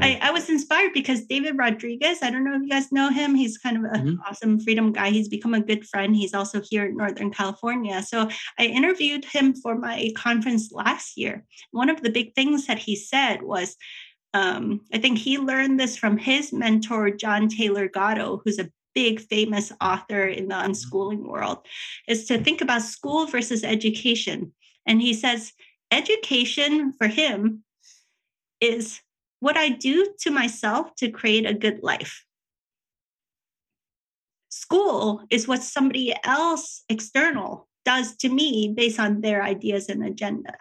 I, 0.00 0.18
I, 0.20 0.30
was 0.30 0.50
inspired 0.50 0.92
because 0.92 1.24
David 1.24 1.56
Rodriguez, 1.56 2.18
I 2.22 2.30
don't 2.30 2.44
know 2.44 2.54
if 2.54 2.62
you 2.62 2.68
guys 2.68 2.92
know 2.92 3.10
him. 3.10 3.34
He's 3.34 3.58
kind 3.58 3.76
of 3.76 3.84
an 3.84 4.06
mm-hmm. 4.06 4.20
awesome 4.28 4.60
freedom 4.60 4.92
guy. 4.92 5.10
He's 5.10 5.28
become 5.28 5.54
a 5.54 5.60
good 5.60 5.86
friend. 5.86 6.14
He's 6.14 6.34
also 6.34 6.60
here 6.60 6.86
in 6.86 6.96
Northern 6.96 7.30
California. 7.30 8.02
So 8.02 8.28
I 8.58 8.66
interviewed 8.66 9.24
him 9.24 9.54
for 9.54 9.76
my 9.76 10.10
conference 10.16 10.72
last 10.72 11.16
year. 11.16 11.44
One 11.70 11.88
of 11.88 12.02
the 12.02 12.10
big 12.10 12.34
things 12.34 12.66
that 12.66 12.78
he 12.78 12.96
said 12.96 13.42
was 13.42 13.76
um, 14.34 14.80
I 14.92 14.98
think 14.98 15.18
he 15.18 15.38
learned 15.38 15.78
this 15.78 15.96
from 15.96 16.18
his 16.18 16.52
mentor, 16.52 17.10
John 17.10 17.48
Taylor 17.48 17.88
Gatto, 17.88 18.42
who's 18.44 18.58
a 18.58 18.70
big 18.92 19.20
famous 19.20 19.72
author 19.80 20.26
in 20.26 20.48
the 20.48 20.56
unschooling 20.56 21.26
world, 21.26 21.66
is 22.08 22.26
to 22.26 22.38
think 22.38 22.60
about 22.60 22.82
school 22.82 23.26
versus 23.26 23.62
education. 23.62 24.52
And 24.86 25.00
he 25.00 25.14
says, 25.14 25.52
education 25.92 26.92
for 26.92 27.06
him 27.06 27.62
is 28.60 29.00
what 29.38 29.56
I 29.56 29.68
do 29.68 30.12
to 30.20 30.30
myself 30.30 30.94
to 30.96 31.10
create 31.10 31.46
a 31.46 31.54
good 31.54 31.80
life. 31.82 32.24
School 34.48 35.22
is 35.30 35.46
what 35.46 35.62
somebody 35.62 36.14
else 36.24 36.82
external 36.88 37.68
does 37.84 38.16
to 38.16 38.28
me 38.28 38.72
based 38.74 38.98
on 38.98 39.20
their 39.20 39.42
ideas 39.42 39.88
and 39.88 40.04
agenda. 40.04 40.54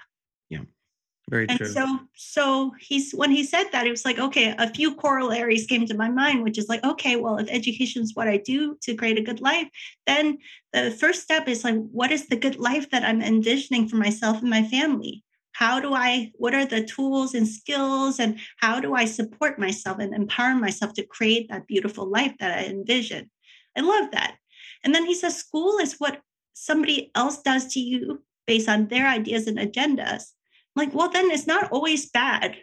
Very 1.30 1.48
and 1.48 1.58
true. 1.58 1.68
so 1.68 2.00
so 2.16 2.72
he's 2.80 3.12
when 3.12 3.32
he 3.32 3.44
said 3.44 3.66
that, 3.72 3.88
it 3.88 3.92
was 3.92 4.06
like, 4.06 4.20
okay, 4.20 4.54
a 4.58 4.70
few 4.74 4.96
corollaries 4.96 5.66
came 5.66 5.86
to 5.86 5.96
my 5.96 6.10
mind, 6.10 6.44
which 6.44 6.58
is 6.58 6.68
like, 6.68 6.84
okay, 6.84 7.16
well, 7.16 7.38
if 7.38 7.48
education 7.50 8.02
is 8.02 8.14
what 8.14 8.28
I 8.28 8.38
do 8.38 8.78
to 8.82 8.96
create 8.96 9.18
a 9.18 9.24
good 9.24 9.40
life, 9.40 9.68
then 10.06 10.38
the 10.74 10.92
first 10.92 11.22
step 11.22 11.48
is 11.48 11.64
like, 11.64 11.76
what 11.76 12.12
is 12.12 12.28
the 12.28 12.36
good 12.36 12.58
life 12.58 12.90
that 12.92 13.04
I'm 13.04 13.22
envisioning 13.22 13.88
for 13.88 13.96
myself 13.96 14.42
and 14.42 14.50
my 14.50 14.64
family? 14.64 15.24
How 15.54 15.80
do 15.80 15.94
I, 15.94 16.32
what 16.36 16.56
are 16.56 16.66
the 16.66 16.84
tools 16.84 17.34
and 17.36 17.48
skills, 17.48 18.20
and 18.20 18.40
how 18.58 18.80
do 18.80 18.94
I 18.94 19.06
support 19.06 19.60
myself 19.60 20.00
and 20.00 20.14
empower 20.14 20.56
myself 20.56 20.94
to 20.94 21.06
create 21.06 21.48
that 21.50 21.68
beautiful 21.68 22.10
life 22.10 22.34
that 22.40 22.58
I 22.58 22.66
envision? 22.66 23.30
I 23.78 23.82
love 23.82 24.12
that. 24.12 24.36
And 24.84 24.94
then 24.94 25.06
he 25.06 25.16
says, 25.16 25.38
school 25.38 25.78
is 25.78 25.96
what 26.00 26.22
somebody 26.54 27.12
else 27.16 27.42
does 27.42 27.74
to 27.74 27.80
you 27.80 28.24
based 28.46 28.68
on 28.68 28.88
their 28.88 29.08
ideas 29.08 29.48
and 29.48 29.58
agendas 29.58 30.34
like, 30.76 30.94
well, 30.94 31.10
then 31.10 31.32
it's 31.32 31.48
not 31.48 31.72
always 31.72 32.10
bad. 32.10 32.58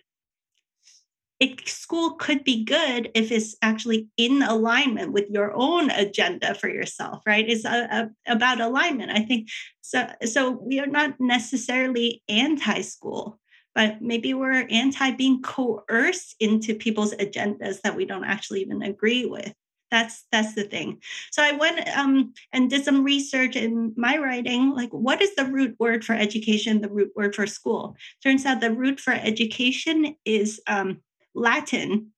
It, 1.39 1.66
school 1.66 2.16
could 2.16 2.45
be 2.45 2.65
good 2.65 3.11
if 3.15 3.32
it's 3.32 3.57
actually 3.62 4.09
in 4.19 4.43
alignment 4.43 5.12
with 5.12 5.31
your 5.31 5.53
own 5.55 5.91
agenda 5.91 6.55
for 6.55 6.69
yourself, 6.69 7.23
right? 7.27 7.49
It's 7.49 7.65
a, 7.65 8.11
a, 8.27 8.32
about 8.32 8.61
alignment. 8.61 9.11
I 9.11 9.20
think 9.20 9.49
so. 9.81 10.07
So 10.24 10.51
we 10.51 10.81
are 10.81 10.87
not 10.87 11.19
necessarily 11.19 12.23
anti-school, 12.28 13.41
but 13.74 14.03
maybe 14.03 14.35
we're 14.35 14.66
anti 14.69 15.12
being 15.12 15.41
coerced 15.41 16.37
into 16.41 16.74
people's 16.74 17.15
agendas 17.15 17.81
that 17.82 17.97
we 17.97 18.05
don't 18.05 18.24
actually 18.24 18.61
even 18.61 18.82
agree 18.82 19.24
with 19.24 19.55
that's 19.90 20.24
that's 20.30 20.54
the 20.54 20.64
thing. 20.64 21.00
So 21.30 21.42
i 21.42 21.52
went 21.52 21.86
um, 21.96 22.32
and 22.52 22.70
did 22.70 22.84
some 22.84 23.04
research 23.04 23.56
in 23.56 23.92
my 23.96 24.18
writing 24.18 24.70
like 24.74 24.90
what 24.90 25.20
is 25.20 25.34
the 25.34 25.44
root 25.44 25.76
word 25.78 26.04
for 26.04 26.14
education 26.14 26.80
the 26.80 26.88
root 26.88 27.12
word 27.16 27.34
for 27.34 27.46
school? 27.46 27.96
Turns 28.22 28.46
out 28.46 28.60
the 28.60 28.72
root 28.72 29.00
for 29.00 29.12
education 29.12 30.16
is 30.24 30.60
um, 30.66 31.00
latin. 31.34 32.12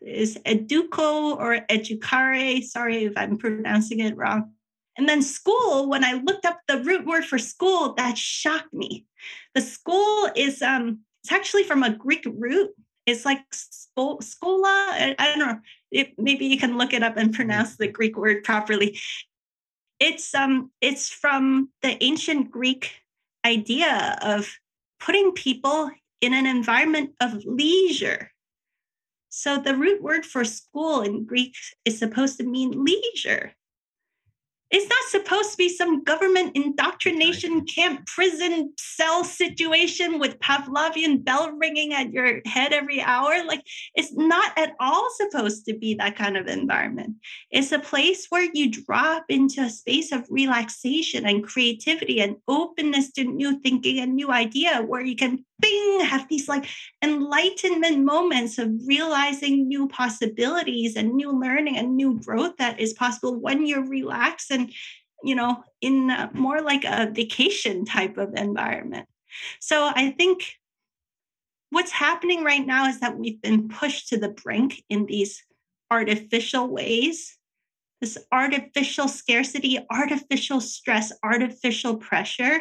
Is 0.00 0.38
educo 0.44 1.36
or 1.38 1.60
educare 1.70 2.62
sorry 2.62 3.04
if 3.04 3.14
i'm 3.16 3.38
pronouncing 3.38 4.00
it 4.00 4.16
wrong. 4.16 4.52
And 4.98 5.08
then 5.08 5.22
school 5.22 5.88
when 5.88 6.04
i 6.04 6.12
looked 6.12 6.44
up 6.44 6.60
the 6.68 6.82
root 6.82 7.06
word 7.06 7.24
for 7.24 7.38
school 7.38 7.94
that 7.94 8.18
shocked 8.18 8.74
me. 8.74 9.06
The 9.54 9.62
school 9.62 10.28
is 10.36 10.60
um 10.60 11.00
it's 11.26 11.32
actually 11.32 11.64
from 11.64 11.82
a 11.82 11.90
greek 11.90 12.24
root. 12.24 12.70
It's 13.04 13.24
like 13.24 13.42
school, 13.52 14.20
schola. 14.20 14.90
I, 14.92 15.16
I 15.18 15.26
don't 15.28 15.40
know. 15.40 15.58
It, 15.90 16.18
maybe 16.18 16.46
you 16.46 16.58
can 16.58 16.78
look 16.78 16.92
it 16.92 17.02
up 17.02 17.16
and 17.16 17.32
pronounce 17.32 17.76
the 17.76 17.88
Greek 17.88 18.16
word 18.16 18.44
properly. 18.44 18.98
It's 19.98 20.34
um 20.34 20.70
it's 20.80 21.08
from 21.08 21.70
the 21.82 22.02
ancient 22.02 22.50
Greek 22.50 22.92
idea 23.44 24.18
of 24.20 24.58
putting 25.00 25.32
people 25.32 25.90
in 26.20 26.34
an 26.34 26.46
environment 26.46 27.10
of 27.20 27.44
leisure. 27.44 28.32
So 29.28 29.58
the 29.58 29.76
root 29.76 30.02
word 30.02 30.24
for 30.24 30.44
school 30.44 31.02
in 31.02 31.24
Greek 31.24 31.54
is 31.84 31.98
supposed 31.98 32.38
to 32.38 32.44
mean 32.44 32.84
leisure. 32.84 33.54
It's 34.70 34.88
not 34.88 35.04
supposed 35.08 35.52
to 35.52 35.56
be 35.56 35.68
some 35.68 36.02
government 36.02 36.56
indoctrination 36.56 37.64
camp 37.66 38.06
prison 38.06 38.72
cell 38.78 39.22
situation 39.22 40.18
with 40.18 40.40
Pavlovian 40.40 41.24
bell 41.24 41.52
ringing 41.52 41.92
at 41.92 42.12
your 42.12 42.40
head 42.46 42.72
every 42.72 43.00
hour. 43.00 43.44
Like, 43.44 43.62
it's 43.94 44.12
not 44.12 44.56
at 44.58 44.74
all 44.80 45.08
supposed 45.14 45.66
to 45.66 45.74
be 45.74 45.94
that 45.94 46.16
kind 46.16 46.36
of 46.36 46.48
environment. 46.48 47.16
It's 47.50 47.70
a 47.70 47.78
place 47.78 48.26
where 48.28 48.48
you 48.52 48.70
drop 48.70 49.26
into 49.28 49.62
a 49.62 49.70
space 49.70 50.10
of 50.10 50.26
relaxation 50.30 51.26
and 51.26 51.46
creativity 51.46 52.20
and 52.20 52.36
openness 52.48 53.12
to 53.12 53.24
new 53.24 53.60
thinking 53.60 54.00
and 54.00 54.14
new 54.14 54.30
idea 54.30 54.82
where 54.82 55.04
you 55.04 55.14
can 55.14 55.44
bing 55.60 56.00
have 56.00 56.28
these 56.28 56.48
like 56.48 56.66
enlightenment 57.02 58.04
moments 58.04 58.58
of 58.58 58.70
realizing 58.86 59.68
new 59.68 59.88
possibilities 59.88 60.96
and 60.96 61.14
new 61.14 61.32
learning 61.32 61.76
and 61.76 61.96
new 61.96 62.20
growth 62.20 62.56
that 62.58 62.78
is 62.80 62.92
possible 62.92 63.38
when 63.38 63.66
you're 63.66 63.86
relaxed 63.86 64.50
and 64.50 64.72
you 65.22 65.34
know 65.34 65.62
in 65.80 66.12
more 66.32 66.60
like 66.60 66.84
a 66.84 67.10
vacation 67.12 67.84
type 67.84 68.18
of 68.18 68.34
environment. 68.34 69.06
So 69.60 69.90
i 69.94 70.10
think 70.10 70.56
what's 71.70 71.90
happening 71.90 72.44
right 72.44 72.66
now 72.66 72.88
is 72.88 73.00
that 73.00 73.18
we've 73.18 73.40
been 73.42 73.68
pushed 73.68 74.08
to 74.08 74.18
the 74.18 74.28
brink 74.28 74.82
in 74.88 75.06
these 75.06 75.42
artificial 75.90 76.68
ways. 76.68 77.36
This 78.00 78.18
artificial 78.30 79.08
scarcity 79.08 79.78
artificial 79.90 80.60
stress 80.60 81.12
artificial 81.22 81.96
pressure 81.96 82.60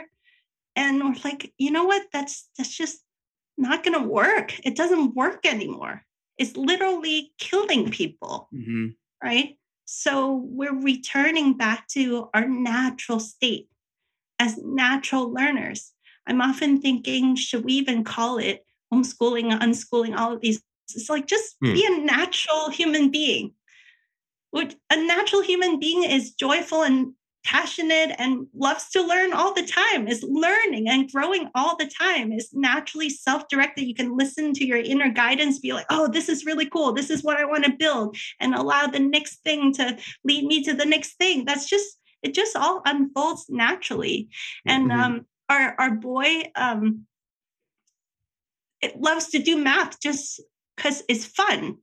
and 0.76 1.04
we're 1.04 1.16
like 1.24 1.54
you 1.58 1.72
know 1.72 1.86
what? 1.86 2.04
That's 2.12 2.50
that's 2.58 2.76
just 2.76 3.00
not 3.58 3.84
going 3.84 4.00
to 4.00 4.08
work. 4.08 4.60
It 4.66 4.76
doesn't 4.76 5.16
work 5.16 5.46
anymore. 5.46 6.04
It's 6.38 6.58
literally 6.58 7.32
killing 7.40 7.90
people 7.90 8.50
mm-hmm. 8.54 8.88
right? 9.24 9.58
So 9.86 10.44
we're 10.44 10.78
returning 10.78 11.56
back 11.56 11.88
to 11.90 12.30
our 12.34 12.48
natural 12.48 13.20
state 13.20 13.70
as 14.40 14.58
natural 14.58 15.32
learners. 15.32 15.92
I'm 16.28 16.42
often 16.42 16.82
thinking 16.82 17.36
should 17.36 17.64
we 17.64 17.74
even 17.74 18.04
call 18.04 18.40
it 18.40 18.66
homeschooling 18.92 19.58
unschooling 19.60 20.18
all 20.18 20.34
of 20.34 20.42
these? 20.42 20.62
It's 20.94 21.10
like 21.10 21.28
just 21.28 21.56
hmm. 21.64 21.74
be 21.74 21.86
a 21.86 22.00
natural 22.00 22.70
human 22.70 23.10
being. 23.10 23.54
A 24.54 24.96
natural 24.96 25.42
human 25.42 25.80
being 25.80 26.04
is 26.04 26.32
joyful 26.32 26.84
and 26.84 27.14
passionate 27.46 28.16
and 28.18 28.48
loves 28.54 28.90
to 28.90 29.02
learn 29.02 29.32
all 29.32 29.54
the 29.54 29.66
time, 29.66 30.08
is 30.08 30.26
learning 30.28 30.90
and 30.90 31.12
growing 31.12 31.48
all 31.56 31.78
the 31.78 31.88
time, 31.88 32.34
is 32.34 32.50
naturally 32.54 33.10
self 33.10 33.48
directed. 33.48 33.84
You 33.84 33.96
can 33.96 34.18
listen 34.18 34.54
to 34.54 34.66
your 34.66 34.80
inner 34.80 35.10
guidance, 35.10 35.60
be 35.60 35.72
like, 35.72 35.86
oh, 35.90 36.08
this 36.08 36.28
is 36.28 36.46
really 36.46 36.70
cool. 36.70 36.92
This 36.92 37.10
is 37.10 37.24
what 37.24 37.38
I 37.38 37.46
want 37.46 37.64
to 37.66 37.72
build, 37.72 38.18
and 38.40 38.54
allow 38.54 38.88
the 38.88 39.00
next 39.00 39.44
thing 39.44 39.72
to 39.74 39.98
lead 40.24 40.46
me 40.46 40.64
to 40.64 40.74
the 40.74 40.86
next 40.86 41.18
thing. 41.18 41.46
That's 41.46 41.70
just, 41.70 41.98
it 42.24 42.34
just 42.34 42.56
all 42.56 42.82
unfolds 42.86 43.46
naturally. 43.48 44.28
And 44.66 44.90
mm-hmm. 44.90 45.00
um, 45.00 45.26
our, 45.48 45.76
our 45.78 45.92
boy, 45.92 46.52
um, 46.56 47.06
it 48.82 49.00
loves 49.00 49.30
to 49.30 49.40
do 49.40 49.58
math 49.58 50.00
just 50.02 50.42
because 50.76 51.04
it's 51.08 51.26
fun 51.26 51.78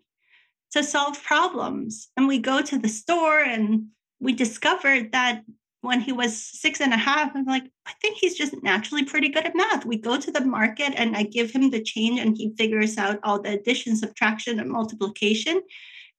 to 0.72 0.82
solve 0.82 1.22
problems. 1.22 2.08
And 2.16 2.26
we 2.26 2.38
go 2.38 2.62
to 2.62 2.78
the 2.78 2.88
store 2.88 3.40
and 3.40 3.86
we 4.22 4.32
discovered 4.32 5.10
that 5.12 5.42
when 5.80 6.00
he 6.00 6.12
was 6.12 6.36
six 6.36 6.80
and 6.80 6.92
a 6.92 6.96
half, 6.96 7.32
I'm 7.34 7.44
like, 7.44 7.64
I 7.86 7.92
think 8.00 8.16
he's 8.16 8.36
just 8.36 8.54
naturally 8.62 9.04
pretty 9.04 9.28
good 9.28 9.44
at 9.44 9.56
math. 9.56 9.84
We 9.84 9.96
go 9.98 10.16
to 10.16 10.30
the 10.30 10.44
market 10.44 10.92
and 10.96 11.16
I 11.16 11.24
give 11.24 11.50
him 11.50 11.70
the 11.70 11.82
change 11.82 12.20
and 12.20 12.36
he 12.36 12.54
figures 12.56 12.96
out 12.96 13.18
all 13.24 13.42
the 13.42 13.50
addition, 13.50 13.96
subtraction, 13.96 14.60
and 14.60 14.70
multiplication. 14.70 15.60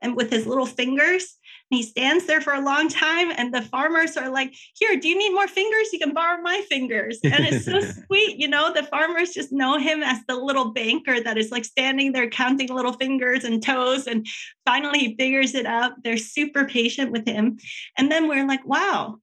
And 0.02 0.18
with 0.18 0.30
his 0.32 0.46
little 0.46 0.66
fingers, 0.66 1.38
he 1.74 1.84
stands 1.84 2.26
there 2.26 2.42
for 2.42 2.54
a 2.54 2.62
long 2.62 2.88
time. 2.90 3.32
And 3.36 3.54
the 3.54 3.62
farmers 3.62 4.18
are 4.18 4.30
like, 4.30 4.54
Here, 4.76 4.98
do 4.98 5.08
you 5.08 5.18
need 5.18 5.34
more 5.34 5.48
fingers? 5.48 5.92
You 5.92 6.00
can 6.00 6.14
borrow 6.14 6.42
my 6.42 6.62
fingers. 6.70 7.20
And 7.24 7.46
it's 7.46 7.66
so 7.66 7.80
sweet. 8.06 8.38
You 8.38 8.48
know, 8.48 8.74
the 8.74 8.84
farmers 8.84 9.32
just 9.32 9.52
know 9.52 9.78
him 9.78 10.04
as 10.04 10.20
the 10.28 10.36
little 10.36 10.72
banker 10.72 11.22
that 11.22 11.38
is 11.38 11.52
like 11.52 11.66
standing 11.66 12.12
there 12.12 12.30
counting 12.30 12.70
little 12.70 12.94
fingers 12.94 13.44
and 13.44 13.64
toes. 13.64 14.08
And 14.08 14.26
finally, 14.66 15.00
he 15.00 15.16
figures 15.16 15.56
it 15.56 15.66
out. 15.66 16.04
They're 16.04 16.18
super 16.18 16.66
patient 16.66 17.12
with 17.12 17.28
him. 17.28 17.58
And 17.98 18.12
then 18.12 18.28
we're 18.28 18.48
like, 18.48 18.66
Wow, 18.66 19.20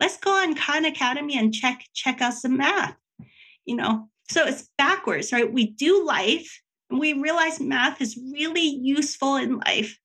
let's 0.00 0.18
go 0.18 0.30
on 0.30 0.54
Khan 0.54 0.84
Academy 0.84 1.38
and 1.38 1.54
check 1.54 1.84
check 1.94 2.20
out 2.20 2.34
some 2.34 2.56
math. 2.56 2.96
You 3.64 3.76
know, 3.76 4.08
so 4.30 4.44
it's 4.46 4.68
backwards, 4.78 5.32
right? 5.32 5.50
We 5.50 5.70
do 5.70 6.04
life 6.04 6.60
and 6.90 7.00
we 7.00 7.12
realize 7.14 7.60
math 7.60 8.00
is 8.00 8.18
really 8.32 8.66
useful 8.66 9.36
in 9.36 9.58
life. 9.58 9.98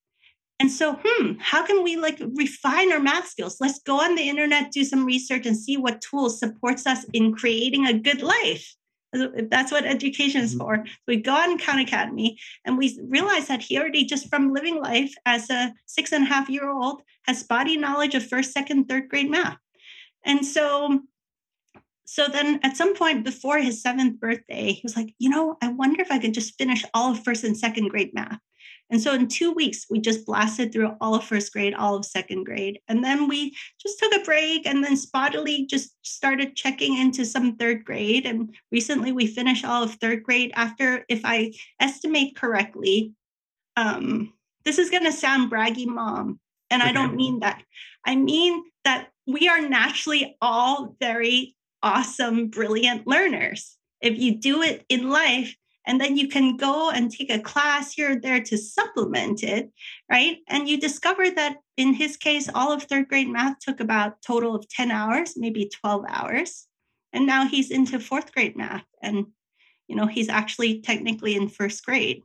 And 0.59 0.69
so, 0.69 0.99
hmm, 1.03 1.33
how 1.39 1.65
can 1.65 1.83
we 1.83 1.95
like 1.95 2.19
refine 2.35 2.91
our 2.91 2.99
math 2.99 3.29
skills? 3.29 3.57
Let's 3.61 3.79
go 3.79 4.01
on 4.01 4.15
the 4.15 4.27
internet, 4.27 4.71
do 4.71 4.83
some 4.83 5.05
research, 5.05 5.45
and 5.45 5.55
see 5.55 5.77
what 5.77 6.01
tools 6.01 6.39
supports 6.39 6.85
us 6.85 7.05
in 7.13 7.33
creating 7.33 7.85
a 7.85 7.97
good 7.97 8.21
life. 8.21 8.75
That's 9.13 9.71
what 9.71 9.85
education 9.85 10.41
is 10.41 10.55
mm-hmm. 10.55 10.61
for. 10.61 10.83
So 10.85 10.93
we 11.07 11.17
go 11.17 11.33
on 11.33 11.57
Khan 11.57 11.79
Academy 11.79 12.37
and 12.65 12.77
we 12.77 12.99
realize 13.07 13.47
that 13.47 13.61
he 13.61 13.77
already 13.77 14.05
just 14.05 14.29
from 14.29 14.53
living 14.53 14.81
life 14.81 15.13
as 15.25 15.49
a 15.49 15.73
six 15.85 16.11
and 16.11 16.25
a 16.25 16.27
half 16.27 16.49
year 16.49 16.69
old 16.69 17.01
has 17.25 17.43
body 17.43 17.77
knowledge 17.77 18.13
of 18.13 18.27
first, 18.27 18.51
second, 18.51 18.87
third 18.87 19.09
grade 19.09 19.31
math. 19.31 19.57
And 20.25 20.45
so 20.45 21.01
so 22.05 22.27
then 22.27 22.59
at 22.63 22.75
some 22.75 22.95
point 22.95 23.23
before 23.23 23.59
his 23.59 23.83
seventh 23.83 24.19
birthday, 24.19 24.71
he 24.71 24.81
was 24.81 24.95
like, 24.95 25.13
you 25.19 25.29
know, 25.29 25.57
I 25.61 25.67
wonder 25.67 26.01
if 26.01 26.11
I 26.11 26.17
could 26.17 26.33
just 26.33 26.57
finish 26.57 26.83
all 26.91 27.11
of 27.11 27.23
first 27.23 27.43
and 27.43 27.55
second 27.55 27.89
grade 27.89 28.15
math. 28.15 28.39
And 28.89 29.01
so 29.01 29.13
in 29.13 29.27
two 29.27 29.51
weeks, 29.51 29.85
we 29.89 29.99
just 29.99 30.25
blasted 30.25 30.73
through 30.73 30.95
all 30.99 31.15
of 31.15 31.23
first 31.23 31.53
grade, 31.53 31.75
all 31.75 31.95
of 31.95 32.05
second 32.05 32.43
grade. 32.45 32.79
And 32.87 33.03
then 33.03 33.27
we 33.27 33.55
just 33.79 33.99
took 33.99 34.13
a 34.13 34.23
break 34.23 34.65
and 34.65 34.83
then 34.83 34.95
spottily 34.95 35.67
just 35.67 35.95
started 36.01 36.55
checking 36.55 36.97
into 36.97 37.23
some 37.23 37.55
third 37.55 37.85
grade. 37.85 38.25
And 38.25 38.55
recently 38.71 39.11
we 39.11 39.27
finished 39.27 39.63
all 39.63 39.83
of 39.83 39.93
third 39.95 40.23
grade 40.23 40.51
after, 40.55 41.05
if 41.07 41.21
I 41.23 41.53
estimate 41.79 42.35
correctly, 42.35 43.13
um, 43.77 44.33
this 44.65 44.79
is 44.79 44.89
going 44.89 45.05
to 45.05 45.11
sound 45.11 45.51
braggy, 45.51 45.85
mom. 45.85 46.39
And 46.71 46.83
I 46.83 46.91
don't 46.91 47.15
mean 47.15 47.39
that. 47.39 47.63
I 48.05 48.15
mean 48.15 48.63
that 48.85 49.09
we 49.25 49.47
are 49.47 49.61
naturally 49.61 50.37
all 50.41 50.95
very 50.99 51.55
awesome, 51.81 52.47
brilliant 52.47 53.07
learners. 53.07 53.75
If 54.01 54.17
you 54.17 54.37
do 54.37 54.61
it 54.61 54.85
in 54.89 55.09
life, 55.09 55.55
and 55.89 55.99
then 55.99 56.15
you 56.15 56.27
can 56.27 56.55
go 56.55 56.91
and 56.91 57.11
take 57.11 57.31
a 57.31 57.39
class 57.39 57.93
here 57.93 58.11
or 58.11 58.15
there 58.15 58.39
to 58.43 58.57
supplement 58.59 59.41
it, 59.41 59.71
right? 60.07 60.37
And 60.47 60.69
you 60.69 60.79
discover 60.79 61.31
that 61.31 61.57
in 61.77 61.95
his 61.95 62.15
case, 62.15 62.47
all 62.53 62.71
of 62.71 62.83
third 62.83 63.07
grade 63.09 63.27
math 63.27 63.57
took 63.57 63.79
about 63.79 64.21
total 64.21 64.53
of 64.53 64.69
10 64.69 64.91
hours, 64.91 65.33
maybe 65.35 65.67
12 65.81 66.05
hours. 66.07 66.67
And 67.11 67.25
now 67.25 67.47
he's 67.47 67.71
into 67.71 67.99
fourth 67.99 68.31
grade 68.31 68.55
math. 68.55 68.85
And, 69.01 69.25
you 69.87 69.95
know, 69.95 70.05
he's 70.05 70.29
actually 70.29 70.81
technically 70.81 71.33
in 71.35 71.49
first 71.49 71.83
grade 71.83 72.21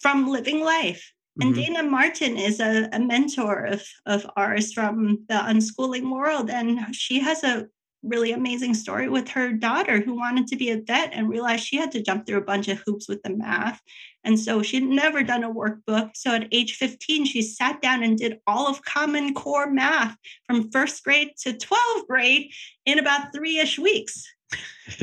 from 0.00 0.26
living 0.26 0.64
life. 0.64 1.12
And 1.38 1.54
mm-hmm. 1.54 1.74
Dayna 1.74 1.90
Martin 1.90 2.38
is 2.38 2.60
a, 2.60 2.88
a 2.94 2.98
mentor 2.98 3.66
of, 3.66 3.86
of 4.06 4.26
ours 4.38 4.72
from 4.72 5.26
the 5.28 5.34
unschooling 5.34 6.10
world. 6.10 6.48
And 6.48 6.96
she 6.96 7.20
has 7.20 7.44
a 7.44 7.66
really 8.02 8.32
amazing 8.32 8.74
story 8.74 9.08
with 9.08 9.28
her 9.28 9.52
daughter 9.52 10.00
who 10.00 10.14
wanted 10.14 10.46
to 10.48 10.56
be 10.56 10.70
a 10.70 10.80
vet 10.80 11.10
and 11.12 11.28
realized 11.28 11.64
she 11.64 11.76
had 11.76 11.92
to 11.92 12.02
jump 12.02 12.26
through 12.26 12.38
a 12.38 12.44
bunch 12.44 12.68
of 12.68 12.82
hoops 12.84 13.08
with 13.08 13.22
the 13.22 13.30
math. 13.30 13.80
And 14.24 14.38
so 14.38 14.62
she'd 14.62 14.84
never 14.84 15.22
done 15.22 15.44
a 15.44 15.52
workbook. 15.52 16.10
So 16.14 16.34
at 16.34 16.48
age 16.52 16.76
15, 16.76 17.24
she 17.26 17.42
sat 17.42 17.80
down 17.80 18.02
and 18.02 18.18
did 18.18 18.38
all 18.46 18.68
of 18.68 18.84
Common 18.84 19.34
Core 19.34 19.70
math 19.70 20.16
from 20.46 20.70
first 20.70 21.02
grade 21.04 21.30
to 21.42 21.52
12th 21.52 22.06
grade 22.08 22.50
in 22.86 22.98
about 22.98 23.32
three 23.34 23.58
ish 23.58 23.78
weeks. 23.78 24.24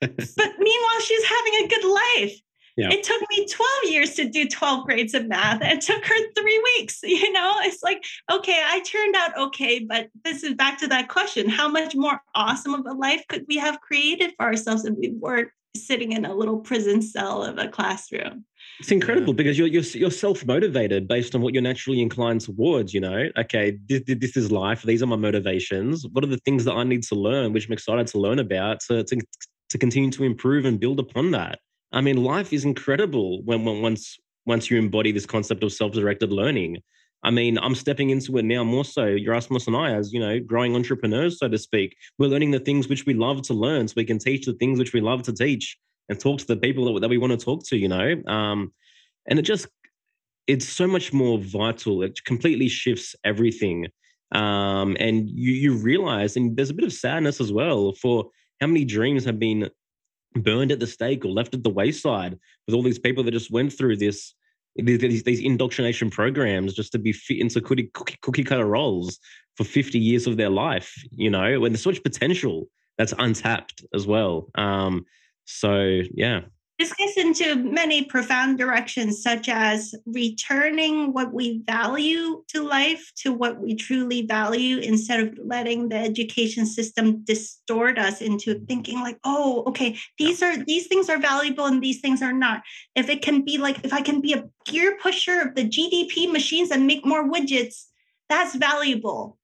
but 0.00 0.52
meanwhile, 0.58 1.00
she's 1.00 1.24
having 1.24 1.54
a 1.64 1.68
good 1.68 1.84
life. 1.84 2.40
Yeah. 2.76 2.90
It 2.90 3.04
took 3.04 3.22
me 3.30 3.46
12 3.46 3.68
years 3.84 4.14
to 4.14 4.28
do 4.28 4.48
12 4.48 4.84
grades 4.84 5.14
of 5.14 5.28
math. 5.28 5.62
It 5.62 5.80
took 5.80 6.04
her 6.04 6.32
three 6.36 6.62
weeks. 6.76 7.02
You 7.14 7.32
know, 7.32 7.54
it's 7.60 7.82
like, 7.82 8.04
okay, 8.30 8.60
I 8.64 8.80
turned 8.80 9.14
out 9.14 9.38
okay, 9.38 9.78
but 9.78 10.08
this 10.24 10.42
is 10.42 10.54
back 10.54 10.78
to 10.78 10.88
that 10.88 11.08
question. 11.08 11.48
How 11.48 11.68
much 11.68 11.94
more 11.94 12.20
awesome 12.34 12.74
of 12.74 12.84
a 12.86 12.92
life 12.92 13.24
could 13.28 13.46
we 13.48 13.56
have 13.56 13.80
created 13.80 14.32
for 14.36 14.44
ourselves 14.44 14.84
if 14.84 14.94
we 14.98 15.10
weren't 15.10 15.48
sitting 15.76 16.12
in 16.12 16.24
a 16.24 16.34
little 16.34 16.58
prison 16.58 17.00
cell 17.00 17.42
of 17.42 17.58
a 17.58 17.68
classroom? 17.68 18.44
It's 18.80 18.90
incredible 18.90 19.32
yeah. 19.32 19.36
because 19.36 19.58
you're, 19.58 19.68
you're, 19.68 19.82
you're 19.82 20.10
self 20.10 20.44
motivated 20.44 21.06
based 21.08 21.34
on 21.34 21.40
what 21.40 21.54
you're 21.54 21.62
naturally 21.62 22.02
inclined 22.02 22.40
towards. 22.40 22.92
You 22.92 23.00
know, 23.00 23.28
okay, 23.38 23.78
this, 23.88 24.02
this 24.06 24.36
is 24.36 24.50
life. 24.50 24.82
These 24.82 25.02
are 25.02 25.06
my 25.06 25.16
motivations. 25.16 26.06
What 26.12 26.24
are 26.24 26.28
the 26.28 26.38
things 26.38 26.64
that 26.64 26.74
I 26.74 26.84
need 26.84 27.04
to 27.04 27.14
learn, 27.14 27.52
which 27.52 27.68
I'm 27.68 27.72
excited 27.72 28.08
to 28.08 28.18
learn 28.18 28.38
about 28.38 28.80
to, 28.88 29.04
to, 29.04 29.20
to 29.70 29.78
continue 29.78 30.10
to 30.10 30.24
improve 30.24 30.64
and 30.64 30.80
build 30.80 30.98
upon 30.98 31.30
that? 31.30 31.60
I 31.94 32.00
mean, 32.00 32.22
life 32.22 32.52
is 32.52 32.64
incredible 32.64 33.40
when, 33.44 33.64
when 33.64 33.80
once 33.80 34.18
once 34.46 34.70
you 34.70 34.78
embody 34.78 35.10
this 35.10 35.24
concept 35.24 35.62
of 35.62 35.72
self-directed 35.72 36.30
learning. 36.30 36.76
I 37.22 37.30
mean, 37.30 37.56
I'm 37.56 37.74
stepping 37.74 38.10
into 38.10 38.36
it 38.36 38.44
now 38.44 38.62
more 38.62 38.84
so, 38.84 39.06
Erasmus 39.06 39.66
and 39.66 39.74
I, 39.74 39.94
as 39.94 40.12
you 40.12 40.20
know, 40.20 40.38
growing 40.38 40.74
entrepreneurs, 40.74 41.38
so 41.38 41.48
to 41.48 41.56
speak. 41.56 41.96
We're 42.18 42.28
learning 42.28 42.50
the 42.50 42.58
things 42.58 42.86
which 42.88 43.06
we 43.06 43.14
love 43.14 43.40
to 43.42 43.54
learn, 43.54 43.88
so 43.88 43.94
we 43.96 44.04
can 44.04 44.18
teach 44.18 44.44
the 44.44 44.52
things 44.54 44.78
which 44.78 44.92
we 44.92 45.00
love 45.00 45.22
to 45.22 45.32
teach 45.32 45.78
and 46.10 46.20
talk 46.20 46.40
to 46.40 46.46
the 46.46 46.56
people 46.56 46.92
that, 46.92 47.00
that 47.00 47.08
we 47.08 47.16
want 47.16 47.38
to 47.38 47.42
talk 47.42 47.64
to, 47.68 47.78
you 47.78 47.88
know. 47.88 48.22
Um, 48.26 48.74
and 49.26 49.38
it 49.38 49.42
just 49.42 49.68
it's 50.46 50.68
so 50.68 50.86
much 50.86 51.12
more 51.12 51.38
vital. 51.38 52.02
It 52.02 52.22
completely 52.24 52.68
shifts 52.68 53.16
everything. 53.24 53.86
Um, 54.32 54.96
and 54.98 55.30
you 55.30 55.52
you 55.52 55.74
realize, 55.76 56.36
and 56.36 56.56
there's 56.56 56.70
a 56.70 56.74
bit 56.74 56.84
of 56.84 56.92
sadness 56.92 57.40
as 57.40 57.52
well 57.52 57.92
for 57.92 58.30
how 58.60 58.66
many 58.66 58.84
dreams 58.84 59.24
have 59.24 59.38
been 59.38 59.70
burned 60.34 60.72
at 60.72 60.80
the 60.80 60.86
stake 60.86 61.24
or 61.24 61.28
left 61.28 61.54
at 61.54 61.62
the 61.62 61.70
wayside 61.70 62.38
with 62.66 62.74
all 62.74 62.82
these 62.82 62.98
people 62.98 63.22
that 63.24 63.30
just 63.30 63.50
went 63.50 63.72
through 63.72 63.96
this 63.96 64.34
these, 64.76 65.22
these 65.22 65.40
indoctrination 65.40 66.10
programs 66.10 66.74
just 66.74 66.90
to 66.90 66.98
be 66.98 67.12
fit 67.12 67.38
into 67.38 67.60
cookie, 67.60 67.90
cookie 68.22 68.42
cutter 68.42 68.66
roles 68.66 69.20
for 69.56 69.62
50 69.62 70.00
years 70.00 70.26
of 70.26 70.36
their 70.36 70.50
life 70.50 70.92
you 71.12 71.30
know 71.30 71.60
when 71.60 71.72
there's 71.72 71.82
so 71.82 71.90
much 71.90 72.02
potential 72.02 72.66
that's 72.98 73.14
untapped 73.18 73.84
as 73.94 74.06
well. 74.06 74.48
Um 74.54 75.04
so 75.46 76.00
yeah 76.14 76.42
this 76.78 76.92
gets 76.94 77.16
into 77.16 77.54
many 77.54 78.04
profound 78.04 78.58
directions, 78.58 79.22
such 79.22 79.48
as 79.48 79.94
returning 80.06 81.12
what 81.12 81.32
we 81.32 81.62
value 81.64 82.42
to 82.48 82.62
life 82.62 83.12
to 83.18 83.32
what 83.32 83.60
we 83.60 83.76
truly 83.76 84.22
value 84.22 84.78
instead 84.78 85.20
of 85.20 85.38
letting 85.44 85.88
the 85.88 85.96
education 85.96 86.66
system 86.66 87.22
distort 87.24 87.96
us 87.96 88.20
into 88.20 88.58
thinking 88.66 89.00
like, 89.00 89.18
oh, 89.22 89.62
okay, 89.68 89.96
these 90.18 90.42
are 90.42 90.56
these 90.64 90.88
things 90.88 91.08
are 91.08 91.18
valuable 91.18 91.66
and 91.66 91.80
these 91.80 92.00
things 92.00 92.22
are 92.22 92.32
not. 92.32 92.62
If 92.96 93.08
it 93.08 93.22
can 93.22 93.44
be 93.44 93.56
like, 93.56 93.84
if 93.84 93.92
I 93.92 94.00
can 94.00 94.20
be 94.20 94.32
a 94.32 94.48
gear 94.66 94.98
pusher 95.00 95.40
of 95.40 95.54
the 95.54 95.68
GDP 95.68 96.30
machines 96.30 96.72
and 96.72 96.88
make 96.88 97.06
more 97.06 97.30
widgets, 97.30 97.84
that's 98.28 98.56
valuable. 98.56 99.38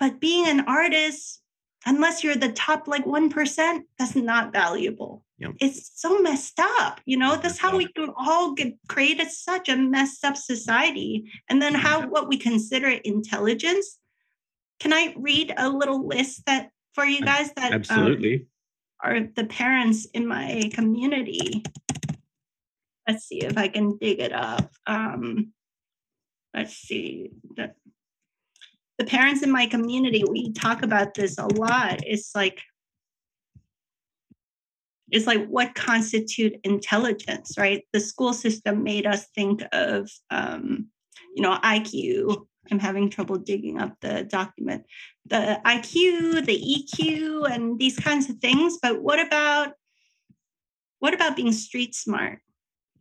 But 0.00 0.20
being 0.20 0.48
an 0.48 0.60
artist, 0.60 1.40
unless 1.86 2.24
you're 2.24 2.34
the 2.34 2.52
top 2.52 2.88
like 2.88 3.04
1%, 3.04 3.80
that's 3.98 4.16
not 4.16 4.52
valuable. 4.52 5.24
Yep. 5.38 5.52
It's 5.60 5.92
so 5.94 6.18
messed 6.20 6.58
up. 6.58 7.00
You 7.04 7.16
know, 7.16 7.36
that's 7.36 7.58
how 7.58 7.76
we 7.76 7.86
can 7.92 8.12
all 8.16 8.54
get 8.54 8.74
created 8.88 9.30
such 9.30 9.68
a 9.68 9.76
messed 9.76 10.24
up 10.24 10.36
society. 10.36 11.30
And 11.48 11.62
then 11.62 11.74
how 11.74 12.08
what 12.08 12.28
we 12.28 12.36
consider 12.36 12.88
intelligence. 12.88 13.98
Can 14.80 14.92
I 14.92 15.14
read 15.16 15.54
a 15.56 15.68
little 15.68 16.06
list 16.06 16.46
that 16.46 16.70
for 16.94 17.04
you 17.04 17.20
guys 17.20 17.52
that 17.54 17.72
um, 17.72 17.80
absolutely 17.80 18.34
um, 18.34 18.46
are 19.00 19.20
the 19.36 19.44
parents 19.44 20.06
in 20.06 20.26
my 20.26 20.70
community? 20.72 21.62
Let's 23.06 23.24
see 23.24 23.40
if 23.42 23.56
I 23.56 23.68
can 23.68 23.96
dig 23.96 24.18
it 24.18 24.32
up. 24.32 24.70
Um, 24.86 25.52
let's 26.52 26.74
see. 26.74 27.30
The, 27.56 27.74
the 28.98 29.04
parents 29.04 29.42
in 29.42 29.50
my 29.50 29.66
community, 29.66 30.24
we 30.28 30.52
talk 30.52 30.82
about 30.82 31.14
this 31.14 31.38
a 31.38 31.46
lot. 31.46 32.00
It's 32.04 32.34
like 32.34 32.60
is 35.12 35.26
like 35.26 35.46
what 35.46 35.74
constitute 35.74 36.54
intelligence, 36.64 37.54
right? 37.56 37.84
The 37.92 38.00
school 38.00 38.32
system 38.32 38.82
made 38.82 39.06
us 39.06 39.26
think 39.34 39.62
of, 39.72 40.10
um, 40.30 40.88
you 41.34 41.42
know, 41.42 41.58
IQ. 41.62 42.46
I'm 42.70 42.78
having 42.78 43.08
trouble 43.08 43.36
digging 43.38 43.80
up 43.80 43.94
the 44.00 44.24
document. 44.24 44.84
The 45.26 45.60
IQ, 45.64 46.44
the 46.44 46.58
EQ, 46.58 47.50
and 47.50 47.78
these 47.78 47.98
kinds 47.98 48.28
of 48.28 48.36
things. 48.38 48.78
But 48.82 49.02
what 49.02 49.18
about 49.18 49.72
what 50.98 51.14
about 51.14 51.36
being 51.36 51.52
street 51.52 51.94
smart? 51.94 52.40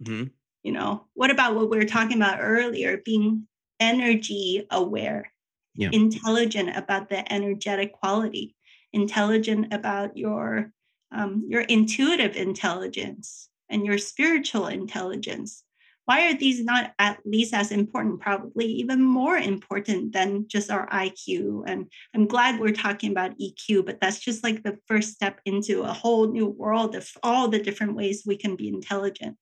Mm-hmm. 0.04 0.28
You 0.64 0.72
know, 0.72 1.06
what 1.14 1.32
about 1.32 1.56
what 1.56 1.70
we 1.70 1.78
were 1.78 1.86
talking 1.86 2.18
about 2.18 2.40
earlier, 2.42 3.02
being 3.04 3.48
energy 3.80 4.66
aware, 4.72 5.32
yeah. 5.76 5.90
intelligent 5.92 6.76
about 6.76 7.10
the 7.10 7.32
energetic 7.32 7.94
quality, 7.94 8.56
intelligent 8.94 9.74
about 9.74 10.18
your 10.18 10.72
um, 11.12 11.46
your 11.48 11.62
intuitive 11.62 12.36
intelligence 12.36 13.50
and 13.70 13.86
your 13.86 13.98
spiritual 13.98 14.68
intelligence 14.68 15.64
why 16.08 16.30
are 16.30 16.36
these 16.36 16.64
not 16.64 16.94
at 17.00 17.20
least 17.26 17.54
as 17.54 17.70
important 17.70 18.22
probably 18.22 18.66
even 18.66 19.04
more 19.04 19.38
important 19.38 20.14
than 20.14 20.48
just 20.48 20.72
our 20.72 20.88
iq 20.90 21.64
and 21.68 21.92
i'm 22.16 22.26
glad 22.26 22.60
we're 22.60 22.72
talking 22.72 23.12
about 23.12 23.38
eq 23.38 23.86
but 23.86 24.00
that's 24.00 24.20
just 24.20 24.44
like 24.44 24.64
the 24.64 24.78
first 24.88 25.14
step 25.14 25.42
into 25.46 25.84
a 25.84 25.94
whole 25.94 26.32
new 26.32 26.48
world 26.48 26.96
of 26.96 27.10
all 27.22 27.50
the 27.50 27.60
different 27.60 27.94
ways 27.94 28.24
we 28.26 28.38
can 28.38 28.56
be 28.56 28.70
intelligent 28.70 29.38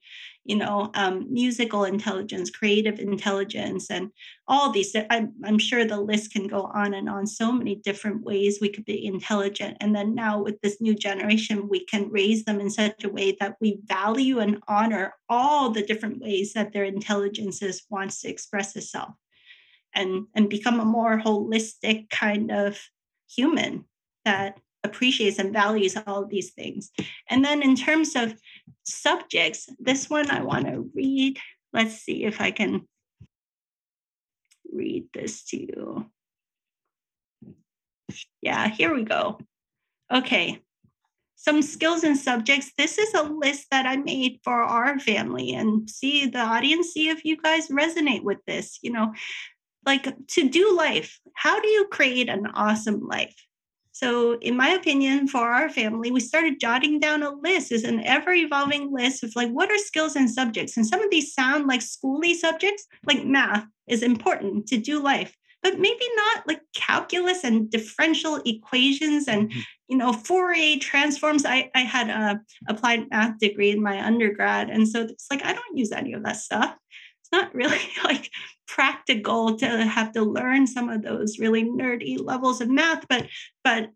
you 0.45 0.55
know 0.55 0.91
um, 0.93 1.25
musical 1.31 1.83
intelligence 1.83 2.49
creative 2.49 2.99
intelligence 2.99 3.89
and 3.89 4.11
all 4.47 4.71
these 4.71 4.95
I'm, 5.09 5.33
I'm 5.43 5.57
sure 5.57 5.85
the 5.85 5.99
list 5.99 6.31
can 6.31 6.47
go 6.47 6.63
on 6.73 6.93
and 6.93 7.09
on. 7.09 7.25
So 7.25 7.51
many 7.51 7.75
different 7.75 8.23
ways 8.23 8.59
we 8.61 8.69
could 8.69 8.85
be 8.85 9.05
intelligent. 9.05 9.77
And 9.81 9.95
then 9.95 10.13
now 10.13 10.41
with 10.41 10.61
this 10.61 10.79
new 10.79 10.95
generation 10.95 11.67
we 11.67 11.83
can 11.85 12.09
raise 12.09 12.45
them 12.45 12.59
in 12.59 12.69
such 12.69 13.03
a 13.03 13.09
way 13.09 13.35
that 13.39 13.55
we 13.59 13.79
value 13.85 14.39
and 14.39 14.61
honor 14.67 15.15
all 15.29 15.71
the 15.71 15.81
different 15.83 16.21
ways 16.21 16.53
that 16.53 16.73
their 16.73 16.83
intelligences 16.83 17.83
wants 17.89 18.21
to 18.21 18.29
express 18.29 18.75
itself 18.75 19.15
and 19.93 20.27
and 20.35 20.49
become 20.49 20.79
a 20.79 20.85
more 20.85 21.19
holistic 21.19 22.09
kind 22.09 22.51
of 22.51 22.79
human 23.27 23.85
that 24.25 24.59
appreciates 24.85 25.39
and 25.39 25.51
values 25.51 25.97
all 26.07 26.23
of 26.23 26.29
these 26.29 26.51
things. 26.51 26.91
And 27.29 27.43
then 27.43 27.61
in 27.61 27.75
terms 27.75 28.15
of 28.15 28.33
subjects, 28.83 29.67
this 29.79 30.09
one 30.09 30.31
I 30.31 30.41
want 30.43 30.67
to 30.67 30.89
read. 30.95 31.39
Let's 31.73 31.95
see 31.95 32.23
if 32.23 32.39
I 32.39 32.51
can 32.51 32.87
read 34.71 35.07
this 35.13 35.43
to 35.45 35.59
you. 35.59 36.05
Yeah, 38.41 38.69
here 38.69 38.93
we 38.93 39.03
go. 39.03 39.39
Okay. 40.13 40.61
Some 41.35 41.61
skills 41.61 42.03
and 42.03 42.17
subjects. 42.17 42.71
This 42.77 42.97
is 42.97 43.13
a 43.13 43.23
list 43.23 43.67
that 43.71 43.85
I 43.85 43.97
made 43.97 44.39
for 44.43 44.63
our 44.63 44.97
family 44.99 45.53
and 45.53 45.89
see 45.89 46.27
the 46.27 46.39
audience, 46.39 46.91
see 46.91 47.09
if 47.09 47.25
you 47.25 47.37
guys 47.37 47.67
resonate 47.67 48.23
with 48.23 48.39
this. 48.47 48.79
You 48.81 48.93
know, 48.93 49.13
like 49.85 50.07
to 50.27 50.49
do 50.49 50.75
life, 50.75 51.19
how 51.35 51.59
do 51.59 51.67
you 51.67 51.87
create 51.91 52.29
an 52.29 52.47
awesome 52.47 53.05
life? 53.05 53.35
So, 53.95 54.33
in 54.39 54.57
my 54.57 54.71
opinion, 54.71 55.29
for 55.29 55.53
our 55.53 55.69
family, 55.69 56.11
we 56.11 56.19
started 56.19 56.59
jotting 56.59 56.99
down 56.99 57.23
a 57.23 57.31
list. 57.31 57.71
It's 57.71 57.85
an 57.85 58.01
ever 58.01 58.33
evolving 58.33 58.91
list 58.91 59.23
of 59.23 59.33
like, 59.37 59.49
what 59.51 59.71
are 59.71 59.77
skills 59.77 60.17
and 60.17 60.29
subjects? 60.29 60.75
And 60.75 60.85
some 60.85 61.01
of 61.01 61.09
these 61.09 61.33
sound 61.33 61.67
like 61.67 61.79
schooly 61.79 62.35
subjects, 62.35 62.85
like 63.05 63.23
math 63.23 63.65
is 63.87 64.03
important 64.03 64.67
to 64.67 64.77
do 64.77 65.01
life, 65.01 65.33
but 65.63 65.79
maybe 65.79 66.03
not 66.17 66.45
like 66.45 66.59
calculus 66.75 67.45
and 67.45 67.71
differential 67.71 68.41
equations 68.45 69.29
and, 69.29 69.49
mm-hmm. 69.49 69.61
you 69.87 69.95
know, 69.95 70.11
Fourier 70.11 70.77
transforms. 70.77 71.45
I, 71.45 71.71
I 71.73 71.83
had 71.83 72.09
a 72.09 72.41
applied 72.67 73.09
math 73.09 73.39
degree 73.39 73.71
in 73.71 73.81
my 73.81 74.05
undergrad. 74.05 74.69
And 74.69 74.89
so 74.89 75.03
it's 75.03 75.27
like, 75.31 75.45
I 75.45 75.53
don't 75.53 75.77
use 75.77 75.93
any 75.93 76.11
of 76.11 76.23
that 76.23 76.35
stuff 76.35 76.75
it's 77.25 77.31
not 77.31 77.53
really 77.55 77.79
like 78.03 78.29
practical 78.67 79.55
to 79.57 79.67
have 79.67 80.11
to 80.11 80.21
learn 80.21 80.67
some 80.67 80.89
of 80.89 81.01
those 81.01 81.39
really 81.39 81.63
nerdy 81.63 82.17
levels 82.19 82.61
of 82.61 82.69
math 82.69 83.07
but 83.07 83.27
but 83.63 83.89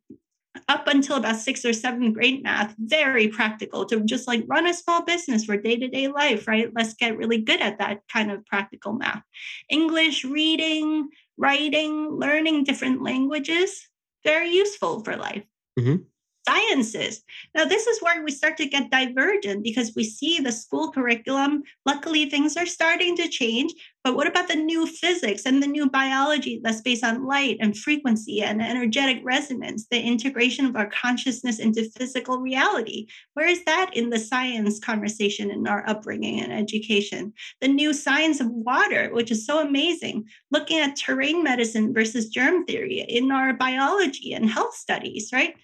up 0.67 0.87
until 0.87 1.17
about 1.17 1.35
sixth 1.35 1.63
or 1.65 1.73
seventh 1.73 2.13
grade 2.13 2.43
math 2.43 2.75
very 2.79 3.27
practical 3.27 3.85
to 3.85 4.01
just 4.01 4.27
like 4.27 4.43
run 4.47 4.67
a 4.67 4.73
small 4.73 5.03
business 5.03 5.45
for 5.45 5.57
day-to-day 5.57 6.07
life 6.07 6.47
right? 6.47 6.69
Let's 6.75 6.93
get 6.93 7.17
really 7.17 7.39
good 7.41 7.61
at 7.61 7.79
that 7.79 8.01
kind 8.11 8.31
of 8.31 8.45
practical 8.45 8.93
math. 8.93 9.23
English 9.69 10.25
reading 10.25 11.09
writing 11.37 12.09
learning 12.09 12.63
different 12.63 13.01
languages 13.01 13.87
very 14.23 14.49
useful 14.49 15.03
for 15.03 15.15
life. 15.15 15.45
Mm-hmm 15.79 16.03
sciences. 16.47 17.23
Now, 17.55 17.65
this 17.65 17.87
is 17.87 18.01
where 18.01 18.23
we 18.23 18.31
start 18.31 18.57
to 18.57 18.65
get 18.65 18.91
divergent 18.91 19.63
because 19.63 19.93
we 19.95 20.03
see 20.03 20.39
the 20.39 20.51
school 20.51 20.91
curriculum. 20.91 21.63
Luckily, 21.85 22.29
things 22.29 22.57
are 22.57 22.65
starting 22.65 23.15
to 23.17 23.27
change. 23.27 23.73
But 24.03 24.15
what 24.15 24.27
about 24.27 24.47
the 24.47 24.55
new 24.55 24.87
physics 24.87 25.45
and 25.45 25.61
the 25.61 25.67
new 25.67 25.89
biology 25.89 26.61
that's 26.63 26.81
based 26.81 27.03
on 27.03 27.25
light 27.25 27.57
and 27.59 27.77
frequency 27.77 28.41
and 28.41 28.61
energetic 28.61 29.19
resonance, 29.23 29.87
the 29.91 30.01
integration 30.01 30.65
of 30.65 30.75
our 30.75 30.89
consciousness 30.89 31.59
into 31.59 31.89
physical 31.91 32.39
reality? 32.39 33.07
Where 33.33 33.47
is 33.47 33.63
that 33.65 33.91
in 33.93 34.09
the 34.09 34.19
science 34.19 34.79
conversation 34.79 35.51
in 35.51 35.67
our 35.67 35.87
upbringing 35.87 36.39
and 36.39 36.53
education? 36.53 37.33
The 37.59 37.67
new 37.67 37.93
science 37.93 38.39
of 38.39 38.49
water, 38.49 39.09
which 39.13 39.31
is 39.31 39.45
so 39.45 39.59
amazing, 39.59 40.25
looking 40.49 40.79
at 40.79 40.95
terrain 40.95 41.43
medicine 41.43 41.93
versus 41.93 42.29
germ 42.29 42.65
theory 42.65 43.01
in 43.01 43.31
our 43.31 43.53
biology 43.53 44.33
and 44.33 44.49
health 44.49 44.75
studies, 44.75 45.29
right? 45.33 45.55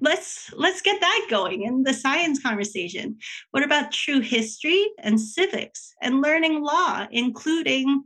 Let's 0.00 0.52
let's 0.54 0.82
get 0.82 1.00
that 1.00 1.26
going 1.30 1.62
in 1.62 1.82
the 1.82 1.94
science 1.94 2.40
conversation. 2.42 3.18
What 3.50 3.62
about 3.62 3.92
true 3.92 4.20
history 4.20 4.86
and 4.98 5.20
civics 5.20 5.94
and 6.02 6.20
learning 6.22 6.62
law 6.62 7.06
including 7.10 8.04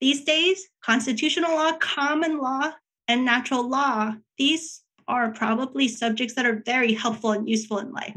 these 0.00 0.24
days 0.24 0.68
constitutional 0.84 1.54
law 1.54 1.72
common 1.72 2.38
law 2.38 2.72
and 3.08 3.24
natural 3.24 3.68
law? 3.68 4.14
These 4.38 4.82
are 5.08 5.32
probably 5.32 5.88
subjects 5.88 6.34
that 6.34 6.46
are 6.46 6.62
very 6.64 6.94
helpful 6.94 7.32
and 7.32 7.48
useful 7.48 7.78
in 7.78 7.92
life. 7.92 8.16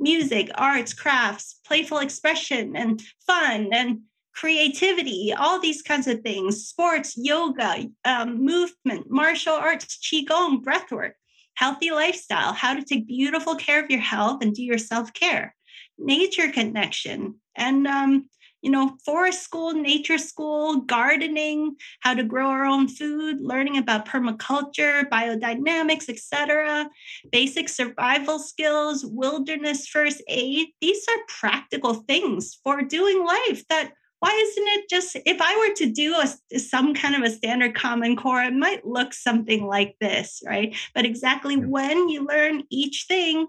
Music, 0.00 0.50
arts, 0.54 0.94
crafts, 0.94 1.60
playful 1.64 1.98
expression, 1.98 2.74
and 2.74 3.00
fun, 3.26 3.68
and 3.72 4.00
creativity, 4.34 5.32
all 5.32 5.60
these 5.60 5.82
kinds 5.82 6.06
of 6.06 6.22
things, 6.22 6.66
sports, 6.66 7.14
yoga, 7.16 7.86
um, 8.04 8.44
movement, 8.44 9.10
martial 9.10 9.54
arts, 9.54 9.98
qigong, 9.98 10.62
breathwork, 10.62 11.12
healthy 11.54 11.90
lifestyle, 11.90 12.52
how 12.52 12.74
to 12.74 12.82
take 12.82 13.06
beautiful 13.06 13.56
care 13.56 13.82
of 13.82 13.90
your 13.90 14.00
health 14.00 14.42
and 14.42 14.54
do 14.54 14.62
your 14.62 14.78
self 14.78 15.12
care, 15.12 15.54
nature 15.98 16.50
connection, 16.50 17.36
and 17.54 17.86
um, 17.86 18.28
you 18.62 18.70
know, 18.70 18.96
forest 19.04 19.42
school, 19.42 19.72
nature 19.72 20.18
school, 20.18 20.82
gardening, 20.82 21.76
how 22.00 22.14
to 22.14 22.22
grow 22.22 22.46
our 22.46 22.64
own 22.64 22.86
food, 22.86 23.38
learning 23.40 23.76
about 23.76 24.06
permaculture, 24.06 25.08
biodynamics, 25.08 26.08
etc., 26.08 26.88
basic 27.32 27.68
survival 27.68 28.38
skills, 28.38 29.04
wilderness 29.04 29.88
first 29.88 30.22
aid. 30.28 30.68
These 30.80 31.04
are 31.08 31.24
practical 31.26 31.94
things 31.94 32.58
for 32.62 32.82
doing 32.82 33.24
life 33.24 33.66
that 33.68 33.92
why 34.22 34.30
isn't 34.30 34.68
it 34.68 34.88
just 34.88 35.16
if 35.26 35.40
i 35.40 35.56
were 35.56 35.74
to 35.74 35.92
do 35.92 36.14
a, 36.14 36.58
some 36.58 36.94
kind 36.94 37.16
of 37.16 37.22
a 37.22 37.30
standard 37.30 37.74
common 37.74 38.14
core 38.16 38.40
it 38.40 38.54
might 38.54 38.86
look 38.86 39.12
something 39.12 39.66
like 39.66 39.96
this 40.00 40.42
right? 40.46 40.76
But 40.94 41.04
exactly 41.04 41.56
yeah. 41.56 41.66
when 41.66 42.08
you 42.08 42.24
learn 42.24 42.62
each 42.70 43.06
thing 43.08 43.48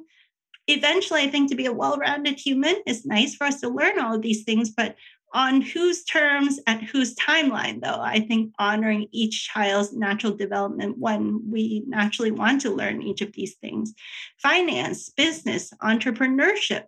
eventually 0.68 1.22
i 1.22 1.28
think 1.28 1.50
to 1.50 1.56
be 1.56 1.68
a 1.68 1.74
well-rounded 1.74 2.40
human 2.40 2.76
is 2.88 3.06
nice 3.06 3.36
for 3.36 3.46
us 3.46 3.62
to 3.62 3.70
learn 3.70 4.00
all 4.00 4.16
of 4.16 4.22
these 4.22 4.44
things 4.44 4.72
but 4.72 4.96
on 5.34 5.62
whose 5.62 6.04
terms 6.04 6.60
and 6.68 6.84
whose 6.84 7.16
timeline 7.16 7.82
though? 7.82 8.00
I 8.00 8.20
think 8.20 8.54
honoring 8.60 9.08
each 9.12 9.50
child's 9.50 9.92
natural 9.92 10.34
development 10.34 11.00
when 11.00 11.42
we 11.50 11.84
naturally 11.88 12.30
want 12.30 12.62
to 12.62 12.70
learn 12.70 13.02
each 13.02 13.22
of 13.22 13.34
these 13.34 13.56
things. 13.56 13.96
Finance 14.38 15.10
business 15.10 15.74
entrepreneurship. 15.82 16.84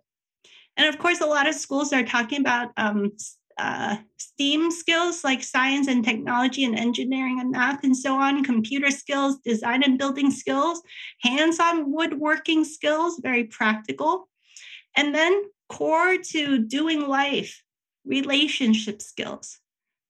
And 0.78 0.88
of 0.88 1.00
course 1.00 1.22
a 1.22 1.26
lot 1.26 1.48
of 1.48 1.56
schools 1.56 1.92
are 1.92 2.04
talking 2.04 2.40
about 2.40 2.70
um, 2.78 3.14
uh, 3.58 3.98
STEAM 4.18 4.72
skills 4.72 5.24
like 5.24 5.44
science 5.44 5.88
and 5.88 6.04
technology 6.04 6.64
and 6.64 6.78
engineering 6.78 7.40
and 7.40 7.52
math 7.52 7.84
and 7.84 7.96
so 7.96 8.16
on, 8.16 8.44
computer 8.44 8.92
skills, 8.92 9.38
design 9.40 9.84
and 9.84 9.98
building 9.98 10.30
skills, 10.32 10.82
hands 11.22 11.60
on 11.60 11.92
woodworking 11.92 12.64
skills, 12.66 13.20
very 13.22 13.46
practical. 13.46 14.28
And 14.98 15.14
then 15.16 15.44
core 15.70 16.18
to 16.18 16.60
doing 16.60 17.08
life, 17.08 17.64
relationship 18.06 19.02
skills, 19.02 19.60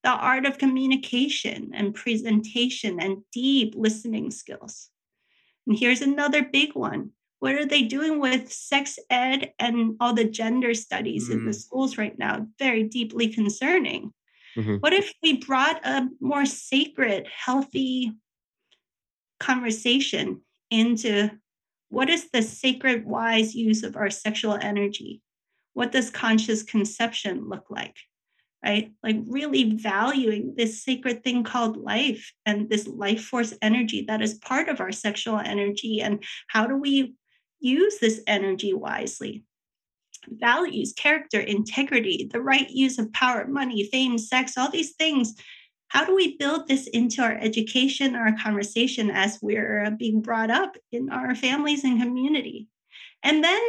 the 0.04 0.12
art 0.12 0.46
of 0.46 0.58
communication 0.58 1.72
and 1.74 1.96
presentation 1.96 3.00
and 3.00 3.24
deep 3.32 3.74
listening 3.76 4.32
skills. 4.32 4.90
And 5.68 5.78
here's 5.78 6.02
another 6.02 6.44
big 6.44 6.76
one 6.76 7.12
what 7.40 7.56
are 7.56 7.66
they 7.66 7.84
doing 7.84 8.20
with 8.20 8.52
sex 8.52 8.98
ed 9.10 9.54
and 9.60 9.96
all 10.00 10.14
the 10.14 10.24
gender 10.24 10.74
studies 10.74 11.30
mm. 11.30 11.34
in 11.34 11.46
the 11.46 11.52
mm. 11.52 11.56
schools 11.56 11.98
right 11.98 12.18
now? 12.18 12.48
Very 12.60 12.84
deeply 12.84 13.28
concerning. 13.28 14.14
Mm-hmm. 14.58 14.76
What 14.78 14.94
if 14.94 15.14
we 15.22 15.38
brought 15.38 15.86
a 15.86 16.08
more 16.22 16.46
sacred, 16.46 17.28
healthy 17.28 18.14
conversation 19.40 20.42
into 20.72 21.30
what 21.90 22.10
is 22.10 22.30
the 22.32 22.42
sacred, 22.42 23.06
wise 23.06 23.54
use 23.54 23.84
of 23.84 23.96
our 23.96 24.10
sexual 24.10 24.58
energy? 24.60 25.22
What 25.74 25.92
does 25.92 26.10
conscious 26.10 26.64
conception 26.64 27.50
look 27.50 27.66
like? 27.70 27.96
Right? 28.64 28.92
Like 29.04 29.18
really 29.28 29.76
valuing 29.76 30.56
this 30.58 30.84
sacred 30.84 31.24
thing 31.24 31.44
called 31.44 31.78
life 31.78 32.34
and 32.46 32.68
this 32.70 32.88
life 32.88 33.24
force 33.24 33.54
energy 33.62 34.06
that 34.08 34.22
is 34.22 34.36
part 34.36 34.70
of 34.70 34.80
our 34.80 34.92
sexual 34.92 35.38
energy. 35.38 36.02
And 36.02 36.24
how 36.48 36.66
do 36.66 36.76
we 36.76 37.14
use 37.66 38.00
this 38.00 38.22
energy 38.28 38.74
wisely. 38.74 39.44
Values, 40.28 40.94
character, 40.94 41.40
integrity, 41.40 42.30
the 42.32 42.42
right 42.42 42.70
use 42.70 42.98
of 42.98 43.12
power, 43.14 43.48
money, 43.48 43.84
fame, 43.92 44.18
sex, 44.18 44.58
all 44.58 44.70
these 44.70 44.94
things. 44.96 45.36
How 45.90 46.04
do 46.04 46.16
we 46.16 46.38
build 46.38 46.68
this 46.68 46.88
into 46.88 47.22
our 47.22 47.34
education, 47.34 48.16
our 48.16 48.36
conversation 48.38 49.12
as 49.12 49.40
we're 49.42 49.92
being 49.92 50.22
brought 50.22 50.50
up 50.50 50.76
in 50.92 51.10
our 51.10 51.36
families 51.36 51.84
and 51.84 52.02
community? 52.02 52.68
And 53.22 53.44
then, 53.44 53.62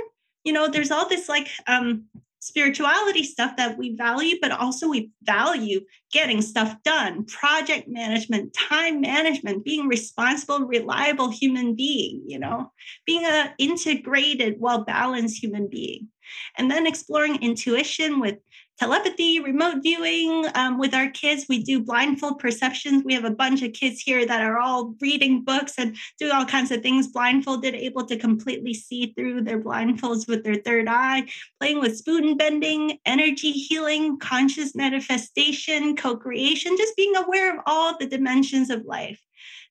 you 0.44 0.52
know, 0.52 0.68
there's 0.68 0.90
all 0.90 1.08
this 1.08 1.28
like 1.28 1.48
um, 1.66 2.04
spirituality 2.46 3.24
stuff 3.24 3.56
that 3.56 3.76
we 3.76 3.96
value, 3.96 4.36
but 4.40 4.52
also 4.52 4.88
we 4.88 5.10
value 5.24 5.80
getting 6.12 6.40
stuff 6.40 6.76
done, 6.84 7.24
project 7.24 7.88
management, 7.88 8.54
time 8.54 9.00
management, 9.00 9.64
being 9.64 9.88
responsible, 9.88 10.60
reliable 10.60 11.28
human 11.28 11.74
being, 11.74 12.22
you 12.28 12.38
know, 12.38 12.70
being 13.04 13.24
a 13.24 13.52
integrated, 13.58 14.60
well-balanced 14.60 15.42
human 15.42 15.66
being. 15.66 16.06
And 16.56 16.70
then 16.70 16.86
exploring 16.86 17.42
intuition 17.42 18.20
with 18.20 18.38
telepathy, 18.78 19.40
remote 19.40 19.82
viewing 19.82 20.46
um, 20.54 20.78
with 20.78 20.94
our 20.94 21.10
kids. 21.10 21.46
We 21.48 21.62
do 21.62 21.82
blindfold 21.82 22.38
perceptions. 22.38 23.04
We 23.04 23.14
have 23.14 23.24
a 23.24 23.30
bunch 23.30 23.62
of 23.62 23.72
kids 23.72 24.00
here 24.00 24.26
that 24.26 24.42
are 24.42 24.58
all 24.58 24.94
reading 25.00 25.42
books 25.42 25.74
and 25.78 25.96
doing 26.18 26.32
all 26.32 26.44
kinds 26.44 26.70
of 26.70 26.82
things 26.82 27.08
blindfolded, 27.08 27.74
able 27.74 28.04
to 28.06 28.16
completely 28.16 28.74
see 28.74 29.12
through 29.16 29.42
their 29.42 29.60
blindfolds 29.60 30.28
with 30.28 30.44
their 30.44 30.56
third 30.56 30.88
eye, 30.88 31.26
playing 31.60 31.80
with 31.80 31.96
spoon 31.96 32.36
bending, 32.36 32.98
energy 33.06 33.52
healing, 33.52 34.18
conscious 34.18 34.74
manifestation, 34.74 35.96
co 35.96 36.16
creation, 36.16 36.76
just 36.76 36.96
being 36.96 37.16
aware 37.16 37.54
of 37.54 37.62
all 37.66 37.96
the 37.98 38.06
dimensions 38.06 38.70
of 38.70 38.84
life 38.84 39.20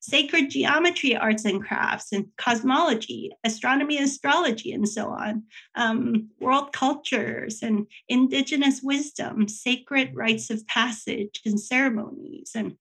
sacred 0.08 0.50
geometry 0.50 1.16
arts 1.16 1.44
and 1.44 1.64
crafts 1.64 2.12
and 2.12 2.26
cosmology, 2.36 3.32
astronomy 3.42 3.98
astrology, 3.98 4.72
and 4.72 4.88
so 4.88 5.08
on, 5.08 5.42
um, 5.74 6.28
world 6.40 6.72
cultures 6.72 7.60
and 7.62 7.86
indigenous 8.08 8.80
wisdom, 8.82 9.48
sacred 9.48 10.14
rites 10.14 10.48
of 10.48 10.66
passage 10.68 11.40
and 11.44 11.60
ceremonies, 11.60 12.52
and 12.54 12.76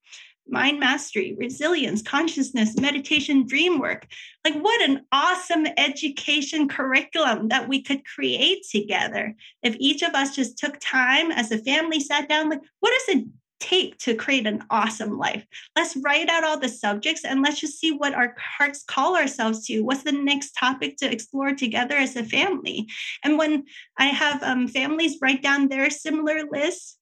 mind 0.48 0.80
mastery, 0.80 1.36
resilience, 1.40 2.04
consciousness, 2.04 2.80
meditation, 2.80 3.48
dream 3.48 3.80
work. 3.80 4.06
Like, 4.44 4.56
what 4.56 4.80
an 4.82 5.02
awesome 5.12 5.66
education 5.78 6.68
curriculum 6.68 7.48
that 7.48 7.68
we 7.68 7.82
could 7.82 8.06
create 8.06 8.68
together 8.70 9.34
if 9.64 9.76
each 9.80 10.04
of 10.04 10.14
us 10.14 10.36
just 10.36 10.60
took 10.60 10.78
time 10.80 11.32
as 11.32 11.52
a 11.52 11.58
family, 11.58 12.00
sat 12.00 12.30
down, 12.30 12.52
like, 12.52 12.62
what 12.82 12.94
is 12.94 13.16
it 13.16 13.26
take 13.60 13.98
to 14.00 14.16
create 14.16 14.46
an 14.46 14.64
awesome 14.70 15.18
life. 15.18 15.46
Let's 15.76 15.96
write 15.98 16.30
out 16.30 16.44
all 16.44 16.60
the 16.60 16.70
subjects 16.70 17.24
and 17.24 17.42
let's 17.42 17.60
just 17.60 17.80
see 17.80 17.92
what 17.92 18.14
our 18.14 18.36
hearts 18.38 18.84
call 18.84 19.16
ourselves 19.16 19.66
to. 19.68 19.82
What's 19.82 20.04
the 20.04 20.12
next 20.12 20.52
topic 20.52 20.98
to 20.98 21.12
explore 21.12 21.54
together 21.54 21.96
as 21.96 22.16
a 22.16 22.24
family? 22.24 22.88
And 23.24 23.38
when 23.38 23.66
I 23.98 24.06
have 24.08 24.44
um, 24.44 24.68
families 24.68 25.18
write 25.22 25.42
down 25.42 25.68
their 25.68 25.90
similar 25.90 26.44
lists, 26.50 26.98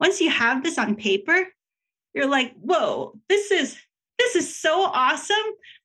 once 0.00 0.20
you 0.20 0.30
have 0.30 0.62
this 0.62 0.78
on 0.78 0.96
paper, 0.96 1.46
you're 2.14 2.26
like, 2.26 2.54
whoa, 2.54 3.14
this 3.28 3.50
is 3.50 3.76
this 4.18 4.34
is 4.34 4.60
so 4.60 4.82
awesome. 4.82 5.36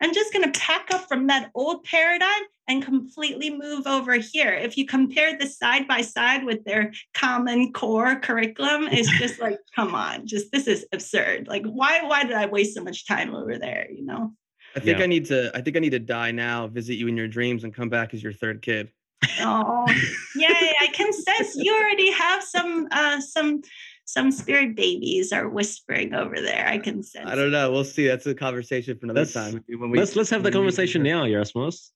I'm 0.03 0.13
just 0.13 0.33
going 0.33 0.51
to 0.51 0.59
pack 0.59 0.93
up 0.93 1.07
from 1.07 1.27
that 1.27 1.49
old 1.55 1.85
paradigm 1.85 2.43
and 2.67 2.83
completely 2.83 3.49
move 3.49 3.87
over 3.87 4.15
here. 4.15 4.53
If 4.53 4.77
you 4.77 4.85
compare 4.85 5.37
this 5.37 5.57
side 5.57 5.87
by 5.87 6.01
side 6.01 6.43
with 6.43 6.65
their 6.65 6.91
common 7.13 7.71
core 7.71 8.17
curriculum, 8.17 8.89
it's 8.91 9.09
just 9.17 9.39
like, 9.39 9.57
come 9.73 9.95
on, 9.95 10.27
just 10.27 10.51
this 10.51 10.67
is 10.67 10.85
absurd. 10.91 11.47
Like, 11.47 11.65
why 11.65 12.01
why 12.03 12.25
did 12.25 12.35
I 12.35 12.47
waste 12.47 12.75
so 12.75 12.83
much 12.83 13.07
time 13.07 13.33
over 13.33 13.57
there? 13.57 13.87
You 13.89 14.05
know? 14.05 14.33
I 14.75 14.81
think 14.81 14.97
yeah. 14.97 15.03
I 15.05 15.07
need 15.07 15.25
to 15.27 15.55
I 15.55 15.61
think 15.61 15.77
I 15.77 15.79
need 15.79 15.91
to 15.91 15.99
die 15.99 16.31
now, 16.31 16.67
visit 16.67 16.95
you 16.95 17.07
in 17.07 17.15
your 17.15 17.29
dreams, 17.29 17.63
and 17.63 17.73
come 17.73 17.87
back 17.87 18.13
as 18.13 18.21
your 18.21 18.33
third 18.33 18.61
kid. 18.61 18.91
Oh, 19.39 19.85
yay! 20.35 20.73
I 20.81 20.87
can 20.87 21.13
sense 21.13 21.55
you 21.55 21.73
already 21.73 22.11
have 22.11 22.43
some 22.43 22.89
uh 22.91 23.21
some 23.21 23.61
some 24.05 24.31
spirit 24.31 24.75
babies 24.75 25.31
are 25.31 25.47
whispering 25.47 26.13
over 26.13 26.35
there. 26.41 26.67
I 26.67 26.77
can 26.77 27.03
sense. 27.03 27.29
I 27.29 27.35
don't 27.35 27.51
know. 27.51 27.71
We'll 27.71 27.83
see. 27.83 28.07
That's 28.07 28.25
a 28.25 28.35
conversation 28.35 28.97
for 28.97 29.05
another 29.05 29.21
let's, 29.21 29.33
time. 29.33 29.63
When 29.67 29.91
we, 29.91 29.97
let's 29.97 30.15
let's 30.15 30.29
have 30.29 30.43
the 30.43 30.51
conversation 30.51 31.03
now, 31.03 31.23
Erasmus. 31.23 31.91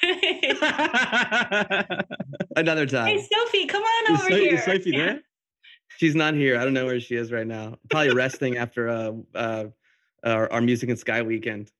another 2.56 2.86
time. 2.86 3.06
Hey, 3.06 3.26
Sophie, 3.32 3.66
come 3.66 3.82
on 3.82 4.12
over 4.12 4.22
is 4.22 4.28
so, 4.28 4.36
here. 4.36 4.54
Is 4.54 4.64
Sophie 4.64 4.90
yeah. 4.90 4.98
there? 4.98 5.20
She's 5.96 6.14
not 6.14 6.34
here. 6.34 6.58
I 6.58 6.64
don't 6.64 6.74
know 6.74 6.86
where 6.86 7.00
she 7.00 7.16
is 7.16 7.32
right 7.32 7.46
now. 7.46 7.76
Probably 7.90 8.14
resting 8.14 8.56
after 8.58 8.88
uh, 8.88 9.12
uh, 9.34 9.64
our, 10.22 10.52
our 10.52 10.60
music 10.60 10.88
and 10.90 10.98
sky 10.98 11.22
weekend. 11.22 11.72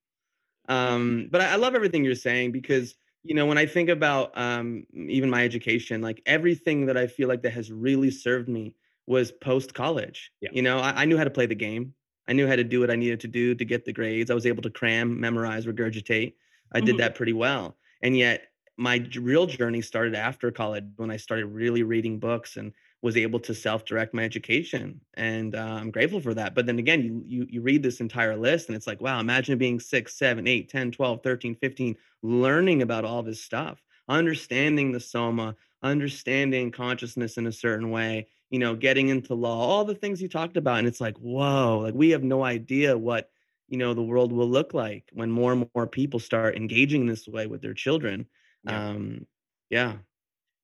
Um, 0.68 1.28
but 1.30 1.40
I, 1.40 1.52
I 1.52 1.56
love 1.56 1.74
everything 1.74 2.04
you're 2.04 2.14
saying 2.14 2.52
because 2.52 2.94
you 3.22 3.34
know 3.34 3.46
when 3.46 3.58
I 3.58 3.66
think 3.66 3.88
about 3.88 4.36
um, 4.36 4.86
even 4.92 5.30
my 5.30 5.44
education, 5.44 6.02
like 6.02 6.20
everything 6.26 6.86
that 6.86 6.96
I 6.96 7.06
feel 7.06 7.28
like 7.28 7.42
that 7.42 7.52
has 7.52 7.70
really 7.70 8.10
served 8.10 8.48
me 8.48 8.74
was 9.08 9.32
post 9.32 9.74
college. 9.74 10.30
Yeah. 10.40 10.50
You 10.52 10.62
know, 10.62 10.78
I, 10.78 11.02
I, 11.02 11.04
knew 11.04 11.16
how 11.16 11.24
to 11.24 11.30
play 11.30 11.46
the 11.46 11.54
game. 11.54 11.94
I 12.28 12.34
knew 12.34 12.46
how 12.46 12.56
to 12.56 12.64
do 12.64 12.80
what 12.80 12.90
I 12.90 12.96
needed 12.96 13.20
to 13.20 13.28
do 13.28 13.54
to 13.54 13.64
get 13.64 13.84
the 13.84 13.92
grades. 13.92 14.30
I 14.30 14.34
was 14.34 14.46
able 14.46 14.62
to 14.62 14.70
cram, 14.70 15.18
memorize, 15.18 15.66
regurgitate. 15.66 16.34
I 16.72 16.78
mm-hmm. 16.78 16.86
did 16.86 16.98
that 16.98 17.14
pretty 17.14 17.32
well. 17.32 17.76
And 18.02 18.16
yet, 18.16 18.48
my 18.76 19.04
real 19.16 19.46
journey 19.46 19.80
started 19.80 20.14
after 20.14 20.50
college 20.50 20.84
when 20.96 21.10
I 21.10 21.16
started 21.16 21.46
really 21.46 21.82
reading 21.82 22.18
books 22.18 22.56
and 22.56 22.72
was 23.00 23.16
able 23.16 23.40
to 23.40 23.54
self-direct 23.54 24.12
my 24.12 24.24
education 24.24 25.00
and 25.14 25.54
uh, 25.54 25.78
i'm 25.80 25.92
grateful 25.92 26.20
for 26.20 26.34
that 26.34 26.52
but 26.56 26.66
then 26.66 26.80
again 26.80 27.00
you, 27.00 27.22
you 27.24 27.46
you 27.48 27.62
read 27.62 27.80
this 27.80 28.00
entire 28.00 28.36
list 28.36 28.66
and 28.66 28.74
it's 28.74 28.88
like 28.88 29.00
wow 29.00 29.20
imagine 29.20 29.56
being 29.56 29.78
6 29.78 30.18
7 30.18 30.48
8 30.48 30.68
10 30.68 30.90
12 30.90 31.22
13 31.22 31.54
15 31.54 31.96
learning 32.24 32.82
about 32.82 33.04
all 33.04 33.22
this 33.22 33.40
stuff 33.40 33.80
understanding 34.08 34.92
the 34.92 35.00
soma, 35.00 35.54
understanding 35.82 36.70
consciousness 36.70 37.36
in 37.36 37.46
a 37.46 37.52
certain 37.52 37.90
way, 37.90 38.26
you 38.50 38.58
know, 38.58 38.74
getting 38.74 39.08
into 39.08 39.34
law, 39.34 39.58
all 39.58 39.84
the 39.84 39.94
things 39.94 40.22
you 40.22 40.28
talked 40.28 40.56
about. 40.56 40.78
And 40.78 40.88
it's 40.88 41.00
like, 41.00 41.16
whoa, 41.18 41.80
like 41.82 41.94
we 41.94 42.10
have 42.10 42.22
no 42.22 42.42
idea 42.42 42.96
what, 42.96 43.30
you 43.68 43.76
know, 43.76 43.92
the 43.92 44.02
world 44.02 44.32
will 44.32 44.48
look 44.48 44.72
like 44.72 45.04
when 45.12 45.30
more 45.30 45.52
and 45.52 45.68
more 45.74 45.86
people 45.86 46.18
start 46.18 46.56
engaging 46.56 47.06
this 47.06 47.28
way 47.28 47.46
with 47.46 47.60
their 47.60 47.74
children. 47.74 48.26
Yeah. 48.64 48.88
Um, 48.88 49.26
yeah. 49.68 49.96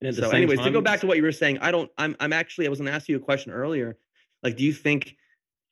And 0.01 0.15
so 0.15 0.31
anyways, 0.31 0.59
time, 0.59 0.67
to 0.67 0.73
go 0.73 0.81
back 0.81 1.01
to 1.01 1.07
what 1.07 1.19
you 1.19 1.23
were 1.23 1.33
saying, 1.33 1.59
I 1.59 1.71
don't, 1.71 1.91
I'm, 1.99 2.17
I'm 2.21 2.33
actually, 2.33 2.67
I 2.67 2.71
was 2.71 2.79
going 2.79 2.89
to 2.89 2.95
ask 2.95 3.09
you 3.09 3.17
a 3.17 3.21
question 3.21 3.53
earlier. 3.53 3.97
Like, 4.43 4.57
do 4.57 4.65
you 4.65 4.73
think 4.73 5.17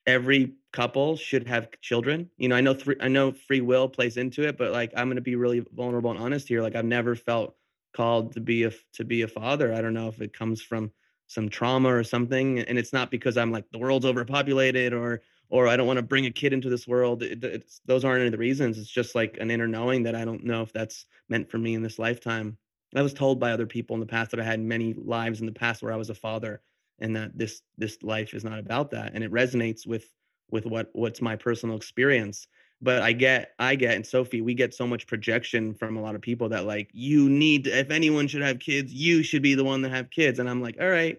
every 0.07 0.53
couple 0.73 1.17
should 1.17 1.49
have 1.49 1.69
children? 1.81 2.31
You 2.37 2.49
know, 2.49 2.57
I 2.57 2.61
know, 2.61 2.75
three, 2.75 2.97
I 3.01 3.09
know 3.09 3.33
free 3.33 3.61
will 3.61 3.89
plays 3.89 4.17
into 4.17 4.47
it, 4.47 4.59
but 4.59 4.73
like, 4.73 4.93
I'm 4.97 5.07
going 5.07 5.17
to 5.17 5.23
be 5.23 5.37
really 5.37 5.65
vulnerable 5.75 6.11
and 6.11 6.21
honest 6.21 6.49
here. 6.49 6.63
Like 6.63 6.77
I've 6.77 6.85
never 6.85 7.15
felt 7.15 7.57
called 7.95 8.33
to 8.35 8.41
be 8.41 8.65
a, 8.65 8.73
to 8.95 9.05
be 9.05 9.23
a 9.23 9.29
father. 9.29 9.73
I 9.73 9.81
don't 9.81 9.95
know 9.95 10.09
if 10.09 10.21
it 10.21 10.33
comes 10.33 10.63
from 10.63 10.91
some 11.33 11.49
trauma 11.49 11.95
or 11.95 12.05
something. 12.05 12.61
And 12.61 12.79
it's 12.79 12.93
not 12.93 13.11
because 13.11 13.37
I'm 13.37 13.51
like, 13.51 13.65
the 13.71 13.79
world's 13.79 14.07
overpopulated 14.07 14.93
or, 14.93 15.23
or 15.49 15.69
I 15.69 15.77
don't 15.77 15.87
want 15.87 15.99
to 15.99 16.03
bring 16.03 16.27
a 16.27 16.31
kid 16.31 16.53
into 16.53 16.69
this 16.69 16.87
world. 16.87 17.23
It, 17.23 17.65
those 17.87 18.05
aren't 18.05 18.21
any 18.21 18.27
of 18.27 18.33
the 18.33 18.39
reasons. 18.39 18.79
It's 18.79 18.89
just 18.89 19.15
like 19.15 19.39
an 19.41 19.51
inner 19.51 19.69
knowing 19.69 20.03
that 20.05 20.15
I 20.15 20.25
don't 20.25 20.45
know 20.45 20.63
if 20.63 20.73
that's 20.73 21.07
meant 21.29 21.51
for 21.51 21.59
me 21.59 21.75
in 21.75 21.83
this 21.83 21.99
lifetime. 21.99 22.57
I 22.95 23.03
was 23.03 23.15
told 23.15 23.41
by 23.41 23.53
other 23.53 23.67
people 23.67 23.95
in 23.95 24.01
the 24.01 24.07
past 24.07 24.31
that 24.33 24.41
I 24.41 24.45
had 24.45 24.61
many 24.61 24.95
lives 24.95 25.41
in 25.41 25.47
the 25.47 25.53
past 25.53 25.83
where 25.83 25.93
I 25.93 25.97
was 25.97 26.11
a 26.11 26.15
father 26.15 26.61
and 26.99 27.17
that 27.17 27.37
this 27.37 27.63
this 27.79 27.99
life 28.03 28.35
is 28.35 28.45
not 28.45 28.59
about 28.59 28.91
that 28.91 29.13
and 29.15 29.25
it 29.25 29.33
resonates 29.33 29.87
with 29.87 30.05
with 30.51 30.67
what 30.67 30.91
what's 30.93 31.23
my 31.23 31.37
personal 31.37 31.77
experience 31.77 32.47
but 32.83 33.01
I 33.01 33.13
get 33.13 33.53
I 33.59 33.77
get 33.77 33.95
and 33.95 34.07
Sophie 34.07 34.43
we 34.43 34.55
get 34.55 34.75
so 34.75 34.87
much 34.87 35.07
projection 35.07 35.75
from 35.75 35.97
a 35.97 36.03
lot 36.03 36.15
of 36.15 36.21
people 36.21 36.51
that 36.51 36.67
like 36.67 36.91
you 36.93 37.31
need 37.31 37.65
to, 37.65 37.79
if 37.79 37.91
anyone 37.91 38.29
should 38.29 38.43
have 38.43 38.59
kids 38.59 38.93
you 38.93 39.23
should 39.23 39.43
be 39.43 39.55
the 39.55 39.65
one 39.65 39.83
that 39.83 39.91
have 39.91 40.11
kids 40.11 40.39
and 40.39 40.51
I'm 40.51 40.61
like 40.61 40.77
all 40.81 40.89
right 40.89 41.19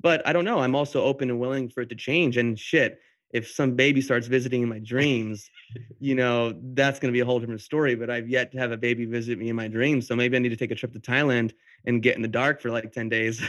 but 0.00 0.26
I 0.26 0.32
don't 0.32 0.44
know 0.44 0.58
I'm 0.60 0.74
also 0.74 1.02
open 1.02 1.30
and 1.30 1.40
willing 1.40 1.68
for 1.68 1.80
it 1.80 1.88
to 1.88 1.96
change 1.96 2.36
and 2.36 2.58
shit 2.58 3.00
if 3.32 3.50
some 3.50 3.76
baby 3.76 4.00
starts 4.00 4.26
visiting 4.26 4.62
in 4.62 4.68
my 4.68 4.80
dreams, 4.80 5.50
you 6.00 6.14
know, 6.14 6.52
that's 6.74 6.98
going 6.98 7.12
to 7.12 7.16
be 7.16 7.20
a 7.20 7.24
whole 7.24 7.38
different 7.38 7.60
story. 7.60 7.94
But 7.94 8.10
I've 8.10 8.28
yet 8.28 8.52
to 8.52 8.58
have 8.58 8.72
a 8.72 8.76
baby 8.76 9.04
visit 9.04 9.38
me 9.38 9.48
in 9.48 9.56
my 9.56 9.68
dreams. 9.68 10.08
So 10.08 10.16
maybe 10.16 10.36
I 10.36 10.40
need 10.40 10.48
to 10.48 10.56
take 10.56 10.72
a 10.72 10.74
trip 10.74 10.92
to 10.94 11.00
Thailand 11.00 11.52
and 11.84 12.02
get 12.02 12.16
in 12.16 12.22
the 12.22 12.28
dark 12.28 12.60
for 12.60 12.70
like 12.70 12.92
10 12.92 13.08
days. 13.08 13.40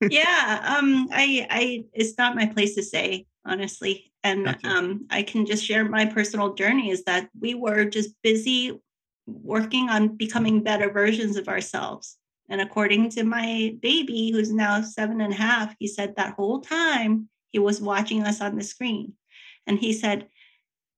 yeah. 0.00 0.76
Um, 0.78 1.08
I, 1.12 1.46
I, 1.50 1.84
it's 1.94 2.18
not 2.18 2.36
my 2.36 2.46
place 2.46 2.74
to 2.74 2.82
say, 2.82 3.26
honestly. 3.44 4.12
And 4.22 4.56
um, 4.64 5.06
I 5.10 5.22
can 5.22 5.44
just 5.44 5.64
share 5.64 5.84
my 5.84 6.06
personal 6.06 6.54
journey 6.54 6.90
is 6.90 7.04
that 7.04 7.28
we 7.38 7.54
were 7.54 7.84
just 7.84 8.14
busy 8.22 8.80
working 9.26 9.88
on 9.90 10.16
becoming 10.16 10.62
better 10.62 10.90
versions 10.90 11.36
of 11.36 11.48
ourselves. 11.48 12.16
And 12.48 12.60
according 12.60 13.10
to 13.10 13.24
my 13.24 13.76
baby, 13.80 14.30
who's 14.30 14.52
now 14.52 14.82
seven 14.82 15.20
and 15.20 15.32
a 15.32 15.36
half, 15.36 15.74
he 15.78 15.86
said 15.86 16.16
that 16.16 16.34
whole 16.34 16.60
time 16.60 17.28
he 17.50 17.58
was 17.58 17.80
watching 17.80 18.22
us 18.22 18.40
on 18.40 18.56
the 18.56 18.64
screen. 18.64 19.14
And 19.66 19.78
he 19.78 19.92
said, 19.92 20.28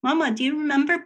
Mama, 0.02 0.32
do 0.32 0.44
you 0.44 0.58
remember 0.58 1.04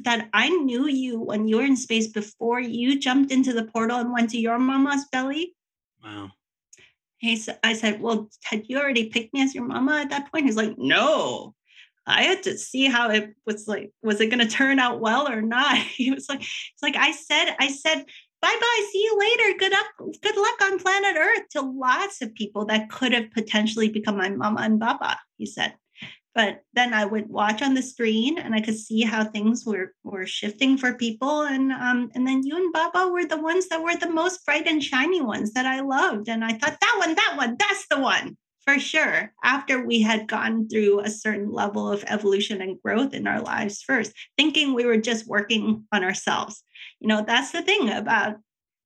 that 0.00 0.28
I 0.32 0.48
knew 0.48 0.86
you 0.86 1.20
when 1.20 1.48
you 1.48 1.58
were 1.58 1.64
in 1.64 1.76
space 1.76 2.08
before 2.08 2.60
you 2.60 2.98
jumped 2.98 3.30
into 3.32 3.52
the 3.52 3.64
portal 3.64 3.98
and 3.98 4.12
went 4.12 4.30
to 4.30 4.38
your 4.38 4.58
mama's 4.58 5.06
belly? 5.10 5.54
Wow. 6.02 6.30
He 7.22 7.36
said, 7.36 7.58
I 7.62 7.72
said, 7.74 8.00
Well, 8.00 8.28
had 8.42 8.64
you 8.68 8.78
already 8.78 9.08
picked 9.08 9.32
me 9.32 9.42
as 9.42 9.54
your 9.54 9.64
mama 9.64 10.00
at 10.00 10.10
that 10.10 10.30
point? 10.30 10.46
He's 10.46 10.56
like, 10.56 10.74
No. 10.76 11.54
I 12.04 12.24
had 12.24 12.42
to 12.42 12.58
see 12.58 12.86
how 12.86 13.10
it 13.10 13.32
was 13.46 13.68
like, 13.68 13.92
was 14.02 14.20
it 14.20 14.26
going 14.26 14.40
to 14.40 14.52
turn 14.52 14.80
out 14.80 15.00
well 15.00 15.28
or 15.28 15.40
not? 15.40 15.78
He 15.96 16.10
was 16.10 16.28
like, 16.28 16.40
it's 16.40 16.82
like 16.82 16.96
I 16.96 17.12
said, 17.12 17.54
I 17.60 17.68
said, 17.68 18.04
bye 18.40 18.56
bye, 18.60 18.88
see 18.90 18.98
you 18.98 19.18
later. 19.20 19.58
Good 19.58 19.70
luck, 19.70 20.20
good 20.20 20.36
luck 20.36 20.62
on 20.62 20.80
planet 20.80 21.14
Earth 21.16 21.48
to 21.52 21.60
lots 21.60 22.20
of 22.20 22.34
people 22.34 22.64
that 22.66 22.90
could 22.90 23.12
have 23.12 23.30
potentially 23.30 23.88
become 23.88 24.16
my 24.16 24.30
mama 24.30 24.62
and 24.62 24.80
baba, 24.80 25.16
he 25.38 25.46
said. 25.46 25.74
But 26.34 26.62
then 26.72 26.94
I 26.94 27.04
would 27.04 27.28
watch 27.28 27.60
on 27.60 27.74
the 27.74 27.82
screen 27.82 28.38
and 28.38 28.54
I 28.54 28.60
could 28.60 28.78
see 28.78 29.02
how 29.02 29.24
things 29.24 29.66
were 29.66 29.94
were 30.02 30.26
shifting 30.26 30.78
for 30.78 30.94
people. 30.94 31.42
And 31.42 31.72
um, 31.72 32.10
and 32.14 32.26
then 32.26 32.42
you 32.42 32.56
and 32.56 32.72
Baba 32.72 33.10
were 33.10 33.26
the 33.26 33.40
ones 33.40 33.68
that 33.68 33.82
were 33.82 33.96
the 33.96 34.10
most 34.10 34.44
bright 34.46 34.66
and 34.66 34.82
shiny 34.82 35.20
ones 35.20 35.52
that 35.52 35.66
I 35.66 35.80
loved. 35.80 36.28
And 36.28 36.44
I 36.44 36.52
thought 36.52 36.78
that 36.80 36.96
one, 36.98 37.14
that 37.14 37.34
one, 37.36 37.56
that's 37.58 37.86
the 37.88 38.00
one 38.00 38.36
for 38.64 38.78
sure 38.78 39.32
after 39.42 39.84
we 39.84 40.00
had 40.00 40.28
gone 40.28 40.68
through 40.68 41.00
a 41.00 41.10
certain 41.10 41.50
level 41.50 41.90
of 41.90 42.04
evolution 42.06 42.62
and 42.62 42.80
growth 42.82 43.12
in 43.12 43.26
our 43.26 43.40
lives 43.40 43.82
first 43.82 44.12
thinking 44.36 44.72
we 44.72 44.84
were 44.84 44.96
just 44.96 45.26
working 45.26 45.84
on 45.92 46.04
ourselves 46.04 46.62
you 47.00 47.08
know 47.08 47.24
that's 47.26 47.50
the 47.50 47.62
thing 47.62 47.88
about 47.90 48.36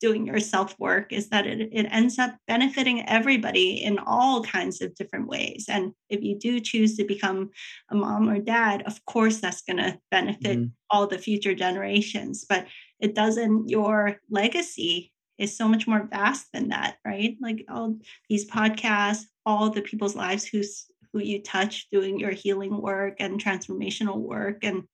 doing 0.01 0.27
your 0.27 0.40
self 0.40 0.78
work 0.78 1.12
is 1.12 1.28
that 1.31 1.47
it, 1.47 1.68
it 1.73 1.86
ends 1.90 2.18
up 2.18 2.35
benefiting 2.47 3.06
everybody 3.09 3.82
in 3.82 3.98
all 3.98 4.43
kinds 4.43 4.81
of 4.81 4.94
different 4.94 5.28
ways 5.28 5.66
and 5.68 5.93
if 6.09 6.23
you 6.23 6.39
do 6.39 6.60
choose 6.60 6.97
to 6.97 7.05
become 7.05 7.51
a 7.90 7.94
mom 7.94 8.28
or 8.28 8.39
dad 8.39 8.82
of 8.86 9.05
course 9.06 9.40
that's 9.40 9.62
going 9.62 9.78
to 9.78 9.98
benefit 10.10 10.59
mm-hmm. 10.59 10.68
all 10.90 11.06
the 11.06 11.18
future 11.18 11.55
generations 11.55 12.44
but 12.48 12.66
it 13.01 13.14
doesn't 13.14 13.68
your 13.68 14.16
legacy 14.31 15.12
is 15.39 15.56
so 15.56 15.68
much 15.68 15.86
more 15.86 16.06
vast 16.10 16.47
than 16.52 16.68
that 16.68 16.97
right 17.05 17.36
like 17.40 17.64
all 17.68 17.97
these 18.28 18.48
podcasts 18.48 19.24
all 19.44 19.70
the 19.70 19.82
people's 19.82 20.16
lives 20.16 20.44
who's 20.44 20.86
who 21.12 21.20
you 21.20 21.43
touch 21.43 21.89
doing 21.90 22.20
your 22.20 22.32
healing 22.32 22.81
work 22.81 23.16
and 23.20 23.43
transformational 23.43 24.18
work 24.18 24.59
and 24.62 24.85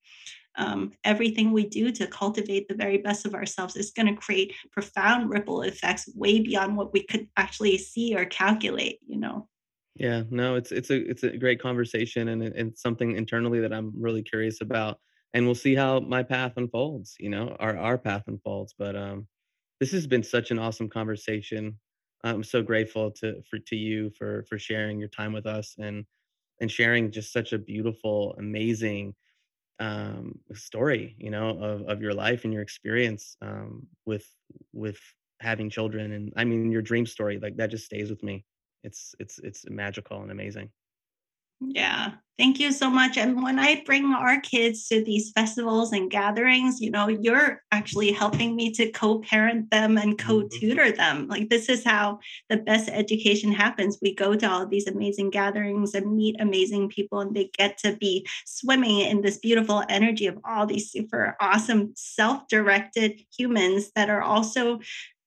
um, 0.55 0.91
everything 1.03 1.51
we 1.51 1.67
do 1.67 1.91
to 1.91 2.07
cultivate 2.07 2.67
the 2.67 2.75
very 2.75 2.97
best 2.97 3.25
of 3.25 3.33
ourselves 3.33 3.75
is 3.75 3.91
going 3.91 4.07
to 4.07 4.21
create 4.21 4.53
profound 4.71 5.29
ripple 5.29 5.61
effects 5.63 6.09
way 6.15 6.39
beyond 6.39 6.77
what 6.77 6.93
we 6.93 7.03
could 7.03 7.27
actually 7.37 7.77
see 7.77 8.15
or 8.15 8.25
calculate 8.25 8.99
you 9.07 9.19
know? 9.19 9.47
Yeah 9.95 10.23
no 10.29 10.55
it's 10.55 10.71
it's 10.71 10.89
a 10.89 11.09
it's 11.09 11.23
a 11.23 11.37
great 11.37 11.61
conversation 11.61 12.29
and 12.29 12.43
it's 12.43 12.81
something 12.81 13.15
internally 13.15 13.59
that 13.59 13.73
i'm 13.73 13.91
really 13.95 14.23
curious 14.23 14.61
about 14.61 14.99
and 15.33 15.45
we'll 15.45 15.55
see 15.55 15.75
how 15.75 15.99
my 15.99 16.23
path 16.23 16.53
unfolds 16.57 17.15
you 17.19 17.29
know 17.29 17.55
our 17.59 17.77
our 17.77 17.97
path 17.97 18.23
unfolds 18.27 18.73
but 18.77 18.95
um 18.95 19.27
this 19.83 19.91
has 19.91 20.07
been 20.07 20.23
such 20.23 20.49
an 20.49 20.59
awesome 20.59 20.87
conversation. 20.87 21.77
I'm 22.23 22.41
so 22.41 22.61
grateful 22.61 23.11
to 23.19 23.41
for 23.49 23.59
to 23.59 23.75
you 23.75 24.11
for 24.17 24.45
for 24.47 24.57
sharing 24.57 24.97
your 24.97 25.09
time 25.09 25.33
with 25.33 25.45
us 25.45 25.75
and 25.77 26.05
and 26.61 26.71
sharing 26.71 27.11
just 27.11 27.33
such 27.33 27.51
a 27.51 27.57
beautiful, 27.57 28.33
amazing 28.37 29.13
um, 29.79 30.39
story, 30.53 31.15
you 31.17 31.29
know, 31.29 31.49
of 31.61 31.81
of 31.87 32.01
your 32.01 32.13
life 32.13 32.43
and 32.43 32.53
your 32.53 32.61
experience 32.61 33.37
um, 33.41 33.87
with 34.05 34.27
with 34.73 34.99
having 35.39 35.69
children. 35.69 36.11
And 36.13 36.33
I 36.35 36.43
mean, 36.43 36.71
your 36.71 36.81
dream 36.81 37.05
story, 37.05 37.39
like 37.39 37.57
that, 37.57 37.71
just 37.71 37.85
stays 37.85 38.09
with 38.09 38.23
me. 38.23 38.45
It's 38.83 39.15
it's 39.19 39.39
it's 39.39 39.65
magical 39.69 40.21
and 40.21 40.31
amazing. 40.31 40.69
Yeah. 41.69 42.13
Thank 42.39 42.59
you 42.59 42.71
so 42.71 42.89
much. 42.89 43.15
And 43.15 43.43
when 43.43 43.59
I 43.59 43.83
bring 43.85 44.05
our 44.05 44.41
kids 44.41 44.87
to 44.87 45.03
these 45.03 45.31
festivals 45.31 45.91
and 45.91 46.09
gatherings, 46.09 46.81
you 46.81 46.89
know, 46.89 47.07
you're 47.07 47.61
actually 47.71 48.11
helping 48.11 48.55
me 48.55 48.71
to 48.71 48.89
co 48.89 49.19
parent 49.19 49.69
them 49.69 49.99
and 49.99 50.17
mm-hmm. 50.17 50.27
co 50.27 50.47
tutor 50.47 50.91
them. 50.91 51.27
Like, 51.27 51.49
this 51.49 51.69
is 51.69 51.83
how 51.83 52.19
the 52.49 52.57
best 52.57 52.89
education 52.89 53.51
happens. 53.51 53.99
We 54.01 54.15
go 54.15 54.33
to 54.33 54.49
all 54.49 54.65
these 54.65 54.87
amazing 54.87 55.29
gatherings 55.29 55.93
and 55.93 56.15
meet 56.15 56.41
amazing 56.41 56.89
people, 56.89 57.19
and 57.19 57.35
they 57.35 57.51
get 57.55 57.77
to 57.79 57.95
be 57.97 58.25
swimming 58.47 59.01
in 59.01 59.21
this 59.21 59.37
beautiful 59.37 59.83
energy 59.87 60.25
of 60.25 60.39
all 60.43 60.65
these 60.65 60.91
super 60.91 61.37
awesome 61.39 61.93
self 61.95 62.47
directed 62.47 63.21
humans 63.37 63.91
that 63.95 64.09
are 64.09 64.23
also 64.23 64.79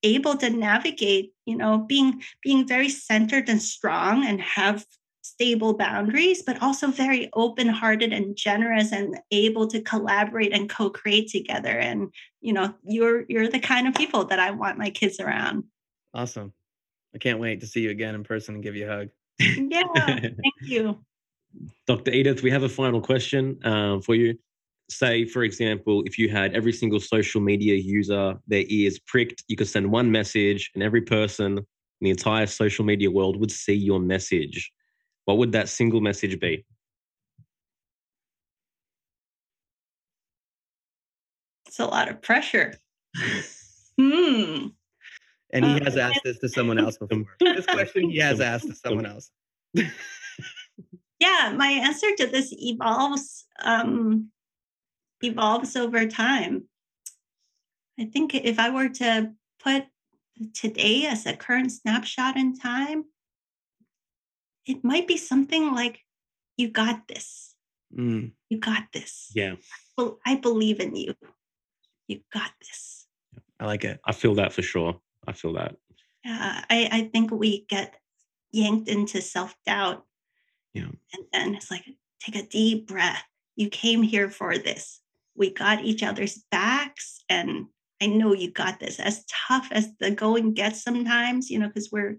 able 0.02 0.36
to 0.36 0.50
navigate 0.50 1.32
you 1.46 1.56
know 1.56 1.78
being 1.78 2.22
being 2.42 2.68
very 2.68 2.88
centered 2.88 3.48
and 3.48 3.62
strong 3.62 4.26
and 4.26 4.40
have 4.40 4.84
stable 5.26 5.74
boundaries, 5.74 6.42
but 6.42 6.62
also 6.62 6.88
very 6.88 7.28
open 7.34 7.68
hearted 7.68 8.12
and 8.12 8.36
generous 8.36 8.92
and 8.92 9.18
able 9.30 9.66
to 9.66 9.80
collaborate 9.80 10.52
and 10.52 10.70
co 10.70 10.88
create 10.88 11.28
together. 11.28 11.76
And, 11.78 12.12
you 12.40 12.52
know, 12.52 12.74
you're, 12.84 13.24
you're 13.28 13.48
the 13.48 13.58
kind 13.58 13.88
of 13.88 13.94
people 13.94 14.24
that 14.26 14.38
I 14.38 14.52
want 14.52 14.78
my 14.78 14.90
kids 14.90 15.18
around. 15.18 15.64
Awesome. 16.14 16.52
I 17.14 17.18
can't 17.18 17.40
wait 17.40 17.60
to 17.60 17.66
see 17.66 17.80
you 17.80 17.90
again 17.90 18.14
in 18.14 18.24
person 18.24 18.54
and 18.54 18.64
give 18.64 18.76
you 18.76 18.88
a 18.88 18.96
hug. 18.96 19.08
yeah. 19.40 19.82
thank 20.20 20.38
you. 20.62 20.98
Dr. 21.86 22.10
Edith, 22.12 22.42
we 22.42 22.50
have 22.50 22.62
a 22.62 22.68
final 22.68 23.00
question 23.00 23.58
um, 23.64 24.02
for 24.02 24.14
you. 24.14 24.38
Say, 24.88 25.24
for 25.24 25.42
example, 25.42 26.04
if 26.06 26.16
you 26.16 26.28
had 26.28 26.54
every 26.54 26.72
single 26.72 27.00
social 27.00 27.40
media 27.40 27.74
user, 27.74 28.36
their 28.46 28.64
ears 28.68 29.00
pricked, 29.00 29.42
you 29.48 29.56
could 29.56 29.66
send 29.66 29.90
one 29.90 30.12
message, 30.12 30.70
and 30.74 30.82
every 30.82 31.00
person 31.00 31.58
in 31.58 31.64
the 32.02 32.10
entire 32.10 32.46
social 32.46 32.84
media 32.84 33.10
world 33.10 33.40
would 33.40 33.50
see 33.50 33.74
your 33.74 33.98
message 33.98 34.70
what 35.26 35.38
would 35.38 35.52
that 35.52 35.68
single 35.68 36.00
message 36.00 36.40
be? 36.40 36.64
It's 41.66 41.78
a 41.78 41.84
lot 41.84 42.08
of 42.08 42.22
pressure. 42.22 42.74
hmm. 44.00 44.68
And 45.50 45.64
he 45.64 45.84
has 45.84 45.96
asked 45.96 46.20
this 46.24 46.38
to 46.38 46.48
someone 46.48 46.78
else 46.78 46.96
before. 46.96 47.24
this 47.40 47.66
question 47.66 48.10
he 48.10 48.18
has 48.18 48.40
asked 48.40 48.66
to 48.68 48.74
someone 48.74 49.04
else. 49.04 49.30
yeah, 49.74 51.52
my 51.56 51.68
answer 51.68 52.14
to 52.16 52.26
this 52.26 52.52
evolves 52.52 53.46
um, 53.62 54.30
evolves 55.22 55.76
over 55.76 56.06
time. 56.06 56.64
I 57.98 58.04
think 58.04 58.34
if 58.34 58.58
I 58.58 58.70
were 58.70 58.88
to 58.88 59.32
put 59.62 59.86
today 60.54 61.06
as 61.06 61.26
a 61.26 61.36
current 61.36 61.72
snapshot 61.72 62.36
in 62.36 62.56
time, 62.56 63.04
it 64.66 64.84
might 64.84 65.06
be 65.06 65.16
something 65.16 65.74
like, 65.74 66.00
You 66.56 66.68
got 66.70 67.08
this. 67.08 67.54
Mm. 67.96 68.32
You 68.50 68.58
got 68.58 68.84
this. 68.92 69.30
Yeah. 69.34 69.54
Well, 69.96 70.18
I 70.26 70.36
believe 70.36 70.80
in 70.80 70.94
you. 70.96 71.14
You 72.08 72.20
got 72.32 72.50
this. 72.60 73.06
I 73.58 73.66
like 73.66 73.84
it. 73.84 74.00
I 74.04 74.12
feel 74.12 74.34
that 74.34 74.52
for 74.52 74.62
sure. 74.62 75.00
I 75.26 75.32
feel 75.32 75.54
that. 75.54 75.76
Yeah. 76.24 76.64
I, 76.68 76.88
I 76.92 77.10
think 77.12 77.30
we 77.30 77.66
get 77.68 77.94
yanked 78.52 78.88
into 78.88 79.20
self 79.22 79.56
doubt. 79.64 80.04
Yeah. 80.74 80.90
And 81.14 81.24
then 81.32 81.54
it's 81.54 81.70
like, 81.70 81.84
take 82.20 82.36
a 82.36 82.46
deep 82.46 82.86
breath. 82.86 83.22
You 83.54 83.68
came 83.68 84.02
here 84.02 84.28
for 84.28 84.58
this. 84.58 85.00
We 85.34 85.50
got 85.50 85.84
each 85.84 86.02
other's 86.02 86.42
backs, 86.50 87.20
and 87.28 87.66
I 88.00 88.06
know 88.06 88.34
you 88.34 88.50
got 88.50 88.78
this. 88.78 89.00
As 89.00 89.24
tough 89.26 89.68
as 89.70 89.88
the 89.98 90.10
going 90.10 90.52
gets 90.52 90.82
sometimes, 90.82 91.50
you 91.50 91.58
know, 91.58 91.68
because 91.68 91.90
we're 91.90 92.18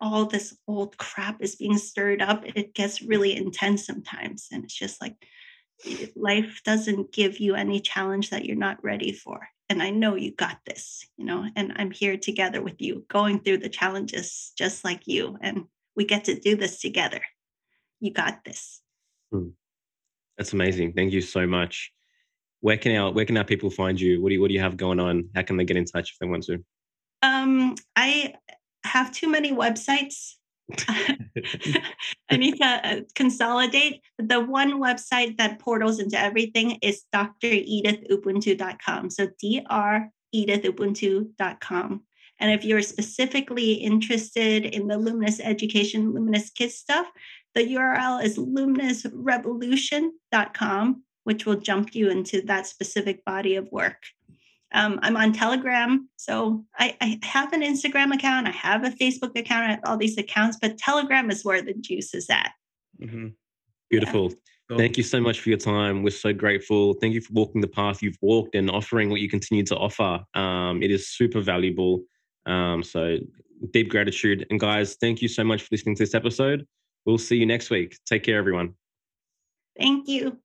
all 0.00 0.24
this 0.24 0.56
old 0.66 0.96
crap 0.96 1.42
is 1.42 1.56
being 1.56 1.76
stirred 1.76 2.22
up. 2.22 2.44
It 2.46 2.74
gets 2.74 3.02
really 3.02 3.36
intense 3.36 3.86
sometimes, 3.86 4.48
and 4.50 4.64
it's 4.64 4.74
just 4.74 5.00
like 5.00 5.14
life 6.16 6.62
doesn't 6.64 7.12
give 7.12 7.38
you 7.38 7.54
any 7.54 7.80
challenge 7.80 8.30
that 8.30 8.46
you're 8.46 8.56
not 8.56 8.82
ready 8.82 9.12
for. 9.12 9.48
And 9.68 9.82
I 9.82 9.90
know 9.90 10.14
you 10.14 10.32
got 10.32 10.58
this, 10.66 11.06
you 11.16 11.24
know, 11.24 11.46
and 11.56 11.72
I'm 11.76 11.90
here 11.90 12.16
together 12.16 12.62
with 12.62 12.80
you, 12.80 13.04
going 13.08 13.40
through 13.40 13.58
the 13.58 13.68
challenges 13.68 14.52
just 14.56 14.84
like 14.84 15.06
you, 15.06 15.38
and 15.40 15.64
we 15.96 16.04
get 16.04 16.24
to 16.24 16.38
do 16.38 16.56
this 16.56 16.80
together. 16.80 17.20
You 18.00 18.12
got 18.12 18.44
this. 18.44 18.80
Hmm. 19.32 19.50
That's 20.36 20.52
amazing. 20.52 20.94
Thank 20.94 21.12
you 21.12 21.20
so 21.20 21.46
much. 21.46 21.92
Where 22.64 22.78
can 22.78 22.96
our 22.96 23.12
where 23.12 23.26
can 23.26 23.36
our 23.36 23.44
people 23.44 23.68
find 23.68 24.00
you? 24.00 24.22
What 24.22 24.30
do 24.30 24.36
you 24.36 24.40
what 24.40 24.48
do 24.48 24.54
you 24.54 24.60
have 24.60 24.78
going 24.78 24.98
on? 24.98 25.28
How 25.34 25.42
can 25.42 25.58
they 25.58 25.66
get 25.66 25.76
in 25.76 25.84
touch 25.84 26.12
if 26.12 26.18
they 26.18 26.26
want 26.26 26.44
to? 26.44 26.64
Um, 27.20 27.74
I 27.94 28.32
have 28.84 29.12
too 29.12 29.28
many 29.28 29.52
websites. 29.52 30.36
I 30.88 31.18
need 32.38 32.56
to 32.56 32.64
uh, 32.64 33.00
consolidate. 33.14 34.00
The 34.18 34.40
one 34.40 34.80
website 34.80 35.36
that 35.36 35.58
portals 35.58 35.98
into 35.98 36.18
everything 36.18 36.78
is 36.80 37.04
dredithubuntu.com. 37.14 39.10
So 39.10 39.26
dr 39.26 40.10
edithubuntu.com. 40.34 42.02
And 42.40 42.50
if 42.50 42.64
you're 42.64 42.80
specifically 42.80 43.74
interested 43.74 44.64
in 44.64 44.88
the 44.88 44.96
Luminous 44.96 45.38
Education, 45.38 46.14
Luminous 46.14 46.48
Kids 46.48 46.76
stuff, 46.76 47.08
the 47.54 47.74
URL 47.74 48.24
is 48.24 48.38
luminousrevolution.com, 48.38 51.02
which 51.24 51.44
will 51.46 51.56
jump 51.56 51.94
you 51.94 52.08
into 52.08 52.40
that 52.42 52.66
specific 52.66 53.24
body 53.24 53.56
of 53.56 53.70
work. 53.72 54.02
Um, 54.72 54.98
I'm 55.02 55.16
on 55.16 55.32
Telegram. 55.32 56.08
So 56.16 56.64
I, 56.76 56.96
I, 57.00 57.18
have 57.22 57.52
an 57.52 57.62
Instagram 57.62 58.12
account, 58.12 58.48
I 58.48 58.50
have 58.50 58.84
a 58.84 58.90
Facebook 58.90 59.38
account, 59.38 59.66
I 59.66 59.70
have 59.72 59.80
all 59.86 59.96
these 59.96 60.18
accounts, 60.18 60.58
but 60.60 60.78
Telegram 60.78 61.30
is 61.30 61.44
where 61.44 61.62
the 61.62 61.74
juice 61.74 62.12
is 62.12 62.28
at. 62.28 62.50
Mm-hmm. 63.00 63.28
Beautiful. 63.88 64.30
Yeah. 64.30 64.36
Cool. 64.68 64.78
Thank 64.78 64.96
you 64.96 65.02
so 65.02 65.20
much 65.20 65.40
for 65.40 65.50
your 65.50 65.58
time. 65.58 66.02
We're 66.02 66.10
so 66.10 66.32
grateful. 66.32 66.94
Thank 66.94 67.14
you 67.14 67.20
for 67.20 67.32
walking 67.34 67.60
the 67.60 67.68
path 67.68 68.02
you've 68.02 68.18
walked 68.22 68.54
and 68.54 68.70
offering 68.70 69.10
what 69.10 69.20
you 69.20 69.28
continue 69.28 69.62
to 69.64 69.76
offer. 69.76 70.20
Um, 70.34 70.82
it 70.82 70.90
is 70.90 71.08
super 71.08 71.40
valuable. 71.40 72.02
Um, 72.46 72.82
so 72.82 73.18
deep 73.72 73.90
gratitude. 73.90 74.46
And 74.50 74.58
guys, 74.58 74.96
thank 75.00 75.22
you 75.22 75.28
so 75.28 75.44
much 75.44 75.62
for 75.62 75.68
listening 75.70 75.96
to 75.96 76.02
this 76.02 76.14
episode. 76.14 76.66
We'll 77.04 77.18
see 77.18 77.36
you 77.36 77.46
next 77.46 77.70
week. 77.70 77.98
Take 78.06 78.24
care, 78.24 78.38
everyone. 78.38 78.74
Thank 79.78 80.08
you. 80.08 80.38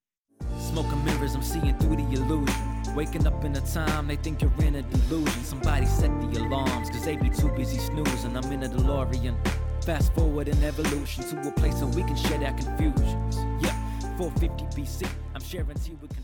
Smoking 0.79 1.03
mirrors, 1.03 1.35
I'm 1.35 1.41
seeing 1.41 1.77
through 1.77 1.97
the 1.97 2.13
illusion. 2.13 2.95
Waking 2.95 3.27
up 3.27 3.43
in 3.43 3.53
a 3.53 3.59
time 3.59 4.07
they 4.07 4.15
think 4.15 4.41
you're 4.41 4.53
in 4.59 4.75
a 4.75 4.81
delusion. 4.81 5.43
Somebody 5.43 5.85
set 5.85 6.09
the 6.21 6.39
alarms, 6.39 6.89
cause 6.89 7.03
they 7.03 7.17
be 7.17 7.29
too 7.29 7.49
busy 7.49 7.77
snoozing. 7.79 8.37
I'm 8.37 8.49
in 8.49 8.63
a 8.63 8.69
DeLorean. 8.69 9.35
Fast 9.83 10.13
forward 10.13 10.47
in 10.47 10.63
evolution 10.63 11.25
to 11.25 11.49
a 11.49 11.51
place 11.51 11.81
where 11.81 11.87
we 11.87 12.03
can 12.03 12.15
share 12.15 12.41
our 12.45 12.53
confusions. 12.53 13.35
Yeah, 13.61 13.75
450 14.15 14.81
BC, 14.81 15.05
I'm 15.35 15.43
sharing 15.43 15.75
tea 15.75 15.97
with. 16.01 16.18